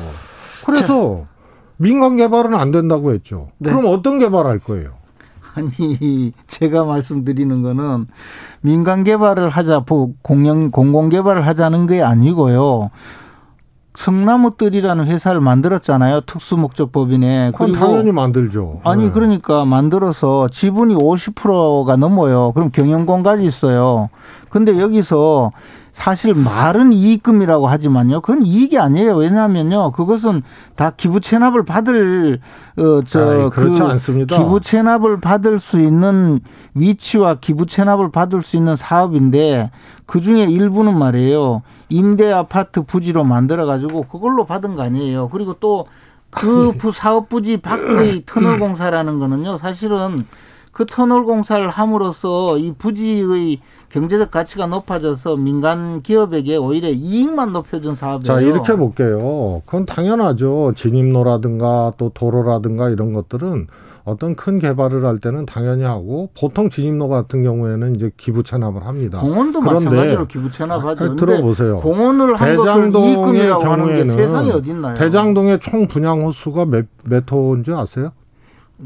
그래서 0.67 1.25
자. 1.25 1.35
민간 1.77 2.17
개발은 2.17 2.55
안 2.55 2.71
된다고 2.71 3.13
했죠. 3.13 3.49
네. 3.59 3.71
그럼 3.71 3.87
어떤 3.87 4.19
개발할 4.19 4.59
거예요? 4.59 4.91
아니 5.55 6.33
제가 6.49 6.85
말씀드리는 6.85 7.63
거는 7.63 8.07
민간 8.61 9.05
개발을 9.05 9.51
하자 9.51 9.85
공영 10.23 10.71
공공 10.71 11.11
개발을 11.11 11.47
하자는 11.47 11.87
게 11.87 12.03
아니고요. 12.03 12.91
성나무뜰이라는 13.95 15.07
회사를 15.07 15.41
만들었잖아요. 15.41 16.23
특수목적법인에. 16.23 17.53
그건 17.53 17.73
당연히 17.73 18.13
만들죠. 18.13 18.81
아니 18.85 19.05
네. 19.05 19.11
그러니까 19.11 19.65
만들어서 19.65 20.49
지분이 20.49 20.97
50%가 20.97 21.97
넘어요. 21.97 22.53
그럼 22.53 22.71
경영권까지 22.73 23.45
있어요. 23.45 24.09
근데 24.51 24.79
여기서 24.81 25.53
사실 25.93 26.35
말은 26.35 26.93
이익금이라고 26.93 27.69
하지만요. 27.69 28.21
그건 28.21 28.45
이익이 28.45 28.79
아니에요. 28.79 29.15
왜냐하면요. 29.15 29.93
그것은 29.93 30.43
다 30.75 30.93
기부 30.97 31.21
체납을 31.21 31.65
받을 31.65 32.41
어저 32.77 33.49
그 33.51 33.73
기부 34.27 34.61
체납을 34.61 35.21
받을 35.21 35.61
수 35.61 35.81
있는 35.81 36.41
위치와 36.75 37.37
기부 37.41 37.67
체납을 37.67 38.11
받을 38.11 38.43
수 38.43 38.57
있는 38.57 38.77
사업인데 38.77 39.71
그 40.05 40.21
중에 40.21 40.45
일부는 40.47 40.99
말이에요. 40.99 41.63
임대 41.89 42.31
아파트 42.31 42.83
부지로 42.83 43.25
만들어 43.25 43.67
가지고 43.67 44.03
그걸로 44.03 44.45
받은 44.45 44.75
거 44.75 44.83
아니에요. 44.83 45.29
그리고 45.29 45.55
또 45.55 45.87
그 46.35 46.73
사업 46.93 47.29
부지 47.29 47.59
밖의 47.59 48.25
터널 48.27 48.59
공사라는 48.59 49.19
거는요. 49.21 49.59
사실은 49.59 50.27
그 50.73 50.85
터널 50.85 51.25
공사를 51.25 51.67
함으로써 51.69 52.59
이 52.59 52.73
부지의 52.77 53.61
경제적 53.91 54.33
가치가 54.33 54.67
높아져서 54.67 55.37
민간 55.37 56.03
기업에게 56.03 56.57
오히려 56.57 56.89
이익만 56.89 57.53
높여준 57.53 57.95
사업이에요. 57.95 58.25
자 58.25 58.41
이렇게 58.41 58.75
볼게요. 58.75 59.63
그건 59.65 59.87
당연하죠. 59.87 60.73
진입로라든가 60.75 61.93
또 61.97 62.09
도로라든가 62.09 62.91
이런 62.91 63.13
것들은 63.13 63.69
어떤 64.05 64.35
큰 64.35 64.59
개발을 64.59 65.05
할 65.07 65.19
때는 65.19 65.47
당연히 65.47 65.83
하고 65.83 66.29
보통 66.39 66.69
진입로 66.69 67.09
같은 67.09 67.43
경우에는 67.43 67.97
이제 67.97 68.11
기부 68.17 68.43
체납을 68.43 68.87
합니다. 68.87 69.21
공원도 69.21 69.61
그런데 69.61 69.85
마찬가지로 69.87 70.27
기부 70.27 70.51
체납하죠. 70.51 71.05
아, 71.05 71.17
들어보세요. 71.17 71.79
공원을 71.79 72.37
대장동의 72.37 73.49
경우에는 73.49 74.95
대장동의 74.95 75.61
총 75.61 75.89
분양 75.89 76.23
호수가 76.23 76.67
몇, 76.67 76.87
몇 77.05 77.31
호인지 77.31 77.73
아세요? 77.73 78.11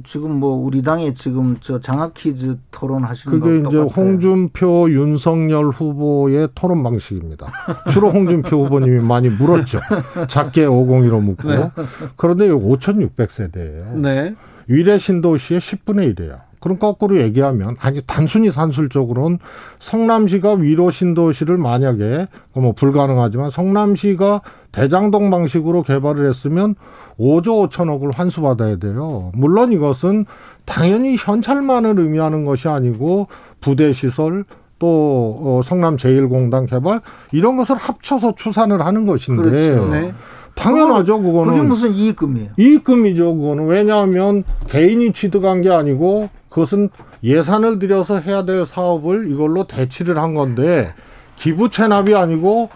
지금 0.04 0.32
뭐 0.32 0.50
우리 0.54 0.82
당에 0.82 1.14
지금 1.14 1.56
저 1.60 1.80
장학 1.80 2.12
퀴즈 2.14 2.58
토론하시는 2.70 3.40
그게 3.40 3.54
이제 3.56 3.62
똑같아요. 3.62 3.86
홍준표 3.86 4.90
윤석열 4.90 5.70
후보의 5.70 6.48
토론 6.54 6.82
방식입니다. 6.82 7.50
주로 7.90 8.10
홍준표 8.10 8.64
후보님이 8.66 9.00
많이 9.02 9.30
물었죠. 9.30 9.80
작게 10.28 10.66
501로 10.66 11.20
묻고. 11.22 11.48
네. 11.48 11.70
그런데 12.16 12.50
5,600 12.50 13.30
세대예요. 13.30 13.96
네. 13.96 14.36
위례 14.68 14.98
신도시의 14.98 15.60
10분의 15.60 16.14
1이에요. 16.14 16.48
그럼 16.60 16.78
거꾸로 16.78 17.18
얘기하면 17.20 17.76
아니 17.78 18.00
단순히 18.06 18.50
산술적으로는 18.50 19.38
성남시가 19.78 20.54
위로 20.54 20.90
신도시를 20.90 21.56
만약에 21.56 22.26
뭐 22.54 22.72
불가능하지만 22.72 23.50
성남시가 23.50 24.42
대장동 24.72 25.30
방식으로 25.30 25.82
개발을 25.82 26.28
했으면 26.28 26.74
5조 27.18 27.70
5천억을 27.70 28.14
환수받아야 28.14 28.76
돼요. 28.76 29.30
물론 29.34 29.72
이것은 29.72 30.26
당연히 30.64 31.16
현찰만을 31.16 31.98
의미하는 31.98 32.44
것이 32.44 32.68
아니고 32.68 33.28
부대 33.60 33.92
시설 33.92 34.44
또 34.78 35.38
어, 35.42 35.60
성남 35.62 35.96
제1공단 35.96 36.68
개발 36.68 37.00
이런 37.32 37.56
것을 37.56 37.76
합쳐서 37.76 38.34
추산을 38.36 38.84
하는 38.84 39.06
것인데 39.06 39.42
그렇죠. 39.42 39.88
네. 39.90 40.12
당연하죠, 40.58 41.22
그거는. 41.22 41.52
그게 41.52 41.62
무슨 41.62 41.94
이익금이에요? 41.94 42.50
이익금이죠, 42.56 43.36
그거는. 43.36 43.66
왜냐하면 43.66 44.44
개인이 44.68 45.12
취득한 45.12 45.60
게 45.60 45.70
아니고 45.70 46.28
그것은 46.48 46.88
예산을 47.22 47.78
들여서 47.78 48.18
해야 48.20 48.44
될 48.44 48.64
사업을 48.66 49.30
이걸로 49.30 49.64
대치를 49.64 50.18
한 50.18 50.34
건데 50.34 50.92
기부 51.36 51.70
체납이 51.70 52.14
아니고 52.14 52.70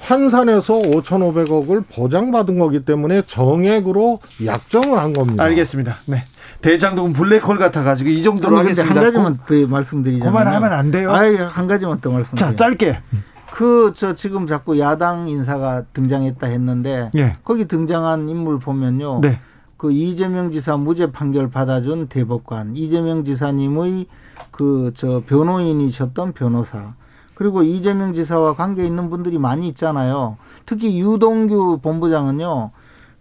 환산해서 0.00 0.74
5,500억을 0.78 1.84
보장받은 1.94 2.58
거기 2.58 2.84
때문에 2.84 3.22
정액으로 3.26 4.20
약정을 4.44 4.98
한 4.98 5.12
겁니다. 5.12 5.44
알겠습니다. 5.44 5.98
네. 6.06 6.24
대장동은 6.62 7.12
블랙홀 7.12 7.58
같아가지고 7.58 8.10
이 8.10 8.22
정도로 8.22 8.58
하겠습니다. 8.58 8.94
한 8.94 9.04
가지만 9.04 9.38
더 9.46 9.66
말씀드리자면. 9.66 10.26
그만하면 10.32 10.72
안 10.72 10.90
돼요. 10.90 11.12
아예 11.12 11.36
한 11.36 11.66
가지만 11.66 12.00
더 12.00 12.10
말씀드리자. 12.10 12.50
자, 12.50 12.56
짧게. 12.56 12.98
그 13.60 13.92
저 13.94 14.14
지금 14.14 14.46
자꾸 14.46 14.78
야당 14.78 15.28
인사가 15.28 15.82
등장했다 15.92 16.46
했는데 16.46 17.10
예. 17.14 17.36
거기 17.44 17.66
등장한 17.68 18.26
인물 18.30 18.58
보면요. 18.58 19.20
네. 19.20 19.38
그 19.76 19.92
이재명 19.92 20.50
지사 20.50 20.78
무죄 20.78 21.12
판결 21.12 21.50
받아준 21.50 22.06
대법관, 22.08 22.76
이재명 22.76 23.22
지사님의 23.22 24.06
그 24.50 24.92
저 24.94 25.22
변호인이셨던 25.26 26.32
변호사, 26.32 26.94
그리고 27.34 27.62
이재명 27.62 28.14
지사와 28.14 28.54
관계 28.54 28.86
있는 28.86 29.10
분들이 29.10 29.38
많이 29.38 29.68
있잖아요. 29.68 30.38
특히 30.64 30.98
유동규 30.98 31.80
본부장은요. 31.82 32.70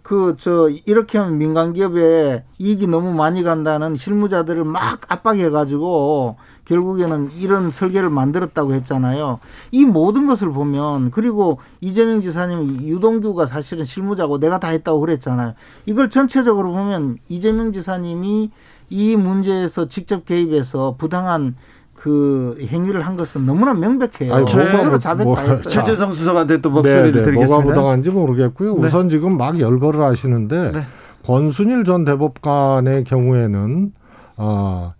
그 0.03 0.35
저 0.37 0.69
이렇게 0.85 1.17
하면 1.17 1.37
민간 1.37 1.73
기업에 1.73 2.45
이익이 2.59 2.87
너무 2.87 3.13
많이 3.13 3.43
간다는 3.43 3.95
실무자들을 3.97 4.63
막 4.63 5.01
압박해 5.11 5.49
가지고 5.49 6.37
결국에는 6.69 7.31
이런 7.39 7.71
설계를 7.71 8.11
만들었다고 8.11 8.73
했잖아요. 8.73 9.39
이 9.71 9.85
모든 9.85 10.27
것을 10.27 10.51
보면 10.51 11.09
그리고 11.09 11.59
이재명 11.81 12.21
지사님 12.21 12.83
유동규가 12.83 13.47
사실은 13.47 13.85
실무자고 13.85 14.39
내가 14.39 14.59
다 14.59 14.67
했다고 14.67 14.99
그랬잖아요. 14.99 15.53
이걸 15.87 16.11
전체적으로 16.11 16.71
보면 16.71 17.17
이재명 17.27 17.71
지사님이 17.71 18.51
이 18.91 19.15
문제에서 19.15 19.87
직접 19.87 20.25
개입해서 20.25 20.95
부당한 20.99 21.55
그 21.95 22.55
행위를 22.61 23.01
한 23.01 23.17
것은 23.17 23.45
너무나 23.45 23.73
명백해요. 23.73 24.33
아니, 24.33 24.47
스스로 24.47 24.99
자백다 24.99 25.25
뭐, 25.25 25.61
최재성 25.63 26.13
수석한테 26.13 26.61
또 26.61 26.69
목소리를 26.69 27.11
네, 27.11 27.17
네, 27.17 27.25
드리겠습니다. 27.25 27.55
뭐가 27.55 27.63
부당한지 27.63 28.11
모르겠고요. 28.11 28.75
네. 28.75 28.87
우선 28.87 29.09
지금 29.09 29.37
막 29.37 29.59
열거를 29.59 30.03
하시는데 30.03 30.71
네. 30.71 30.81
권순일 31.25 31.83
전 31.83 32.05
대법관의 32.05 33.03
경우에는 33.03 33.91
아, 34.37 34.93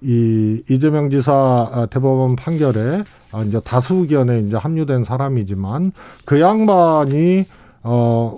이 0.00 0.62
이재명 0.70 1.10
지사 1.10 1.32
아, 1.72 1.86
대법원 1.86 2.36
판결에 2.36 3.02
아, 3.32 3.42
이제 3.42 3.60
다수 3.64 3.94
의견에 3.94 4.40
이제 4.40 4.56
합류된 4.56 5.04
사람이지만 5.04 5.92
그 6.24 6.40
양반이 6.40 7.46
어 7.82 8.36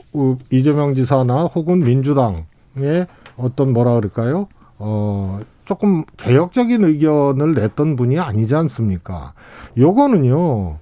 이재명 0.51 0.95
지사나 0.95 1.45
혹은 1.45 1.81
민주당의 1.81 3.07
어떤 3.37 3.73
뭐라 3.73 3.95
그럴까요? 3.95 4.49
어 4.79 5.41
조금 5.65 6.05
개혁적인 6.17 6.85
의견을 6.85 7.55
냈던 7.55 7.97
분이 7.97 8.19
아니지 8.19 8.55
않습니까? 8.55 9.35
요거는요. 9.79 10.79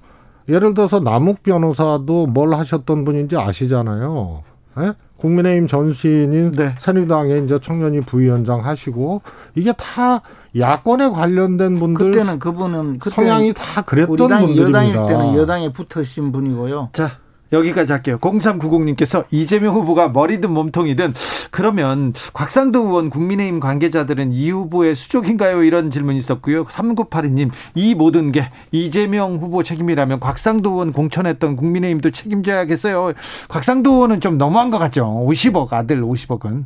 예를 0.48 0.74
들어서 0.74 0.98
남욱 1.00 1.42
변호사도 1.42 2.26
뭘 2.26 2.54
하셨던 2.54 3.04
분인지 3.04 3.36
아시잖아요. 3.36 4.42
예? 4.78 4.92
국민의힘 5.18 5.66
전신인 5.66 6.52
네. 6.52 6.74
새누리당의 6.78 7.44
이제 7.44 7.58
청년이 7.58 8.00
부위원장 8.02 8.64
하시고 8.64 9.22
이게 9.54 9.72
다 9.72 10.22
야권에 10.56 11.10
관련된 11.10 11.78
분들 11.78 12.12
그때는 12.12 12.38
그분은 12.38 12.98
그때 12.98 13.14
성향이 13.14 13.52
다 13.52 13.82
그랬던 13.82 14.16
분들입니다. 14.16 14.62
여당일 14.62 14.94
때는 14.94 15.34
여당에 15.36 15.72
붙으신 15.72 16.32
분이고요. 16.32 16.90
자, 16.92 17.18
여기까지 17.52 17.92
할게요. 17.92 18.18
0390님께서 18.20 19.24
이재명 19.30 19.74
후보가 19.74 20.08
머리든 20.08 20.50
몸통이든 20.50 21.14
그러면 21.50 22.12
곽상도 22.32 22.82
의원 22.82 23.10
국민의힘 23.10 23.60
관계자들은 23.60 24.32
이 24.32 24.50
후보의 24.50 24.94
수족인가요? 24.94 25.62
이런 25.62 25.90
질문이 25.90 26.18
있었고요. 26.18 26.64
3982님 26.64 27.50
이 27.74 27.94
모든 27.94 28.32
게 28.32 28.50
이재명 28.70 29.36
후보 29.36 29.62
책임이라면 29.62 30.20
곽상도 30.20 30.72
의원 30.72 30.92
공천했던 30.92 31.56
국민의힘도 31.56 32.10
책임져야겠어요. 32.10 33.12
곽상도 33.48 33.92
의원은 33.92 34.20
좀 34.20 34.36
너무한 34.36 34.70
것 34.70 34.78
같죠. 34.78 35.06
50억 35.26 35.72
아들 35.72 36.02
50억은. 36.02 36.64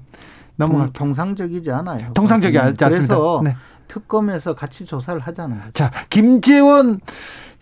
너무 0.57 0.93
통상적이지 0.93 1.71
않아요. 1.71 2.13
통상적이 2.15 2.59
않습니다. 2.59 2.89
그래서 2.89 3.41
네. 3.43 3.57
특검에서 3.93 4.55
같이 4.55 4.87
조사를 4.87 5.21
하자는 5.21 5.59
거죠. 5.59 5.73
자, 5.75 5.91
김재원 6.09 7.01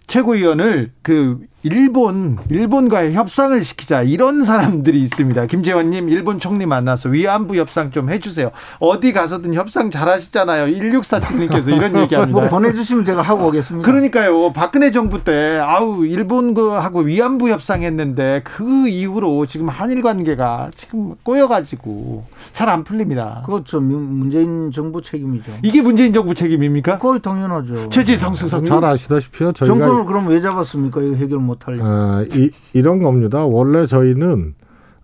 최고위원을 0.06 0.90
그 1.02 1.38
일본 1.62 2.38
일본과의 2.48 3.14
협상을 3.14 3.62
시키자 3.62 4.02
이런 4.02 4.44
사람들이 4.44 5.00
있습니다. 5.02 5.46
김재원님 5.46 6.08
일본 6.08 6.40
총리 6.40 6.66
만나서 6.66 7.10
위안부 7.10 7.54
협상 7.56 7.92
좀 7.92 8.10
해주세요. 8.10 8.50
어디 8.80 9.12
가서든 9.12 9.54
협상 9.54 9.90
잘하시잖아요. 9.90 10.66
1647님께서 10.66 11.76
이런 11.76 11.94
얘기합니다. 12.02 12.26
뭐 12.26 12.48
보내주시면 12.48 13.04
제가 13.04 13.22
하고 13.22 13.46
오겠습니다. 13.46 13.86
그러니까요. 13.88 14.52
박근혜 14.52 14.90
정부 14.90 15.22
때 15.22 15.58
아우 15.62 16.04
일본 16.04 16.54
거하고 16.54 17.00
위안부 17.00 17.50
협상했는데 17.50 18.42
그 18.42 18.88
이후로 18.88 19.46
지금 19.46 19.68
한일 19.68 20.02
관계가 20.02 20.70
지금 20.74 21.14
꼬여가지고 21.22 22.24
잘 22.52 22.68
안 22.68 22.84
풀립니다. 22.84 23.42
그렇죠. 23.46 23.80
문재인 23.80 24.70
정부 24.70 25.00
책임이죠. 25.02 25.52
이게 25.62 25.82
문재인 25.82 26.12
정부 26.12 26.34
책임입니까? 26.34 26.98
거의 26.98 27.20
당연하죠. 27.20 27.88
최재성 27.90 28.34
수석 28.34 28.64
잘 28.66 28.84
아시다시피요. 28.84 29.52
저희가 29.52 29.78
정권을 29.78 30.04
그럼 30.04 30.28
왜 30.28 30.40
잡았습니까? 30.40 31.00
이거 31.02 31.16
해결 31.16 31.38
못하려고. 31.38 31.84
아, 31.84 32.24
이, 32.36 32.50
이런 32.72 33.02
겁니다. 33.02 33.44
원래 33.46 33.86
저희는 33.86 34.54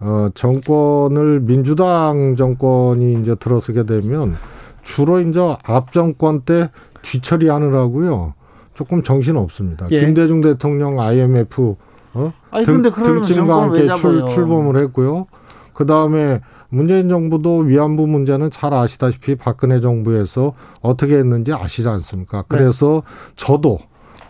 어, 0.01 0.29
정권을 0.35 1.41
민주당 1.41 2.37
정권이 2.37 3.21
이제 3.21 3.35
들어서게 3.35 3.85
되면 3.85 4.37
주로 4.83 5.21
이제 5.21 5.41
앞 5.65 5.93
정권 5.93 6.43
때 6.43 6.71
뒤처리하느라고요. 7.03 8.35
조금 8.75 9.03
정신 9.03 9.37
없습니다. 9.37 9.87
예. 9.91 10.01
김대중 10.01 10.41
대통령 10.41 11.01
IMF 11.01 11.77
어? 12.13 12.33
아니, 12.51 12.65
등, 12.65 12.83
등짐과 12.83 13.63
함께 13.63 13.93
출, 13.95 14.27
출범을 14.27 14.77
했고요. 14.83 15.27
그 15.73 15.87
다음에 15.87 16.41
문재인 16.69 17.09
정부도 17.09 17.59
위안부 17.59 18.07
문제는 18.07 18.51
잘 18.51 18.75
아시다시피 18.75 19.35
박근혜 19.37 19.81
정부에서 19.81 20.55
어떻게 20.81 21.17
했는지 21.17 21.53
아시지 21.53 21.89
않습니까? 21.89 22.45
그래서 22.49 23.03
네. 23.05 23.33
저도 23.37 23.79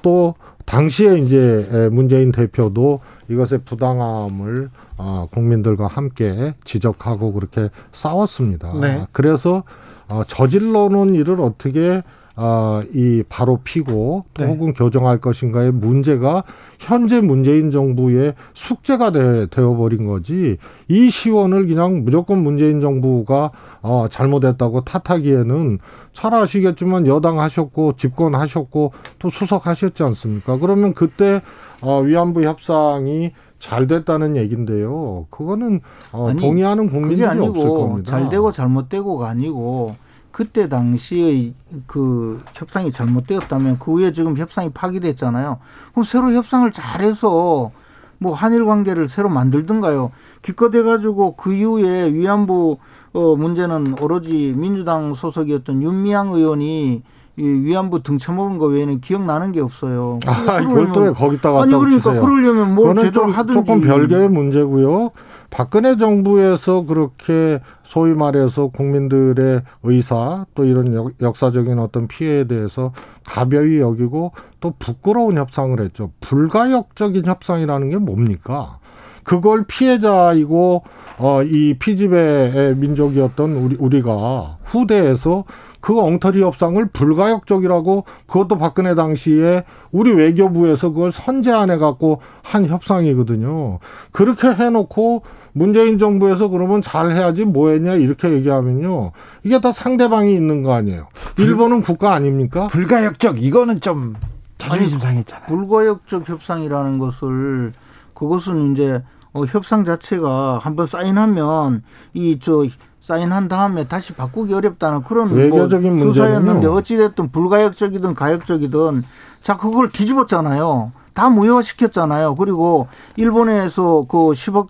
또 0.02 0.34
당시에 0.66 1.18
이제 1.18 1.88
문재인 1.92 2.32
대표도 2.32 3.00
이것의 3.28 3.60
부당함을 3.64 4.70
어, 4.98 5.28
국민들과 5.32 5.86
함께 5.86 6.52
지적하고 6.64 7.32
그렇게 7.32 7.70
싸웠습니다. 7.92 8.74
네. 8.80 9.06
그래서 9.12 9.62
어, 10.08 10.22
저질러 10.26 10.88
놓은 10.88 11.14
일을 11.14 11.40
어떻게 11.40 12.02
아, 12.38 12.82
이 12.92 13.22
바로 13.30 13.60
피고 13.64 14.24
또 14.34 14.44
네. 14.44 14.50
혹은 14.50 14.74
교정할 14.74 15.18
것인가의 15.18 15.72
문제가 15.72 16.44
현재 16.78 17.22
문재인 17.22 17.70
정부의 17.70 18.34
숙제가 18.52 19.10
되, 19.10 19.62
어버린 19.62 20.06
거지 20.06 20.58
이 20.88 21.08
시원을 21.08 21.66
그냥 21.66 22.04
무조건 22.04 22.42
문재인 22.42 22.82
정부가 22.82 23.50
어, 23.80 24.06
잘못했다고 24.08 24.82
탓하기에는 24.82 25.78
잘 26.12 26.34
아시겠지만 26.34 27.06
여당 27.06 27.40
하셨고 27.40 27.94
집권 27.96 28.34
하셨고 28.34 28.92
또 29.18 29.30
수석 29.30 29.66
하셨지 29.66 30.02
않습니까? 30.02 30.58
그러면 30.58 30.92
그때 30.92 31.40
어, 31.80 32.00
위안부 32.00 32.42
협상이 32.42 33.32
잘 33.58 33.86
됐다는 33.86 34.36
얘긴데요. 34.36 35.26
그거는 35.30 35.80
어, 36.12 36.28
아니, 36.28 36.40
동의하는 36.40 36.88
국민들이 36.88 37.24
없을 37.24 37.68
겁니다. 37.68 38.10
잘 38.10 38.28
되고 38.28 38.52
잘못되고가 38.52 39.26
아니고 39.26 39.96
그때 40.36 40.68
당시의 40.68 41.54
그 41.86 42.42
협상이 42.52 42.92
잘못되었다면 42.92 43.78
그 43.78 43.92
후에 43.92 44.12
지금 44.12 44.36
협상이 44.36 44.68
파기됐잖아요. 44.68 45.56
그럼 45.92 46.04
새로 46.04 46.30
협상을 46.30 46.70
잘해서 46.72 47.70
뭐 48.18 48.34
한일 48.34 48.66
관계를 48.66 49.08
새로 49.08 49.30
만들든가요. 49.30 50.10
기껏 50.42 50.74
해 50.74 50.82
가지고 50.82 51.36
그 51.36 51.54
이후에 51.54 52.12
위안부 52.12 52.76
어 53.14 53.36
문제는 53.36 53.94
오로지 54.02 54.52
민주당 54.54 55.14
소속이었던 55.14 55.82
윤미향 55.82 56.32
의원이 56.32 57.02
이 57.38 57.42
위안부 57.42 58.02
등쳐먹은 58.02 58.58
거 58.58 58.66
외에는 58.66 59.00
기억나는 59.00 59.52
게 59.52 59.62
없어요. 59.62 60.18
아, 60.26 60.60
이걸 60.60 60.92
또 60.92 61.14
거기다가 61.14 61.62
아니 61.62 61.72
그러니까 61.72 61.96
주세요. 61.96 62.20
그러려면 62.20 62.74
뭘 62.74 62.94
제대로 62.96 63.26
하든지 63.26 63.54
조금 63.54 63.80
별개의 63.80 64.28
문제고요. 64.28 65.12
박근혜 65.50 65.96
정부에서 65.96 66.84
그렇게 66.84 67.60
소위 67.84 68.14
말해서 68.14 68.68
국민들의 68.68 69.62
의사 69.82 70.46
또 70.54 70.64
이런 70.64 71.12
역사적인 71.20 71.78
어떤 71.78 72.08
피해에 72.08 72.44
대해서 72.44 72.92
가벼이 73.24 73.78
여기고 73.78 74.32
또 74.60 74.74
부끄러운 74.78 75.36
협상을 75.36 75.78
했죠. 75.80 76.10
불가역적인 76.20 77.26
협상이라는 77.26 77.90
게 77.90 77.98
뭡니까? 77.98 78.78
그걸 79.26 79.64
피해자이고 79.66 80.84
어이 81.18 81.74
피지배의 81.78 82.76
민족이었던 82.76 83.52
우리 83.52 83.76
우리가 83.76 84.58
후대에서 84.62 85.44
그 85.80 86.00
엉터리 86.00 86.42
협상을 86.42 86.84
불가역적이라고 86.86 88.04
그것도 88.26 88.58
박근혜 88.58 88.94
당시에 88.94 89.64
우리 89.92 90.12
외교부에서 90.12 90.90
그걸 90.90 91.10
선제안해 91.12 91.78
갖고 91.78 92.20
한 92.42 92.66
협상이거든요. 92.66 93.78
그렇게 94.12 94.48
해놓고 94.48 95.22
문재인 95.60 95.96
정부에서 95.96 96.48
그러면 96.48 96.82
잘 96.82 97.12
해야지 97.12 97.46
뭐 97.46 97.70
했냐 97.70 97.94
이렇게 97.94 98.30
얘기하면요. 98.30 99.12
이게 99.42 99.58
다 99.58 99.72
상대방이 99.72 100.34
있는 100.34 100.60
거 100.60 100.74
아니에요. 100.74 101.08
일본은 101.38 101.80
국가 101.80 102.12
아닙니까? 102.12 102.66
불가역적 102.66 103.42
이거는 103.42 103.80
좀 103.80 104.14
자존심 104.58 105.00
상했잖아요. 105.00 105.46
불가역적 105.46 106.28
협상이라는 106.28 106.98
것을 106.98 107.72
그것은 108.12 108.72
이제 108.72 109.02
어, 109.32 109.44
협상 109.46 109.86
자체가 109.86 110.58
한번 110.62 110.86
사인하면 110.86 111.82
이 112.12 112.38
저 112.38 112.66
사인한 113.00 113.48
다음에 113.48 113.86
다시 113.86 114.12
바꾸기 114.12 114.52
어렵다는 114.52 115.04
그런 115.04 115.28
뭐 115.28 115.38
외교적인 115.38 115.96
뭐 115.96 116.12
수사였는데 116.12 116.66
어찌됐든 116.66 117.30
불가역적이든 117.30 118.14
가역적이든 118.14 119.04
자 119.42 119.56
그걸 119.56 119.88
뒤집었잖아요. 119.88 120.90
다 121.14 121.30
무효화시켰잖아요. 121.30 122.34
그리고 122.34 122.88
일본에서 123.16 124.04
그 124.08 124.16
10억 124.32 124.66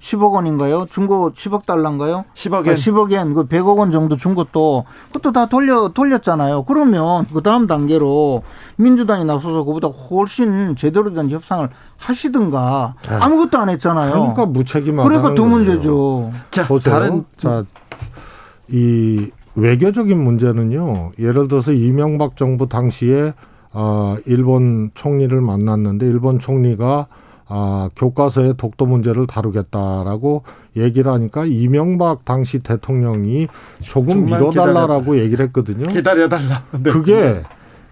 10억 0.00 0.32
원인가요? 0.32 0.86
중고 0.90 1.30
10억 1.32 1.66
달러인가요? 1.66 2.24
10억 2.34 2.66
엔. 2.66 2.72
아, 2.72 2.74
10억 2.74 3.12
엔, 3.12 3.34
그 3.34 3.46
100억 3.46 3.78
원 3.78 3.90
정도 3.90 4.16
준 4.16 4.34
것도 4.34 4.84
그것도 5.08 5.32
다 5.32 5.46
돌려 5.46 5.88
돌렸잖아요. 5.88 6.64
그러면 6.64 7.26
그 7.32 7.42
다음 7.42 7.66
단계로 7.66 8.42
민주당이 8.76 9.24
나서서 9.26 9.64
그보다 9.64 9.88
훨씬 9.88 10.74
제대로 10.76 11.12
된 11.12 11.30
협상을 11.30 11.68
하시든가 11.98 12.94
아. 13.08 13.18
아무것도 13.20 13.58
안 13.58 13.68
했잖아요. 13.68 14.12
그러니까 14.12 14.46
무책임하다. 14.46 15.08
그러니까 15.08 15.34
두 15.34 15.44
문제죠. 15.46 16.32
자, 16.50 16.66
보세요. 16.66 16.94
다른 16.94 17.24
자, 17.36 17.64
이 18.68 19.30
외교적인 19.54 20.18
문제는요. 20.18 21.10
예를 21.18 21.48
들어서 21.48 21.72
이명박 21.72 22.36
정부 22.36 22.68
당시에 22.68 23.34
아, 23.72 24.16
일본 24.26 24.90
총리를 24.94 25.38
만났는데 25.40 26.06
일본 26.06 26.38
총리가 26.38 27.06
아, 27.52 27.90
교과서의 27.96 28.54
독도 28.56 28.86
문제를 28.86 29.26
다루겠다라고 29.26 30.44
얘기를 30.76 31.10
하니까 31.10 31.44
이명박 31.44 32.24
당시 32.24 32.60
대통령이 32.60 33.48
조금 33.82 34.24
미뤄달라라고 34.24 35.18
얘기를 35.18 35.44
했거든요. 35.46 35.88
기다려달라. 35.88 36.62
네. 36.72 36.90
그게 36.90 37.42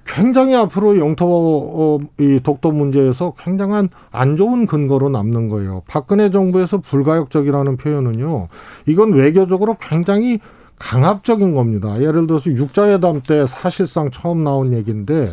굉장히 0.06 0.54
앞으로 0.54 0.98
영토 0.98 1.26
어, 1.28 1.98
이 2.18 2.40
독도 2.42 2.70
문제에서 2.70 3.34
굉장한 3.36 3.90
안 4.12 4.36
좋은 4.36 4.66
근거로 4.66 5.08
남는 5.08 5.48
거예요. 5.48 5.82
박근혜 5.88 6.30
정부에서 6.30 6.78
불가역적이라는 6.78 7.76
표현은요. 7.76 8.48
이건 8.86 9.12
외교적으로 9.12 9.76
굉장히 9.80 10.38
강압적인 10.78 11.54
겁니다. 11.54 12.00
예를 12.00 12.28
들어서 12.28 12.50
육자회담 12.50 13.22
때 13.22 13.44
사실상 13.46 14.10
처음 14.10 14.44
나온 14.44 14.72
얘기인데 14.72 15.30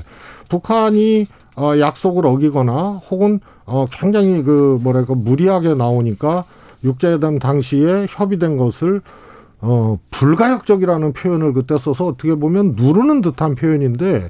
북한이 0.50 1.28
어, 1.58 1.80
약속을 1.80 2.26
어기거나 2.26 3.00
혹은 3.10 3.40
어, 3.66 3.86
굉장히 3.92 4.44
그 4.44 4.80
뭐랄까 4.84 5.16
무리하게 5.16 5.74
나오니까 5.74 6.46
육자회담 6.84 7.40
당시에 7.40 8.06
협의된 8.10 8.58
것을 8.58 9.02
어, 9.62 9.98
불가역적이라는 10.12 11.14
표현을 11.14 11.54
그때 11.54 11.78
써서 11.78 12.06
어떻게 12.06 12.36
보면 12.36 12.76
누르는 12.78 13.22
듯한 13.22 13.56
표현인데 13.56 14.30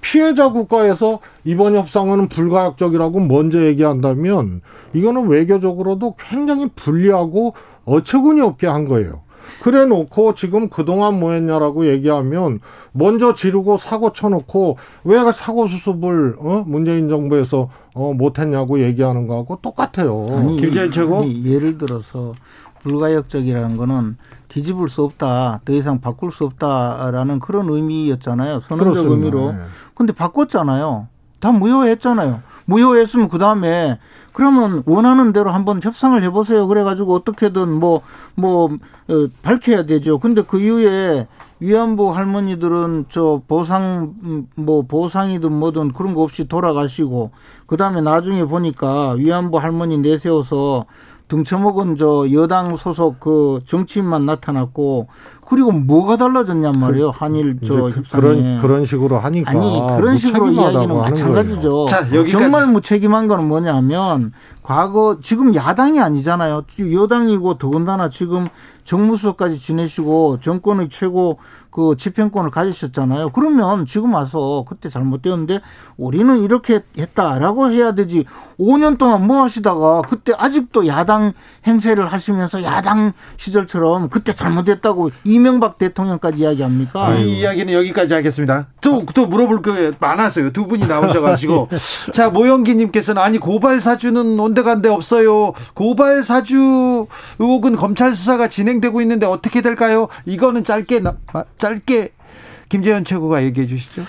피해자 0.00 0.50
국가에서 0.50 1.18
이번 1.44 1.74
협상은 1.74 2.28
불가역적이라고 2.28 3.20
먼저 3.20 3.64
얘기한다면 3.64 4.60
이거는 4.92 5.26
외교적으로도 5.26 6.14
굉장히 6.16 6.68
불리하고 6.76 7.54
어처구니 7.84 8.40
없게 8.40 8.68
한 8.68 8.86
거예요. 8.86 9.25
그래 9.60 9.84
놓고 9.84 10.34
지금 10.34 10.68
그동안 10.68 11.18
뭐 11.18 11.32
했냐라고 11.32 11.86
얘기하면 11.86 12.60
먼저 12.92 13.34
지르고 13.34 13.76
사고 13.76 14.12
쳐놓고 14.12 14.78
왜 15.04 15.18
사고 15.32 15.66
수습을 15.66 16.36
어? 16.38 16.64
문재인 16.66 17.08
정부에서 17.08 17.68
어, 17.94 18.12
못했냐고 18.14 18.80
얘기하는 18.80 19.26
거하고 19.26 19.58
똑같아요. 19.62 20.26
아니, 20.30 20.90
최고 20.90 21.24
예를 21.44 21.78
들어서 21.78 22.34
불가역적이라는 22.82 23.76
거는 23.76 24.16
뒤집을 24.48 24.88
수 24.88 25.02
없다, 25.02 25.60
더 25.64 25.72
이상 25.72 26.00
바꿀 26.00 26.30
수 26.30 26.44
없다라는 26.44 27.40
그런 27.40 27.68
의미였잖아요. 27.68 28.60
선언적 28.60 28.78
그렇습니다. 28.78 29.14
의미로. 29.14 29.52
네. 29.52 29.58
근데 29.94 30.12
바꿨잖아요. 30.12 31.08
다 31.40 31.52
무효했잖아요. 31.52 32.42
무효했으면 32.66 33.28
그 33.28 33.38
다음에 33.38 33.98
그러면 34.36 34.82
원하는 34.84 35.32
대로 35.32 35.50
한번 35.50 35.80
협상을 35.82 36.22
해보세요. 36.22 36.68
그래가지고 36.68 37.14
어떻게든 37.14 37.72
뭐, 37.72 38.02
뭐, 38.34 38.66
어, 39.08 39.26
밝혀야 39.42 39.86
되죠. 39.86 40.18
근데 40.18 40.42
그 40.42 40.60
이후에 40.60 41.26
위안부 41.58 42.14
할머니들은 42.14 43.06
저 43.08 43.40
보상, 43.48 44.46
뭐, 44.56 44.82
보상이든 44.82 45.50
뭐든 45.50 45.94
그런 45.94 46.12
거 46.12 46.20
없이 46.20 46.46
돌아가시고, 46.46 47.30
그 47.66 47.78
다음에 47.78 48.02
나중에 48.02 48.44
보니까 48.44 49.12
위안부 49.12 49.56
할머니 49.56 49.96
내세워서 49.96 50.84
등쳐먹은 51.28 51.96
저 51.96 52.26
여당 52.32 52.76
소속 52.76 53.18
그 53.18 53.60
정치인만 53.64 54.26
나타났고 54.26 55.08
그리고 55.48 55.72
뭐가 55.72 56.16
달라졌냔 56.16 56.78
말이에요 56.78 57.10
그, 57.10 57.18
한일 57.18 57.58
저 57.64 57.74
그, 57.74 58.02
그런 58.10 58.60
그런 58.60 58.86
식으로 58.86 59.18
하니까 59.18 59.50
아니 59.50 59.82
그런 59.96 60.16
식으로 60.18 60.50
이야기는 60.50 60.96
마찬가지죠. 60.96 61.86
자, 61.88 62.06
정말 62.30 62.66
무책임한 62.66 63.26
거는 63.26 63.46
뭐냐면 63.48 64.32
과거 64.62 65.18
지금 65.22 65.54
야당이 65.54 66.00
아니잖아요. 66.00 66.64
여당이고 66.78 67.58
더군다나 67.58 68.08
지금 68.08 68.48
정무수석까지 68.84 69.58
지내시고 69.58 70.38
정권의 70.40 70.88
최고 70.90 71.38
그 71.76 71.94
집행권을 71.98 72.50
가지셨잖아요. 72.50 73.28
그러면 73.34 73.84
지금 73.84 74.14
와서 74.14 74.64
그때 74.66 74.88
잘못되었는데 74.88 75.60
우리는 75.98 76.42
이렇게 76.42 76.80
했다라고 76.96 77.70
해야 77.70 77.94
되지. 77.94 78.24
5년 78.58 78.96
동안 78.96 79.26
뭐 79.26 79.42
하시다가 79.42 80.00
그때 80.08 80.32
아직도 80.34 80.86
야당 80.86 81.34
행세를 81.66 82.06
하시면서 82.06 82.62
야당 82.62 83.12
시절처럼 83.36 84.08
그때 84.08 84.32
잘못했다고 84.32 85.10
이명박 85.24 85.76
대통령까지 85.76 86.38
이야기합니까? 86.38 87.16
이 87.16 87.40
이야기는 87.40 87.74
여기까지 87.74 88.14
하겠습니다. 88.14 88.68
또, 88.80 89.04
또 89.14 89.26
물어볼 89.26 89.60
게 89.60 89.92
많았어요. 90.00 90.52
두 90.52 90.66
분이 90.66 90.86
나오셔가지고. 90.86 91.68
자, 92.14 92.30
모영기님께서는 92.30 93.20
아니, 93.20 93.36
고발 93.36 93.80
사주는 93.80 94.38
온데간데 94.38 94.88
없어요. 94.88 95.52
고발 95.74 96.22
사주 96.22 97.06
의혹은 97.38 97.76
검찰 97.76 98.14
수사가 98.14 98.48
진행되고 98.48 99.02
있는데 99.02 99.26
어떻게 99.26 99.60
될까요? 99.60 100.08
이거는 100.24 100.64
짧게, 100.64 101.02
짧게 101.58 101.65
김재현 102.68 103.04
최고가 103.04 103.42
얘기해 103.44 103.66
주시죠. 103.66 104.02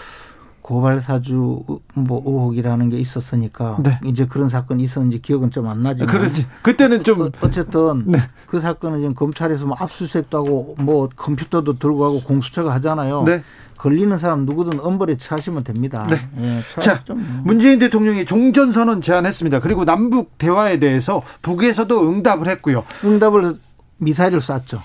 고발 0.61 0.99
사주 1.01 1.63
뭐 1.93 2.21
의혹이라는 2.25 2.89
게 2.89 2.97
있었으니까 2.97 3.77
네. 3.81 3.97
이제 4.03 4.25
그런 4.25 4.49
사건이 4.49 4.83
있었는지 4.83 5.21
기억은 5.21 5.49
좀 5.49 5.67
안 5.67 5.79
나지만 5.79 6.07
그렇지 6.13 6.45
그때는 6.61 7.05
좀 7.05 7.21
어, 7.21 7.31
어쨌든 7.39 8.03
네. 8.05 8.19
그 8.47 8.59
사건은 8.59 8.99
지금 8.99 9.13
검찰에서 9.15 9.65
뭐 9.65 9.77
압수수색도 9.79 10.37
하고 10.37 10.75
뭐 10.79 11.07
컴퓨터도 11.15 11.79
들고 11.79 11.99
가고 11.99 12.21
공수처가 12.21 12.73
하잖아요. 12.75 13.23
네. 13.23 13.43
걸리는 13.77 14.17
사람 14.17 14.45
누구든 14.45 14.81
엄벌에 14.81 15.15
처하시면 15.17 15.63
됩니다. 15.63 16.05
네. 16.09 16.27
예, 16.39 16.81
자, 16.81 17.01
뭐. 17.07 17.17
문재인 17.43 17.79
대통령이 17.79 18.25
종전 18.25 18.71
선언 18.73 19.01
제안했습니다. 19.01 19.61
그리고 19.61 19.85
남북 19.85 20.37
대화에 20.37 20.79
대해서 20.79 21.21
북에서도 21.43 22.09
응답을 22.09 22.49
했고요. 22.49 22.83
응답을 23.05 23.55
미사일을 23.99 24.41
쐈죠. 24.41 24.81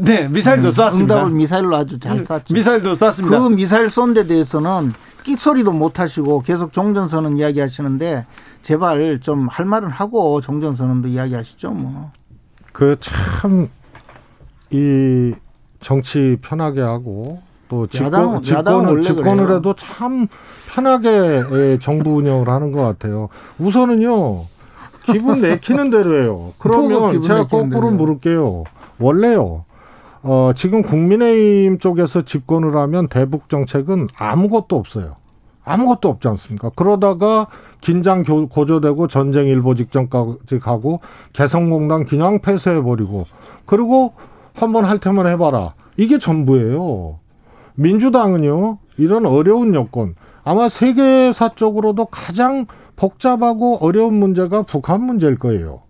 네, 0.00 0.28
미사일도 0.28 0.70
네, 0.70 0.90
쐈습니다. 0.90 1.14
응답을 1.14 1.32
미사일로 1.32 1.76
아주 1.76 1.98
잘 1.98 2.18
음, 2.18 2.24
쐈죠. 2.24 2.54
미사일도 2.54 2.94
쐈습니다. 2.94 3.38
그 3.38 3.48
미사일 3.48 3.90
쏜 3.90 4.14
데 4.14 4.26
대해서는 4.26 4.92
끽소리도 5.24 5.72
못 5.72 6.00
하시고 6.00 6.42
계속 6.42 6.72
종전선언 6.72 7.36
이야기 7.38 7.60
하시는데 7.60 8.26
제발 8.62 9.20
좀 9.22 9.46
할 9.50 9.66
말은 9.66 9.88
하고 9.90 10.40
종전선언도 10.40 11.08
이야기 11.08 11.34
하시죠, 11.34 11.70
뭐. 11.70 12.10
그 12.72 12.96
참 13.00 13.68
이 14.70 15.32
정치 15.80 16.36
편하게 16.40 16.80
하고 16.80 17.40
또 17.68 17.86
집권, 17.86 18.42
집권을, 18.42 19.02
집권을 19.02 19.54
해도 19.54 19.74
참 19.74 20.26
편하게 20.68 21.78
정부 21.80 22.16
운영을 22.16 22.48
하는 22.48 22.72
것 22.72 22.82
같아요. 22.82 23.28
우선은요, 23.58 24.44
기분 25.04 25.40
내키는 25.42 25.90
대로 25.90 26.18
해요. 26.18 26.52
그러면 26.58 27.22
제가 27.22 27.46
거꾸로 27.46 27.90
물을게요. 27.90 28.64
원래요, 28.98 29.64
어, 30.26 30.52
지금 30.56 30.80
국민의힘 30.80 31.78
쪽에서 31.78 32.22
집권을 32.22 32.74
하면 32.76 33.08
대북 33.08 33.50
정책은 33.50 34.08
아무것도 34.16 34.74
없어요. 34.74 35.16
아무것도 35.64 36.08
없지 36.08 36.28
않습니까? 36.28 36.70
그러다가 36.70 37.46
긴장 37.82 38.22
고조되고 38.22 39.06
전쟁 39.08 39.46
일보 39.46 39.74
직전까지 39.74 40.60
가고 40.60 41.00
개성공단 41.34 42.06
그냥 42.06 42.40
폐쇄해버리고 42.40 43.26
그리고 43.66 44.14
한번 44.54 44.86
할 44.86 44.98
테면 44.98 45.26
해봐라. 45.26 45.74
이게 45.98 46.18
전부예요. 46.18 47.18
민주당은요, 47.74 48.78
이런 48.98 49.26
어려운 49.26 49.74
여건, 49.74 50.14
아마 50.42 50.68
세계사적으로도 50.68 52.06
가장 52.06 52.66
복잡하고 52.96 53.78
어려운 53.78 54.14
문제가 54.14 54.62
북한 54.62 55.02
문제일 55.02 55.38
거예요. 55.38 55.83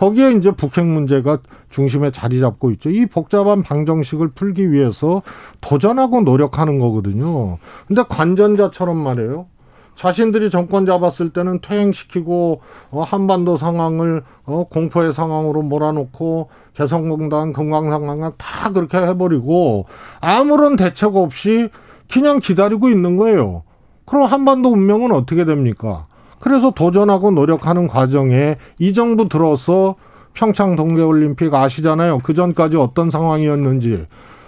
거기에 0.00 0.32
이제 0.32 0.50
북핵 0.50 0.86
문제가 0.86 1.40
중심에 1.68 2.10
자리 2.10 2.40
잡고 2.40 2.70
있죠. 2.70 2.88
이 2.88 3.04
복잡한 3.04 3.62
방정식을 3.62 4.28
풀기 4.28 4.72
위해서 4.72 5.20
도전하고 5.60 6.22
노력하는 6.22 6.78
거거든요. 6.78 7.58
근데 7.86 8.02
관전자처럼 8.08 8.96
말이에요. 8.96 9.48
자신들이 9.96 10.48
정권 10.48 10.86
잡았을 10.86 11.34
때는 11.34 11.60
퇴행시키고 11.60 12.62
어, 12.92 13.02
한반도 13.02 13.58
상황을 13.58 14.22
어, 14.46 14.64
공포의 14.70 15.12
상황으로 15.12 15.60
몰아놓고 15.60 16.48
개성공단, 16.72 17.52
금강상강을 17.52 18.30
다 18.38 18.72
그렇게 18.72 18.96
해버리고 18.96 19.84
아무런 20.22 20.76
대책 20.76 21.14
없이 21.14 21.68
그냥 22.10 22.38
기다리고 22.38 22.88
있는 22.88 23.16
거예요. 23.16 23.64
그럼 24.06 24.24
한반도 24.24 24.70
운명은 24.70 25.12
어떻게 25.12 25.44
됩니까? 25.44 26.06
그래서 26.40 26.70
도전하고 26.70 27.30
노력하는 27.30 27.86
과정에 27.86 28.56
이 28.80 28.92
정부 28.92 29.28
들어서 29.28 29.94
평창 30.32 30.74
동계올림픽 30.74 31.54
아시잖아요. 31.54 32.20
그 32.22 32.34
전까지 32.34 32.76
어떤 32.76 33.10
상황이었는지. 33.10 34.06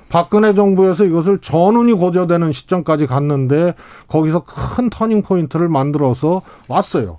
박근혜 0.08 0.52
정부에서 0.52 1.04
이것을 1.04 1.38
전운이 1.38 1.94
고조되는 1.94 2.52
시점까지 2.52 3.06
갔는데 3.06 3.74
거기서 4.08 4.44
큰 4.44 4.90
터닝 4.90 5.22
포인트를 5.22 5.68
만들어서 5.68 6.42
왔어요. 6.68 7.18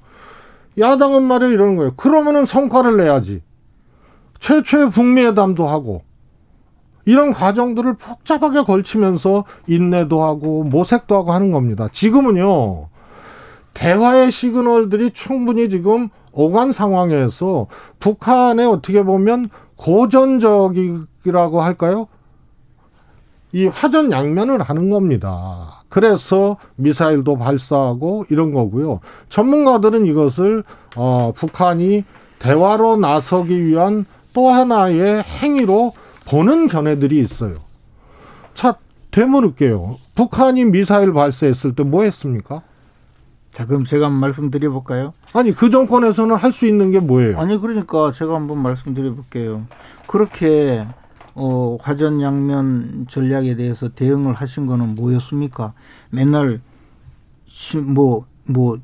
야당은 0.77 1.23
말이에요 1.23 1.53
이러는 1.53 1.75
거예요. 1.75 1.93
그러면은 1.95 2.45
성과를 2.45 2.97
내야지. 2.97 3.41
최초의 4.39 4.89
북미회담도 4.89 5.67
하고 5.67 6.01
이런 7.05 7.31
과정들을 7.31 7.95
복잡하게 7.95 8.63
걸치면서 8.63 9.45
인내도 9.67 10.23
하고 10.23 10.63
모색도 10.63 11.15
하고 11.15 11.31
하는 11.31 11.51
겁니다. 11.51 11.87
지금은요. 11.91 12.87
대화의 13.73 14.31
시그널들이 14.31 15.11
충분히 15.11 15.69
지금 15.69 16.09
오간 16.31 16.71
상황에서 16.71 17.67
북한에 17.99 18.65
어떻게 18.65 19.03
보면 19.03 19.49
고전적이라고 19.75 21.61
할까요? 21.61 22.07
이 23.51 23.67
화전 23.67 24.11
양면을 24.11 24.61
하는 24.61 24.89
겁니다. 24.89 25.83
그래서 25.89 26.57
미사일도 26.75 27.37
발사하고 27.37 28.25
이런 28.29 28.51
거고요. 28.51 28.99
전문가들은 29.29 30.07
이것을 30.07 30.63
어, 30.95 31.31
북한이 31.35 32.03
대화로 32.39 32.97
나서기 32.97 33.65
위한 33.65 34.05
또 34.33 34.49
하나의 34.49 35.21
행위로 35.21 35.93
보는 36.27 36.67
견해들이 36.67 37.19
있어요. 37.19 37.57
자, 38.55 38.75
되물을게요. 39.11 39.97
북한이 40.15 40.65
미사일 40.65 41.13
발사했을 41.13 41.75
때 41.75 41.83
뭐 41.83 42.03
했습니까? 42.03 42.63
자, 43.53 43.67
그럼 43.67 43.85
제가 43.85 44.07
한번 44.07 44.19
말씀드려 44.19 44.71
볼까요? 44.71 45.13
아니, 45.33 45.51
그 45.51 45.69
정권에서는 45.69 46.35
할 46.35 46.51
수 46.51 46.65
있는 46.65 46.89
게 46.89 46.99
뭐예요? 46.99 47.39
아니, 47.39 47.59
그러니까 47.59 48.11
제가 48.11 48.33
한번 48.33 48.63
말씀드려 48.63 49.13
볼게요. 49.13 49.67
그렇게 50.07 50.87
어, 51.35 51.77
화전 51.79 52.19
양면 52.21 53.05
전략에 53.09 53.55
대해서 53.55 53.89
대응을 53.89 54.33
하신 54.33 54.65
거는 54.65 54.95
뭐였습니까? 54.95 55.73
맨날 56.09 56.61
뭐, 57.85 58.25
뭐, 58.45 58.79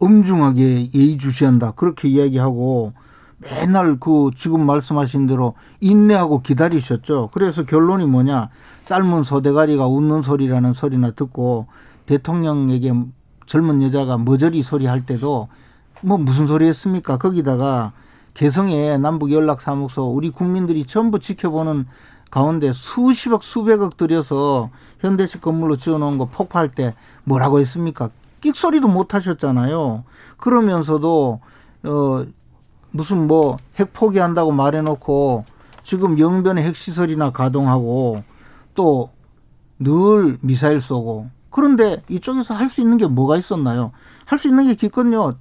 엄중하게 0.00 0.90
예의주시한다. 0.92 1.72
그렇게 1.72 2.08
이야기하고 2.08 2.92
맨날 3.38 3.98
그 4.00 4.30
지금 4.36 4.66
말씀하신 4.66 5.28
대로 5.28 5.54
인내하고 5.80 6.42
기다리셨죠. 6.42 7.30
그래서 7.32 7.64
결론이 7.64 8.06
뭐냐. 8.06 8.50
삶은 8.84 9.22
소대가리가 9.22 9.86
웃는 9.86 10.22
소리라는 10.22 10.72
소리나 10.72 11.12
듣고 11.12 11.66
대통령에게 12.06 12.92
젊은 13.50 13.82
여자가 13.82 14.16
머저리 14.16 14.62
소리 14.62 14.86
할 14.86 15.04
때도 15.04 15.48
뭐 16.02 16.18
무슨 16.18 16.46
소리 16.46 16.68
했습니까? 16.68 17.16
거기다가 17.16 17.90
개성에 18.34 18.96
남북 18.96 19.32
연락 19.32 19.60
사무소 19.60 20.04
우리 20.04 20.30
국민들이 20.30 20.84
전부 20.84 21.18
지켜보는 21.18 21.86
가운데 22.30 22.72
수십억 22.72 23.42
수백억 23.42 23.96
들여서 23.96 24.70
현대식 25.00 25.40
건물로 25.40 25.78
지어놓은 25.78 26.16
거 26.18 26.26
폭파할 26.26 26.70
때 26.70 26.94
뭐라고 27.24 27.58
했습니까? 27.58 28.10
끽소리도 28.40 28.86
못 28.86 29.14
하셨잖아요. 29.14 30.04
그러면서도 30.36 31.40
어 31.82 32.24
무슨 32.92 33.26
뭐 33.26 33.56
핵 33.74 33.92
포기한다고 33.92 34.52
말해놓고 34.52 35.44
지금 35.82 36.20
영변의 36.20 36.62
핵시설이나 36.62 37.32
가동하고 37.32 38.22
또 38.76 39.10
늘 39.82 40.38
미사일 40.40 40.78
쏘고 40.78 41.30
그런데 41.50 42.02
이쪽에서 42.08 42.54
할 42.54 42.68
수 42.68 42.80
있는 42.80 42.96
게 42.96 43.06
뭐가 43.06 43.36
있었나요? 43.36 43.92
할 44.26 44.38
수 44.38 44.48
있는 44.48 44.66
게 44.66 44.74
기껏요. 44.74 45.36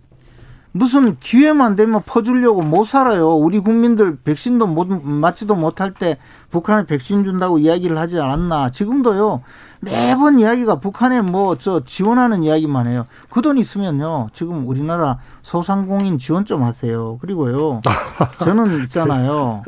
무슨 0.71 1.17
기회만 1.19 1.75
되면 1.75 1.99
퍼주려고 2.05 2.61
못 2.61 2.85
살아요. 2.85 3.35
우리 3.35 3.59
국민들 3.59 4.17
백신도 4.23 4.67
못, 4.67 4.87
맞지도 4.87 5.55
못할 5.55 5.93
때 5.95 6.17
북한에 6.51 6.85
백신 6.85 7.23
준다고 7.23 7.57
이야기를 7.57 7.97
하지 7.97 8.19
않았나. 8.19 8.69
지금도요. 8.69 9.41
매번 9.81 10.39
이야기가 10.39 10.75
북한에 10.79 11.21
뭐 11.21 11.55
저 11.55 11.83
지원하는 11.85 12.43
이야기만 12.43 12.85
해요. 12.87 13.07
그 13.31 13.41
돈 13.41 13.57
있으면요. 13.57 14.27
지금 14.33 14.67
우리나라 14.67 15.17
소상공인 15.41 16.19
지원 16.19 16.45
좀 16.45 16.61
하세요. 16.63 17.17
그리고요. 17.19 17.81
저는 18.39 18.83
있잖아요. 18.83 19.63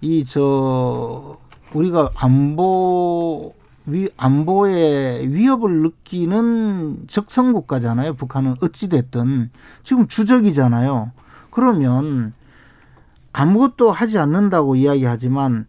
이 0.00 0.24
저 0.24 1.36
우리가 1.72 2.10
안보 2.14 3.54
위, 3.88 4.08
안보에 4.16 5.26
위협을 5.26 5.82
느끼는 5.82 7.06
적성 7.08 7.52
국가잖아요. 7.52 8.14
북한은 8.14 8.56
어찌됐든. 8.62 9.50
지금 9.82 10.08
주적이잖아요. 10.08 11.12
그러면 11.50 12.32
아무것도 13.32 13.90
하지 13.90 14.18
않는다고 14.18 14.76
이야기하지만 14.76 15.66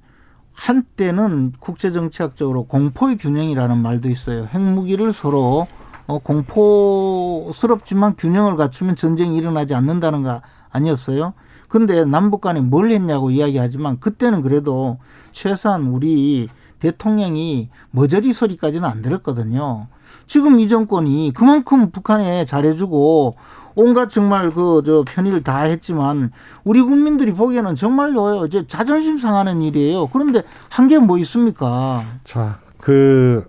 한때는 0.54 1.54
국제정치학적으로 1.60 2.66
공포의 2.66 3.18
균형이라는 3.18 3.78
말도 3.78 4.10
있어요. 4.10 4.46
핵무기를 4.46 5.14
서로 5.14 5.68
어, 6.06 6.20
공포스럽지만 6.20 8.16
균형을 8.18 8.56
갖추면 8.56 8.96
전쟁이 8.96 9.38
일어나지 9.38 9.74
않는다는 9.76 10.24
거 10.24 10.41
아니었어요? 10.72 11.34
근데 11.68 12.04
남북 12.04 12.41
간에 12.41 12.62
뭘 12.62 12.91
했냐고 12.91 13.30
이야기하지만 13.30 14.00
그때는 14.00 14.41
그래도 14.41 14.98
최소한 15.32 15.84
우리 15.84 16.50
대통령이 16.80 17.70
머저리 17.92 18.34
소리까지는 18.34 18.88
안 18.88 19.02
들었거든요. 19.02 19.88
지금 20.28 20.60
이 20.60 20.68
정권이 20.68 21.32
그만큼 21.36 21.92
북한에 21.92 22.46
잘해주고 22.46 23.36
온갖 23.76 24.10
정말 24.10 24.52
그 24.52 24.82
저 24.86 25.04
편의를 25.08 25.44
다 25.44 25.60
했지만 25.62 26.32
우리 26.64 26.82
국민들이 26.82 27.32
보기에는 27.34 27.76
정말로 27.76 28.46
이제 28.46 28.66
자존심 28.68 29.18
상하는 29.18 29.62
일이에요. 29.62 30.08
그런데 30.08 30.44
한 30.70 30.88
게 30.88 31.00
뭐 31.00 31.18
있습니까? 31.20 32.04
자, 32.24 32.60
그 32.80 33.46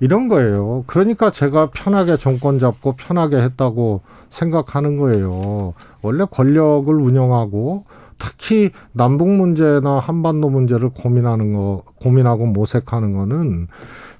이런 0.00 0.28
거예요. 0.28 0.84
그러니까 0.86 1.30
제가 1.30 1.70
편하게 1.70 2.16
정권 2.16 2.58
잡고 2.58 2.94
편하게 2.96 3.36
했다고 3.38 4.00
생각하는 4.30 4.96
거예요. 4.98 5.74
원래 6.02 6.24
권력을 6.30 6.92
운영하고 6.92 7.84
특히 8.24 8.70
남북 8.92 9.28
문제나 9.28 9.98
한반도 9.98 10.48
문제를 10.48 10.90
고민하는 10.90 11.52
거, 11.52 11.82
고민하고 12.00 12.46
모색하는 12.46 13.14
거는 13.14 13.66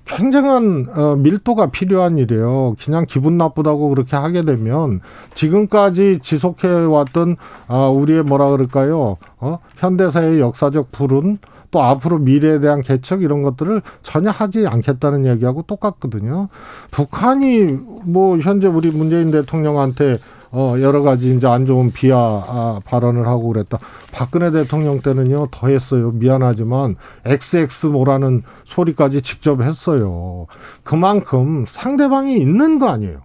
굉장한 0.05 0.87
어, 0.95 1.17
밀도가 1.17 1.71
필요한 1.71 2.19
일이에요. 2.19 2.77
그냥 2.79 3.07
기분 3.09 3.39
나쁘다고 3.39 3.89
그렇게 3.89 4.17
하게 4.17 4.43
되면 4.43 5.01
지금까지 5.33 6.19
지속해 6.19 6.69
왔던 6.69 7.37
아 7.69 7.89
우리의 7.89 8.23
뭐라 8.23 8.51
그럴까요? 8.51 9.17
어? 9.39 9.59
현대사의 9.77 10.41
역사적 10.41 10.93
불운 10.93 11.39
또 11.71 11.83
앞으로 11.83 12.19
미래에 12.19 12.61
대한 12.61 12.83
개척 12.83 13.23
이런 13.23 13.43
것들을 13.43 13.81
전혀 14.03 14.31
하지 14.31 14.67
않겠다는 14.67 15.27
얘기하고 15.27 15.63
똑같거든요. 15.63 16.49
북한이 16.91 17.79
뭐 18.05 18.39
현재 18.39 18.69
우리 18.69 18.91
문재인 18.91 19.31
대통령한테 19.31 20.19
어, 20.57 20.77
여러 20.81 21.03
가지 21.03 21.35
이제 21.35 21.49
안 21.49 21.67
좋은 21.67 21.91
비하 21.91 22.17
아, 22.17 22.81
발언을 22.85 23.27
하고 23.27 23.49
그랬다. 23.49 23.81
박근혜 24.13 24.53
대통령 24.53 25.01
때는요, 25.01 25.49
더 25.51 25.67
했어요. 25.67 26.13
미안하지만, 26.13 26.95
XX모라는 27.25 28.45
소리까지 28.63 29.21
직접 29.21 29.63
했어요. 29.63 30.47
그만큼 30.85 31.65
상대방이 31.67 32.39
있는 32.39 32.79
거 32.79 32.87
아니에요. 32.89 33.23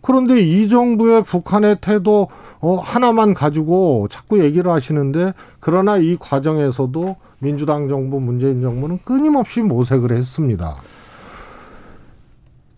그런데 0.00 0.40
이 0.40 0.68
정부의 0.68 1.24
북한의 1.24 1.78
태도 1.80 2.28
어, 2.60 2.76
하나만 2.76 3.34
가지고 3.34 4.06
자꾸 4.08 4.40
얘기를 4.42 4.70
하시는데, 4.70 5.32
그러나 5.58 5.96
이 5.96 6.16
과정에서도 6.16 7.16
민주당 7.40 7.88
정부, 7.88 8.20
문재인 8.20 8.62
정부는 8.62 9.00
끊임없이 9.04 9.60
모색을 9.60 10.12
했습니다. 10.12 10.76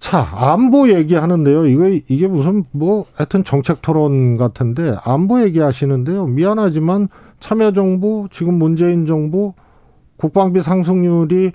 자, 0.06 0.24
안보 0.36 0.88
얘기하는데요. 0.88 1.66
이거, 1.66 1.88
이게 1.88 2.28
무슨, 2.28 2.62
뭐, 2.70 3.06
하여튼 3.16 3.42
정책 3.42 3.82
토론 3.82 4.36
같은데, 4.36 4.94
안보 5.02 5.42
얘기하시는데요. 5.42 6.28
미안하지만 6.28 7.08
참여정부, 7.40 8.28
지금 8.30 8.54
문재인 8.54 9.06
정부, 9.06 9.54
국방비 10.16 10.60
상승률이 10.60 11.50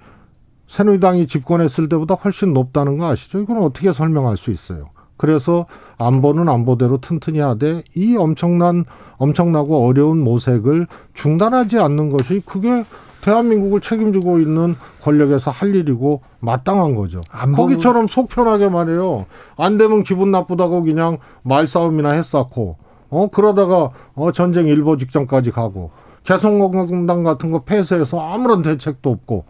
새누리당이 0.67 1.27
집권했을 1.27 1.87
때보다 1.87 2.15
훨씬 2.15 2.51
높다는 2.51 2.97
거 2.97 3.07
아시죠? 3.07 3.39
이건 3.39 3.59
어떻게 3.59 3.93
설명할 3.93 4.35
수 4.35 4.51
있어요? 4.51 4.89
그래서 5.15 5.65
안보는 5.97 6.49
안보대로 6.49 6.97
튼튼히 6.97 7.39
하되 7.39 7.83
이 7.95 8.17
엄청난 8.17 8.83
엄청나고 9.15 9.87
어려운 9.87 10.21
모색을 10.21 10.87
중단하지 11.13 11.79
않는 11.79 12.09
것이 12.09 12.41
그게 12.45 12.83
대한민국을 13.21 13.81
책임지고 13.81 14.39
있는 14.39 14.75
권력에서 15.01 15.51
할 15.51 15.75
일이고 15.75 16.21
마땅한 16.39 16.95
거죠. 16.95 17.21
거기처럼 17.55 18.07
속 18.07 18.29
편하게 18.29 18.69
말해요. 18.69 19.25
안 19.57 19.77
되면 19.77 20.03
기분 20.03 20.31
나쁘다고 20.31 20.83
그냥 20.83 21.17
말싸움이나 21.43 22.11
했었고, 22.11 22.77
어, 23.09 23.27
그러다가, 23.31 23.91
어, 24.15 24.31
전쟁 24.31 24.67
일보 24.67 24.97
직전까지 24.97 25.51
가고, 25.51 25.91
개성공단 26.23 27.23
같은 27.23 27.51
거 27.51 27.63
폐쇄해서 27.63 28.19
아무런 28.19 28.61
대책도 28.61 29.09
없고, 29.09 29.45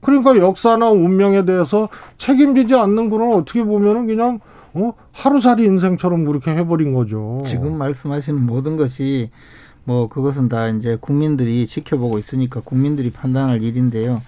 그러니까 0.00 0.36
역사나 0.36 0.90
운명에 0.90 1.44
대해서 1.44 1.88
책임지지 2.18 2.74
않는 2.74 3.08
거는 3.08 3.34
어떻게 3.34 3.64
보면은 3.64 4.06
그냥, 4.06 4.40
어, 4.74 4.92
하루살이 5.12 5.64
인생처럼 5.64 6.24
그렇게 6.24 6.50
해버린 6.52 6.94
거죠. 6.94 7.42
지금 7.44 7.76
말씀하시는 7.78 8.44
모든 8.44 8.76
것이 8.76 9.30
뭐 9.84 10.08
그것은 10.08 10.48
다 10.48 10.68
이제 10.68 10.96
국민들이 11.00 11.66
지켜보고 11.66 12.18
있으니까 12.18 12.60
국민들이 12.60 13.10
판단할 13.10 13.62
일인데요. 13.62 14.20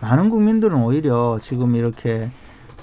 많은 0.00 0.30
국민들은 0.30 0.82
오히려 0.82 1.38
지금 1.42 1.74
이렇게 1.76 2.30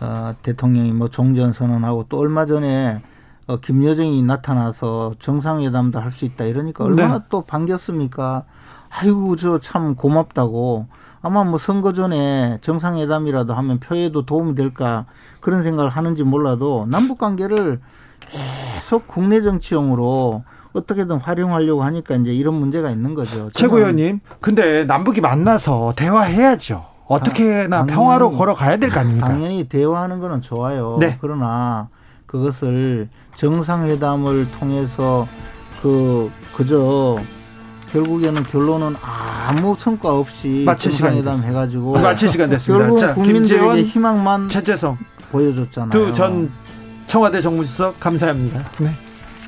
어, 0.02 0.34
대통령이 0.43 0.91
뭐 0.91 1.10
종전 1.10 1.53
선언하고 1.53 2.07
또 2.10 2.18
얼마 2.19 2.45
전에 2.45 3.02
어, 3.47 3.57
김여정이 3.60 4.23
나타나서 4.23 5.15
정상회담도 5.19 5.99
할 5.99 6.11
수 6.11 6.26
있다 6.26 6.45
이러니까 6.45 6.84
얼마나 6.84 7.19
네. 7.19 7.26
또 7.30 7.41
반겼습니까? 7.41 8.43
아이고 8.89 9.35
저 9.35 9.60
참 9.60 9.95
고맙다고 9.95 10.88
아마 11.22 11.43
뭐 11.43 11.60
선거 11.60 11.93
전에 11.93 12.57
정상회담이라도 12.61 13.53
하면 13.53 13.80
표에도 13.80 14.26
도움이 14.26 14.56
될까 14.56 15.06
그런 15.41 15.64
생각을 15.64 15.89
하는지 15.89 16.23
몰라도 16.23 16.85
남북 16.89 17.18
관계를 17.19 17.80
계속 18.19 19.07
국내 19.07 19.41
정치용으로 19.41 20.43
어떻게든 20.76 21.18
활용하려고 21.18 21.84
하니까 21.84 22.15
이제 22.15 22.34
이런 22.34 22.56
문제가 22.56 22.89
있는 22.91 23.14
거죠. 23.15 23.49
최고위원님, 23.56 24.19
근데 24.41 24.84
남북이 24.85 25.22
만나서 25.22 25.93
대화해야죠. 25.95 26.85
어떻게나 27.07 27.77
당연히, 27.85 27.93
평화로 27.93 28.31
걸어가야 28.31 28.77
될 28.77 28.89
거 28.89 28.99
아닙니까? 28.99 29.27
당연히 29.27 29.68
대화하는 29.69 30.19
거는 30.19 30.41
좋아요. 30.41 30.97
네. 30.99 31.18
그러나 31.22 31.88
그것을 32.26 33.10
정상회담을 33.35 34.49
통해서 34.60 35.27
그 35.81 36.31
그저 36.56 37.18
결국에는 37.91 38.43
결론은 38.43 38.95
아무 39.02 39.76
성과 39.80 40.15
없이 40.18 40.64
마칠 40.65 40.91
정상회담 40.91 41.43
해가지고 41.43 41.93
마칠 41.93 42.27
시간 42.30 42.49
됐습니다. 42.49 42.88
결국 42.88 43.14
국민들에게 43.14 43.84
희망만 43.84 44.49
최재성 44.49 44.97
보여줬잖아요. 45.31 45.91
두 45.91 46.11
전 46.14 46.52
청와대 47.07 47.39
정무수석 47.39 47.99
감사합니다. 47.99 48.60
네. 48.80 48.89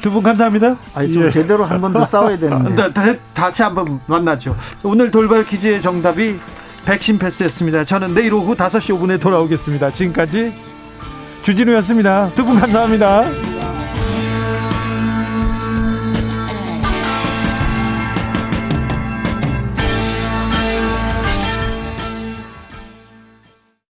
두 0.01 0.11
분 0.11 0.21
감사합니다. 0.23 0.75
아니 0.93 1.11
좀 1.13 1.23
예. 1.25 1.31
제대로 1.31 1.65
한 1.65 1.81
번 1.81 1.91
더 1.93 2.05
싸워야 2.07 2.37
되는데. 2.37 2.93
다, 2.93 3.03
다 3.33 3.51
시 3.51 3.61
한번 3.63 3.99
만나죠. 4.07 4.55
오늘 4.83 5.09
돌발 5.11 5.43
퀴즈의 5.45 5.81
정답이 5.81 6.39
백신 6.85 7.17
패스였습니다. 7.19 7.83
저는 7.83 8.13
내일 8.13 8.33
오후 8.33 8.55
5시 8.55 8.97
5분에 8.97 9.19
돌아오겠습니다. 9.19 9.91
지금까지 9.91 10.53
주진우였습니다. 11.43 12.29
두 12.35 12.45
분 12.45 12.59
감사합니다. 12.59 13.56